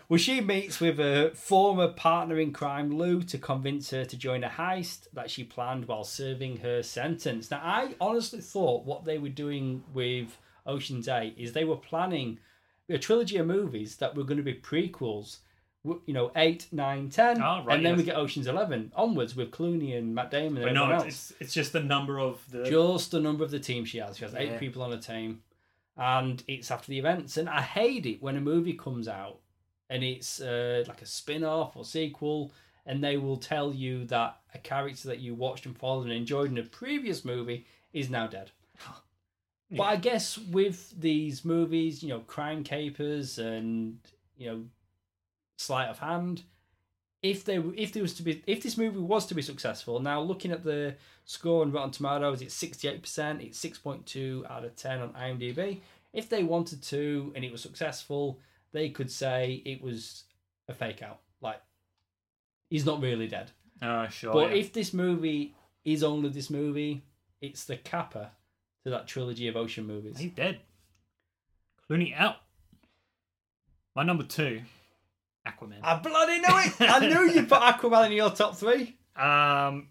well, 0.09 0.19
she 0.19 0.41
meets 0.41 0.81
with 0.81 1.01
a 1.01 1.33
former 1.35 1.89
partner 1.89 2.39
in 2.39 2.53
crime, 2.53 2.97
Lou, 2.97 3.23
to 3.25 3.39
convince 3.39 3.91
her 3.91 4.05
to 4.05 4.17
join 4.17 4.45
a 4.45 4.49
heist 4.49 5.09
that 5.15 5.31
she 5.31 5.43
planned 5.45 5.87
while 5.89 6.05
serving 6.05 6.59
her 6.59 6.83
sentence. 6.83 7.51
Now, 7.51 7.61
I 7.63 7.95
honestly 8.01 8.41
thought 8.41 8.85
what 8.85 9.05
they 9.05 9.19
were 9.19 9.29
doing 9.31 9.83
with 9.93 10.39
Ocean's 10.67 11.09
8 11.09 11.35
is 11.37 11.53
they 11.53 11.65
were 11.65 11.77
planning 11.77 12.39
a 12.89 12.99
trilogy 12.99 13.37
of 13.39 13.47
movies 13.47 13.97
that 13.97 14.15
were 14.15 14.25
going 14.25 14.37
to 14.37 14.43
be 14.45 14.55
prequels. 14.55 15.39
You 15.85 16.15
know, 16.15 16.31
eight, 16.37 16.69
nine, 16.71 17.09
ten, 17.11 17.43
Oh, 17.43 17.65
right, 17.65 17.75
and 17.77 17.85
then 17.85 17.97
we 17.97 18.05
get 18.05 18.17
Ocean's 18.17 18.47
Eleven 18.47 18.93
onwards 18.95 19.35
with 19.35 19.51
Clooney 19.51 19.99
and 19.99 20.15
Matt 20.15 20.31
Damon 20.31 20.59
and 20.63 20.67
But 20.67 20.73
no, 20.75 20.85
everyone 20.85 21.07
it's, 21.09 21.17
else. 21.17 21.31
it's 21.33 21.41
it's 21.41 21.55
just 21.55 21.73
the 21.73 21.81
number 21.83 22.21
of 22.21 22.41
the. 22.53 22.63
Just 22.63 23.11
the 23.11 23.19
number 23.19 23.43
of 23.43 23.51
the 23.51 23.59
team 23.59 23.85
she 23.85 23.99
has. 23.99 24.17
She 24.17 24.23
has 24.25 24.33
Yeah. 24.33 24.39
eight 24.43 24.61
people 24.61 24.81
on 24.83 24.93
a 24.93 24.99
team, 25.01 25.43
and 25.97 26.43
it's 26.49 26.71
after 26.71 26.91
the 26.91 26.99
events. 26.99 27.37
And 27.37 27.49
I 27.49 27.63
hate 27.63 28.07
it 28.07 28.23
when 28.23 28.37
a 28.37 28.41
movie 28.41 28.75
comes 28.75 29.09
out 29.09 29.41
and 29.91 30.03
it's 30.03 30.41
uh, 30.41 30.85
like 30.89 31.03
a 31.03 31.07
spin 31.07 31.45
off 31.45 31.77
or 31.77 31.85
sequel, 31.85 32.53
and 32.87 33.05
they 33.05 33.17
will 33.17 33.37
tell 33.37 33.75
you 33.75 34.05
that 34.07 34.41
a 34.55 34.59
character 34.59 35.09
that 35.09 35.21
you 35.21 35.35
watched 35.35 35.67
and 35.67 35.77
followed 35.77 36.05
and 36.05 36.13
enjoyed 36.13 36.51
in 36.51 36.59
a 36.59 36.63
previous 36.63 37.25
movie 37.25 37.67
is 37.93 38.11
now 38.11 38.27
dead. 38.27 38.51
But 39.75 39.85
I 39.85 39.97
guess 39.97 40.37
with 40.37 41.01
these 41.01 41.47
movies, 41.47 42.03
you 42.03 42.11
know, 42.11 42.21
Crime 42.21 42.63
Capers 42.63 43.39
and 43.39 43.97
you 44.37 44.47
know, 44.51 44.65
Sleight 45.57 45.89
of 45.89 45.99
Hand, 45.99 46.43
if 47.23 47.45
they 47.45 47.57
if 47.57 47.93
there 47.93 48.03
was 48.03 48.15
to 48.15 48.23
be 48.23 48.43
if 48.47 48.63
this 48.63 48.77
movie 48.77 48.99
was 48.99 49.27
to 49.27 49.35
be 49.35 49.43
successful, 49.43 50.01
now 50.01 50.21
looking 50.21 50.51
at 50.51 50.65
the 50.65 50.97
score 51.25 51.63
on 51.63 51.73
Rotten 51.73 51.91
Tomatoes, 51.91 52.43
it's 52.43 52.55
sixty 52.55 52.89
eight 52.89 53.01
percent, 53.03 53.41
it's 53.41 53.59
six 53.59 53.79
point 53.79 54.05
two 54.07 54.45
out 54.51 54.65
of 54.65 54.75
ten 54.75 55.01
on 55.01 55.11
IMDb. 55.11 55.81
If 56.13 56.29
they 56.29 56.43
wanted 56.43 56.83
to 56.85 57.33
and 57.35 57.45
it 57.45 57.53
was 57.53 57.63
successful, 57.63 58.39
they 58.73 58.91
could 58.91 59.11
say 59.11 59.63
it 59.65 59.81
was 59.83 60.25
a 60.69 60.75
fake 60.75 61.03
out, 61.03 61.21
like 61.41 61.61
he's 62.71 62.85
not 62.85 63.01
really 63.01 63.29
dead. 63.29 63.51
Oh, 63.81 64.07
sure. 64.09 64.33
But 64.33 64.51
yeah. 64.51 64.57
if 64.57 64.73
this 64.73 64.93
movie 64.93 65.55
is 65.85 66.03
only 66.03 66.29
this 66.29 66.51
movie, 66.51 67.03
it's 67.41 67.65
the 67.65 67.77
capper 67.77 68.31
to 68.85 68.91
that 68.91 69.07
trilogy 69.07 69.49
of 69.49 69.57
ocean 69.57 69.87
movies. 69.87 70.19
He's 70.19 70.33
dead. 70.33 70.61
Clooney 71.89 72.17
out. 72.17 72.37
My 73.95 74.03
number 74.03 74.25
two, 74.25 74.63
Aquaman. 75.47 75.79
I 75.83 75.99
bloody 75.99 76.39
knew 76.39 76.45
it! 76.49 76.75
I 76.81 76.99
knew 77.09 77.31
you'd 77.33 77.49
put 77.49 77.61
Aquaman 77.61 78.07
in 78.07 78.13
your 78.13 78.31
top 78.31 78.57
three. 78.57 78.97
Um, 79.17 79.89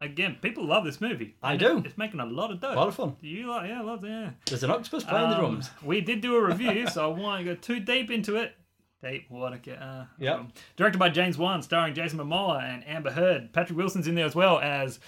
again, 0.00 0.36
people 0.40 0.64
love 0.64 0.84
this 0.84 1.00
movie. 1.00 1.34
I 1.42 1.56
do. 1.56 1.82
It's 1.84 1.98
making 1.98 2.20
a 2.20 2.26
lot 2.26 2.50
of 2.50 2.60
dough. 2.60 2.72
A 2.72 2.76
lot 2.76 2.88
of 2.88 2.94
fun. 2.94 3.16
Do 3.20 3.26
you 3.28 3.48
like? 3.48 3.68
Yeah, 3.68 3.82
love 3.82 4.04
yeah. 4.04 4.30
There's 4.46 4.62
an 4.62 4.70
octopus 4.70 5.04
playing 5.04 5.30
the 5.30 5.34
Um, 5.36 5.40
drums. 5.40 5.70
We 5.82 6.00
did 6.00 6.20
do 6.20 6.36
a 6.36 6.44
review, 6.44 6.86
so 6.92 7.12
I 7.12 7.18
won't 7.18 7.44
go 7.44 7.54
too 7.54 7.80
deep 7.80 8.10
into 8.10 8.36
it. 8.36 8.54
Deep, 9.02 9.26
I 9.32 9.56
get. 9.56 9.82
Uh, 9.82 10.04
Yep. 10.20 10.38
um, 10.38 10.52
directed 10.76 10.98
by 10.98 11.08
James 11.08 11.36
Wan, 11.36 11.60
starring 11.62 11.92
Jason 11.94 12.20
Momoa 12.20 12.62
and 12.62 12.86
Amber 12.86 13.10
Heard. 13.10 13.52
Patrick 13.52 13.76
Wilson's 13.76 14.06
in 14.06 14.14
there 14.14 14.26
as 14.26 14.36
well 14.36 14.60
as 14.60 15.00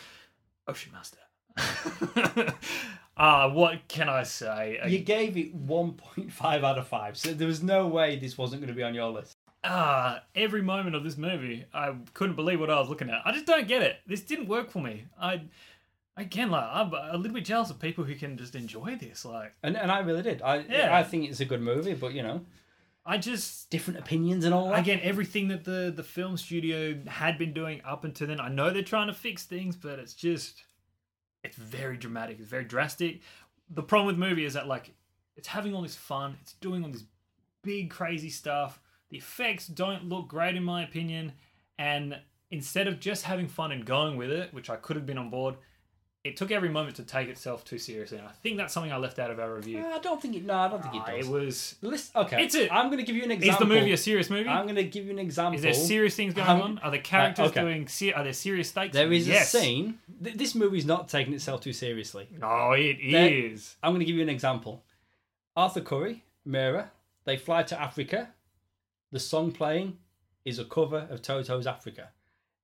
Ocean 0.67 0.91
Master. 0.93 1.19
uh, 3.17 3.49
what 3.51 3.87
can 3.89 4.09
I 4.09 4.25
say? 4.25 4.81
You 4.89 4.99
gave 4.99 5.37
it 5.37 5.57
1.5 5.67 6.65
out 6.65 6.79
of 6.79 6.89
5, 6.89 7.17
so 7.17 7.33
there 7.35 7.47
was 7.47 7.63
no 7.63 7.87
way 7.87 8.17
this 8.19 8.37
wasn't 8.37 8.61
going 8.63 8.69
to 8.69 8.75
be 8.77 8.83
on 8.83 8.95
your 8.95 9.11
list. 9.11 9.37
Ah, 9.65 10.23
every 10.35 10.61
moment 10.63 10.95
of 10.95 11.05
this 11.05 11.17
movie, 11.17 11.65
I 11.73 11.95
couldn't 12.13 12.37
believe 12.37 12.61
what 12.61 12.71
I 12.71 12.79
was 12.79 12.89
looking 12.89 13.09
at. 13.09 13.23
I 13.25 13.33
just 13.33 13.47
don't 13.47 13.67
get 13.67 13.83
it. 13.83 13.97
This 14.07 14.21
didn't 14.21 14.47
work 14.47 14.71
for 14.71 14.83
me. 14.83 15.07
I, 15.19 15.41
again, 16.17 16.51
like 16.51 16.65
I'm 16.71 16.93
a 16.93 17.17
little 17.17 17.35
bit 17.35 17.45
jealous 17.47 17.71
of 17.71 17.81
people 17.81 18.05
who 18.05 18.15
can 18.15 18.37
just 18.37 18.55
enjoy 18.55 18.97
this. 18.97 19.25
Like, 19.25 19.55
And 19.63 19.77
and 19.77 19.91
I 19.91 20.01
really 20.01 20.23
did. 20.23 20.43
I 20.43 20.59
Yeah. 20.59 20.95
I 20.95 21.03
think 21.03 21.31
it's 21.31 21.41
a 21.41 21.45
good 21.47 21.63
movie, 21.63 21.95
but 21.95 22.13
you 22.13 22.23
know, 22.23 22.45
I 23.07 23.17
just 23.19 23.71
different 23.71 24.01
opinions 24.01 24.45
and 24.45 24.55
all 24.55 24.69
that. 24.71 24.81
again 24.81 25.01
everything 25.03 25.49
that 25.49 25.65
the 25.65 25.93
the 25.95 26.03
film 26.03 26.37
studio 26.37 26.99
had 27.07 27.39
been 27.39 27.53
doing 27.53 27.81
up 27.87 28.05
until 28.05 28.27
then. 28.27 28.41
I 28.41 28.49
know 28.49 28.71
they're 28.71 28.83
trying 28.83 29.09
to 29.09 29.15
fix 29.15 29.45
things, 29.45 29.77
but 29.77 29.99
it's 29.99 30.15
just 30.15 30.63
it's 31.43 31.57
very 31.57 31.97
dramatic. 31.97 32.39
It's 32.39 32.49
very 32.49 32.65
drastic. 32.65 33.21
The 33.71 33.83
problem 33.83 34.07
with 34.09 34.17
the 34.17 34.27
movie 34.29 34.45
is 34.45 34.55
that 34.55 34.67
like 34.67 34.95
it's 35.37 35.49
having 35.49 35.75
all 35.75 35.83
this 35.83 35.97
fun. 35.97 36.37
It's 36.43 36.53
doing 36.55 36.85
all 36.85 36.91
this 36.91 37.05
big 37.63 37.91
crazy 37.91 38.31
stuff. 38.31 38.79
The 39.15 39.19
effects 39.19 39.69
don't 39.69 40.09
look 40.09 40.27
great 40.27 40.57
in 40.57 40.65
my 40.65 40.83
opinion, 40.83 41.35
and 41.79 42.19
instead 42.51 42.89
of 42.89 42.99
just 42.99 43.23
having 43.23 43.47
fun 43.47 43.71
and 43.71 43.85
going 43.85 44.17
with 44.17 44.29
it, 44.33 44.53
which 44.53 44.69
I 44.69 44.75
could 44.75 44.97
have 44.97 45.07
been 45.07 45.19
on 45.19 45.31
board, 45.31 45.55
it 46.25 46.37
took 46.37 46.51
every 46.51 46.69
moment 46.69 46.97
to 46.97 47.05
take 47.05 47.29
itself 47.29 47.65
too 47.65 47.79
seriously. 47.79 48.19
And 48.19 48.27
I 48.27 48.33
think 48.33 48.57
that's 48.57 48.75
something 48.75 48.93
I 48.93 48.97
left 48.97 49.21
out 49.21 49.31
of 49.31 49.39
our 49.39 49.55
review. 49.55 49.87
I 49.87 50.01
don't 50.01 50.21
think 50.21 50.35
it. 50.35 50.45
No, 50.45 50.55
I 50.55 50.67
don't 50.67 50.83
think 50.83 50.97
it 50.97 51.03
Ah, 51.07 51.11
does. 51.13 51.27
it 51.29 51.31
was. 51.31 51.75
Listen, 51.81 52.23
okay, 52.23 52.43
It's 52.43 52.57
a- 52.57 52.75
I'm 52.75 52.87
going 52.87 52.99
to 52.99 53.05
give 53.05 53.15
you 53.15 53.23
an 53.23 53.31
example. 53.31 53.53
Is 53.53 53.69
the 53.69 53.73
movie 53.81 53.93
a 53.93 53.97
serious 53.97 54.31
movie? 54.31 54.49
I'm 54.49 54.65
going 54.65 54.75
to 54.75 54.83
give 54.83 55.05
you 55.05 55.13
an 55.13 55.21
example. 55.21 55.55
Is 55.59 55.63
there 55.63 55.75
serious 55.75 56.17
things 56.17 56.35
going 56.35 56.49
Um, 56.49 56.61
on? 56.63 56.79
Are 56.81 56.91
the 56.91 56.99
characters 56.99 57.51
okay. 57.51 57.61
doing? 57.61 57.87
Se- 57.87 58.15
are 58.15 58.25
there 58.25 58.33
serious 58.33 58.71
stakes? 58.71 58.95
There 58.95 59.13
is 59.13 59.29
yes. 59.29 59.55
a 59.55 59.59
scene. 59.61 60.01
Th- 60.25 60.35
this 60.37 60.57
movie's 60.57 60.87
not 60.87 61.09
taking 61.09 61.35
itself 61.35 61.61
too 61.61 61.73
seriously. 61.73 62.27
No, 62.37 62.73
it 62.73 62.97
There- 63.13 63.33
is. 63.33 63.77
I'm 63.81 63.93
going 63.93 64.01
to 64.01 64.07
give 64.07 64.17
you 64.17 64.23
an 64.23 64.29
example. 64.29 64.83
Arthur 65.57 65.83
Curry, 65.83 66.25
Mira, 66.45 66.91
they 67.27 67.37
fly 67.37 67.63
to 67.63 67.81
Africa. 67.81 68.31
The 69.15 69.21
song 69.21 69.53
playing 69.53 69.97
is 70.45 70.59
a 70.59 70.65
cover 70.65 71.07
of 71.09 71.23
Toto's 71.23 71.69
Africa. 71.69 72.09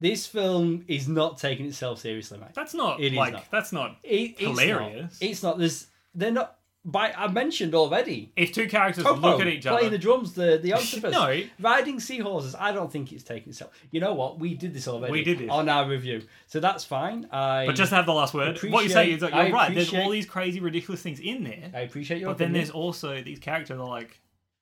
This 0.00 0.26
film 0.26 0.84
is 0.88 1.06
not 1.06 1.38
taking 1.38 1.66
itself 1.66 2.00
seriously, 2.00 2.38
mate. 2.38 2.54
That's 2.54 2.74
not 2.74 3.00
It 3.00 3.12
like 3.12 3.34
not. 3.34 3.44
that's 3.52 3.70
not. 3.72 3.98
It, 4.02 4.32
it's 4.32 4.40
Hilarious. 4.40 5.20
Not, 5.20 5.30
it's 5.30 5.42
not. 5.44 5.58
There's. 5.58 5.86
They're 6.12 6.32
not. 6.32 6.56
By 6.84 7.12
I 7.12 7.28
mentioned 7.28 7.74
already. 7.76 8.32
If 8.34 8.52
two 8.52 8.66
characters 8.66 9.04
Toto 9.04 9.20
look 9.20 9.40
at 9.42 9.46
each 9.46 9.64
other, 9.66 9.76
playing 9.78 9.92
the 9.92 9.98
drums, 9.98 10.32
the 10.32 10.58
the 10.60 10.72
octopus, 10.78 11.12
No. 11.12 11.40
riding 11.60 12.00
seahorses. 12.00 12.56
I 12.58 12.72
don't 12.72 12.90
think 12.90 13.12
it's 13.12 13.22
taking 13.22 13.50
itself. 13.50 13.70
You 13.92 14.00
know 14.00 14.14
what? 14.14 14.40
We 14.40 14.54
did 14.54 14.74
this 14.74 14.88
already. 14.88 15.12
We 15.12 15.22
did 15.22 15.38
this. 15.38 15.50
on 15.50 15.68
our 15.68 15.86
review, 15.88 16.22
so 16.48 16.58
that's 16.58 16.82
fine. 16.82 17.28
I 17.30 17.66
but 17.66 17.76
just 17.76 17.90
to 17.90 17.96
have 17.96 18.06
the 18.06 18.14
last 18.14 18.34
word. 18.34 18.58
What 18.64 18.82
you 18.82 18.90
say 18.90 19.12
is 19.12 19.20
that 19.20 19.32
you're 19.32 19.52
right. 19.52 19.72
There's 19.72 19.94
all 19.94 20.10
these 20.10 20.26
crazy, 20.26 20.58
ridiculous 20.58 21.00
things 21.00 21.20
in 21.20 21.44
there, 21.44 21.70
I 21.72 21.80
appreciate 21.82 22.18
your. 22.20 22.30
but 22.30 22.38
then 22.38 22.52
there's 22.52 22.70
also 22.70 23.22
these 23.22 23.38
characters 23.38 23.76
that 23.76 23.82
are 23.84 23.86
like, 23.88 24.18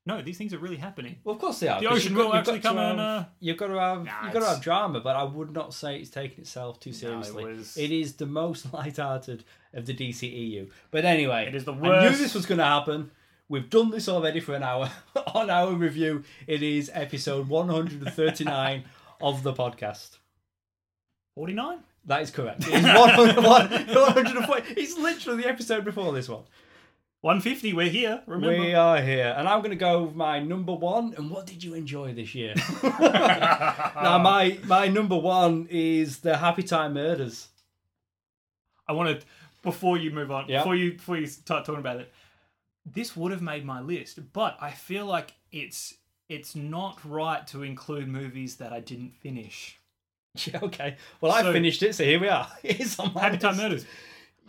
no, 0.09 0.23
these 0.23 0.39
things 0.39 0.53
are 0.55 0.59
really 0.59 0.77
happening. 0.79 1.17
Well, 1.23 1.35
of 1.35 1.41
course 1.41 1.61
they 1.61 1.69
are. 1.69 1.81
The 1.81 1.87
ocean 1.87 2.13
you've 2.13 2.19
got- 2.19 2.27
will 2.31 2.35
actually 2.35 2.61
to 2.61 2.67
come 2.69 2.77
have, 2.79 2.91
and, 2.93 3.01
uh, 3.01 3.25
You've 3.41 3.57
got 3.59 3.67
to 3.69 3.79
have. 3.79 4.05
Nah, 4.05 4.25
you've 4.25 4.33
got 4.33 4.41
to 4.41 4.47
have 4.47 4.61
drama, 4.63 5.01
but 5.01 5.15
I 5.17 5.23
would 5.23 5.53
not 5.53 5.75
say 5.75 5.99
it's 5.99 6.11
taking 6.11 6.41
itself 6.41 6.81
too 6.81 6.91
it 6.91 6.97
seriously. 6.97 7.45
was- 7.45 7.77
It 7.77 7.91
is 7.93 8.15
the 8.15 8.27
most 8.27 8.73
light-hearted 8.73 9.45
of 9.75 9.87
the 9.87 9.95
DCEU. 9.95 10.71
But 10.91 11.05
anyway, 11.05 11.47
It 11.47 11.55
is 11.55 11.65
the 11.65 11.73
worst. 11.75 11.85
I 12.07 12.09
knew 12.11 12.17
this 12.17 12.35
was 12.35 12.47
going 12.47 12.59
to 12.59 12.65
happen. 12.65 13.11
We've 13.51 13.69
done 13.71 13.91
this 13.91 14.09
already 14.09 14.41
for 14.41 14.55
an 14.55 14.63
hour 14.63 14.91
on 15.35 15.49
our 15.51 15.73
review. 15.73 16.25
It 16.47 16.63
is 16.63 16.91
episode 16.95 17.49
139 17.49 18.85
of 19.21 19.43
the 19.43 19.53
podcast. 19.53 20.19
Forty 21.35 21.53
nine. 21.53 21.79
That 22.05 22.23
is 22.23 22.31
correct. 22.31 22.67
It 22.67 22.73
100 22.83 23.37
140. 23.45 24.75
It's 24.81 24.97
literally 24.99 25.43
the 25.43 25.49
episode 25.49 25.85
before 25.85 26.13
this 26.13 26.29
one. 26.29 26.45
150, 27.23 27.73
we're 27.73 27.89
here, 27.89 28.23
remember? 28.27 28.61
We 28.61 28.75
are 28.75 29.01
here, 29.03 29.35
and 29.37 29.49
I'm 29.49 29.59
going 29.61 29.71
to 29.71 29.77
go 29.77 30.05
with 30.05 30.15
my 30.15 30.39
number 30.39 30.73
one. 30.73 31.15
And 31.17 31.31
what 31.31 31.47
did 31.47 31.65
you 31.65 31.75
enjoy 31.75 32.15
this 32.15 32.33
year? 32.33 32.55
now, 32.85 34.21
my 34.23 34.57
my 34.67 34.87
number 34.87 35.17
one 35.17 35.67
is 35.69 36.19
the 36.21 36.37
Happy 36.37 36.63
Time 36.63 36.95
Murders. 36.95 37.49
I 38.87 38.93
want 38.93 39.21
to 39.21 39.27
before 39.63 39.99
you 39.99 40.13
move 40.13 40.31
on, 40.31 40.47
Yeah. 40.49 40.59
before 40.61 40.77
you 40.77 40.93
before 40.93 41.17
you 41.17 41.27
start 41.27 41.65
talking 41.65 41.81
about 41.81 41.99
it. 41.99 42.13
This 42.87 43.17
would 43.17 43.33
have 43.33 43.43
made 43.43 43.65
my 43.65 43.81
list, 43.81 44.33
but 44.33 44.57
I 44.61 44.71
feel 44.71 45.05
like 45.05 45.33
it's 45.51 45.95
it's 46.29 46.55
not 46.55 46.99
right 47.05 47.45
to 47.49 47.65
include 47.65 48.07
movies 48.07 48.57
that 48.57 48.73
I 48.73 48.81
didn't 48.81 49.15
finish. 49.17 49.75
Yeah, 50.47 50.61
okay. 50.63 50.97
Well, 51.21 51.33
I 51.33 51.43
finished 51.53 51.83
it, 51.83 51.97
so 51.97 52.05
here 52.05 52.21
we 52.21 52.29
are. 52.29 52.47
It's 52.63 52.97
on 53.01 53.13
my 53.13 53.23
Happy 53.23 53.39
Time. 53.39 53.57
Murders. 53.57 53.85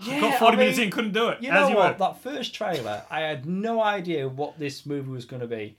Yeah, 0.01 0.21
Got 0.21 0.39
40 0.39 0.53
I 0.55 0.59
minutes 0.59 0.77
mean, 0.77 0.85
in, 0.87 0.91
couldn't 0.91 1.11
do 1.13 1.27
it. 1.29 1.41
You 1.41 1.51
know 1.51 1.67
you 1.67 1.75
what? 1.75 1.99
were. 1.99 2.05
That 2.05 2.21
first 2.21 2.53
trailer, 2.55 3.03
I 3.09 3.19
had 3.21 3.45
no 3.45 3.81
idea 3.81 4.27
what 4.29 4.57
this 4.57 4.85
movie 4.85 5.11
was 5.11 5.25
going 5.25 5.41
to 5.41 5.47
be. 5.47 5.77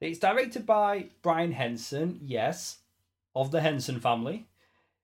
It's 0.00 0.18
directed 0.18 0.66
by 0.66 1.06
Brian 1.22 1.52
Henson, 1.52 2.20
yes, 2.24 2.78
of 3.34 3.50
the 3.50 3.60
Henson 3.60 4.00
family, 4.00 4.46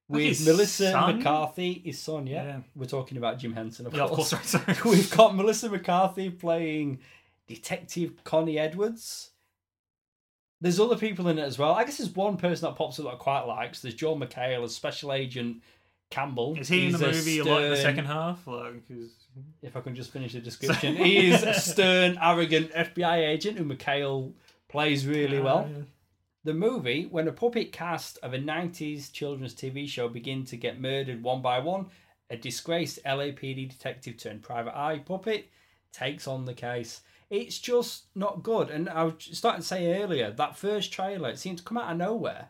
with 0.09 0.45
Melissa 0.45 0.91
son? 0.93 1.17
McCarthy, 1.19 1.83
his 1.85 1.99
son. 1.99 2.27
Yeah, 2.27 2.45
Yeah. 2.45 2.61
we're 2.75 2.87
talking 2.87 3.17
about 3.17 3.39
Jim 3.39 3.55
Henson, 3.55 3.87
of 3.87 3.95
Yeah, 3.95 4.03
of 4.05 4.11
course. 4.11 4.31
course. 4.35 4.55
Right, 4.55 4.77
sorry. 4.77 4.77
We've 4.97 5.11
got 5.17 5.35
Melissa 5.37 5.69
McCarthy 5.71 6.31
playing 6.31 6.99
Detective 7.47 8.23
Connie 8.25 8.59
Edwards. 8.59 9.31
There's 10.61 10.81
other 10.81 10.97
people 10.97 11.29
in 11.29 11.39
it 11.39 11.43
as 11.43 11.59
well. 11.59 11.73
I 11.75 11.85
guess 11.85 11.99
there's 11.99 12.11
one 12.15 12.37
person 12.37 12.69
that 12.69 12.77
pops 12.77 12.99
up 12.99 13.05
that 13.05 13.13
I 13.13 13.17
quite 13.17 13.43
likes. 13.43 13.81
There's 13.81 13.95
John 13.95 14.19
McHale 14.19 14.65
as 14.65 14.75
Special 14.75 15.13
Agent 15.13 15.63
Campbell. 16.11 16.57
Is 16.59 16.69
he 16.69 16.87
in 16.87 16.93
the 16.93 17.09
a 17.11 17.13
movie 17.13 17.43
like 17.43 17.69
the 17.69 17.77
second 17.77 18.07
half? 18.07 18.47
Like, 18.47 18.83
If 19.63 19.77
I 19.77 19.81
can 19.81 19.95
just 19.95 20.11
finish 20.11 20.33
the 20.33 20.41
description, 20.51 20.97
he 20.97 21.31
is 21.31 21.43
a 21.43 21.55
stern, 21.55 22.19
arrogant 22.21 22.73
FBI 22.73 23.19
agent 23.29 23.59
who 23.59 23.65
McHale 23.65 24.33
plays 24.69 25.07
really 25.07 25.41
well. 25.41 25.69
Uh, 25.71 25.83
The 26.45 26.55
movie, 26.55 27.05
when 27.07 27.29
a 27.29 27.33
puppet 27.33 27.73
cast 27.73 28.19
of 28.23 28.33
a 28.33 28.39
90s 28.39 29.13
children's 29.13 29.55
TV 29.55 29.87
show 29.89 30.09
begin 30.09 30.45
to 30.47 30.57
get 30.57 30.81
murdered 30.81 31.23
one 31.23 31.43
by 31.43 31.59
one, 31.59 31.87
a 32.31 32.37
disgraced 32.37 32.99
LAPD 33.05 33.69
detective 33.69 34.17
turned 34.17 34.43
private 34.43 34.77
eye 34.79 34.99
puppet 34.99 35.49
takes 35.93 36.27
on 36.27 36.45
the 36.45 36.55
case. 36.55 37.01
It's 37.31 37.59
just 37.59 38.05
not 38.15 38.43
good. 38.43 38.71
And 38.71 38.89
I 38.89 39.05
was 39.05 39.15
starting 39.33 39.61
to 39.61 39.67
say 39.67 40.03
earlier, 40.03 40.31
that 40.31 40.57
first 40.57 40.93
trailer, 40.93 41.29
it 41.31 41.39
seemed 41.39 41.59
to 41.59 41.65
come 41.65 41.77
out 41.77 41.91
of 41.93 41.99
nowhere 41.99 42.49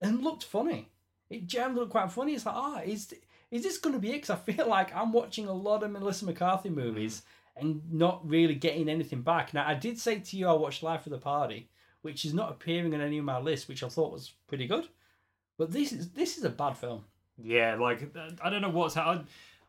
and 0.00 0.22
looked 0.22 0.44
funny. 0.44 0.90
It 1.30 1.46
generally 1.46 1.80
looked 1.80 1.92
quite 1.92 2.10
funny. 2.10 2.34
It's 2.34 2.46
like, 2.46 2.54
ah, 2.54 2.80
is, 2.80 3.14
is 3.50 3.62
this 3.62 3.78
going 3.78 3.94
to 3.94 4.00
be 4.00 4.10
it? 4.10 4.22
Because 4.22 4.30
I 4.30 4.36
feel 4.36 4.68
like 4.68 4.94
I'm 4.94 5.12
watching 5.12 5.46
a 5.46 5.52
lot 5.52 5.82
of 5.82 5.90
Melissa 5.90 6.26
McCarthy 6.26 6.70
movies 6.70 7.22
and 7.56 7.80
not 7.90 8.28
really 8.28 8.54
getting 8.54 8.88
anything 8.88 9.22
back. 9.22 9.54
Now, 9.54 9.66
I 9.66 9.74
did 9.74 9.98
say 9.98 10.18
to 10.18 10.36
you, 10.36 10.48
I 10.48 10.52
watched 10.52 10.82
Life 10.82 11.06
of 11.06 11.12
the 11.12 11.18
Party 11.18 11.68
which 12.04 12.26
is 12.26 12.34
not 12.34 12.50
appearing 12.50 12.94
on 12.94 13.00
any 13.00 13.16
of 13.16 13.24
my 13.24 13.38
lists, 13.38 13.66
which 13.66 13.82
I 13.82 13.88
thought 13.88 14.12
was 14.12 14.34
pretty 14.46 14.66
good. 14.66 14.86
But 15.56 15.72
this 15.72 15.90
is 15.90 16.10
this 16.10 16.36
is 16.36 16.44
a 16.44 16.50
bad 16.50 16.76
film. 16.76 17.04
yeah, 17.42 17.76
like 17.76 18.14
I 18.42 18.50
don't 18.50 18.60
know 18.60 18.68
what's 18.68 18.94
how 18.94 19.04
I, 19.04 19.20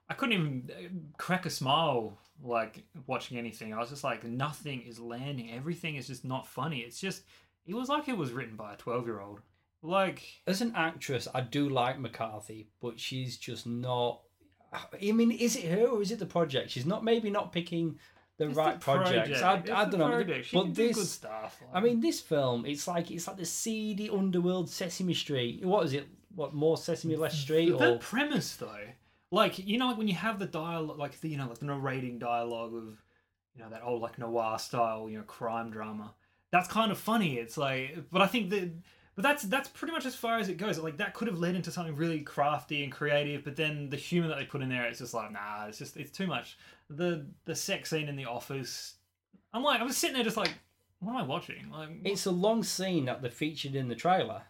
I 0.10 0.14
couldn't 0.16 0.34
even 0.34 0.70
uh, 0.70 0.90
crack 1.18 1.46
a 1.46 1.50
smile 1.50 2.18
like 2.44 2.84
watching 3.08 3.38
anything. 3.38 3.74
I 3.74 3.80
was 3.80 3.90
just 3.90 4.04
like, 4.04 4.26
nothing 4.26 4.82
is 4.82 5.00
landing. 5.00 5.54
Everything 5.54 5.96
is 5.96 6.08
just 6.08 6.26
not 6.26 6.46
funny. 6.46 6.80
It's 6.80 7.00
just 7.00 7.24
it 7.66 7.74
was 7.74 7.88
like 7.88 8.10
it 8.10 8.18
was 8.18 8.34
written 8.34 8.58
by 8.58 8.74
a 8.74 8.78
twelve 8.78 9.06
year 9.06 9.22
old. 9.22 9.40
Like 9.86 10.24
As 10.48 10.62
an 10.62 10.74
actress, 10.76 11.28
I 11.34 11.42
do 11.42 11.70
like 11.70 12.00
McCarthy, 12.00 12.70
but 12.82 13.00
she's 13.00 13.38
just 13.38 13.66
not. 13.68 14.22
I 14.74 15.12
mean, 15.12 15.32
is 15.32 15.56
it 15.56 15.66
her 15.72 15.88
or 15.88 16.02
is 16.02 16.12
it 16.12 16.20
the 16.20 16.26
project? 16.26 16.72
She's 16.72 16.86
not 16.86 17.04
maybe 17.04 17.30
not 17.30 17.54
picking 17.54 17.98
the 18.38 18.48
it's 18.48 18.58
right 18.58 18.74
the 18.74 18.84
projects. 18.84 19.40
project. 19.40 19.70
I, 19.70 19.82
I 19.82 19.86
don't 19.86 20.00
know, 20.00 20.10
project. 20.10 20.50
But 20.52 20.76
this. 20.76 20.98
good 20.98 21.08
stuff. 21.08 21.62
I 21.74 21.80
mean, 21.80 22.02
this 22.02 22.20
film, 22.20 22.66
it's 22.66 22.88
like 22.88 23.12
it's 23.12 23.28
like 23.28 23.38
the 23.38 23.46
seedy 23.46 24.10
underworld 24.10 24.70
Sesame 24.70 25.14
Street. 25.14 25.64
What 25.64 25.86
is 25.86 25.94
it? 25.94 26.08
What 26.34 26.54
more 26.54 26.78
Sesame 26.78 27.16
Less 27.16 27.38
Street 27.38 27.70
the 27.78 27.94
or 27.94 27.98
premise 27.98 28.58
though, 28.58 28.68
like 29.32 29.60
you 29.60 29.78
know, 29.78 29.88
like 29.88 29.98
when 29.98 30.08
you 30.08 30.16
have 30.16 30.40
the 30.40 30.46
dialogue, 30.46 30.98
like 30.98 31.20
the 31.22 31.30
you 31.30 31.38
know, 31.38 31.48
like 31.48 31.60
the 31.60 31.66
narrating 31.66 32.20
dialogue 32.20 32.74
of 32.76 32.98
you 33.56 33.64
know 33.64 33.70
that 33.70 33.82
old 33.84 34.02
like 34.02 34.20
noir 34.20 34.60
style, 34.60 35.10
you 35.10 35.18
know, 35.18 35.24
crime 35.24 35.72
drama. 35.72 36.14
That's 36.52 36.68
kind 36.68 36.92
of 36.92 36.98
funny. 36.98 37.36
It's 37.36 37.58
like, 37.58 37.98
but 38.12 38.22
I 38.22 38.28
think 38.28 38.50
that, 38.52 38.72
but 39.16 39.24
that's 39.24 39.44
that's 39.44 39.70
pretty 39.70 39.94
much 39.94 40.06
as 40.06 40.16
far 40.16 40.38
as 40.40 40.50
it 40.50 40.58
goes. 40.58 40.78
Like 40.78 40.98
that 40.98 41.14
could 41.14 41.28
have 41.28 41.40
led 41.40 41.56
into 41.56 41.72
something 41.72 41.96
really 41.96 42.20
crafty 42.22 42.84
and 42.84 42.92
creative, 42.92 43.44
but 43.44 43.56
then 43.56 43.90
the 43.90 43.96
humor 43.98 44.28
that 44.28 44.38
they 44.38 44.46
put 44.46 44.62
in 44.62 44.70
there, 44.70 44.86
it's 44.86 45.00
just 45.00 45.14
like, 45.14 45.32
nah, 45.32 45.66
it's 45.68 45.78
just 45.78 45.96
it's 45.98 46.12
too 46.12 46.28
much. 46.28 46.58
The 46.90 47.26
the 47.46 47.56
sex 47.56 47.90
scene 47.90 48.10
in 48.10 48.16
the 48.18 48.26
office, 48.26 48.96
I'm 49.54 49.64
like, 49.64 49.80
I 49.80 49.84
was 49.84 49.98
sitting 49.98 50.16
there, 50.16 50.24
just 50.24 50.38
like, 50.38 50.54
what 51.00 51.14
am 51.14 51.18
I 51.18 51.24
watching? 51.24 51.70
Like, 51.72 51.90
it's 52.04 52.26
a 52.26 52.32
long 52.32 52.64
scene 52.64 53.06
that 53.06 53.22
they 53.22 53.30
featured 53.30 53.76
in 53.76 53.88
the 53.88 53.96
trailer. 53.96 54.42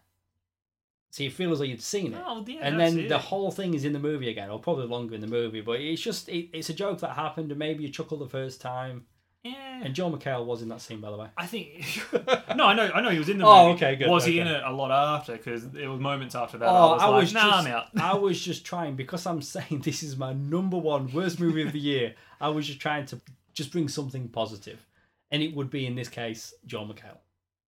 so 1.11 1.23
you 1.23 1.29
feel 1.29 1.51
as 1.51 1.59
though 1.59 1.65
you'd 1.65 1.81
seen 1.81 2.13
it. 2.13 2.23
Oh, 2.25 2.43
yeah, 2.47 2.59
and 2.61 2.79
then 2.79 2.99
it. 2.99 3.09
the 3.09 3.17
whole 3.19 3.51
thing 3.51 3.73
is 3.75 3.85
in 3.85 3.93
the 3.93 3.99
movie 3.99 4.29
again, 4.29 4.49
or 4.49 4.59
probably 4.59 4.87
longer 4.87 5.13
in 5.15 5.21
the 5.21 5.27
movie. 5.27 5.61
But 5.61 5.79
it's 5.79 6.01
just 6.01 6.27
it, 6.27 6.49
it's 6.53 6.69
a 6.69 6.73
joke 6.73 6.99
that 7.01 7.11
happened, 7.11 7.51
and 7.51 7.59
maybe 7.59 7.83
you 7.83 7.89
chuckle 7.89 8.17
the 8.17 8.27
first 8.27 8.61
time. 8.61 9.05
Yeah. 9.45 9.81
And 9.83 9.93
John 9.93 10.11
McHale 10.11 10.43
was 10.43 10.63
in 10.63 10.69
that 10.69 10.81
scene, 10.81 10.99
by 10.99 11.11
the 11.11 11.17
way. 11.17 11.27
I 11.37 11.45
think 11.45 12.01
no, 12.55 12.65
I 12.65 12.73
know, 12.73 12.89
I 12.91 12.99
know 13.01 13.11
he 13.11 13.19
was 13.19 13.29
in 13.29 13.37
the 13.37 13.45
oh, 13.45 13.67
Movie. 13.67 13.83
Oh, 13.83 13.87
okay, 13.87 13.95
good, 13.95 14.09
Was 14.09 14.25
he 14.25 14.39
in 14.39 14.47
it 14.47 14.63
a 14.65 14.71
lot 14.71 14.89
after? 14.89 15.33
Because 15.33 15.63
it 15.75 15.85
was 15.85 15.99
moments 15.99 16.33
after 16.33 16.57
that. 16.57 16.67
Oh, 16.67 16.73
I 16.73 16.93
was 16.93 17.01
I 17.03 17.05
like, 17.05 17.21
was 17.21 17.33
nah, 17.33 17.41
just, 17.41 17.67
I'm 17.67 17.73
out. 17.73 17.85
I 18.01 18.15
was 18.15 18.41
just 18.43 18.65
trying 18.65 18.95
because 18.95 19.23
I'm 19.27 19.43
saying 19.43 19.81
this 19.85 20.01
is 20.01 20.17
my 20.17 20.33
number 20.33 20.77
one 20.77 21.13
worst 21.13 21.39
movie 21.39 21.61
of 21.61 21.73
the 21.73 21.79
year. 21.79 22.15
I 22.41 22.49
was 22.49 22.65
just 22.65 22.79
trying 22.79 23.05
to 23.07 23.21
just 23.53 23.71
bring 23.71 23.87
something 23.87 24.29
positive, 24.29 24.83
and 25.29 25.43
it 25.43 25.55
would 25.55 25.69
be 25.69 25.85
in 25.85 25.93
this 25.93 26.09
case 26.09 26.51
John 26.65 26.87
McHale. 26.87 27.19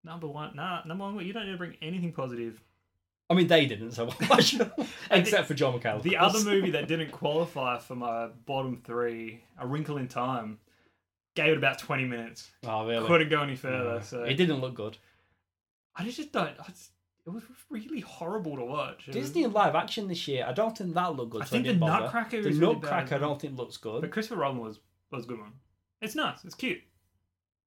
Number 0.03 0.25
one, 0.25 0.55
nah, 0.55 0.83
number 0.83 1.03
one. 1.03 1.23
You 1.23 1.31
don't 1.31 1.45
need 1.45 1.51
to 1.51 1.57
bring 1.59 1.77
anything 1.79 2.11
positive. 2.11 2.59
I 3.29 3.35
mean, 3.35 3.47
they 3.47 3.67
didn't, 3.67 3.91
so 3.91 4.09
why 4.09 4.39
should 4.39 4.71
Except 5.11 5.47
for 5.47 5.53
John 5.53 5.77
McCall. 5.77 6.01
The 6.01 6.17
other 6.17 6.39
movie 6.43 6.71
that 6.71 6.87
didn't 6.87 7.11
qualify 7.11 7.77
for 7.77 7.95
my 7.95 8.29
bottom 8.47 8.81
three, 8.83 9.43
A 9.59 9.67
Wrinkle 9.67 9.97
in 9.97 10.07
Time, 10.07 10.59
gave 11.37 11.51
it 11.51 11.57
about 11.57 11.77
20 11.77 12.05
minutes. 12.05 12.49
Oh, 12.65 12.87
really? 12.87 13.05
Couldn't 13.07 13.29
go 13.29 13.41
any 13.43 13.55
further. 13.55 13.95
Yeah. 13.95 14.01
So 14.01 14.23
It 14.23 14.33
didn't 14.33 14.59
look 14.59 14.73
good. 14.73 14.97
I 15.95 16.03
just 16.03 16.31
don't. 16.31 16.49
I 16.59 16.67
just, 16.67 16.91
it 17.25 17.29
was 17.29 17.43
really 17.69 18.01
horrible 18.01 18.55
to 18.57 18.65
watch. 18.65 19.07
It 19.07 19.11
Disney 19.11 19.43
in 19.43 19.53
live 19.53 19.75
action 19.75 20.07
this 20.07 20.27
year, 20.27 20.45
I 20.47 20.53
don't 20.53 20.75
think 20.77 20.93
that 20.95 21.15
looked 21.15 21.31
good. 21.31 21.43
I 21.43 21.45
so 21.45 21.51
think 21.51 21.67
the 21.67 21.73
bother. 21.73 22.05
Nutcracker 22.05 22.41
The 22.41 22.49
is 22.49 22.57
really 22.57 22.73
Nutcracker, 22.75 23.15
I 23.15 23.17
don't 23.19 23.39
think 23.39 23.57
looks 23.57 23.77
good. 23.77 24.01
But 24.01 24.11
Christopher 24.11 24.41
Robin 24.41 24.59
was 24.59 24.79
was 25.11 25.25
a 25.25 25.27
good 25.27 25.39
one. 25.39 25.53
It's 26.01 26.15
nice. 26.15 26.43
It's 26.43 26.55
cute. 26.55 26.81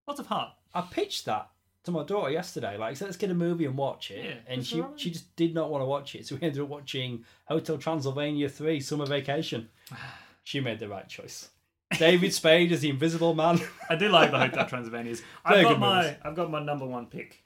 Lots 0.06 0.20
of 0.20 0.26
heart. 0.26 0.50
I 0.74 0.82
pitched 0.82 1.24
that 1.26 1.50
to 1.84 1.90
my 1.92 2.04
daughter 2.04 2.30
yesterday. 2.30 2.76
Like, 2.76 2.96
so 2.96 3.04
let's 3.04 3.16
get 3.16 3.30
a 3.30 3.34
movie 3.34 3.66
and 3.66 3.76
watch 3.76 4.10
it. 4.10 4.24
Yeah, 4.24 4.34
and 4.52 4.66
she 4.66 4.82
she 4.96 5.10
just 5.10 5.34
did 5.36 5.54
not 5.54 5.70
want 5.70 5.82
to 5.82 5.86
watch 5.86 6.14
it. 6.14 6.26
So 6.26 6.36
we 6.36 6.42
ended 6.42 6.62
up 6.62 6.68
watching 6.68 7.24
Hotel 7.46 7.78
Transylvania 7.78 8.48
3 8.48 8.80
Summer 8.80 9.06
Vacation. 9.06 9.68
She 10.42 10.58
made 10.58 10.78
the 10.78 10.88
right 10.88 11.06
choice. 11.06 11.50
David 11.98 12.32
Spade 12.32 12.72
as 12.72 12.80
the 12.80 12.90
Invisible 12.90 13.34
Man. 13.34 13.60
I 13.88 13.96
do 13.96 14.08
like 14.08 14.30
the 14.30 14.38
Hotel 14.38 14.66
Transylvanias. 14.66 15.22
I've 15.44 15.62
got 15.62 15.78
my 15.78 16.02
movies. 16.02 16.16
I've 16.22 16.36
got 16.36 16.50
my 16.50 16.62
number 16.62 16.86
one 16.86 17.06
pick. 17.06 17.42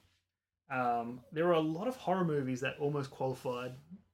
Um, 0.70 1.20
there 1.32 1.46
are 1.48 1.52
a 1.54 1.60
lot 1.60 1.88
of 1.88 1.96
horror 1.96 2.24
movies 2.24 2.60
that 2.60 2.76
almost 2.78 3.10
qualified, 3.10 3.72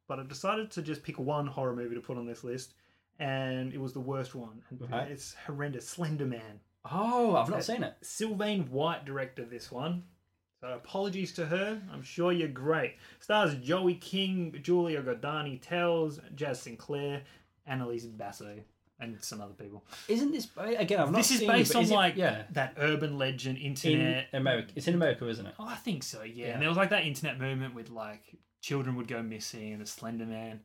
but 0.08 0.18
I 0.18 0.24
decided 0.24 0.70
to 0.72 0.82
just 0.82 1.02
pick 1.02 1.18
one 1.18 1.46
horror 1.46 1.74
movie 1.74 1.94
to 1.94 2.00
put 2.00 2.16
on 2.18 2.26
this 2.26 2.44
list, 2.44 2.74
and 3.18 3.72
it 3.72 3.80
was 3.80 3.92
the 3.92 4.00
worst 4.00 4.34
one. 4.34 4.62
And 4.70 4.90
Right. 4.90 5.10
It's 5.10 5.34
horrendous. 5.46 5.88
Slender 5.88 6.26
Man. 6.26 6.60
oh, 6.90 7.36
I've 7.36 7.50
not 7.50 7.64
seen 7.64 7.82
it. 7.82 7.94
Sylvain 8.02 8.70
White 8.70 9.04
directed 9.04 9.50
this 9.50 9.70
one. 9.70 10.04
So 10.60 10.68
apologies 10.68 11.32
to 11.34 11.46
her. 11.46 11.80
I'm 11.90 12.02
sure 12.02 12.32
you're 12.32 12.48
great. 12.48 12.96
Stars 13.18 13.54
Joey 13.56 13.94
King, 13.94 14.58
Julia 14.62 15.02
Goldani, 15.02 15.58
Telles, 15.60 16.20
Jazz 16.34 16.60
Sinclair, 16.60 17.22
Annalise 17.66 18.04
Basso, 18.04 18.58
and 19.00 19.22
some 19.22 19.40
other 19.40 19.54
people. 19.54 19.84
Isn't 20.08 20.32
this 20.32 20.48
again? 20.56 21.00
I've 21.00 21.10
not 21.10 21.18
this 21.18 21.30
is 21.30 21.40
based 21.40 21.70
it, 21.72 21.76
on 21.76 21.82
is 21.84 21.90
it- 21.90 21.94
like 21.94 22.16
yeah 22.16 22.42
that 22.52 22.74
urban 22.78 23.18
legend 23.18 23.58
in 23.58 23.64
internet. 23.66 24.28
America. 24.32 24.72
It's 24.76 24.88
in 24.88 24.94
America, 24.94 25.26
isn't 25.28 25.46
it? 25.46 25.54
Oh, 25.58 25.66
I 25.66 25.76
think 25.76 26.02
so, 26.02 26.22
yeah. 26.22 26.46
Yeah. 26.46 26.52
And 26.52 26.62
there 26.62 26.68
was 26.68 26.78
like 26.78 26.90
that 26.90 27.04
internet 27.04 27.38
movement 27.38 27.74
with 27.74 27.90
like 27.90 28.22
children 28.60 28.96
would 28.96 29.08
go 29.08 29.22
missing 29.22 29.72
and 29.72 29.80
the 29.82 29.86
Slender 29.86 30.26
Man. 30.26 30.60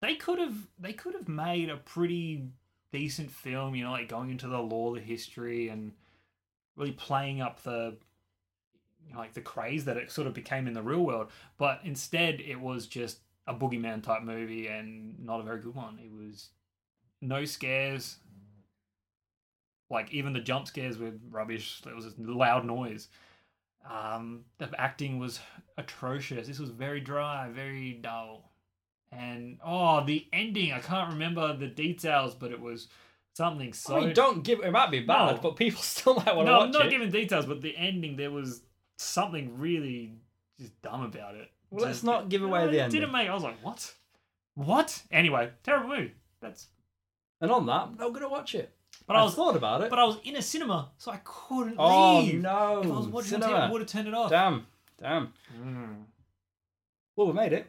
They 0.00 0.14
could 0.16 0.38
have 0.38 0.56
they 0.78 0.92
could 0.92 1.14
have 1.14 1.28
made 1.28 1.70
a 1.70 1.76
pretty 1.76 2.46
decent 2.92 3.30
film, 3.30 3.74
you 3.74 3.84
know, 3.84 3.92
like 3.92 4.08
going 4.08 4.30
into 4.30 4.46
the 4.46 4.58
lore, 4.60 4.94
the 4.94 5.00
history, 5.00 5.68
and 5.68 5.92
really 6.76 6.92
playing 6.92 7.40
up 7.40 7.62
the 7.62 7.96
you 9.06 9.12
know, 9.12 9.18
like 9.18 9.34
the 9.34 9.40
craze 9.40 9.84
that 9.84 9.96
it 9.96 10.10
sort 10.10 10.26
of 10.26 10.34
became 10.34 10.66
in 10.66 10.74
the 10.74 10.82
real 10.82 11.04
world. 11.04 11.28
But 11.58 11.80
instead, 11.84 12.40
it 12.40 12.60
was 12.60 12.86
just 12.86 13.18
a 13.46 13.54
boogeyman 13.54 14.02
type 14.02 14.22
movie 14.22 14.68
and 14.68 15.18
not 15.24 15.40
a 15.40 15.42
very 15.42 15.60
good 15.60 15.74
one. 15.74 15.98
It 16.02 16.10
was 16.10 16.48
no 17.24 17.44
scares. 17.44 18.16
Like 19.90 20.12
even 20.12 20.32
the 20.32 20.40
jump 20.40 20.66
scares 20.66 20.98
were 20.98 21.12
rubbish. 21.30 21.80
There 21.82 21.94
was 21.94 22.12
loud 22.18 22.64
noise. 22.64 23.08
Um, 23.88 24.44
the 24.58 24.70
acting 24.78 25.18
was 25.18 25.40
atrocious. 25.76 26.46
This 26.48 26.58
was 26.58 26.70
very 26.70 27.00
dry, 27.00 27.50
very 27.50 27.92
dull. 27.92 28.50
And 29.12 29.58
oh, 29.64 30.04
the 30.04 30.26
ending! 30.32 30.72
I 30.72 30.80
can't 30.80 31.12
remember 31.12 31.56
the 31.56 31.68
details, 31.68 32.34
but 32.34 32.50
it 32.50 32.60
was 32.60 32.88
something 33.34 33.72
so. 33.72 33.98
I 33.98 34.00
mean, 34.06 34.14
don't 34.14 34.42
give 34.42 34.60
it 34.60 34.72
might 34.72 34.90
be 34.90 35.00
bad, 35.00 35.36
No. 35.36 35.40
but 35.42 35.56
people 35.56 35.82
still 35.82 36.14
might 36.14 36.34
want 36.34 36.46
to 36.46 36.52
no, 36.52 36.58
watch 36.58 36.66
I'm 36.66 36.72
not 36.72 36.86
it. 36.86 36.90
giving 36.90 37.10
details, 37.10 37.46
but 37.46 37.60
the 37.62 37.76
ending 37.76 38.16
there 38.16 38.30
was 38.30 38.62
something 38.96 39.58
really 39.58 40.14
just 40.58 40.80
dumb 40.82 41.02
about 41.02 41.34
it. 41.36 41.50
Well, 41.70 41.84
let's 41.86 42.02
not 42.02 42.28
give 42.28 42.42
away 42.42 42.64
No, 42.64 42.70
the 42.70 42.78
it 42.78 42.80
ending. 42.82 43.00
Didn't 43.00 43.12
make. 43.12 43.28
I 43.28 43.34
was 43.34 43.42
like, 43.42 43.62
what? 43.62 43.92
What? 44.54 45.02
Anyway, 45.12 45.50
terrible 45.62 45.88
movie. 45.90 46.14
That's. 46.40 46.68
And 47.44 47.52
on 47.52 47.66
that, 47.66 47.82
I'm 47.82 47.96
not 47.96 48.08
going 48.10 48.22
to 48.22 48.28
watch 48.28 48.54
it. 48.54 48.72
But 49.06 49.16
I 49.16 49.20
I 49.20 49.24
was. 49.24 49.34
thought 49.34 49.54
about 49.56 49.82
it. 49.82 49.90
But 49.90 49.98
I 49.98 50.04
was 50.04 50.16
in 50.24 50.36
a 50.36 50.42
cinema, 50.42 50.90
so 50.96 51.10
I 51.12 51.20
couldn't 51.24 51.72
leave. 51.72 51.76
oh 51.78 52.20
leave. 52.20 52.40
no! 52.40 52.80
If 52.82 52.86
I 52.90 52.96
was 52.96 53.06
watching 53.08 53.30
Cinema. 53.32 53.52
it, 53.54 53.58
I 53.58 53.70
would 53.70 53.80
have 53.82 53.90
turned 53.90 54.08
it 54.08 54.14
off. 54.14 54.30
Damn, 54.30 54.66
damn. 54.98 55.32
Mm. 55.62 56.04
Well, 57.16 57.26
we 57.26 57.32
made 57.34 57.52
it. 57.52 57.66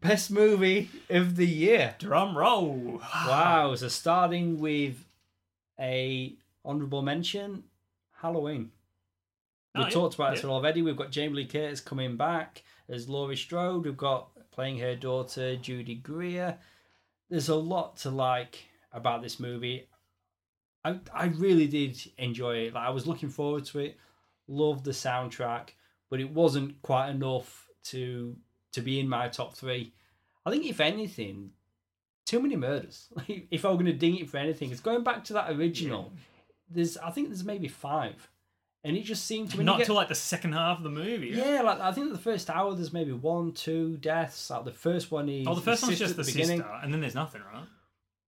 Best 0.00 0.30
movie 0.30 0.88
of 1.10 1.36
the 1.36 1.46
year. 1.46 1.94
Drum 1.98 2.36
roll. 2.38 3.00
Wow. 3.26 3.74
So 3.74 3.88
starting 3.88 4.60
with 4.60 5.04
a 5.78 6.34
honourable 6.64 7.02
mention, 7.02 7.64
Halloween. 8.20 8.70
We 9.74 9.80
Oh, 9.80 9.84
have 9.84 9.92
yeah, 9.92 9.94
talked 9.98 10.14
about 10.14 10.34
yeah. 10.34 10.38
it 10.40 10.44
already. 10.46 10.82
We've 10.82 10.96
got 10.96 11.10
Jamie 11.10 11.34
Lee 11.34 11.46
Curtis 11.46 11.80
coming 11.80 12.16
back 12.16 12.62
as 12.88 13.08
Laurie 13.08 13.36
Strode. 13.36 13.84
We've 13.84 13.96
got 13.96 14.28
playing 14.52 14.78
her 14.78 14.94
daughter 14.96 15.56
Judy 15.56 15.96
Greer. 15.96 16.58
There's 17.28 17.48
a 17.48 17.56
lot 17.56 17.96
to 17.98 18.10
like 18.10 18.66
about 18.92 19.22
this 19.22 19.38
movie. 19.40 19.88
I 20.84 20.98
I 21.12 21.26
really 21.26 21.66
did 21.66 21.98
enjoy 22.18 22.56
it. 22.66 22.74
Like 22.74 22.86
I 22.86 22.90
was 22.90 23.06
looking 23.06 23.28
forward 23.28 23.64
to 23.66 23.80
it. 23.80 23.96
Loved 24.48 24.84
the 24.84 24.92
soundtrack, 24.92 25.70
but 26.10 26.20
it 26.20 26.30
wasn't 26.30 26.80
quite 26.82 27.10
enough 27.10 27.66
to 27.86 28.36
to 28.72 28.80
be 28.80 29.00
in 29.00 29.08
my 29.08 29.28
top 29.28 29.54
three. 29.56 29.92
I 30.44 30.50
think 30.50 30.64
if 30.66 30.80
anything, 30.80 31.50
too 32.24 32.40
many 32.40 32.54
murders. 32.56 33.08
if 33.28 33.64
I 33.64 33.68
were 33.70 33.74
going 33.74 33.86
to 33.86 33.92
ding 33.92 34.16
it 34.18 34.30
for 34.30 34.36
anything, 34.36 34.70
it's 34.70 34.80
going 34.80 35.02
back 35.02 35.24
to 35.24 35.32
that 35.32 35.50
original. 35.50 36.12
There's 36.70 36.96
I 36.98 37.10
think 37.10 37.28
there's 37.28 37.42
maybe 37.44 37.66
five, 37.68 38.28
and 38.84 38.96
it 38.96 39.02
just 39.02 39.24
seemed 39.26 39.50
to 39.52 39.62
Not 39.64 39.78
get- 39.78 39.86
till 39.86 39.96
like 39.96 40.08
the 40.08 40.14
second 40.14 40.52
half 40.52 40.78
of 40.78 40.84
the 40.84 40.90
movie. 40.90 41.28
yeah, 41.28 41.62
like 41.62 41.80
I 41.80 41.90
think 41.90 42.12
the 42.12 42.18
first 42.18 42.48
hour 42.48 42.72
there's 42.76 42.92
maybe 42.92 43.12
one, 43.12 43.52
two 43.52 43.96
deaths. 43.96 44.50
Like 44.50 44.64
the 44.64 44.70
first 44.72 45.10
one 45.10 45.28
is 45.28 45.46
Oh, 45.48 45.54
the 45.56 45.60
first 45.60 45.82
one's 45.82 45.98
just 45.98 46.12
at 46.12 46.24
the, 46.24 46.32
beginning. 46.32 46.58
sister, 46.58 46.78
and 46.82 46.92
then 46.92 47.00
there's 47.00 47.14
nothing, 47.16 47.42
right? 47.52 47.64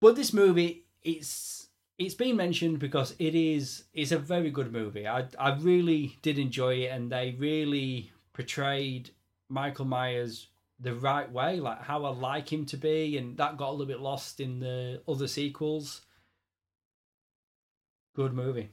But 0.01 0.17
this 0.17 0.33
movie, 0.33 0.85
it's 1.03 1.69
it's 1.99 2.15
been 2.15 2.37
mentioned 2.37 2.79
because 2.79 3.15
it 3.19 3.35
is 3.35 3.85
it's 3.93 4.13
a 4.13 4.19
very 4.19 4.51
good 4.51 4.73
movie. 4.73 5.07
I 5.07 5.27
I 5.39 5.55
really 5.57 6.19
did 6.23 6.39
enjoy 6.39 6.75
it, 6.85 6.89
and 6.89 7.11
they 7.11 7.35
really 7.39 8.13
portrayed 8.33 9.11
Michael 9.49 9.85
Myers 9.85 10.49
the 10.81 10.95
right 10.95 11.31
way, 11.31 11.59
like 11.59 11.83
how 11.83 12.05
I 12.05 12.11
like 12.11 12.53
him 12.53 12.65
to 12.67 12.77
be, 12.77 13.19
and 13.19 13.37
that 13.39 13.57
got 13.57 13.71
a 13.71 13.73
little 13.73 13.87
bit 13.87 14.01
lost 14.01 14.41
in 14.41 14.61
the 14.61 15.03
other 15.09 15.27
sequels. 15.27 16.03
Good 18.15 18.33
movie. 18.33 18.71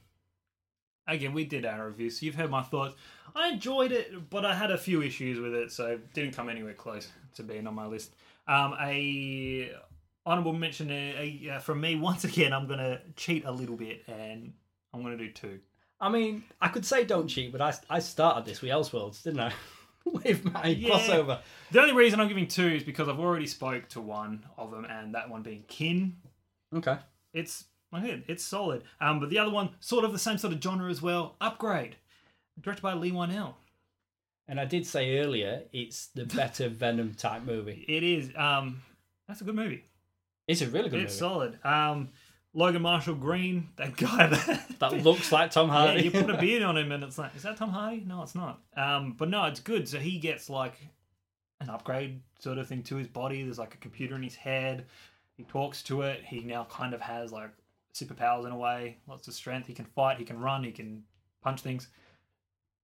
Again, 1.08 1.34
we 1.34 1.46
did 1.46 1.66
our 1.66 1.88
review, 1.88 2.10
so 2.10 2.26
you've 2.26 2.36
heard 2.36 2.50
my 2.50 2.64
thoughts. 2.64 2.96
I 3.36 3.50
enjoyed 3.50 3.92
it, 3.92 4.30
but 4.30 4.44
I 4.44 4.56
had 4.56 4.72
a 4.72 4.78
few 4.78 5.02
issues 5.04 5.40
with 5.40 5.54
it, 5.54 5.72
so 5.72 6.00
didn't 6.14 6.36
come 6.36 6.50
anywhere 6.50 6.74
close 6.74 7.10
to 7.36 7.44
being 7.44 7.68
on 7.68 7.76
my 7.76 7.86
list. 7.86 8.16
Um, 8.48 8.76
a 8.82 9.72
honorable 10.26 10.54
mention 10.54 10.90
uh, 10.92 11.54
uh, 11.54 11.60
from 11.60 11.82
me 11.82 11.96
once 12.10 12.24
again. 12.24 12.54
I'm 12.54 12.68
gonna 12.68 13.02
cheat 13.16 13.46
a 13.46 13.52
little 13.52 13.76
bit, 13.76 14.04
and 14.08 14.54
I'm 14.94 15.02
gonna 15.04 15.18
do 15.18 15.32
two. 15.32 15.60
I 16.00 16.10
mean, 16.10 16.44
I 16.62 16.68
could 16.68 16.86
say 16.86 17.06
don't 17.06 17.28
cheat, 17.28 17.52
but 17.52 17.62
I 17.62 17.74
I 17.90 18.00
started 18.00 18.46
this 18.46 18.62
with 18.62 18.72
Elseworlds, 18.72 19.24
didn't 19.24 19.40
I? 19.40 19.54
with 20.06 20.44
my 20.46 20.68
Yeah. 20.68 20.90
crossover. 20.90 21.40
The 21.72 21.82
only 21.82 21.94
reason 21.94 22.20
I'm 22.20 22.28
giving 22.28 22.48
two 22.48 22.68
is 22.68 22.84
because 22.84 23.08
I've 23.10 23.20
already 23.20 23.48
spoke 23.48 23.88
to 23.90 24.02
one 24.02 24.46
of 24.58 24.72
them, 24.72 24.86
and 24.86 25.16
that 25.16 25.30
one 25.30 25.42
being 25.42 25.64
Kin. 25.68 26.18
Okay. 26.76 26.98
It's 27.34 27.66
okay, 27.94 28.24
it's 28.28 28.44
solid. 28.44 28.84
Um, 29.02 29.20
but 29.20 29.30
the 29.30 29.40
other 29.40 29.52
one, 29.52 29.70
sort 29.80 30.06
of 30.06 30.12
the 30.12 30.20
same 30.20 30.38
sort 30.38 30.54
of 30.54 30.62
genre 30.62 30.90
as 30.92 31.02
well. 31.02 31.36
Upgrade, 31.42 31.96
directed 32.62 32.82
by 32.82 32.94
Leigh 32.94 33.12
Whannell. 33.12 33.56
And 34.48 34.60
I 34.60 34.66
did 34.66 34.86
say 34.86 35.18
earlier, 35.20 35.64
it's 35.74 36.08
the 36.08 36.26
better 36.26 36.70
Venom 36.70 37.16
type 37.16 37.44
movie. 37.44 37.84
It 37.88 38.04
is. 38.04 38.32
Um, 38.36 38.84
that's 39.28 39.42
a 39.42 39.44
good 39.44 39.56
movie. 39.56 39.86
It's 40.48 40.62
a 40.62 40.68
really 40.68 40.90
good 40.90 41.02
it's 41.02 41.20
movie. 41.20 41.34
solid. 41.34 41.60
Um, 41.64 42.10
Logan 42.54 42.82
Marshall 42.84 43.16
Green, 43.16 43.70
that 43.76 43.96
guy 43.98 44.28
that, 44.28 44.80
That 44.80 45.04
looks 45.04 45.32
like 45.32 45.52
Tom 45.52 45.68
yeah, 45.68 45.74
Hardy. 45.74 46.04
you 46.04 46.12
put 46.12 46.30
a 46.30 46.38
beard 46.40 46.64
on 46.64 46.78
him 46.78 46.92
and 46.92 47.04
it's 47.04 47.18
like, 47.18 47.36
is 47.36 47.44
that 47.44 47.58
Tom 47.58 47.70
Hardy? 47.70 48.04
No, 48.06 48.22
it's 48.24 48.36
not. 48.36 48.62
Um, 48.78 49.14
but 49.18 49.30
no, 49.30 49.46
it's 49.46 49.60
good. 49.60 49.88
So 49.90 50.00
he 50.00 50.18
gets 50.20 50.50
like 50.50 50.76
an 51.60 51.70
upgrade 51.70 52.22
sort 52.40 52.58
of 52.58 52.68
thing 52.68 52.84
to 52.84 52.96
his 52.96 53.08
body. 53.08 53.44
There's 53.44 53.60
like 53.60 53.74
a 53.74 53.78
computer 53.78 54.16
in 54.16 54.24
his 54.24 54.36
head. 54.36 54.86
He 55.36 55.44
talks 55.44 55.84
to 55.84 56.02
it. 56.04 56.24
He 56.26 56.40
now 56.42 56.66
kind 56.70 56.94
of 56.94 57.02
has 57.02 57.32
like 57.32 57.52
superpowers 57.94 58.46
in 58.46 58.52
a 58.52 58.58
way. 58.58 58.98
Lots 59.08 59.28
of 59.28 59.34
strength. 59.34 59.68
He 59.68 59.74
can 59.74 59.86
fight. 59.86 60.18
He 60.18 60.26
can 60.26 60.40
run. 60.40 60.64
He 60.64 60.72
can 60.72 61.04
punch 61.44 61.62
things. 61.62 61.88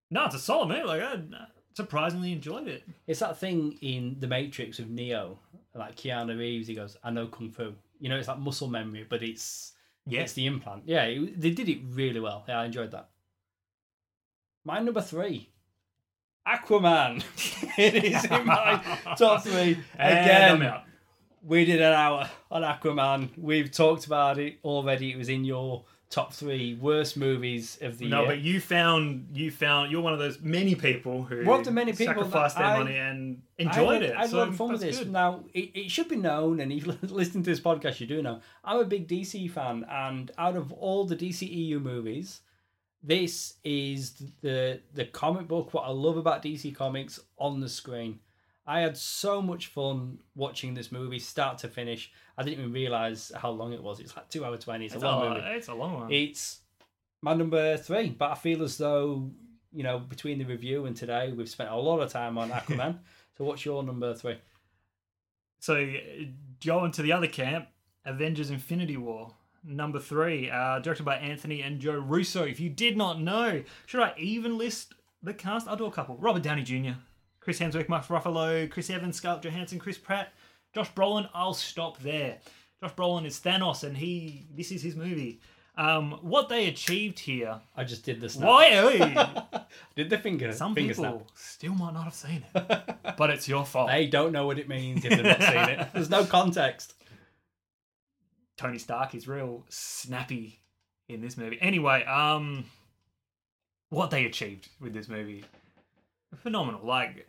No, 0.09 0.25
it's 0.25 0.35
a 0.35 0.39
solid 0.39 0.67
movie. 0.67 0.83
Like 0.83 1.01
I, 1.01 1.19
surprisingly 1.75 2.33
enjoyed 2.33 2.67
it. 2.67 2.83
It's 3.07 3.21
that 3.21 3.37
thing 3.37 3.77
in 3.81 4.17
The 4.19 4.27
Matrix 4.27 4.79
of 4.79 4.89
Neo, 4.89 5.39
like 5.75 5.95
Keanu 5.95 6.37
Reeves. 6.37 6.67
He 6.67 6.75
goes, 6.75 6.97
"I 7.03 7.11
know 7.11 7.27
kung 7.27 7.49
fu." 7.49 7.73
You 7.99 8.09
know, 8.09 8.17
it's 8.17 8.27
like 8.27 8.39
muscle 8.39 8.67
memory, 8.67 9.05
but 9.09 9.21
it's 9.23 9.73
Yes. 10.07 10.23
it's 10.23 10.33
the 10.33 10.47
implant. 10.47 10.83
Yeah, 10.85 11.03
it, 11.03 11.39
they 11.39 11.51
did 11.51 11.69
it 11.69 11.79
really 11.85 12.19
well. 12.19 12.43
Yeah, 12.47 12.59
I 12.61 12.65
enjoyed 12.65 12.91
that. 12.91 13.09
My 14.63 14.79
number 14.79 15.01
three, 15.01 15.49
Aquaman. 16.47 17.23
it 17.77 18.03
is 18.03 18.25
in 18.25 18.45
my 18.45 18.81
top 19.17 19.43
three 19.43 19.77
eh, 19.97 20.21
again. 20.21 20.61
I'm. 20.61 20.81
We 21.43 21.65
did 21.65 21.81
an 21.81 21.93
hour 21.93 22.29
on 22.51 22.61
Aquaman. 22.61 23.29
We've 23.37 23.71
talked 23.71 24.05
about 24.05 24.37
it 24.37 24.59
already. 24.63 25.11
It 25.11 25.17
was 25.17 25.29
in 25.29 25.43
your 25.43 25.85
top 26.11 26.31
three 26.33 26.75
worst 26.75 27.17
movies 27.17 27.79
of 27.81 27.97
the 27.97 28.07
No, 28.07 28.17
year. 28.19 28.27
No, 28.27 28.31
but 28.35 28.41
you 28.41 28.59
found 28.61 29.29
you 29.33 29.49
found 29.49 29.91
you're 29.91 30.01
one 30.01 30.13
of 30.13 30.19
those 30.19 30.39
many 30.41 30.75
people 30.75 31.23
who 31.23 31.43
One 31.45 31.59
of 31.61 31.65
the 31.65 31.71
many 31.71 31.93
people 31.93 32.13
sacrificed 32.13 32.57
their 32.57 32.65
I- 32.67 32.77
money 32.77 32.97
and 32.97 33.41
enjoyed 33.57 34.03
I 34.03 34.05
it. 34.05 34.15
I 34.15 34.21
had 34.21 34.29
so 34.29 34.37
a 34.37 34.39
lot 34.39 34.47
of 34.49 34.55
fun 34.57 34.71
with 34.73 34.81
this. 34.81 34.99
good. 34.99 35.11
Now, 35.11 35.43
it, 35.53 35.71
it 35.73 35.89
should 35.91 36.09
be 36.09 36.17
known, 36.17 36.59
and 36.59 36.71
if 36.71 36.85
you 36.85 36.95
listen 37.09 37.41
to 37.43 37.49
this 37.49 37.59
podcast, 37.59 37.99
you 37.99 38.05
do 38.07 38.21
know, 38.21 38.41
I'm 38.63 38.79
a 38.79 38.85
big 38.85 39.07
DC 39.07 39.49
fan, 39.49 39.85
and 39.89 40.29
out 40.37 40.55
of 40.55 40.71
all 40.73 41.05
the 41.05 41.15
DCEU 41.15 41.81
movies, 41.81 42.41
this 43.01 43.55
is 43.63 44.21
the 44.41 44.81
the 44.93 45.05
comic 45.05 45.47
book. 45.47 45.73
What 45.73 45.85
I 45.85 45.91
love 45.91 46.17
about 46.17 46.43
DC 46.43 46.75
Comics 46.75 47.19
on 47.37 47.59
the 47.61 47.69
screen. 47.69 48.19
I 48.65 48.79
had 48.81 48.95
so 48.95 49.41
much 49.41 49.67
fun 49.67 50.19
watching 50.35 50.73
this 50.75 50.91
movie, 50.91 51.19
start 51.19 51.57
to 51.59 51.67
finish. 51.67 52.11
I 52.37 52.43
didn't 52.43 52.59
even 52.59 52.71
realize 52.73 53.31
how 53.35 53.49
long 53.51 53.73
it 53.73 53.81
was. 53.81 53.99
It's 53.99 54.15
like 54.15 54.29
two 54.29 54.45
hour 54.45 54.57
twenty. 54.57 54.85
It's, 54.85 54.93
It's 54.95 55.03
a 55.03 55.07
long 55.07 55.25
a, 55.25 55.29
movie. 55.29 55.41
it's 55.47 55.67
a 55.67 55.73
long 55.73 55.93
one. 56.01 56.11
It's 56.11 56.59
my 57.21 57.33
number 57.33 57.77
three, 57.77 58.09
but 58.09 58.31
I 58.31 58.35
feel 58.35 58.63
as 58.63 58.77
though 58.77 59.29
you 59.73 59.83
know 59.83 59.99
between 59.99 60.37
the 60.37 60.45
review 60.45 60.85
and 60.85 60.95
today 60.95 61.31
we've 61.31 61.49
spent 61.49 61.69
a 61.71 61.75
lot 61.75 61.99
of 61.99 62.11
time 62.11 62.37
on 62.37 62.49
Aquaman. 62.51 62.99
so 63.37 63.43
what's 63.45 63.65
your 63.65 63.83
number 63.83 64.13
three? 64.13 64.37
So 65.59 65.75
uh, 65.75 66.23
going 66.65 66.91
to 66.93 67.01
the 67.01 67.13
other 67.13 67.27
camp, 67.27 67.67
Avengers: 68.05 68.49
Infinity 68.51 68.97
War. 68.97 69.33
Number 69.63 69.99
three, 69.99 70.49
uh, 70.49 70.79
directed 70.79 71.03
by 71.03 71.17
Anthony 71.17 71.61
and 71.61 71.79
Joe 71.79 71.93
Russo. 71.99 72.43
If 72.43 72.59
you 72.59 72.69
did 72.69 72.97
not 72.97 73.21
know, 73.21 73.63
should 73.85 74.01
I 74.01 74.13
even 74.17 74.57
list 74.57 74.95
the 75.21 75.35
cast? 75.35 75.67
I'll 75.67 75.75
do 75.75 75.85
a 75.85 75.91
couple. 75.91 76.17
Robert 76.17 76.41
Downey 76.41 76.63
Jr., 76.63 76.93
Chris 77.41 77.59
Hemsworth, 77.59 77.89
Mark 77.89 78.05
Ruffalo, 78.07 78.69
Chris 78.69 78.89
Evans, 78.89 79.17
Scarlett 79.17 79.43
Johansson, 79.43 79.79
Chris 79.79 79.97
Pratt, 79.97 80.31
Josh 80.73 80.93
Brolin. 80.93 81.27
I'll 81.33 81.53
stop 81.53 81.99
there. 81.99 82.37
Josh 82.79 82.93
Brolin 82.93 83.25
is 83.25 83.39
Thanos, 83.39 83.83
and 83.83 83.97
he 83.97 84.47
this 84.55 84.71
is 84.71 84.81
his 84.81 84.95
movie. 84.95 85.41
Um, 85.77 86.19
what 86.21 86.49
they 86.49 86.67
achieved 86.67 87.17
here. 87.17 87.59
I 87.75 87.83
just 87.83 88.03
did 88.03 88.21
the 88.21 88.29
snap. 88.29 88.47
Why? 88.47 89.65
Did 89.95 90.09
the 90.09 90.17
finger? 90.17 90.51
Some 90.51 90.75
finger 90.75 90.93
people 90.93 91.27
still 91.33 91.73
might 91.73 91.93
not 91.93 92.03
have 92.03 92.13
seen 92.13 92.43
it, 92.53 92.95
but 93.17 93.29
it's 93.29 93.47
your 93.47 93.65
fault. 93.65 93.89
They 93.89 94.05
don't 94.05 94.33
know 94.33 94.45
what 94.45 94.59
it 94.59 94.67
means 94.67 95.05
if 95.05 95.11
they've 95.11 95.23
not 95.23 95.41
seen 95.41 95.69
it. 95.69 95.87
There's 95.93 96.09
no 96.09 96.25
context. 96.25 96.93
Tony 98.57 98.77
Stark 98.77 99.15
is 99.15 99.27
real 99.27 99.65
snappy 99.69 100.59
in 101.07 101.21
this 101.21 101.37
movie. 101.37 101.57
Anyway, 101.61 102.03
um, 102.03 102.65
what 103.89 104.11
they 104.11 104.25
achieved 104.25 104.67
with 104.79 104.93
this 104.93 105.07
movie, 105.07 105.43
phenomenal. 106.43 106.85
Like, 106.85 107.27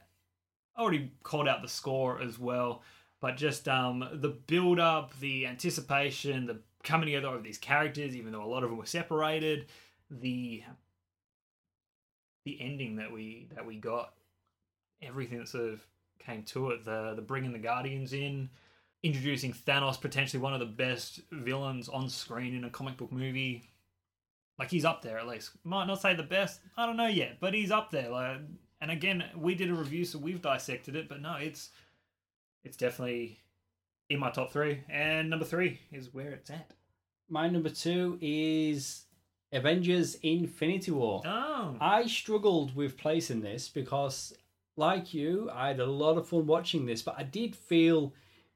already 0.79 1.13
called 1.23 1.49
out 1.49 1.63
the 1.63 1.69
score 1.69 2.21
as 2.21 2.39
well, 2.39 2.83
but 3.21 3.37
just 3.37 3.69
um 3.69 4.09
the 4.13 4.29
build 4.29 4.79
up, 4.79 5.19
the 5.21 5.47
anticipation, 5.47 6.47
the 6.47 6.61
coming 6.83 7.07
together 7.07 7.29
of 7.29 7.43
these 7.43 7.59
characters, 7.59 8.17
even 8.17 8.33
though 8.33 8.45
a 8.45 8.47
lot 8.47 8.65
of 8.65 8.71
them 8.71 8.79
were 8.79 8.87
separated, 8.87 9.67
the 10.11 10.63
the 12.45 12.61
ending 12.61 12.97
that 12.97 13.13
we 13.13 13.49
that 13.55 13.65
we 13.65 13.77
got, 13.77 14.15
everything 15.01 15.39
that 15.39 15.49
sort 15.49 15.73
of 15.73 15.81
came 16.19 16.43
to 16.45 16.71
it, 16.71 16.85
the 16.85 17.15
the 17.15 17.23
bringing 17.23 17.53
the 17.53 17.59
Guardians 17.59 18.13
in, 18.13 18.49
introducing 19.03 19.53
Thanos, 19.53 20.01
potentially 20.01 20.43
one 20.43 20.55
of 20.55 20.61
the 20.61 20.67
best 20.67 21.21
villains 21.31 21.89
on 21.89 22.09
screen 22.09 22.55
in 22.55 22.65
a 22.65 22.71
comic 22.71 22.97
book 22.97 23.13
movie. 23.13 23.69
Like 24.59 24.71
he's 24.71 24.85
up 24.85 25.03
there 25.03 25.19
at 25.19 25.27
least. 25.27 25.51
Might 25.65 25.87
not 25.87 26.01
say 26.01 26.15
the 26.15 26.23
best. 26.23 26.61
I 26.77 26.87
don't 26.87 26.97
know 26.97 27.07
yet, 27.07 27.39
but 27.41 27.55
he's 27.55 27.71
up 27.71 27.91
there. 27.91 28.11
Like, 28.11 28.39
and 28.83 28.91
again, 28.91 29.25
we 29.37 29.55
did 29.55 29.71
a 29.71 29.75
review, 29.75 30.05
so 30.05 30.19
we've 30.19 30.43
dissected 30.43 30.97
it. 30.97 31.09
But 31.09 31.23
no, 31.23 31.37
it's 31.37 31.71
it's 32.65 32.77
definitely 32.77 33.39
in 34.11 34.19
my 34.19 34.31
top 34.31 34.53
three. 34.53 34.81
And 34.91 35.31
number 35.31 35.45
three 35.45 35.79
is 35.93 36.13
where 36.13 36.33
it's 36.33 36.51
at. 36.51 36.73
My 37.31 37.49
number 37.49 37.71
two 37.71 38.19
is 38.21 39.05
Avengers: 39.53 40.17
Infinity 40.17 40.91
War. 40.91 41.23
Oh, 41.25 41.77
I 41.81 42.07
struggled 42.07 42.75
with 42.75 42.99
placing 42.99 43.41
this 43.41 43.69
because, 43.69 44.35
like 44.77 45.15
you, 45.15 45.49
I 45.55 45.69
had 45.69 45.79
a 45.81 45.87
lot 45.87 46.19
of 46.19 46.29
fun 46.29 46.47
watching 46.47 46.85
this, 46.85 47.03
but 47.03 47.15
I 47.17 47.23
did 47.23 47.55
feel 47.55 48.13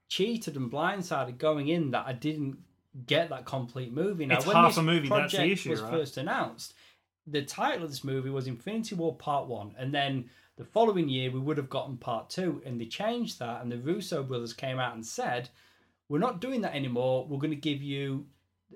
cheated 0.08 0.56
and 0.56 0.70
blindsided 0.70 1.38
going 1.38 1.68
in 1.68 1.92
that 1.92 2.04
I 2.04 2.12
didn't 2.12 2.58
get 3.06 3.28
that 3.30 3.44
complete 3.44 3.92
movie. 3.92 4.26
Now, 4.26 4.36
It's 4.38 4.46
when 4.46 4.56
half 4.56 4.70
this 4.70 4.78
a 4.78 4.82
movie, 4.82 5.08
that's 5.08 5.32
the 5.32 5.44
issue, 5.44 5.70
was 5.70 5.82
right? 5.82 5.90
first 5.92 6.16
announced, 6.16 6.74
the 7.26 7.42
title 7.42 7.84
of 7.84 7.90
this 7.90 8.04
movie 8.04 8.30
was 8.30 8.46
Infinity 8.46 8.94
War 8.94 9.14
Part 9.14 9.46
One, 9.46 9.74
and 9.78 9.92
then 9.92 10.30
the 10.56 10.64
following 10.64 11.08
year 11.08 11.30
we 11.30 11.40
would 11.40 11.56
have 11.56 11.68
gotten 11.68 11.96
Part 11.96 12.30
Two, 12.30 12.62
and 12.64 12.80
they 12.80 12.86
changed 12.86 13.38
that, 13.40 13.62
and 13.62 13.70
the 13.70 13.78
Russo 13.78 14.22
brothers 14.22 14.52
came 14.52 14.78
out 14.78 14.94
and 14.94 15.04
said, 15.04 15.48
"We're 16.08 16.18
not 16.18 16.40
doing 16.40 16.60
that 16.62 16.74
anymore. 16.74 17.26
We're 17.26 17.38
going 17.38 17.50
to 17.50 17.56
give 17.56 17.82
you 17.82 18.26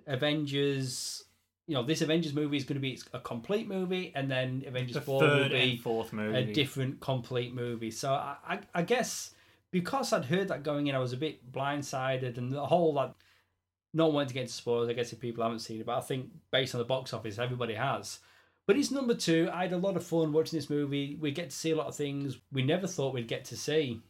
Avengers." 0.06 1.24
You 1.66 1.74
know, 1.74 1.84
this 1.84 2.02
Avengers 2.02 2.34
movie 2.34 2.56
is 2.56 2.64
going 2.64 2.74
to 2.74 2.80
be 2.80 3.00
a 3.12 3.20
complete 3.20 3.68
movie, 3.68 4.12
and 4.16 4.28
then 4.28 4.64
Avengers 4.66 4.94
the 4.94 5.00
Four 5.00 5.22
will 5.22 5.48
be 5.48 5.76
fourth 5.76 6.12
a 6.12 6.42
different 6.52 7.00
complete 7.00 7.54
movie. 7.54 7.92
So 7.92 8.12
I, 8.12 8.36
I, 8.44 8.58
I 8.74 8.82
guess 8.82 9.34
because 9.70 10.12
I'd 10.12 10.24
heard 10.24 10.48
that 10.48 10.64
going 10.64 10.88
in, 10.88 10.96
I 10.96 10.98
was 10.98 11.12
a 11.12 11.16
bit 11.16 11.52
blindsided, 11.52 12.38
and 12.38 12.52
the 12.52 12.66
whole 12.66 12.92
like 12.92 13.12
not 13.94 14.12
wanting 14.12 14.28
to 14.28 14.34
get 14.34 14.42
into 14.42 14.52
spoilers. 14.52 14.88
I 14.88 14.94
guess 14.94 15.12
if 15.12 15.20
people 15.20 15.44
haven't 15.44 15.60
seen 15.60 15.80
it, 15.80 15.86
but 15.86 15.96
I 15.96 16.00
think 16.00 16.30
based 16.50 16.74
on 16.74 16.80
the 16.80 16.84
box 16.84 17.12
office, 17.12 17.38
everybody 17.38 17.74
has. 17.74 18.18
But 18.66 18.76
it's 18.76 18.90
number 18.90 19.14
two. 19.14 19.48
I 19.52 19.62
had 19.62 19.72
a 19.72 19.76
lot 19.78 19.96
of 19.96 20.04
fun 20.04 20.32
watching 20.32 20.56
this 20.58 20.70
movie. 20.70 21.16
We 21.20 21.32
get 21.32 21.50
to 21.50 21.56
see 21.56 21.72
a 21.72 21.76
lot 21.76 21.88
of 21.88 21.96
things 21.96 22.38
we 22.52 22.62
never 22.62 22.86
thought 22.86 23.14
we'd 23.14 23.26
get 23.26 23.44
to 23.46 23.56
see 23.56 24.00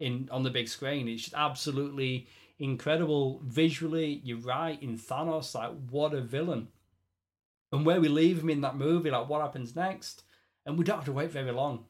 in 0.00 0.28
on 0.32 0.42
the 0.42 0.50
big 0.50 0.68
screen. 0.68 1.08
It's 1.08 1.22
just 1.22 1.34
absolutely 1.36 2.26
incredible 2.58 3.40
visually. 3.44 4.20
You're 4.24 4.38
right 4.38 4.82
in 4.82 4.98
Thanos. 4.98 5.54
Like 5.54 5.72
what 5.90 6.14
a 6.14 6.20
villain! 6.20 6.68
And 7.70 7.86
where 7.86 8.00
we 8.00 8.08
leave 8.08 8.40
him 8.40 8.50
in 8.50 8.60
that 8.62 8.76
movie, 8.76 9.10
like 9.10 9.28
what 9.28 9.40
happens 9.40 9.76
next, 9.76 10.24
and 10.66 10.76
we 10.76 10.84
don't 10.84 10.96
have 10.96 11.04
to 11.06 11.12
wait 11.12 11.30
very 11.30 11.52
long. 11.52 11.84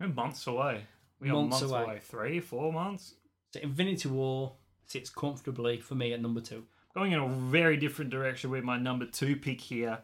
We're 0.00 0.08
months 0.08 0.46
away. 0.46 0.82
We 1.20 1.30
are 1.30 1.34
Months 1.34 1.60
months, 1.60 1.72
away. 1.72 1.82
away. 1.84 1.98
Three, 2.00 2.40
four 2.40 2.72
months. 2.72 3.14
So 3.54 3.60
Infinity 3.60 4.08
War 4.08 4.54
sits 4.86 5.08
comfortably 5.10 5.78
for 5.78 5.94
me 5.94 6.12
at 6.12 6.20
number 6.20 6.40
two. 6.40 6.64
going 6.94 7.12
in 7.12 7.20
a 7.20 7.28
very 7.28 7.76
different 7.76 8.10
direction 8.10 8.50
with 8.50 8.64
my 8.64 8.76
number 8.78 9.06
two 9.06 9.36
pick 9.36 9.60
here. 9.60 9.98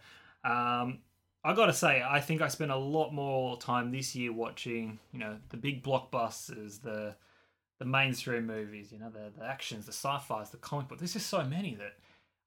Um, 0.45 1.01
I 1.49 1.55
gotta 1.55 1.73
say, 1.73 2.03
I 2.07 2.21
think 2.21 2.43
I 2.43 2.49
spent 2.49 2.71
a 2.71 2.77
lot 2.77 3.11
more 3.11 3.57
time 3.57 3.91
this 3.91 4.15
year 4.15 4.35
watching, 4.35 4.99
you 5.13 5.19
know, 5.19 5.39
the 5.49 5.57
big 5.57 5.83
blockbusters, 5.83 6.83
the 6.83 7.15
the 7.79 7.87
mainstream 7.87 8.47
movies, 8.47 8.93
you 8.93 8.99
know, 8.99 9.09
the, 9.09 9.33
the 9.39 9.47
actions, 9.47 9.87
the 9.87 9.93
sci-fi's, 9.93 10.51
the 10.51 10.59
comic 10.59 10.89
book. 10.89 10.99
There's 10.99 11.15
just 11.15 11.29
so 11.29 11.43
many 11.45 11.75
that 11.77 11.95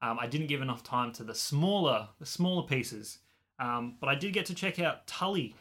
um, 0.07 0.19
I 0.19 0.27
didn't 0.27 0.47
give 0.47 0.61
enough 0.61 0.83
time 0.83 1.11
to 1.13 1.23
the 1.23 1.33
smaller, 1.33 2.09
the 2.19 2.27
smaller 2.27 2.67
pieces. 2.67 3.17
Um, 3.57 3.95
but 3.99 4.07
I 4.07 4.13
did 4.13 4.33
get 4.33 4.45
to 4.47 4.53
check 4.53 4.77
out 4.77 5.07
Tully, 5.07 5.55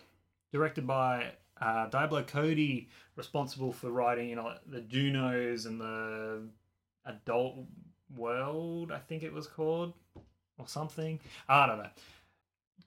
directed 0.52 0.86
by 0.86 1.32
uh, 1.62 1.86
Diablo 1.86 2.22
Cody, 2.24 2.88
responsible 3.16 3.72
for 3.72 3.90
writing, 3.90 4.28
you 4.28 4.36
know, 4.36 4.52
the 4.66 4.82
Junos 4.82 5.64
and 5.64 5.80
the 5.80 6.42
Adult 7.06 7.60
World, 8.14 8.92
I 8.92 8.98
think 8.98 9.22
it 9.22 9.32
was 9.32 9.46
called, 9.46 9.94
or 10.58 10.68
something. 10.68 11.18
I 11.48 11.66
don't 11.66 11.78
know. 11.78 11.90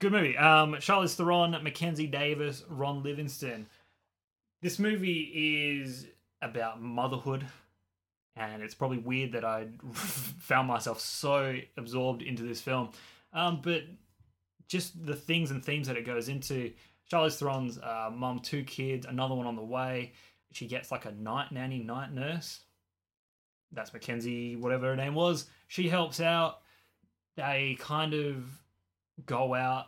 Good 0.00 0.12
movie. 0.12 0.36
Um, 0.36 0.74
Charlize 0.74 1.14
Theron, 1.14 1.52
Mackenzie 1.62 2.06
Davis, 2.06 2.64
Ron 2.68 3.02
Livingston. 3.02 3.66
This 4.60 4.78
movie 4.78 5.78
is 5.78 6.06
about 6.42 6.80
motherhood, 6.80 7.46
and 8.36 8.62
it's 8.62 8.74
probably 8.74 8.98
weird 8.98 9.32
that 9.32 9.44
I 9.44 9.68
found 9.92 10.68
myself 10.68 11.00
so 11.00 11.56
absorbed 11.76 12.22
into 12.22 12.42
this 12.42 12.60
film. 12.60 12.90
Um, 13.32 13.60
but 13.62 13.82
just 14.68 15.04
the 15.04 15.14
things 15.14 15.50
and 15.50 15.64
themes 15.64 15.86
that 15.86 15.96
it 15.96 16.06
goes 16.06 16.28
into. 16.28 16.72
Charlize 17.10 17.38
Theron's 17.38 17.78
uh, 17.78 18.10
mum, 18.12 18.40
two 18.40 18.64
kids, 18.64 19.06
another 19.06 19.34
one 19.34 19.46
on 19.46 19.56
the 19.56 19.62
way. 19.62 20.12
She 20.52 20.66
gets 20.66 20.90
like 20.90 21.04
a 21.04 21.12
night 21.12 21.52
nanny, 21.52 21.78
night 21.78 22.12
nurse. 22.12 22.60
That's 23.72 23.92
Mackenzie, 23.92 24.56
whatever 24.56 24.86
her 24.86 24.96
name 24.96 25.14
was. 25.14 25.46
She 25.66 25.88
helps 25.88 26.20
out. 26.20 26.60
They 27.36 27.76
kind 27.80 28.14
of 28.14 28.44
go 29.26 29.54
out, 29.54 29.86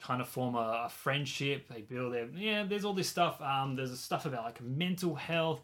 kind 0.00 0.20
of 0.20 0.28
form 0.28 0.54
a, 0.54 0.84
a 0.86 0.88
friendship. 0.88 1.68
They 1.68 1.82
build 1.82 2.14
their 2.14 2.28
yeah. 2.36 2.64
There's 2.64 2.84
all 2.84 2.94
this 2.94 3.08
stuff. 3.08 3.40
Um, 3.40 3.76
there's 3.76 3.98
stuff 3.98 4.26
about 4.26 4.44
like 4.44 4.60
mental 4.60 5.14
health. 5.14 5.62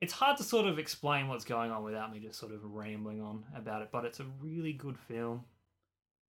It's 0.00 0.12
hard 0.12 0.36
to 0.38 0.42
sort 0.42 0.66
of 0.66 0.78
explain 0.78 1.28
what's 1.28 1.44
going 1.44 1.70
on 1.70 1.84
without 1.84 2.12
me 2.12 2.18
just 2.18 2.38
sort 2.38 2.52
of 2.52 2.64
rambling 2.64 3.20
on 3.20 3.44
about 3.56 3.82
it. 3.82 3.90
But 3.92 4.04
it's 4.04 4.20
a 4.20 4.26
really 4.40 4.72
good 4.72 4.98
film. 4.98 5.44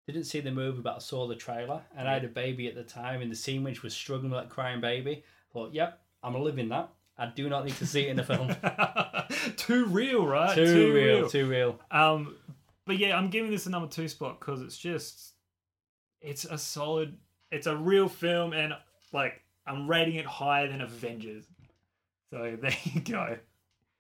Didn't 0.06 0.26
see 0.26 0.42
the 0.42 0.52
movie, 0.52 0.82
but 0.82 0.96
I 0.96 1.00
saw 1.00 1.28
the 1.28 1.36
trailer, 1.36 1.82
and 1.96 2.10
I 2.10 2.14
had 2.14 2.26
a 2.26 2.28
baby 2.28 2.68
at 2.68 2.76
the 2.76 2.84
time. 2.84 3.22
In 3.22 3.30
the 3.30 3.36
scene 3.36 3.64
which 3.64 3.84
was 3.84 3.94
struggling 3.94 4.32
with 4.32 4.42
that 4.42 4.50
crying 4.50 4.82
baby, 4.82 5.24
Thought, 5.54 5.74
yep, 5.74 6.02
I'm 6.24 6.34
gonna 6.34 6.52
that. 6.70 6.90
I 7.16 7.28
do 7.28 7.48
not 7.48 7.66
need 7.66 7.76
to 7.76 7.86
see 7.86 8.08
it 8.08 8.10
in 8.10 8.20
a 8.20 8.24
film. 8.24 8.56
too 9.56 9.86
real, 9.86 10.26
right? 10.26 10.56
too, 10.56 10.94
real, 10.94 11.30
too 11.30 11.48
real. 11.48 11.80
Um, 11.92 12.38
but 12.88 12.98
yeah, 12.98 13.16
I'm 13.16 13.30
giving 13.30 13.52
this 13.52 13.68
a 13.68 13.70
number 13.70 13.88
two 13.88 14.08
spot 14.08 14.40
because 14.40 14.64
it's 14.64 14.78
just, 14.78 15.33
it's 16.24 16.46
a 16.46 16.58
solid, 16.58 17.18
it's 17.52 17.68
a 17.68 17.76
real 17.76 18.08
film, 18.10 18.54
and 18.54 18.74
like 19.12 19.42
I'm 19.68 19.88
rating 19.88 20.16
it 20.16 20.26
higher 20.26 20.68
than 20.68 20.82
Avengers. 20.82 21.46
So 22.32 22.58
there 22.62 22.78
you 22.86 23.02
go. 23.02 23.38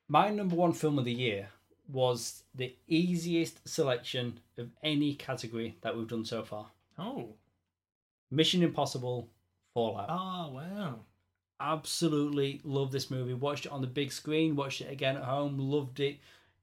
My 0.07 0.29
number 0.29 0.55
one 0.55 0.73
film 0.73 0.97
of 0.97 1.05
the 1.05 1.13
year 1.13 1.49
was 1.91 2.43
the 2.55 2.75
easiest 2.87 3.67
selection 3.67 4.39
of 4.57 4.69
any 4.83 5.15
category 5.15 5.77
that 5.81 5.95
we've 5.95 6.07
done 6.07 6.25
so 6.25 6.43
far. 6.43 6.67
Oh, 6.97 7.29
Mission 8.31 8.63
Impossible 8.63 9.29
Fallout. 9.73 10.07
oh 10.09 10.51
wow. 10.53 10.99
Absolutely 11.59 12.59
love 12.63 12.91
this 12.91 13.09
movie. 13.09 13.33
Watched 13.33 13.65
it 13.65 13.71
on 13.71 13.81
the 13.81 13.87
big 13.87 14.11
screen, 14.11 14.55
watched 14.55 14.81
it 14.81 14.91
again 14.91 15.15
at 15.15 15.23
home, 15.23 15.57
loved 15.57 15.99
it 15.99 16.17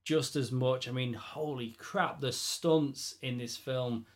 just 0.05 0.37
as 0.37 0.53
much. 0.53 0.89
I 0.89 0.93
mean, 0.93 1.15
holy 1.15 1.71
crap, 1.79 2.21
the 2.21 2.33
stunts 2.33 3.15
in 3.23 3.39
this 3.39 3.57
film 3.57 4.07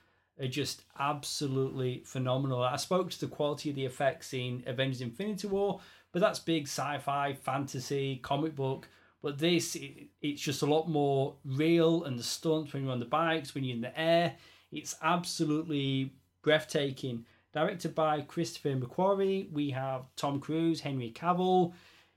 are 0.40 0.48
just 0.48 0.82
absolutely 0.98 2.02
phenomenal. 2.04 2.62
I 2.62 2.76
spoke 2.76 3.10
to 3.10 3.20
the 3.20 3.28
quality 3.28 3.70
of 3.70 3.76
the 3.76 3.84
effects 3.84 4.34
in 4.34 4.62
Avengers 4.66 5.00
Infinity 5.00 5.46
War, 5.46 5.80
but 6.12 6.20
that's 6.20 6.38
big 6.38 6.64
sci 6.64 6.98
fi, 6.98 7.34
fantasy, 7.34 8.16
comic 8.22 8.56
book. 8.56 8.88
But 9.22 9.38
this, 9.38 9.74
it, 9.74 10.08
it's 10.20 10.42
just 10.42 10.62
a 10.62 10.66
lot 10.66 10.88
more 10.88 11.34
real, 11.44 12.04
and 12.04 12.18
the 12.18 12.22
stunts 12.22 12.72
when 12.72 12.84
you're 12.84 12.92
on 12.92 13.00
the 13.00 13.06
bikes, 13.06 13.54
when 13.54 13.64
you're 13.64 13.76
in 13.76 13.82
the 13.82 13.98
air, 13.98 14.34
it's 14.70 14.96
absolutely 15.02 16.12
breathtaking. 16.42 17.24
Directed 17.52 17.94
by 17.94 18.20
Christopher 18.22 18.74
McQuarrie, 18.74 19.50
we 19.52 19.70
have 19.70 20.02
Tom 20.16 20.40
Cruise, 20.40 20.80
Henry 20.80 21.12
Cavill, 21.14 21.72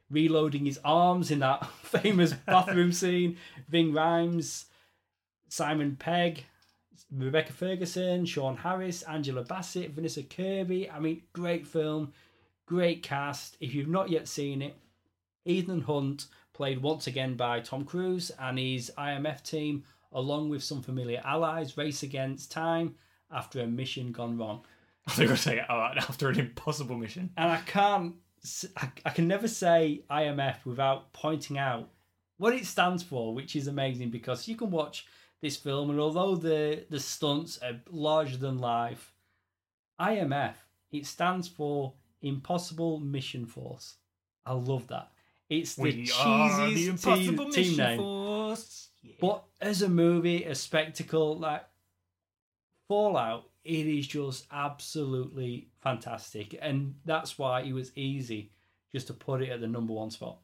reloading 0.10 0.66
his 0.66 0.80
arms 0.84 1.30
in 1.32 1.40
that 1.40 1.66
famous 1.84 2.34
bathroom 2.34 2.92
scene. 2.92 3.38
Ving 3.70 3.94
Rhames, 3.94 4.66
Simon 5.48 5.96
Pegg, 5.96 6.44
Rebecca 7.12 7.54
Ferguson, 7.54 8.26
Sean 8.26 8.58
Harris, 8.58 9.04
Angela 9.04 9.44
Bassett, 9.44 9.92
Vanessa 9.92 10.24
Kirby. 10.24 10.90
I 10.90 11.00
mean, 11.00 11.24
great 11.34 11.68
film, 11.68 12.14
great 12.66 13.04
cast. 13.04 13.58
If 13.60 13.74
you've 13.74 13.88
not 13.88 14.10
yet 14.10 14.28
seen 14.28 14.62
it, 14.62 14.76
Ethan 15.46 15.82
Hunt, 15.82 16.28
played 16.54 16.82
once 16.82 17.06
again 17.06 17.36
by 17.36 17.60
Tom 17.60 17.86
Cruise 17.86 18.32
and 18.40 18.58
his 18.58 18.92
IMF 18.98 19.44
team, 19.44 19.84
along 20.12 20.50
with 20.50 20.64
some 20.64 20.82
familiar 20.82 21.22
allies, 21.24 21.78
race 21.78 22.02
against 22.02 22.52
time 22.52 22.96
after 23.32 23.62
a 23.62 23.68
mission 23.68 24.12
gone 24.12 24.38
wrong. 24.38 24.66
I 25.08 25.12
think 25.12 25.30
I'll 25.30 25.38
say 25.38 25.64
oh, 25.70 25.90
after 25.96 26.30
an 26.30 26.40
impossible 26.40 26.98
mission. 26.98 27.30
And 27.38 27.52
I 27.52 27.58
can't, 27.58 28.16
I, 28.76 28.90
I 29.06 29.10
can 29.12 29.28
never 29.28 29.48
say 29.48 30.02
IMF 30.10 30.66
without 30.66 31.14
pointing 31.14 31.58
out 31.58 31.90
what 32.38 32.54
it 32.54 32.66
stands 32.66 33.04
for, 33.04 33.34
which 33.34 33.56
is 33.56 33.68
amazing 33.68 34.10
because 34.10 34.48
you 34.48 34.56
can 34.56 34.72
watch 34.72 35.06
this 35.42 35.58
film, 35.58 35.90
and 35.90 36.00
although 36.00 36.36
the 36.36 36.86
the 36.90 37.00
stunts 37.00 37.60
are 37.60 37.80
larger 37.90 38.38
than 38.38 38.58
life, 38.58 39.14
IMF 40.00 40.56
it 40.92 41.06
stands 41.06 41.48
for 41.48 41.94
Impossible 42.22 43.00
Mission 43.00 43.46
Force. 43.46 43.96
I 44.46 44.54
love 44.54 44.88
that. 44.88 45.12
It's 45.50 45.76
the 45.76 45.84
We 45.84 45.92
the 45.92 46.08
cheesiest 46.08 46.88
Impossible 46.88 47.46
team, 47.46 47.52
team 47.52 47.64
Mission 47.64 47.78
name. 47.78 48.00
Force. 48.00 48.90
Yeah. 49.02 49.14
But 49.20 49.44
as 49.62 49.82
a 49.82 49.90
movie, 49.90 50.44
a 50.44 50.56
spectacle, 50.56 51.38
like 51.38 51.64
Fallout, 52.88 53.50
it 53.64 53.86
is 53.86 54.08
just 54.08 54.46
absolutely 54.52 55.70
fantastic. 55.82 56.58
And 56.62 56.96
that's 57.06 57.38
why 57.38 57.62
it 57.62 57.74
was 57.74 57.92
easy 57.96 58.52
just 58.92 59.08
to 59.08 59.14
put 59.14 59.42
it 59.42 59.50
at 59.50 59.62
the 59.62 59.68
number 59.68 59.94
one 59.94 60.10
spot. 60.10 60.40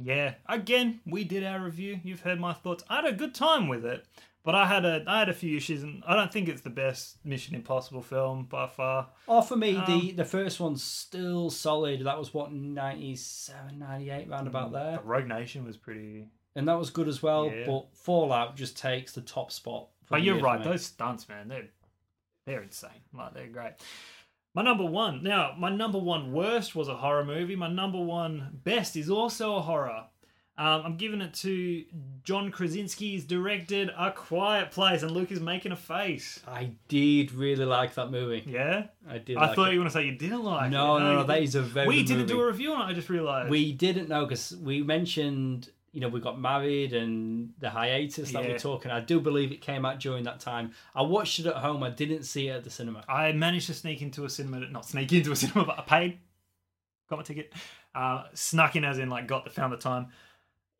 Yeah, 0.00 0.34
again, 0.48 1.00
we 1.06 1.24
did 1.24 1.44
our 1.44 1.60
review. 1.60 2.00
You've 2.04 2.20
heard 2.20 2.38
my 2.40 2.52
thoughts. 2.52 2.84
I 2.88 2.96
had 2.96 3.06
a 3.06 3.12
good 3.12 3.34
time 3.34 3.66
with 3.68 3.84
it, 3.84 4.06
but 4.44 4.54
I 4.54 4.66
had 4.66 4.84
a 4.84 5.02
I 5.06 5.18
had 5.18 5.28
a 5.28 5.34
few 5.34 5.56
issues, 5.56 5.82
and 5.82 6.02
I 6.06 6.14
don't 6.14 6.32
think 6.32 6.48
it's 6.48 6.60
the 6.62 6.70
best 6.70 7.16
Mission 7.24 7.54
Impossible 7.56 8.02
film 8.02 8.44
by 8.44 8.68
far. 8.68 9.08
Oh, 9.26 9.42
for 9.42 9.56
me, 9.56 9.72
the, 9.72 9.80
Um, 9.80 10.16
the 10.16 10.24
first 10.24 10.60
one's 10.60 10.82
still 10.84 11.50
solid. 11.50 12.04
That 12.04 12.18
was 12.18 12.32
what, 12.32 12.52
97, 12.52 13.78
98, 13.78 14.28
round 14.28 14.46
about 14.46 14.72
there. 14.72 15.00
Rogue 15.02 15.26
Nation 15.26 15.64
was 15.64 15.76
pretty. 15.76 16.26
And 16.54 16.68
that 16.68 16.78
was 16.78 16.90
good 16.90 17.08
as 17.08 17.22
well. 17.22 17.50
Yeah. 17.52 17.66
But 17.66 17.86
Fallout 17.96 18.56
just 18.56 18.76
takes 18.76 19.12
the 19.12 19.20
top 19.20 19.50
spot. 19.52 19.88
for 20.04 20.14
But 20.14 20.22
you're 20.22 20.40
right; 20.40 20.62
those 20.62 20.84
stunts, 20.86 21.28
man, 21.28 21.48
they're 21.48 21.68
they're 22.46 22.62
insane. 22.62 22.90
Like 23.12 23.34
they're 23.34 23.48
great. 23.48 23.72
My 24.54 24.62
number 24.62 24.84
one. 24.84 25.22
Now, 25.22 25.54
my 25.58 25.70
number 25.70 25.98
one 25.98 26.32
worst 26.32 26.74
was 26.74 26.88
a 26.88 26.96
horror 26.96 27.24
movie. 27.24 27.54
My 27.56 27.68
number 27.68 27.98
one 28.00 28.48
best 28.64 28.96
is 28.96 29.08
also 29.10 29.56
a 29.56 29.60
horror. 29.60 30.04
Um, 30.56 30.82
I'm 30.84 30.96
giving 30.96 31.20
it 31.20 31.34
to 31.34 31.84
John 32.24 32.50
Krasinski's 32.50 33.24
directed 33.24 33.90
A 33.96 34.10
Quiet 34.10 34.72
Place, 34.72 35.02
and 35.04 35.12
Luke 35.12 35.30
is 35.30 35.38
making 35.38 35.70
a 35.70 35.76
face. 35.76 36.40
I 36.48 36.72
did 36.88 37.30
really 37.30 37.64
like 37.64 37.94
that 37.94 38.10
movie. 38.10 38.42
Yeah, 38.44 38.86
I 39.08 39.18
did. 39.18 39.36
I 39.36 39.46
like 39.46 39.54
thought 39.54 39.68
it. 39.68 39.74
you 39.74 39.78
were 39.78 39.82
going 39.84 39.92
to 39.92 39.92
say 39.92 40.06
you 40.06 40.16
didn't 40.18 40.42
like 40.42 40.72
No, 40.72 40.96
it. 40.96 41.00
no, 41.00 41.12
no, 41.12 41.20
you 41.20 41.26
that 41.26 41.54
a 41.54 41.62
very 41.62 41.86
We 41.86 42.02
didn't 42.02 42.22
movie. 42.22 42.32
do 42.32 42.40
a 42.40 42.46
review 42.46 42.72
on 42.72 42.88
it. 42.88 42.90
I 42.90 42.94
just 42.94 43.08
realized. 43.08 43.50
We 43.50 43.70
didn't 43.72 44.08
know 44.08 44.24
because 44.26 44.56
we 44.60 44.82
mentioned, 44.82 45.70
you 45.92 46.00
know, 46.00 46.08
we 46.08 46.20
got 46.20 46.38
married 46.38 46.92
and 46.92 47.52
the 47.58 47.70
hiatus 47.70 48.30
that 48.32 48.42
Yeah. 48.44 48.50
we're 48.50 48.58
talking. 48.58 48.90
I 48.90 49.00
do 49.00 49.20
believe 49.20 49.52
it 49.52 49.60
came 49.62 49.84
out 49.86 49.98
during 50.00 50.24
that 50.24 50.38
time. 50.40 50.72
I 50.94 51.02
watched 51.02 51.38
it 51.38 51.46
at 51.46 51.56
home. 51.56 51.82
I 51.82 51.90
didn't 51.90 52.24
see 52.24 52.48
it 52.48 52.52
at 52.56 52.64
the 52.64 52.70
cinema. 52.70 53.04
I 53.08 53.32
managed 53.32 53.66
to 53.68 53.74
sneak 53.74 54.02
into 54.02 54.24
a 54.24 54.30
cinema, 54.30 54.60
not 54.68 54.84
sneak 54.84 55.12
into 55.12 55.32
a 55.32 55.36
cinema, 55.36 55.64
but 55.64 55.78
I 55.78 55.82
paid, 55.82 56.18
got 57.08 57.16
my 57.16 57.22
ticket, 57.22 57.52
uh, 57.94 58.24
snuck 58.34 58.76
in 58.76 58.84
as 58.84 58.98
in 58.98 59.08
like 59.08 59.26
got 59.26 59.44
the 59.44 59.50
found 59.50 59.72
the 59.72 59.76
time. 59.78 60.08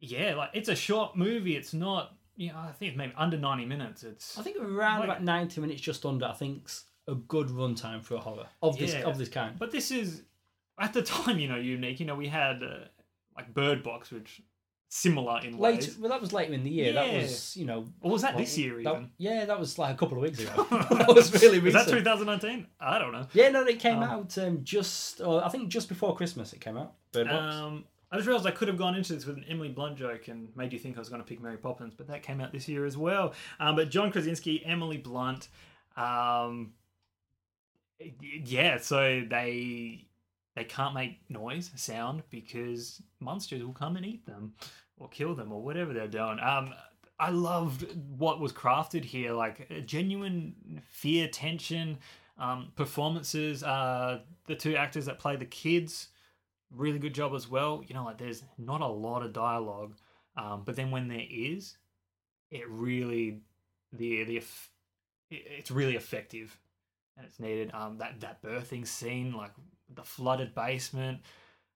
Yeah, 0.00 0.34
like 0.34 0.50
it's 0.54 0.68
a 0.68 0.76
short 0.76 1.16
movie. 1.16 1.56
It's 1.56 1.72
not, 1.74 2.14
you 2.36 2.52
know, 2.52 2.58
I 2.58 2.70
think 2.72 2.94
maybe 2.96 3.12
under 3.16 3.36
ninety 3.38 3.64
minutes. 3.64 4.04
It's 4.04 4.38
I 4.38 4.42
think 4.42 4.58
around 4.58 5.00
Like- 5.00 5.08
about 5.08 5.22
ninety 5.24 5.60
minutes, 5.60 5.80
just 5.80 6.04
under. 6.06 6.26
I 6.26 6.32
think's 6.34 6.84
a 7.08 7.14
good 7.14 7.48
runtime 7.48 8.02
for 8.04 8.14
a 8.16 8.20
horror 8.20 8.46
of 8.62 8.78
this 8.78 8.92
Yeah. 8.92 9.08
of 9.08 9.16
this 9.18 9.28
kind. 9.30 9.58
but 9.58 9.70
this 9.72 9.90
is 9.90 10.22
at 10.78 10.92
the 10.92 11.02
time, 11.14 11.38
you 11.40 11.48
know, 11.48 11.56
unique. 11.56 11.98
You 11.98 12.06
know, 12.06 12.14
we 12.14 12.28
had 12.28 12.62
uh, 12.62 12.80
like 13.34 13.52
Bird 13.54 13.82
Box, 13.82 14.12
which 14.12 14.40
similar 14.90 15.40
in 15.40 15.58
Later, 15.58 15.76
ways. 15.86 15.98
well, 15.98 16.10
that 16.10 16.20
was 16.20 16.32
later 16.32 16.54
in 16.54 16.64
the 16.64 16.70
year. 16.70 16.92
That 16.94 17.12
was, 17.12 17.56
you 17.56 17.66
know, 17.66 17.86
Or 18.00 18.10
was 18.12 18.22
that 18.22 18.34
well, 18.34 18.42
this 18.44 18.56
year 18.56 18.74
that- 18.82 18.90
even? 18.90 19.10
yeah, 19.18 19.44
that 19.44 19.58
was 19.60 19.78
like 19.78 19.94
a 19.94 19.98
couple 19.98 20.16
of 20.16 20.22
weeks 20.22 20.40
ago. 20.40 20.66
that 20.70 21.12
was 21.14 21.30
really 21.42 21.58
Was 21.58 21.74
that 21.74 21.88
2019? 21.88 22.66
I 22.80 22.98
don't 22.98 23.12
know. 23.12 23.26
Yeah, 23.34 23.50
no, 23.50 23.64
it 23.64 23.78
came 23.80 23.96
Um, 23.98 24.02
out 24.02 24.38
um, 24.38 24.60
just, 24.64 25.20
or 25.20 25.44
I 25.44 25.48
think 25.50 25.68
just 25.68 25.88
before 25.88 26.16
Christmas. 26.16 26.52
It 26.52 26.60
came 26.60 26.76
out. 26.78 26.94
Um, 27.14 27.84
I 28.10 28.16
just 28.16 28.26
realized 28.26 28.46
I 28.46 28.50
could 28.52 28.68
have 28.68 28.78
gone 28.78 28.94
into 28.94 29.12
this 29.14 29.26
with 29.26 29.36
an 29.36 29.44
Emily 29.48 29.68
Blunt 29.68 29.98
joke 29.98 30.28
and 30.28 30.48
made 30.56 30.72
you 30.72 30.78
think 30.78 30.96
I 30.96 31.00
was 31.00 31.10
going 31.10 31.20
to 31.20 31.26
pick 31.28 31.42
Mary 31.42 31.58
Poppins, 31.58 31.92
but 31.94 32.06
that 32.08 32.22
came 32.22 32.40
out 32.40 32.52
this 32.52 32.66
year 32.66 32.86
as 32.86 32.96
well. 32.96 33.34
Um, 33.60 33.76
but 33.76 33.90
John 33.90 34.10
Krasinski, 34.10 34.64
Emily 34.64 34.96
Blunt, 34.96 35.48
um, 35.98 36.72
yeah, 38.20 38.78
so 38.78 39.22
they 39.28 40.06
they 40.58 40.64
can't 40.64 40.94
make 40.94 41.18
noise, 41.30 41.70
sound 41.76 42.22
because 42.30 43.02
monsters 43.20 43.62
will 43.62 43.72
come 43.72 43.96
and 43.96 44.04
eat 44.04 44.26
them 44.26 44.54
or 44.96 45.08
kill 45.08 45.34
them 45.34 45.52
or 45.52 45.62
whatever 45.62 45.92
they're 45.92 46.08
doing. 46.08 46.38
Um, 46.40 46.74
I 47.20 47.30
loved 47.30 47.86
what 48.16 48.40
was 48.40 48.52
crafted 48.52 49.04
here, 49.04 49.32
like 49.32 49.86
genuine 49.86 50.82
fear, 50.88 51.28
tension, 51.28 51.98
um, 52.38 52.72
performances. 52.76 53.62
Uh, 53.62 54.20
the 54.46 54.54
two 54.54 54.76
actors 54.76 55.06
that 55.06 55.18
play 55.18 55.36
the 55.36 55.44
kids 55.44 56.08
really 56.70 56.98
good 56.98 57.14
job 57.14 57.34
as 57.34 57.48
well. 57.48 57.82
You 57.86 57.94
know, 57.94 58.04
like 58.04 58.18
there's 58.18 58.42
not 58.56 58.80
a 58.80 58.86
lot 58.86 59.22
of 59.22 59.32
dialogue, 59.32 59.94
um, 60.36 60.62
but 60.64 60.76
then 60.76 60.90
when 60.90 61.08
there 61.08 61.24
is, 61.28 61.76
it 62.50 62.68
really 62.68 63.40
the 63.92 64.24
the 64.24 64.42
it's 65.30 65.70
really 65.70 65.96
effective 65.96 66.58
and 67.16 67.26
it's 67.26 67.40
needed. 67.40 67.70
Um, 67.74 67.98
that 67.98 68.20
that 68.20 68.42
birthing 68.42 68.86
scene, 68.86 69.32
like 69.32 69.52
the 69.94 70.02
flooded 70.04 70.54
basement, 70.54 71.20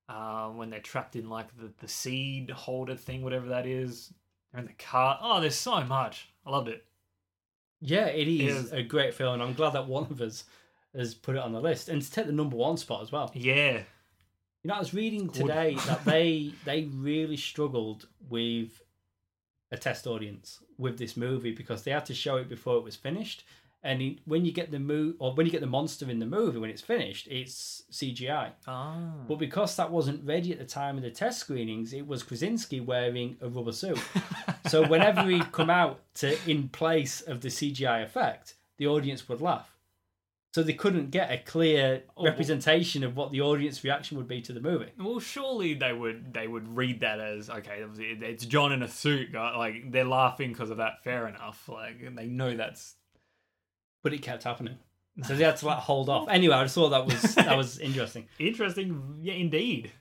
um, 0.09 0.57
when 0.57 0.71
they're 0.71 0.81
trapped 0.81 1.17
in 1.17 1.29
like 1.29 1.57
the 1.57 1.73
the 1.81 1.89
seed 1.89 2.51
holder 2.51 2.97
thing, 2.97 3.23
whatever 3.23 3.49
that 3.49 3.67
is. 3.67 4.13
They're 4.53 4.61
in 4.61 4.67
the 4.67 4.73
car. 4.75 5.19
Oh, 5.23 5.41
there's 5.41 5.55
so 5.55 5.81
much. 5.83 6.29
I 6.45 6.51
loved 6.51 6.69
it. 6.69 6.85
Yeah, 7.81 8.07
it 8.07 8.29
is 8.29 8.67
is- 8.67 8.73
a 8.73 8.83
great 8.83 9.15
film, 9.15 9.35
and 9.35 9.43
I'm 9.43 9.55
glad 9.55 9.73
that 9.73 9.87
one 9.89 10.05
of 10.11 10.21
us 10.21 10.45
has 10.95 11.15
put 11.15 11.37
it 11.37 11.43
on 11.43 11.53
the 11.53 11.61
list 11.61 11.89
and 11.89 12.03
to 12.03 12.11
take 12.11 12.27
the 12.27 12.33
number 12.33 12.57
one 12.57 12.77
spot 12.77 13.01
as 13.03 13.11
well. 13.11 13.31
Yeah, 13.35 13.79
You 14.63 14.69
know, 14.69 14.75
I 14.75 14.79
was 14.79 14.93
reading 14.93 15.31
today 15.31 15.75
that 15.87 16.05
they 16.05 16.53
they 16.67 16.85
really 16.93 17.37
struggled 17.39 18.07
with 18.29 18.83
a 19.71 19.79
test 19.79 20.07
audience 20.07 20.61
with 20.77 20.99
this 20.99 21.17
movie 21.17 21.53
because 21.53 21.83
they 21.83 21.91
had 21.93 22.05
to 22.07 22.15
show 22.15 22.37
it 22.37 22.49
before 22.51 22.77
it 22.77 22.85
was 22.85 22.95
finished. 22.95 23.45
And 23.85 24.21
when 24.27 24.45
you 24.45 24.53
get 24.53 24.71
the 24.71 24.79
mo- 24.79 25.15
or 25.19 25.35
when 25.35 25.45
you 25.45 25.51
get 25.51 25.61
the 25.61 25.67
monster 25.67 26.09
in 26.09 26.21
the 26.21 26.27
movie 26.27 26.59
when 26.59 26.71
it's 26.71 26.83
finished, 26.83 27.27
it's 27.29 27.83
CGI. 27.91 28.53
ah, 28.69 28.97
But 29.27 29.39
because 29.41 29.75
that 29.77 29.91
wasn't 29.91 30.25
ready 30.25 30.53
at 30.53 30.59
the 30.61 30.65
time 30.65 30.97
of 30.97 31.03
the 31.03 31.11
test 31.11 31.41
screenings, 31.41 31.93
it 31.93 32.07
was 32.07 32.23
Krasinski 32.23 32.79
wearing 32.81 33.37
a 33.41 33.49
rubber 33.49 33.73
suit. 33.73 33.99
so 34.69 34.87
whenever 34.87 35.23
he'd 35.29 35.51
come 35.51 35.69
out 35.71 36.01
to 36.17 36.37
in 36.49 36.69
place 36.69 37.23
of 37.23 37.41
the 37.41 37.49
CGI 37.49 38.05
effect, 38.05 38.55
the 38.79 38.87
audience 38.87 39.29
would 39.29 39.41
laugh. 39.41 39.69
so 40.55 40.63
they 40.63 40.75
couldn't 40.75 41.11
get 41.11 41.33
a 41.33 41.39
clear 41.39 42.03
Oh, 42.17 42.25
representation 42.25 43.03
of 43.03 43.17
what 43.17 43.33
the 43.33 43.41
audience 43.41 43.83
reaction 43.83 44.17
would 44.19 44.29
be 44.29 44.41
to 44.43 44.53
the 44.53 44.61
movie. 44.61 44.93
Well, 44.99 45.19
surely 45.19 45.75
they 45.75 45.93
would 45.93 46.33
they 46.35 46.47
would 46.47 46.77
read 46.77 47.01
that 47.01 47.19
as 47.19 47.51
okay. 47.51 47.83
obviously 47.83 48.27
It's 48.29 48.45
John 48.47 48.71
in 48.73 48.83
a 48.83 48.89
suit. 48.89 49.33
Like 49.35 49.91
they're 49.91 50.05
laughing 50.05 50.51
because 50.53 50.71
of 50.71 50.77
that. 50.77 51.03
Fair 51.03 51.27
enough. 51.27 51.69
Like 51.69 52.15
they 52.15 52.27
know 52.27 52.55
that's 52.57 52.95
But 54.03 54.13
it 54.13 54.23
kept 54.23 54.43
happening, 54.45 54.79
so 55.25 55.35
they 55.35 55.45
had 55.45 55.57
to 55.59 55.67
like 55.67 55.79
hold 55.79 56.09
off. 56.09 56.29
Anyway, 56.29 56.55
I 56.55 56.63
just 56.65 56.75
thought 56.75 56.91
that 56.91 57.07
was 57.07 57.35
that 57.35 57.57
was 57.57 57.79
interesting. 57.79 58.27
interesting. 58.39 59.19
Yeah, 59.21 59.35
indeed. 59.35 59.93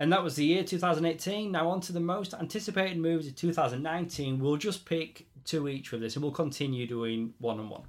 And 0.00 0.12
that 0.12 0.22
was 0.22 0.36
the 0.36 0.44
year 0.44 0.62
2018. 0.62 1.50
Now 1.50 1.68
on 1.70 1.80
to 1.82 1.92
the 1.92 2.00
most 2.00 2.32
anticipated 2.32 2.98
movies 2.98 3.26
of 3.26 3.34
2019. 3.34 4.38
We'll 4.38 4.56
just 4.56 4.84
pick 4.84 5.26
two 5.44 5.68
each 5.68 5.90
with 5.90 6.00
this, 6.00 6.14
and 6.14 6.22
we'll 6.22 6.32
continue 6.32 6.86
doing 6.86 7.34
one 7.38 7.58
and 7.58 7.68
one. 7.68 7.82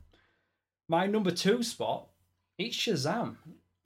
My 0.88 1.06
number 1.06 1.30
two 1.32 1.62
spot, 1.62 2.08
it's 2.58 2.76
Shazam. 2.76 3.36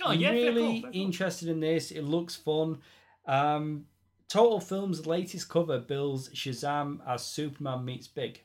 Oh 0.02 0.12
I'm 0.12 0.20
yeah, 0.20 0.30
fair 0.30 0.36
really 0.54 0.62
call, 0.62 0.82
fair 0.84 0.92
call. 0.92 1.02
interested 1.02 1.50
in 1.50 1.60
this. 1.60 1.92
It 1.92 2.04
looks 2.04 2.36
fun. 2.36 2.80
Um, 3.26 3.86
Total 4.30 4.60
Films' 4.60 5.06
latest 5.06 5.50
cover 5.50 5.80
bills 5.80 6.30
Shazam 6.30 7.00
as 7.08 7.26
Superman 7.26 7.86
meets 7.86 8.08
Big. 8.08 8.42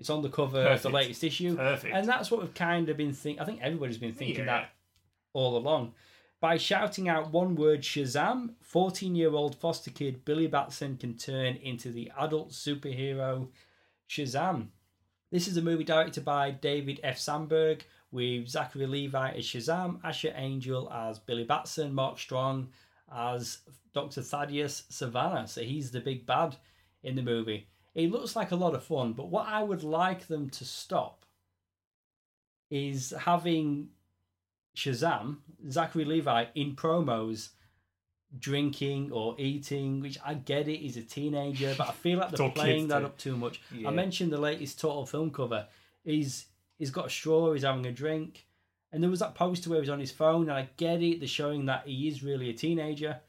It's 0.00 0.08
on 0.10 0.22
the 0.22 0.30
cover 0.30 0.60
of 0.62 0.80
the 0.82 0.88
latest 0.90 1.22
issue, 1.22 1.56
Perfect. 1.56 1.94
and 1.94 2.08
that's 2.08 2.30
what 2.30 2.40
we've 2.40 2.54
kind 2.54 2.88
of 2.88 2.96
been 2.96 3.12
thinking. 3.12 3.40
I 3.40 3.44
think 3.44 3.60
everybody's 3.60 3.98
been 3.98 4.14
thinking 4.14 4.46
Yeah. 4.46 4.60
that 4.60 4.70
all 5.34 5.56
along. 5.58 5.92
By 6.40 6.56
shouting 6.56 7.06
out 7.06 7.30
one 7.30 7.54
word 7.54 7.82
Shazam, 7.82 8.54
14 8.62 9.14
year 9.14 9.30
old 9.34 9.54
foster 9.56 9.90
kid 9.90 10.24
Billy 10.24 10.46
Batson 10.46 10.96
can 10.96 11.18
turn 11.18 11.56
into 11.56 11.92
the 11.92 12.10
adult 12.18 12.50
superhero 12.50 13.48
Shazam. 14.08 14.68
This 15.30 15.46
is 15.46 15.58
a 15.58 15.62
movie 15.62 15.84
directed 15.84 16.24
by 16.24 16.50
David 16.50 16.98
F. 17.02 17.18
Sandberg 17.18 17.84
with 18.10 18.48
Zachary 18.48 18.86
Levi 18.86 19.32
as 19.32 19.44
Shazam, 19.44 20.00
Asher 20.02 20.32
Angel 20.34 20.90
as 20.90 21.18
Billy 21.18 21.44
Batson, 21.44 21.94
Mark 21.94 22.18
Strong 22.18 22.70
as 23.14 23.58
Dr. 23.92 24.22
Thaddeus 24.22 24.84
Sivana. 24.90 25.46
So 25.46 25.60
he's 25.60 25.90
the 25.90 26.00
big 26.00 26.24
bad 26.24 26.56
in 27.02 27.16
the 27.16 27.22
movie. 27.22 27.68
It 27.94 28.10
looks 28.10 28.36
like 28.36 28.50
a 28.52 28.56
lot 28.56 28.74
of 28.74 28.84
fun, 28.84 29.12
but 29.14 29.28
what 29.28 29.46
I 29.46 29.62
would 29.62 29.82
like 29.82 30.26
them 30.28 30.48
to 30.50 30.64
stop 30.64 31.24
is 32.70 33.12
having 33.18 33.88
Shazam, 34.76 35.38
Zachary 35.68 36.04
Levi, 36.04 36.46
in 36.54 36.76
promos 36.76 37.50
drinking 38.38 39.10
or 39.12 39.34
eating, 39.38 40.00
which 40.00 40.18
I 40.24 40.34
get 40.34 40.68
it, 40.68 40.78
he's 40.78 40.96
a 40.96 41.02
teenager, 41.02 41.74
but 41.76 41.88
I 41.88 41.92
feel 41.92 42.18
like 42.18 42.30
they're 42.36 42.50
playing 42.50 42.88
that 42.88 43.00
too. 43.00 43.06
up 43.06 43.18
too 43.18 43.36
much. 43.36 43.60
Yeah. 43.74 43.88
I 43.88 43.90
mentioned 43.90 44.32
the 44.32 44.38
latest 44.38 44.80
Total 44.80 45.04
Film 45.04 45.30
cover. 45.30 45.66
He's 46.04 46.46
he's 46.78 46.90
got 46.90 47.06
a 47.06 47.10
straw, 47.10 47.52
he's 47.52 47.64
having 47.64 47.86
a 47.86 47.92
drink. 47.92 48.46
And 48.92 49.02
there 49.02 49.10
was 49.10 49.20
that 49.20 49.36
poster 49.36 49.70
where 49.70 49.80
he's 49.80 49.88
on 49.88 50.00
his 50.00 50.10
phone, 50.10 50.42
and 50.42 50.52
I 50.52 50.68
get 50.76 51.02
it, 51.02 51.20
they're 51.20 51.28
showing 51.28 51.66
that 51.66 51.86
he 51.86 52.08
is 52.08 52.24
really 52.24 52.50
a 52.50 52.54
teenager. 52.54 53.20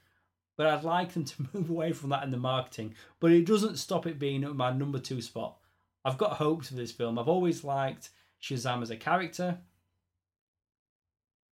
But 0.57 0.67
I'd 0.67 0.83
like 0.83 1.13
them 1.13 1.23
to 1.25 1.47
move 1.53 1.69
away 1.69 1.93
from 1.93 2.09
that 2.09 2.23
in 2.23 2.31
the 2.31 2.37
marketing. 2.37 2.95
But 3.19 3.31
it 3.31 3.45
doesn't 3.45 3.77
stop 3.77 4.05
it 4.05 4.19
being 4.19 4.45
my 4.55 4.71
number 4.71 4.99
two 4.99 5.21
spot. 5.21 5.57
I've 6.03 6.17
got 6.17 6.33
hopes 6.33 6.69
for 6.69 6.75
this 6.75 6.91
film. 6.91 7.19
I've 7.19 7.27
always 7.27 7.63
liked 7.63 8.09
Shazam 8.41 8.81
as 8.81 8.89
a 8.89 8.97
character. 8.97 9.59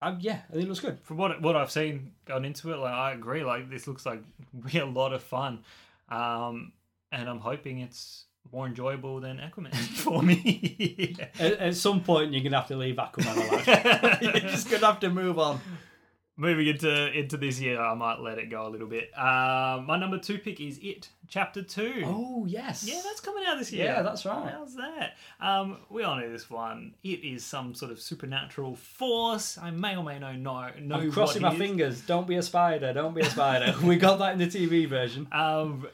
Um, 0.01 0.17
yeah, 0.21 0.39
I 0.49 0.53
think 0.53 0.63
it 0.63 0.69
looks 0.69 0.79
good. 0.79 0.99
From 1.03 1.17
what 1.17 1.41
what 1.41 1.55
I've 1.55 1.71
seen 1.71 2.13
going 2.25 2.45
into 2.45 2.71
it, 2.71 2.77
like 2.77 2.93
I 2.93 3.11
agree. 3.11 3.43
Like 3.43 3.69
this 3.69 3.85
looks 3.87 4.05
like 4.05 4.23
be 4.71 4.79
a 4.79 4.85
lot 4.85 5.13
of 5.13 5.21
fun, 5.21 5.59
um, 6.07 6.71
and 7.11 7.27
I'm 7.27 7.39
hoping 7.39 7.79
it's 7.79 8.25
more 8.51 8.65
enjoyable 8.65 9.19
than 9.19 9.37
Aquaman 9.37 9.75
for 9.75 10.23
me. 10.23 11.17
At, 11.37 11.51
at 11.59 11.75
some 11.75 12.01
point, 12.01 12.31
you're 12.31 12.43
gonna 12.43 12.57
have 12.57 12.69
to 12.69 12.77
leave 12.77 12.95
Aquaman 12.95 13.35
alive. 13.35 14.21
you're 14.21 14.49
just 14.49 14.71
gonna 14.71 14.85
have 14.85 15.01
to 15.01 15.09
move 15.09 15.37
on. 15.37 15.59
Moving 16.39 16.67
into 16.67 17.11
into 17.11 17.35
this 17.35 17.59
year, 17.59 17.81
I 17.81 17.93
might 17.95 18.21
let 18.21 18.37
it 18.37 18.49
go 18.49 18.65
a 18.65 18.69
little 18.69 18.87
bit. 18.87 19.11
Um, 19.17 19.85
my 19.87 19.97
number 19.99 20.17
two 20.17 20.37
pick 20.37 20.61
is 20.61 20.79
It 20.81 21.09
Chapter 21.27 21.61
Two. 21.61 22.03
Oh 22.05 22.45
yes, 22.47 22.85
Yeah, 22.87 23.01
that's 23.03 23.19
coming 23.19 23.43
out 23.45 23.59
this 23.59 23.73
year. 23.73 23.83
Yeah, 23.83 24.03
that's 24.03 24.25
right. 24.25 24.49
How's 24.49 24.73
that? 24.75 25.17
Um, 25.41 25.79
we 25.89 26.03
all 26.03 26.15
know 26.15 26.31
this 26.31 26.49
one. 26.49 26.95
It 27.03 27.25
is 27.25 27.43
some 27.43 27.75
sort 27.75 27.91
of 27.91 27.99
supernatural 27.99 28.77
force. 28.77 29.57
I 29.57 29.71
may 29.71 29.97
or 29.97 30.03
may 30.05 30.17
not 30.17 30.37
know, 30.37 30.69
know 30.79 30.95
I'm 30.95 31.11
crossing 31.11 31.41
my 31.41 31.51
is. 31.51 31.57
fingers. 31.57 32.01
Don't 32.03 32.25
be 32.25 32.35
a 32.35 32.41
spider. 32.41 32.93
Don't 32.93 33.13
be 33.13 33.19
a 33.19 33.29
spider. 33.29 33.75
we 33.83 33.97
got 33.97 34.19
that 34.19 34.31
in 34.31 34.39
the 34.39 34.47
TV 34.47 34.87
version. 34.87 35.27
Um, 35.33 35.87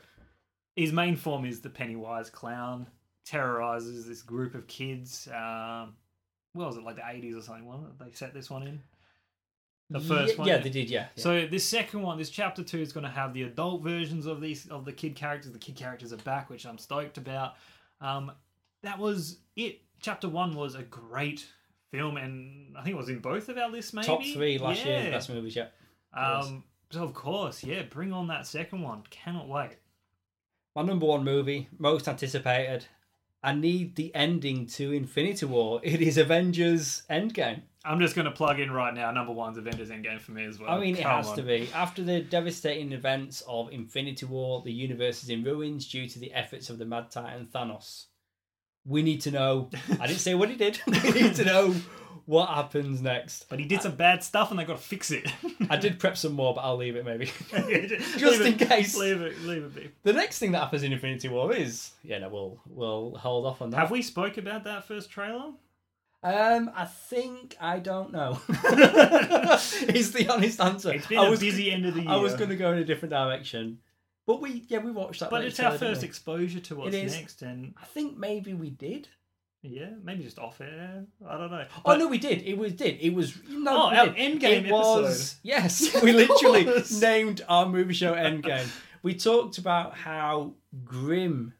his 0.76 0.93
main 0.93 1.15
form 1.15 1.45
is 1.45 1.61
the 1.61 1.72
Pennywise 1.72 2.30
clown. 2.30 2.85
Terrorizes 3.26 4.05
this 4.07 4.22
group 4.22 4.53
of 4.53 4.67
kids. 4.67 5.27
Um, 5.30 5.95
what 6.53 6.67
was 6.67 6.77
it 6.77 6.84
like 6.84 6.97
the 6.97 7.09
eighties 7.09 7.35
or 7.35 7.41
something? 7.41 7.65
Wasn't 7.65 7.88
it? 7.88 7.97
They 7.97 8.11
set 8.11 8.31
this 8.35 8.51
one 8.51 8.61
in. 8.61 8.80
The 9.89 9.99
first 9.99 10.33
yeah, 10.33 10.39
one. 10.39 10.47
Yeah, 10.47 10.57
they 10.57 10.69
did. 10.69 10.89
Yeah. 10.89 11.07
yeah. 11.15 11.23
So 11.23 11.47
this 11.47 11.63
second 11.63 12.01
one, 12.01 12.17
this 12.17 12.29
chapter 12.29 12.63
two, 12.63 12.79
is 12.79 12.91
going 12.91 13.03
to 13.03 13.09
have 13.09 13.33
the 13.33 13.43
adult 13.43 13.83
versions 13.83 14.25
of 14.25 14.41
these 14.41 14.67
of 14.67 14.83
the 14.83 14.91
kid 14.91 15.15
characters. 15.15 15.51
The 15.51 15.59
kid 15.59 15.75
characters 15.75 16.11
are 16.11 16.17
back, 16.17 16.49
which 16.49 16.65
I'm 16.65 16.77
stoked 16.77 17.17
about. 17.17 17.53
Um, 18.01 18.31
that 18.81 18.97
was 18.97 19.37
it. 19.55 19.81
Chapter 20.01 20.27
one 20.27 20.55
was 20.55 20.75
a 20.75 20.83
great 20.83 21.45
film, 21.91 22.17
and 22.17 22.75
I 22.75 22.83
think 22.83 22.95
it 22.95 22.97
was 22.97 23.09
in 23.09 23.19
both 23.19 23.47
of 23.47 23.57
our 23.57 23.69
lists. 23.69 23.93
Maybe 23.93 24.07
Top 24.07 24.23
three 24.23 24.57
last 24.57 24.83
year, 24.85 25.03
Yeah. 25.03 25.11
best 25.11 25.29
movies. 25.29 25.55
Yeah. 25.55 25.67
Um, 26.13 26.63
so 26.89 27.03
of 27.03 27.13
course, 27.13 27.63
yeah, 27.63 27.83
bring 27.83 28.11
on 28.11 28.27
that 28.27 28.47
second 28.47 28.81
one. 28.81 29.03
Cannot 29.09 29.47
wait. 29.47 29.77
My 30.75 30.81
number 30.81 31.05
one 31.05 31.23
movie, 31.23 31.69
most 31.77 32.07
anticipated. 32.07 32.87
I 33.43 33.53
need 33.53 33.95
the 33.95 34.13
ending 34.15 34.65
to 34.67 34.91
Infinity 34.91 35.45
War. 35.45 35.79
It 35.83 36.01
is 36.01 36.17
Avengers 36.17 37.03
Endgame. 37.09 37.61
I'm 37.85 37.99
just 37.99 38.15
going 38.15 38.25
to 38.25 38.31
plug 38.31 38.59
in 38.59 38.71
right 38.71 38.93
now. 38.93 39.11
Number 39.11 39.31
one's 39.31 39.57
Avengers 39.57 39.89
Endgame 39.89 40.19
for 40.19 40.31
me 40.31 40.45
as 40.45 40.59
well. 40.59 40.71
I 40.71 40.79
mean, 40.79 40.95
it 40.95 41.03
has 41.03 41.27
on. 41.27 41.37
to 41.37 41.43
be. 41.43 41.69
After 41.73 42.03
the 42.03 42.21
devastating 42.21 42.91
events 42.91 43.43
of 43.47 43.71
Infinity 43.71 44.25
War, 44.25 44.61
the 44.63 44.71
universe 44.71 45.23
is 45.23 45.29
in 45.29 45.43
ruins 45.43 45.87
due 45.87 46.07
to 46.09 46.19
the 46.19 46.33
efforts 46.33 46.69
of 46.69 46.77
the 46.77 46.85
Mad 46.85 47.11
Titan 47.11 47.47
Thanos. 47.53 48.05
We 48.85 49.01
need 49.03 49.21
to 49.21 49.31
know. 49.31 49.69
I 49.99 50.07
didn't 50.07 50.19
say 50.19 50.35
what 50.35 50.49
he 50.49 50.55
did. 50.55 50.79
we 50.87 51.11
need 51.11 51.35
to 51.35 51.45
know 51.45 51.75
what 52.25 52.49
happens 52.49 53.01
next. 53.01 53.47
But 53.49 53.59
he 53.59 53.65
did 53.65 53.81
some 53.81 53.95
bad 53.95 54.23
stuff, 54.23 54.49
and 54.49 54.59
they 54.59 54.65
got 54.65 54.77
to 54.77 54.83
fix 54.83 55.11
it. 55.11 55.31
I 55.69 55.77
did 55.77 55.99
prep 55.99 56.17
some 56.17 56.33
more, 56.33 56.53
but 56.53 56.61
I'll 56.61 56.77
leave 56.77 56.95
it 56.95 57.05
maybe. 57.05 57.25
just 57.87 58.17
Just 58.17 58.41
in 58.41 58.55
case. 58.55 58.95
Leave 58.97 59.21
it. 59.21 59.39
Leave 59.41 59.63
it 59.63 59.75
be. 59.75 59.91
the 60.03 60.13
next 60.13 60.39
thing 60.39 60.51
that 60.51 60.59
happens 60.59 60.83
in 60.83 60.91
Infinity 60.91 61.29
War 61.29 61.53
is 61.53 61.91
yeah, 62.03 62.19
no, 62.19 62.29
we'll 62.29 62.59
we'll 62.67 63.15
hold 63.15 63.45
off 63.45 63.61
on 63.61 63.69
that. 63.71 63.77
Have 63.77 63.91
we 63.91 64.01
spoke 64.01 64.37
about 64.37 64.63
that 64.63 64.87
first 64.87 65.09
trailer? 65.09 65.51
Um, 66.26 66.72
I 66.76 66.85
think 66.85 67.56
I 67.61 67.77
don't 67.77 68.11
know. 68.11 68.39
is 68.49 70.11
the 70.11 70.27
honest 70.30 70.60
answer. 70.60 70.91
It's 70.91 71.06
been 71.06 71.19
I 71.19 71.27
a 71.27 71.30
was, 71.30 71.39
busy 71.39 71.72
end 71.72 71.85
of 71.85 71.93
the 71.93 72.02
year. 72.02 72.10
I 72.10 72.15
was 72.18 72.34
going 72.34 72.49
to 72.49 72.56
go 72.56 72.72
in 72.72 72.80
a 72.80 72.84
different 72.84 73.11
direction, 73.11 73.77
but 74.26 74.41
we 74.41 74.64
yeah 74.68 74.80
we 74.80 74.91
watched 74.91 75.19
that. 75.19 75.30
But 75.30 75.45
it's 75.45 75.60
our 75.60 75.77
first 75.77 76.02
we? 76.02 76.07
exposure 76.07 76.60
to 76.61 76.76
what's 76.76 76.95
is. 76.95 77.14
next, 77.15 77.41
and 77.43 77.76
I 77.81 77.85
think 77.85 78.18
maybe 78.18 78.56
we 78.56 78.72
did. 78.72 79.07
yeah, 79.61 79.91
maybe 80.03 80.23
just 80.23 80.39
off 80.39 80.60
air. 80.61 81.06
I 81.27 81.38
don't 81.38 81.52
know. 81.52 81.65
Oh 81.77 81.81
But- 81.85 81.99
no, 81.99 82.07
we 82.07 82.18
did. 82.18 82.41
It 82.41 82.57
was 82.57 82.73
did. 82.73 82.97
It 82.99 83.14
was 83.14 83.38
no. 83.47 83.84
Oh, 83.85 83.89
we 83.91 83.97
our. 83.97 84.07
Endgame 84.07 84.65
It 84.65 84.72
was 84.72 85.35
yes. 85.43 85.95
We 86.03 86.11
literally 86.11 86.68
named 86.99 87.45
our 87.47 87.68
movie 87.68 87.93
show 87.93 88.14
Endgame. 88.15 88.68
We 89.03 89.14
talked 89.14 89.60
about 89.60 89.95
how 89.95 90.53
grim 90.84 91.53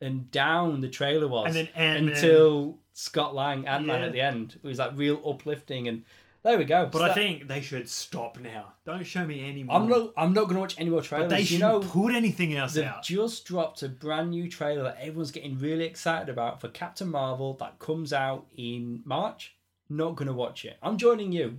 and 0.00 0.30
down 0.30 0.80
the 0.80 0.88
trailer 0.88 1.26
was, 1.26 1.46
And 1.46 1.54
then 1.56 1.68
Ant-Man. 1.74 2.14
until 2.14 2.78
Scott 2.92 3.34
Lang 3.34 3.66
Ant 3.66 3.86
Man 3.86 4.00
Yeah. 4.00 4.06
at 4.06 4.12
the 4.12 4.20
end. 4.20 4.58
It 4.62 4.66
was 4.66 4.78
like 4.78 4.92
real 4.96 5.20
uplifting, 5.26 5.88
and 5.88 6.04
there 6.42 6.58
we 6.58 6.64
go. 6.64 6.86
But 6.86 6.98
So 6.98 7.04
I 7.04 7.08
that- 7.08 7.14
think 7.14 7.48
they 7.48 7.60
should 7.60 7.88
stop 7.88 8.38
now. 8.38 8.74
Don't 8.84 9.04
show 9.04 9.24
me 9.26 9.48
any 9.48 9.62
more. 9.62 9.76
I'm 9.76 9.88
not. 9.88 10.12
I'm 10.16 10.32
not 10.32 10.42
going 10.44 10.54
to 10.54 10.60
watch 10.60 10.74
any 10.78 10.90
more 10.90 11.00
trailers. 11.02 11.28
But 11.30 11.36
they 11.36 11.40
you 11.40 11.46
should 11.46 11.60
know, 11.60 11.80
put 11.80 12.14
anything 12.14 12.54
else 12.54 12.74
they've 12.74 12.84
out. 12.84 13.02
just 13.02 13.44
dropped 13.44 13.82
a 13.82 13.88
brand 13.88 14.30
new 14.30 14.48
trailer 14.50 14.82
that 14.84 14.98
everyone's 15.00 15.30
getting 15.30 15.58
really 15.58 15.84
excited 15.84 16.28
about 16.28 16.60
for 16.60 16.68
Captain 16.68 17.08
Marvel 17.08 17.54
that 17.54 17.78
comes 17.78 18.12
out 18.12 18.46
in 18.56 19.02
March. 19.04 19.54
Not 19.88 20.16
going 20.16 20.28
to 20.28 20.34
watch 20.34 20.64
it. 20.64 20.76
I'm 20.82 20.96
joining 20.98 21.32
you, 21.32 21.58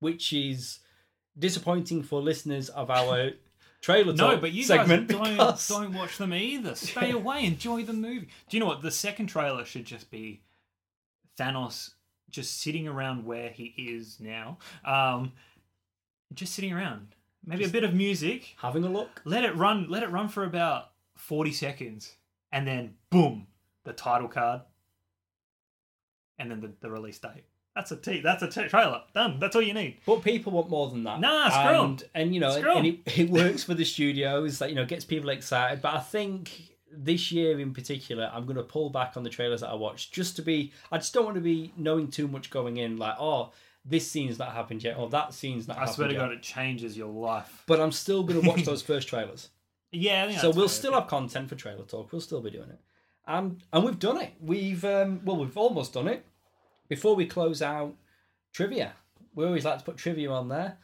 which 0.00 0.32
is 0.32 0.78
disappointing 1.38 2.02
for 2.02 2.20
listeners 2.20 2.68
of 2.68 2.90
our 2.90 3.30
trailer 3.80 4.12
No, 4.12 4.32
talk 4.32 4.40
but 4.40 4.52
you 4.52 4.64
segment 4.64 5.08
guys 5.08 5.18
don't 5.18 5.36
because 5.36 5.68
don't 5.68 5.92
watch 5.94 6.16
them 6.18 6.34
either. 6.34 6.74
Stay 6.74 7.10
away. 7.12 7.44
Enjoy 7.44 7.82
the 7.84 7.92
movie. 7.92 8.28
Do 8.48 8.56
you 8.56 8.60
know 8.60 8.66
what? 8.66 8.82
The 8.82 8.90
second 8.90 9.26
trailer 9.26 9.64
should 9.64 9.84
just 9.84 10.10
be 10.10 10.42
Thanos 11.38 11.90
just 12.30 12.60
sitting 12.60 12.86
around 12.86 13.24
where 13.24 13.48
he 13.50 13.66
is 13.76 14.18
now. 14.20 14.58
Um, 14.84 15.32
just 16.34 16.54
sitting 16.54 16.72
around. 16.72 17.14
Maybe 17.44 17.64
a 17.64 17.68
bit 17.68 17.84
of 17.84 17.94
music. 17.94 18.54
having 18.58 18.84
a 18.84 18.88
look. 18.88 19.22
Let 19.24 19.44
it 19.44 19.56
run. 19.56 19.86
Let 19.88 20.02
it 20.02 20.10
run 20.10 20.28
for 20.28 20.44
about 20.44 20.90
forty 21.16 21.52
seconds, 21.52 22.14
and 22.52 22.66
then 22.66 22.94
boom, 23.10 23.46
the 23.84 23.92
title 23.92 24.28
card, 24.28 24.62
and 26.38 26.50
then 26.50 26.60
the, 26.60 26.72
the 26.80 26.90
release 26.90 27.18
date. 27.18 27.44
That's 27.74 27.92
a 27.92 27.96
t- 27.96 28.20
That's 28.20 28.42
a 28.42 28.48
t- 28.48 28.68
trailer. 28.68 29.02
Done. 29.14 29.38
That's 29.38 29.54
all 29.54 29.62
you 29.62 29.72
need. 29.72 29.98
But 30.04 30.22
people 30.22 30.52
want 30.52 30.68
more 30.68 30.90
than 30.90 31.04
that. 31.04 31.20
Nah, 31.20 31.48
screw 31.48 31.84
and, 31.84 32.04
and 32.14 32.34
you 32.34 32.40
know, 32.40 32.56
and 32.56 32.86
it, 32.86 32.98
it 33.16 33.30
works 33.30 33.62
for 33.62 33.74
the 33.74 33.84
studios. 33.84 34.58
That 34.58 34.70
you 34.70 34.74
know 34.74 34.84
gets 34.84 35.04
people 35.04 35.30
excited. 35.30 35.80
But 35.80 35.94
I 35.94 36.00
think 36.00 36.50
this 36.92 37.30
year 37.32 37.58
in 37.60 37.72
particular, 37.74 38.30
I'm 38.32 38.44
going 38.44 38.56
to 38.56 38.62
pull 38.62 38.90
back 38.90 39.16
on 39.16 39.22
the 39.22 39.30
trailers 39.30 39.60
that 39.60 39.70
I 39.70 39.74
watched 39.74 40.12
just 40.12 40.36
to 40.36 40.42
be. 40.42 40.72
I 40.90 40.98
just 40.98 41.12
don't 41.14 41.24
want 41.24 41.36
to 41.36 41.40
be 41.40 41.72
knowing 41.76 42.08
too 42.08 42.28
much 42.28 42.50
going 42.50 42.76
in. 42.76 42.96
Like, 42.96 43.16
oh, 43.18 43.52
this 43.84 44.10
scene's 44.10 44.38
not 44.38 44.52
happened 44.52 44.84
yet, 44.84 44.98
or 44.98 45.08
that 45.10 45.32
scene's 45.32 45.68
not. 45.68 45.78
I 45.78 45.86
swear 45.86 46.08
to 46.08 46.14
yet. 46.14 46.20
God, 46.20 46.32
it 46.32 46.42
changes 46.42 46.96
your 46.96 47.12
life. 47.12 47.62
But 47.66 47.80
I'm 47.80 47.92
still 47.92 48.22
going 48.22 48.40
to 48.40 48.48
watch 48.48 48.64
those 48.64 48.82
first 48.82 49.08
trailers. 49.08 49.48
Yeah, 49.90 50.38
so 50.38 50.50
we'll 50.50 50.68
still 50.68 50.92
have 50.92 51.06
content 51.06 51.48
for 51.48 51.54
trailer 51.54 51.84
talk. 51.84 52.12
We'll 52.12 52.20
still 52.20 52.42
be 52.42 52.50
doing 52.50 52.68
it, 52.68 52.80
and 53.26 53.62
and 53.72 53.84
we've 53.84 53.98
done 53.98 54.20
it. 54.20 54.32
We've 54.38 54.84
um, 54.84 55.20
well, 55.24 55.36
we've 55.36 55.56
almost 55.56 55.94
done 55.94 56.08
it. 56.08 56.26
Before 56.88 57.14
we 57.16 57.24
close 57.24 57.62
out 57.62 57.94
trivia, 58.52 58.92
we 59.34 59.46
always 59.46 59.64
like 59.64 59.78
to 59.78 59.84
put 59.84 59.96
trivia 59.96 60.30
on 60.30 60.48
there. 60.48 60.76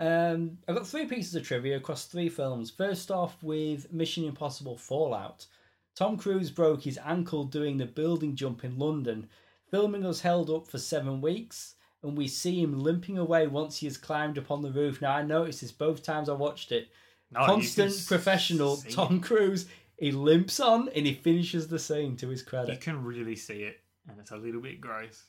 Um, 0.00 0.58
I've 0.66 0.74
got 0.74 0.86
three 0.86 1.04
pieces 1.06 1.34
of 1.34 1.46
trivia 1.46 1.76
across 1.76 2.06
three 2.06 2.30
films. 2.30 2.70
First 2.70 3.10
off, 3.10 3.40
with 3.42 3.92
Mission 3.92 4.24
Impossible 4.24 4.76
Fallout, 4.78 5.46
Tom 5.94 6.16
Cruise 6.16 6.50
broke 6.50 6.82
his 6.82 6.98
ankle 7.04 7.44
doing 7.44 7.76
the 7.76 7.84
building 7.86 8.34
jump 8.34 8.64
in 8.64 8.78
London. 8.78 9.28
Filming 9.70 10.02
was 10.04 10.22
held 10.22 10.48
up 10.50 10.66
for 10.66 10.78
seven 10.78 11.20
weeks, 11.20 11.74
and 12.02 12.16
we 12.16 12.26
see 12.28 12.62
him 12.62 12.80
limping 12.80 13.18
away 13.18 13.46
once 13.46 13.76
he 13.76 13.86
has 13.86 13.98
climbed 13.98 14.38
up 14.38 14.50
on 14.50 14.62
the 14.62 14.72
roof. 14.72 15.02
Now 15.02 15.12
I 15.12 15.22
noticed 15.22 15.60
this 15.60 15.70
both 15.70 16.02
times 16.02 16.30
I 16.30 16.32
watched 16.32 16.72
it 16.72 16.88
No, 17.30 17.44
constant 17.44 18.02
professional 18.08 18.78
Tom 18.78 19.20
Cruise. 19.20 19.66
He 19.98 20.12
limps 20.12 20.60
on 20.60 20.88
and 20.88 21.04
he 21.04 21.12
finishes 21.12 21.68
the 21.68 21.78
scene 21.78 22.16
to 22.16 22.28
his 22.28 22.42
credit. 22.42 22.72
You 22.72 22.78
can 22.78 23.04
really 23.04 23.36
see 23.36 23.64
it, 23.64 23.80
and 24.08 24.18
it's 24.18 24.30
a 24.30 24.36
little 24.38 24.62
bit 24.62 24.80
gross. 24.80 25.24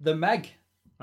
The 0.00 0.14
Meg, 0.16 0.48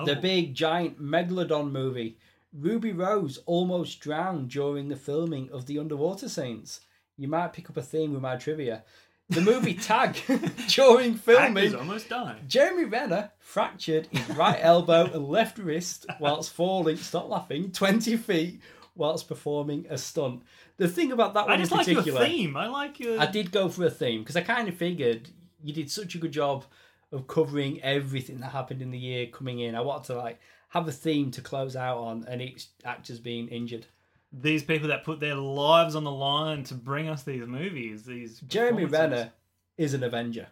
the 0.03 0.17
Oh. 0.17 0.21
big 0.21 0.55
giant 0.55 0.99
megalodon 0.99 1.71
movie. 1.71 2.17
Ruby 2.53 2.91
Rose 2.91 3.39
almost 3.45 3.99
drowned 3.99 4.49
during 4.49 4.87
the 4.87 4.95
filming 4.95 5.49
of 5.51 5.65
the 5.65 5.79
underwater 5.79 6.29
scenes. 6.29 6.81
You 7.17 7.27
might 7.27 7.53
pick 7.53 7.69
up 7.69 7.77
a 7.77 7.81
theme 7.81 8.13
with 8.13 8.21
my 8.21 8.35
trivia. 8.35 8.83
The 9.29 9.41
movie 9.41 9.73
Tag 9.89 10.17
during 10.67 11.15
filming. 11.15 11.75
almost 11.75 12.09
done. 12.09 12.37
Jeremy 12.47 12.85
Renner 12.85 13.31
fractured 13.39 14.07
his 14.11 14.29
right 14.35 14.59
elbow 14.61 15.05
and 15.05 15.27
left 15.27 15.57
wrist 15.57 16.05
whilst 16.19 16.51
falling, 16.53 16.97
stop 16.97 17.29
laughing, 17.29 17.71
20 17.71 18.17
feet 18.17 18.61
whilst 18.95 19.27
performing 19.27 19.85
a 19.89 19.97
stunt. 19.97 20.43
The 20.77 20.87
thing 20.87 21.11
about 21.11 21.33
that 21.33 21.47
one 21.47 21.53
I 21.53 21.57
just 21.63 21.71
in 21.71 21.95
like 21.95 22.05
your 22.05 22.19
theme. 22.19 22.55
I 22.57 22.67
like 22.67 22.99
your. 22.99 23.19
I 23.19 23.25
did 23.25 23.51
go 23.51 23.69
for 23.69 23.85
a 23.85 23.89
theme 23.89 24.21
because 24.21 24.35
I 24.35 24.41
kind 24.41 24.67
of 24.67 24.75
figured 24.75 25.29
you 25.63 25.73
did 25.73 25.89
such 25.89 26.15
a 26.15 26.17
good 26.17 26.31
job 26.31 26.65
of 27.11 27.27
covering 27.27 27.81
everything 27.81 28.39
that 28.39 28.51
happened 28.51 28.81
in 28.81 28.91
the 28.91 28.97
year 28.97 29.27
coming 29.27 29.59
in. 29.59 29.75
I 29.75 29.81
wanted 29.81 30.07
to 30.07 30.15
like 30.15 30.39
have 30.73 30.87
a 30.87 30.91
theme 30.91 31.31
to 31.31 31.41
close 31.41 31.75
out 31.75 31.97
on, 31.97 32.25
and 32.27 32.41
it's 32.41 32.67
actors 32.83 33.19
being 33.19 33.47
injured. 33.47 33.85
These 34.31 34.63
people 34.63 34.87
that 34.87 35.03
put 35.03 35.19
their 35.19 35.35
lives 35.35 35.95
on 35.95 36.03
the 36.03 36.11
line 36.11 36.63
to 36.65 36.73
bring 36.73 37.07
us 37.07 37.23
these 37.23 37.45
movies. 37.45 38.03
These 38.03 38.39
Jeremy. 38.41 38.85
Renner 38.85 39.31
is 39.77 39.93
an 39.93 40.03
Avenger, 40.03 40.47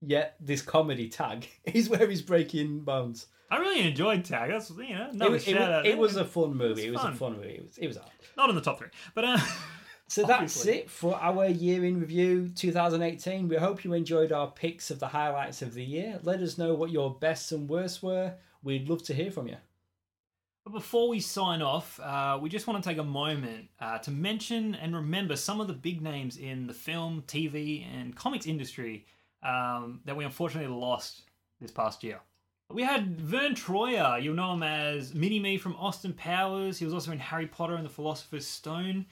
yet 0.00 0.36
this 0.40 0.60
comedy 0.62 1.08
tag 1.08 1.48
is 1.64 1.88
where 1.88 2.06
he's 2.08 2.22
breaking 2.22 2.80
bones. 2.80 3.26
I 3.50 3.58
really 3.58 3.86
enjoyed 3.86 4.24
Tag. 4.24 4.50
That's 4.50 4.70
you 4.70 4.94
know 4.94 5.26
It, 5.26 5.30
was- 5.30 5.46
it, 5.48 5.54
was- 5.54 5.62
out. 5.68 5.86
it 5.86 5.98
was 5.98 6.16
a 6.16 6.24
fun 6.24 6.54
movie. 6.56 6.86
It 6.86 6.90
was 6.92 7.00
fun. 7.02 7.12
a 7.12 7.16
fun 7.16 7.32
movie. 7.36 7.50
It 7.54 7.62
was, 7.62 7.78
it 7.78 7.86
was 7.86 7.96
hard. 7.98 8.10
not 8.36 8.48
in 8.50 8.56
the 8.56 8.62
top 8.62 8.78
three, 8.78 8.88
but 9.14 9.24
uh, 9.24 9.38
So 10.06 10.20
that's 10.22 10.32
Obviously. 10.32 10.72
it 10.80 10.90
for 10.90 11.14
our 11.16 11.46
year 11.46 11.82
in 11.84 11.98
review 11.98 12.50
2018. 12.54 13.48
We 13.48 13.56
hope 13.56 13.84
you 13.84 13.92
enjoyed 13.94 14.32
our 14.32 14.50
picks 14.50 14.90
of 14.90 14.98
the 15.00 15.08
highlights 15.08 15.62
of 15.62 15.72
the 15.72 15.82
year. 15.82 16.18
Let 16.22 16.40
us 16.40 16.58
know 16.58 16.74
what 16.74 16.90
your 16.90 17.14
bests 17.14 17.52
and 17.52 17.68
worst 17.68 18.02
were. 18.02 18.34
We'd 18.64 18.88
love 18.88 19.02
to 19.04 19.14
hear 19.14 19.30
from 19.30 19.46
you. 19.46 19.56
But 20.64 20.72
before 20.72 21.10
we 21.10 21.20
sign 21.20 21.60
off, 21.60 22.00
uh, 22.00 22.38
we 22.40 22.48
just 22.48 22.66
want 22.66 22.82
to 22.82 22.88
take 22.88 22.96
a 22.96 23.04
moment 23.04 23.68
uh, 23.80 23.98
to 23.98 24.10
mention 24.10 24.74
and 24.74 24.96
remember 24.96 25.36
some 25.36 25.60
of 25.60 25.66
the 25.66 25.74
big 25.74 26.00
names 26.00 26.38
in 26.38 26.66
the 26.66 26.72
film, 26.72 27.22
TV, 27.26 27.86
and 27.94 28.16
comics 28.16 28.46
industry 28.46 29.04
um, 29.42 30.00
that 30.06 30.16
we 30.16 30.24
unfortunately 30.24 30.74
lost 30.74 31.22
this 31.60 31.70
past 31.70 32.02
year. 32.02 32.18
We 32.72 32.82
had 32.82 33.20
Verne 33.20 33.54
Troyer. 33.54 34.22
You'll 34.22 34.34
know 34.34 34.54
him 34.54 34.62
as 34.62 35.12
Mini 35.12 35.38
Me 35.38 35.58
from 35.58 35.76
Austin 35.76 36.14
Powers. 36.14 36.78
He 36.78 36.86
was 36.86 36.94
also 36.94 37.12
in 37.12 37.18
Harry 37.18 37.46
Potter 37.46 37.74
and 37.74 37.84
the 37.84 37.90
Philosopher's 37.90 38.46
Stone. 38.46 39.04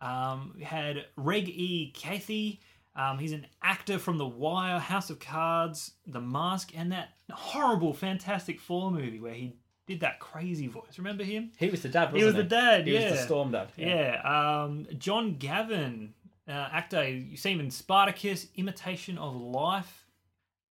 Um, 0.00 0.54
we 0.56 0.62
had 0.62 1.06
Reg 1.16 1.48
E. 1.48 1.92
Cathey. 1.96 2.58
Um, 2.94 3.18
he's 3.18 3.32
an 3.32 3.46
actor 3.62 3.98
from 3.98 4.18
The 4.18 4.26
Wire, 4.26 4.78
House 4.78 5.08
of 5.08 5.18
Cards, 5.18 5.92
The 6.06 6.20
Mask, 6.20 6.72
and 6.76 6.92
that 6.92 7.10
horrible 7.30 7.94
Fantastic 7.94 8.60
Four 8.60 8.90
movie 8.90 9.18
where 9.18 9.32
he 9.32 9.56
did 9.86 10.00
that 10.00 10.20
crazy 10.20 10.66
voice. 10.66 10.98
Remember 10.98 11.24
him? 11.24 11.52
He 11.56 11.70
was 11.70 11.82
the 11.82 11.88
dad, 11.88 12.12
wasn't 12.12 12.18
He 12.20 12.24
was 12.24 12.34
the 12.34 12.42
dad, 12.42 12.86
He 12.86 12.94
yeah. 12.94 13.10
was 13.10 13.20
the 13.20 13.24
Storm 13.24 13.50
dad. 13.52 13.68
Yeah. 13.76 14.20
Um, 14.64 14.86
John 14.98 15.36
Gavin, 15.36 16.12
uh, 16.46 16.68
actor. 16.72 17.08
You 17.08 17.36
see 17.36 17.52
him 17.52 17.60
in 17.60 17.70
Spartacus, 17.70 18.46
Imitation 18.56 19.16
of 19.18 19.34
Life. 19.34 20.06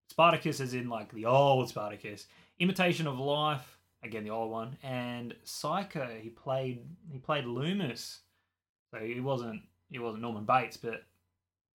Spartacus 0.10 0.60
is 0.60 0.73
in 0.73 0.89
like 0.89 1.11
the 1.14 1.26
old 1.26 1.69
Spartacus. 1.69 2.27
Imitation 2.60 3.07
of 3.07 3.18
Life, 3.19 3.80
again 4.03 4.23
the 4.23 4.30
old 4.30 4.52
one, 4.52 4.77
and 4.84 5.34
Psycho. 5.43 6.07
He 6.22 6.30
played 6.30 6.84
he 7.11 7.18
played 7.18 7.45
Loomis. 7.45 8.19
So 8.93 8.99
he 8.99 9.19
wasn't 9.19 9.61
he 9.89 9.99
wasn't 9.99 10.22
Norman 10.22 10.45
Bates, 10.45 10.77
but 10.77 11.03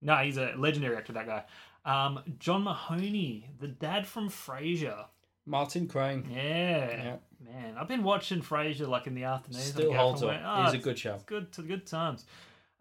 no, 0.02 0.16
he's 0.18 0.38
a 0.38 0.54
legendary 0.58 0.96
actor. 0.96 1.14
That 1.14 1.28
guy. 1.28 1.44
Um, 1.86 2.20
John 2.40 2.64
Mahoney, 2.64 3.50
the 3.60 3.68
dad 3.68 4.08
from 4.08 4.30
Frasier. 4.30 5.06
Martin 5.46 5.88
Crane. 5.88 6.28
Yeah. 6.32 7.04
Yeah. 7.04 7.16
Man, 7.46 7.76
I've 7.78 7.88
been 7.88 8.04
watching 8.04 8.42
Frasier 8.42 8.88
like 8.88 9.06
in 9.06 9.14
the 9.14 9.26
afternoon. 9.26 9.62
Still 9.62 9.94
holds 9.94 10.24
up. 10.24 10.66
He's 10.66 10.80
a 10.80 10.84
good 10.84 10.98
show. 10.98 11.14
It's 11.14 11.24
good 11.24 11.52
to 11.54 11.62
good 11.62 11.86
times. 11.86 12.26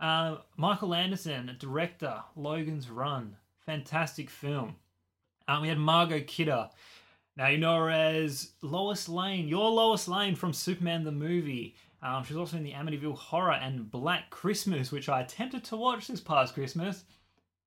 Uh, 0.01 0.36
Michael 0.57 0.95
Anderson, 0.95 1.55
director, 1.59 2.23
Logan's 2.35 2.91
Run, 2.91 3.36
fantastic 3.65 4.31
film. 4.31 4.77
Um, 5.47 5.62
we 5.62 5.69
had 5.69 5.78
Margot 5.78 6.20
Kidder. 6.20 6.70
Now 7.36 7.49
you 7.49 7.59
know 7.59 7.77
her 7.77 7.91
as 7.91 8.53
Lois 8.62 9.09
Lane, 9.09 9.49
your 9.49 9.70
Lois 9.70 10.09
Lane 10.09 10.35
from 10.35 10.53
Superman 10.53 11.05
the 11.05 11.12
movie. 11.12 11.77
Um, 12.05 12.23
she's 12.23 12.37
also 12.37 12.59
in 12.59 12.65
the 12.65 12.73
Amityville 12.73 13.17
Horror 13.17 13.55
and 13.55 13.91
Black 13.91 14.29
Christmas, 14.29 14.93
which 14.93 15.09
I 15.09 15.23
attempted 15.23 15.65
to 15.65 15.77
watch 15.77 16.07
this 16.07 16.21
past 16.21 16.53
Christmas. 16.53 17.05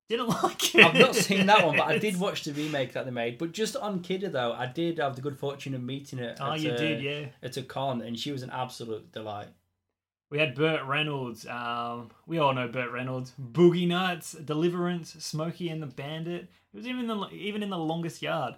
Didn't 0.10 0.28
like 0.44 0.76
it. 0.76 0.86
I've 0.86 0.94
not 0.94 1.16
seen 1.16 1.48
that 1.48 1.66
one, 1.66 1.76
but 1.76 1.88
I 1.88 1.98
did 1.98 2.20
watch 2.20 2.44
the 2.44 2.54
remake 2.54 2.94
that 2.94 3.06
they 3.06 3.12
made. 3.12 3.40
But 3.40 3.52
just 3.52 3.76
on 3.76 4.02
Kidder 4.02 4.30
though, 4.30 4.54
I 4.54 4.68
did 4.68 5.00
have 5.00 5.16
the 5.16 5.22
good 5.24 5.40
fortune 5.40 5.74
of 5.74 5.82
meeting 5.82 6.20
her. 6.20 6.36
Oh, 6.40 6.54
you 6.54 6.72
a, 6.72 6.78
did, 6.78 7.02
yeah. 7.02 7.26
At 7.42 7.58
a 7.58 7.64
con, 7.64 8.02
and 8.02 8.18
she 8.18 8.32
was 8.32 8.44
an 8.44 8.52
absolute 8.52 9.12
delight. 9.12 9.48
We 10.30 10.40
had 10.40 10.56
Burt 10.56 10.84
Reynolds. 10.84 11.48
Um, 11.48 12.12
we 12.26 12.38
all 12.38 12.54
know 12.54 12.68
Burt 12.68 12.92
Reynolds. 12.92 13.34
Boogie 13.42 13.88
Nights, 13.88 14.34
Deliverance, 14.34 15.16
Smokey 15.20 15.70
and 15.70 15.82
the 15.82 15.88
Bandit. 15.88 16.44
It 16.74 16.78
was 16.78 16.86
even 16.86 17.10
in 17.10 17.20
the 17.20 17.30
even 17.32 17.64
in 17.64 17.70
the 17.70 17.78
Longest 17.78 18.22
Yard. 18.22 18.56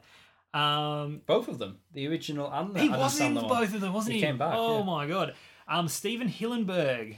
Um, 0.51 1.21
Both 1.27 1.47
of 1.47 1.59
them, 1.59 1.77
the 1.93 2.07
original 2.07 2.51
and 2.51 2.73
the 2.73 2.79
he 2.79 2.87
Adam 2.89 2.99
was 2.99 3.19
in 3.19 3.35
both 3.35 3.73
of 3.73 3.81
them, 3.81 3.93
wasn't 3.93 4.15
he? 4.15 4.19
He 4.19 4.25
came 4.25 4.39
back, 4.39 4.55
Oh 4.55 4.79
yeah. 4.79 4.83
my 4.83 5.07
god. 5.07 5.35
Um, 5.69 5.87
Stephen 5.87 6.27
Hillenburg. 6.27 7.17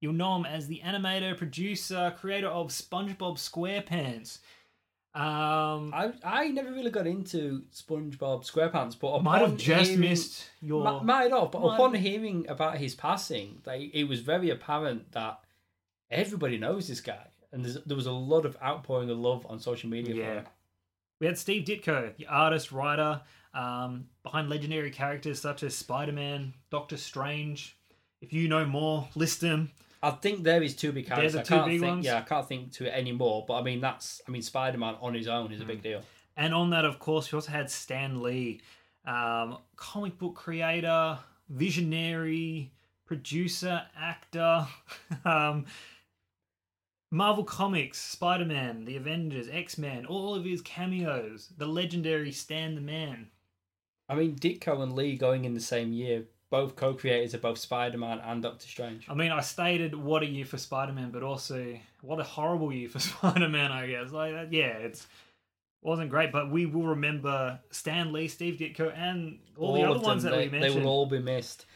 You'll 0.00 0.12
know 0.12 0.36
him 0.36 0.44
as 0.44 0.66
the 0.66 0.82
animator, 0.84 1.36
producer, 1.36 2.14
creator 2.20 2.48
of 2.48 2.68
SpongeBob 2.68 3.38
SquarePants. 3.38 4.38
Um, 5.14 5.94
I 5.94 6.12
I 6.24 6.48
never 6.48 6.72
really 6.72 6.90
got 6.90 7.06
into 7.06 7.62
SpongeBob 7.72 8.50
SquarePants, 8.50 8.98
but 8.98 9.16
I 9.16 9.22
might 9.22 9.40
have 9.40 9.56
just 9.56 9.90
hearing- 9.92 10.00
missed 10.00 10.50
your. 10.60 10.82
Ma- 10.82 11.02
might 11.02 11.30
have, 11.30 11.52
but 11.52 11.62
Might 11.62 11.74
upon 11.74 11.94
have. 11.94 12.02
hearing 12.02 12.46
about 12.48 12.76
his 12.78 12.94
passing, 12.94 13.62
like, 13.64 13.94
it 13.94 14.04
was 14.04 14.20
very 14.20 14.50
apparent 14.50 15.12
that 15.12 15.40
everybody 16.10 16.58
knows 16.58 16.88
this 16.88 17.00
guy, 17.00 17.28
and 17.52 17.64
there 17.64 17.96
was 17.96 18.06
a 18.06 18.12
lot 18.12 18.44
of 18.44 18.56
outpouring 18.62 19.08
of 19.08 19.16
love 19.18 19.46
on 19.48 19.58
social 19.60 19.88
media. 19.88 20.14
Yeah. 20.16 20.24
for 20.26 20.38
him. 20.40 20.46
We 21.20 21.26
had 21.28 21.38
Steve 21.38 21.64
Ditko, 21.64 22.16
the 22.16 22.26
artist, 22.26 22.72
writer, 22.72 23.22
um, 23.54 24.06
behind 24.22 24.48
legendary 24.48 24.90
characters 24.90 25.40
such 25.40 25.62
as 25.62 25.74
Spider 25.74 26.12
Man, 26.12 26.54
Doctor 26.70 26.96
Strange. 26.96 27.76
If 28.20 28.32
you 28.32 28.48
know 28.48 28.64
more, 28.64 29.08
list 29.14 29.40
them. 29.40 29.70
I 30.02 30.10
think 30.10 30.44
there 30.44 30.62
is 30.62 30.76
two 30.76 30.92
big 30.92 31.06
characters. 31.06 31.32
the 31.32 31.40
I 31.40 31.42
two 31.42 31.54
can't 31.54 31.66
big 31.66 31.80
think, 31.80 31.90
ones? 31.90 32.04
Yeah, 32.04 32.18
I 32.18 32.22
can't 32.22 32.46
think 32.46 32.72
to 32.72 32.86
it 32.86 32.90
anymore. 32.90 33.44
But 33.46 33.54
I 33.54 33.62
mean, 33.62 33.80
that's 33.80 34.20
I 34.26 34.30
mean, 34.30 34.42
Spider 34.42 34.78
Man 34.78 34.96
on 35.00 35.14
his 35.14 35.28
own 35.28 35.52
is 35.52 35.60
a 35.60 35.64
big 35.64 35.82
deal. 35.82 36.02
And 36.36 36.52
on 36.52 36.70
that, 36.70 36.84
of 36.84 36.98
course, 36.98 37.30
we 37.30 37.36
also 37.36 37.52
had 37.52 37.70
Stan 37.70 38.22
Lee, 38.22 38.60
um, 39.06 39.58
comic 39.76 40.18
book 40.18 40.34
creator, 40.34 41.18
visionary, 41.48 42.72
producer, 43.06 43.82
actor. 43.96 44.66
um, 45.24 45.66
Marvel 47.10 47.44
Comics, 47.44 48.00
Spider 48.00 48.44
Man, 48.44 48.84
The 48.84 48.96
Avengers, 48.96 49.48
X 49.48 49.78
Men, 49.78 50.04
all 50.04 50.34
of 50.34 50.44
his 50.44 50.60
cameos, 50.60 51.48
the 51.56 51.66
legendary 51.66 52.32
Stan 52.32 52.74
the 52.74 52.80
Man. 52.80 53.28
I 54.08 54.14
mean, 54.14 54.36
Ditko 54.36 54.82
and 54.82 54.94
Lee 54.94 55.16
going 55.16 55.44
in 55.44 55.54
the 55.54 55.60
same 55.60 55.92
year, 55.92 56.24
both 56.50 56.76
co-creators 56.76 57.34
of 57.34 57.42
both 57.42 57.58
Spider 57.58 57.98
Man 57.98 58.20
and 58.20 58.42
Doctor 58.42 58.66
Strange. 58.66 59.06
I 59.08 59.14
mean, 59.14 59.32
I 59.32 59.40
stated 59.40 59.94
what 59.94 60.22
a 60.22 60.26
year 60.26 60.44
for 60.44 60.58
Spider 60.58 60.92
Man, 60.92 61.10
but 61.10 61.22
also 61.22 61.78
what 62.02 62.20
a 62.20 62.24
horrible 62.24 62.72
year 62.72 62.88
for 62.88 62.98
Spider 63.00 63.48
Man. 63.48 63.72
I 63.72 63.86
guess, 63.86 64.10
like, 64.12 64.32
that- 64.32 64.52
yeah, 64.52 64.66
it's 64.78 65.06
wasn't 65.82 66.08
great, 66.10 66.32
but 66.32 66.50
we 66.50 66.64
will 66.66 66.86
remember 66.86 67.60
Stan 67.70 68.12
Lee, 68.12 68.28
Steve 68.28 68.56
Ditko, 68.56 68.96
and 68.96 69.38
all, 69.58 69.74
the 69.74 69.82
other 69.82 70.00
ones 70.00 70.22
that 70.22 70.30
they, 70.30 70.46
we 70.46 70.50
mentioned. 70.50 70.74
they 70.74 70.80
will 70.80 70.88
all 70.90 71.06
be 71.06 71.18
missed. 71.18 71.66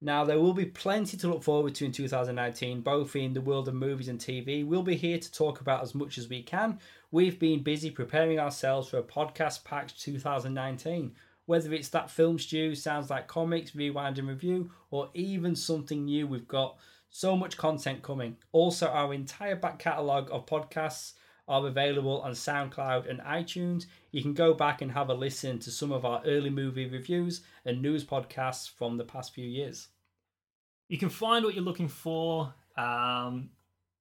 Now, 0.00 0.24
there 0.24 0.40
will 0.40 0.52
be 0.52 0.66
plenty 0.66 1.16
to 1.16 1.28
look 1.28 1.42
forward 1.42 1.74
to 1.76 1.84
in 1.84 1.92
2019, 1.92 2.80
both 2.82 3.14
in 3.16 3.32
the 3.32 3.40
world 3.40 3.68
of 3.68 3.74
movies 3.74 4.08
and 4.08 4.18
TV. 4.18 4.66
We'll 4.66 4.82
be 4.82 4.96
here 4.96 5.18
to 5.18 5.32
talk 5.32 5.60
about 5.60 5.82
as 5.82 5.94
much 5.94 6.18
as 6.18 6.28
we 6.28 6.42
can. 6.42 6.78
We've 7.10 7.38
been 7.38 7.62
busy 7.62 7.90
preparing 7.90 8.38
ourselves 8.38 8.88
for 8.88 8.98
a 8.98 9.02
podcast 9.02 9.64
packed 9.64 9.98
2019. 10.02 11.14
Whether 11.46 11.72
it's 11.74 11.90
that 11.90 12.10
film 12.10 12.38
stew, 12.38 12.74
sounds 12.74 13.10
like 13.10 13.28
comics, 13.28 13.74
rewind 13.74 14.18
and 14.18 14.28
review, 14.28 14.70
or 14.90 15.10
even 15.14 15.54
something 15.54 16.04
new, 16.04 16.26
we've 16.26 16.48
got 16.48 16.78
so 17.10 17.36
much 17.36 17.56
content 17.56 18.02
coming. 18.02 18.36
Also, 18.52 18.88
our 18.88 19.14
entire 19.14 19.56
back 19.56 19.78
catalogue 19.78 20.28
of 20.32 20.46
podcasts 20.46 21.12
are 21.46 21.66
available 21.66 22.22
on 22.22 22.32
SoundCloud 22.32 23.08
and 23.08 23.20
iTunes. 23.20 23.86
You 24.10 24.22
can 24.22 24.34
go 24.34 24.54
back 24.54 24.82
and 24.82 24.90
have 24.90 25.10
a 25.10 25.14
listen 25.14 25.58
to 25.60 25.70
some 25.70 25.92
of 25.92 26.04
our 26.04 26.22
early 26.24 26.50
movie 26.50 26.86
reviews 26.88 27.42
and 27.64 27.82
news 27.82 28.04
podcasts 28.04 28.68
from 28.68 28.96
the 28.96 29.04
past 29.04 29.34
few 29.34 29.46
years. 29.46 29.88
You 30.88 30.98
can 30.98 31.10
find 31.10 31.44
what 31.44 31.54
you're 31.54 31.64
looking 31.64 31.88
for 31.88 32.52
um, 32.76 33.50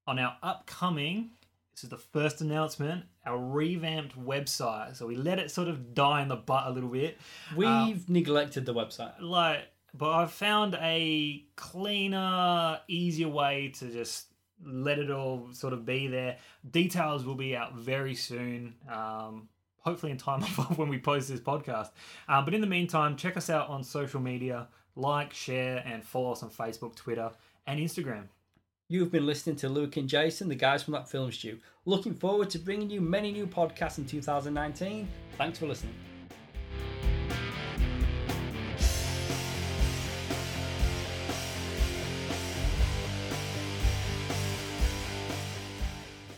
on 0.07 0.19
our 0.19 0.37
upcoming. 0.41 1.31
This 1.73 1.83
is 1.85 1.89
the 1.89 1.97
first 1.97 2.41
announcement. 2.41 3.05
Our 3.25 3.37
revamped 3.37 4.17
website. 4.17 4.95
So 4.95 5.07
we 5.07 5.15
let 5.15 5.39
it 5.39 5.49
sort 5.51 5.67
of 5.67 5.93
die 5.95 6.21
in 6.21 6.27
the 6.27 6.35
butt 6.35 6.67
a 6.67 6.69
little 6.71 6.89
bit. 6.89 7.17
We've 7.55 7.67
Um, 7.67 8.05
neglected 8.07 8.65
the 8.65 8.73
website. 8.73 9.13
like 9.19 9.59
but 9.95 10.09
i've 10.11 10.31
found 10.31 10.73
a 10.81 11.45
cleaner 11.55 12.79
easier 12.87 13.27
way 13.27 13.71
to 13.77 13.91
just 13.91 14.27
let 14.65 14.97
it 14.97 15.11
all 15.11 15.47
sort 15.53 15.71
of 15.73 15.85
be 15.85 16.07
there 16.07 16.37
details 16.71 17.23
will 17.25 17.35
be 17.35 17.55
out 17.55 17.75
very 17.75 18.15
soon 18.15 18.73
um, 18.89 19.47
hopefully 19.77 20.11
in 20.11 20.17
time 20.17 20.41
of 20.57 20.77
when 20.79 20.89
we 20.89 20.97
post 20.97 21.29
this 21.29 21.39
podcast 21.39 21.91
um, 22.27 22.43
but 22.43 22.53
in 22.55 22.61
the 22.61 22.67
meantime 22.67 23.15
check 23.15 23.37
us 23.37 23.49
out 23.51 23.69
on 23.69 23.83
social 23.83 24.19
media 24.19 24.67
like 24.95 25.31
share 25.31 25.83
and 25.85 26.03
follow 26.03 26.31
us 26.31 26.41
on 26.41 26.49
facebook 26.49 26.95
twitter 26.95 27.29
and 27.67 27.79
instagram 27.79 28.23
You've 28.93 29.11
been 29.11 29.25
listening 29.25 29.55
to 29.55 29.69
Luke 29.69 29.97
and 29.97 30.07
Jason, 30.07 30.49
the 30.49 30.53
guys 30.53 30.83
from 30.83 30.93
that 30.93 31.09
film 31.09 31.31
stew. 31.31 31.57
Looking 31.85 32.13
forward 32.13 32.51
to 32.51 32.59
bringing 32.59 32.91
you 32.91 33.01
many 33.01 33.31
new 33.31 33.47
podcasts 33.47 33.97
in 33.97 34.05
2019. 34.05 35.07
Thanks 35.35 35.57
for 35.57 35.65
listening. 35.65 35.95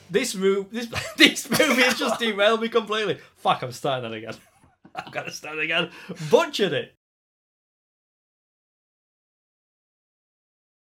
This 0.10 0.34
room, 0.34 0.68
this 0.72 0.88
this 1.18 1.49
movie 1.49 1.82
has 1.82 1.99
just 1.99 2.22
derailed 2.22 2.61
me 2.61 2.69
completely. 2.69 3.18
Fuck, 3.36 3.64
I'm 3.64 3.73
starting 3.73 4.10
that 4.10 4.15
again. 4.15 4.36
I'm 4.95 5.11
gonna 5.11 5.30
start 5.30 5.60
again. 5.60 5.90
Butchered 6.32 6.72
it. 6.72 6.94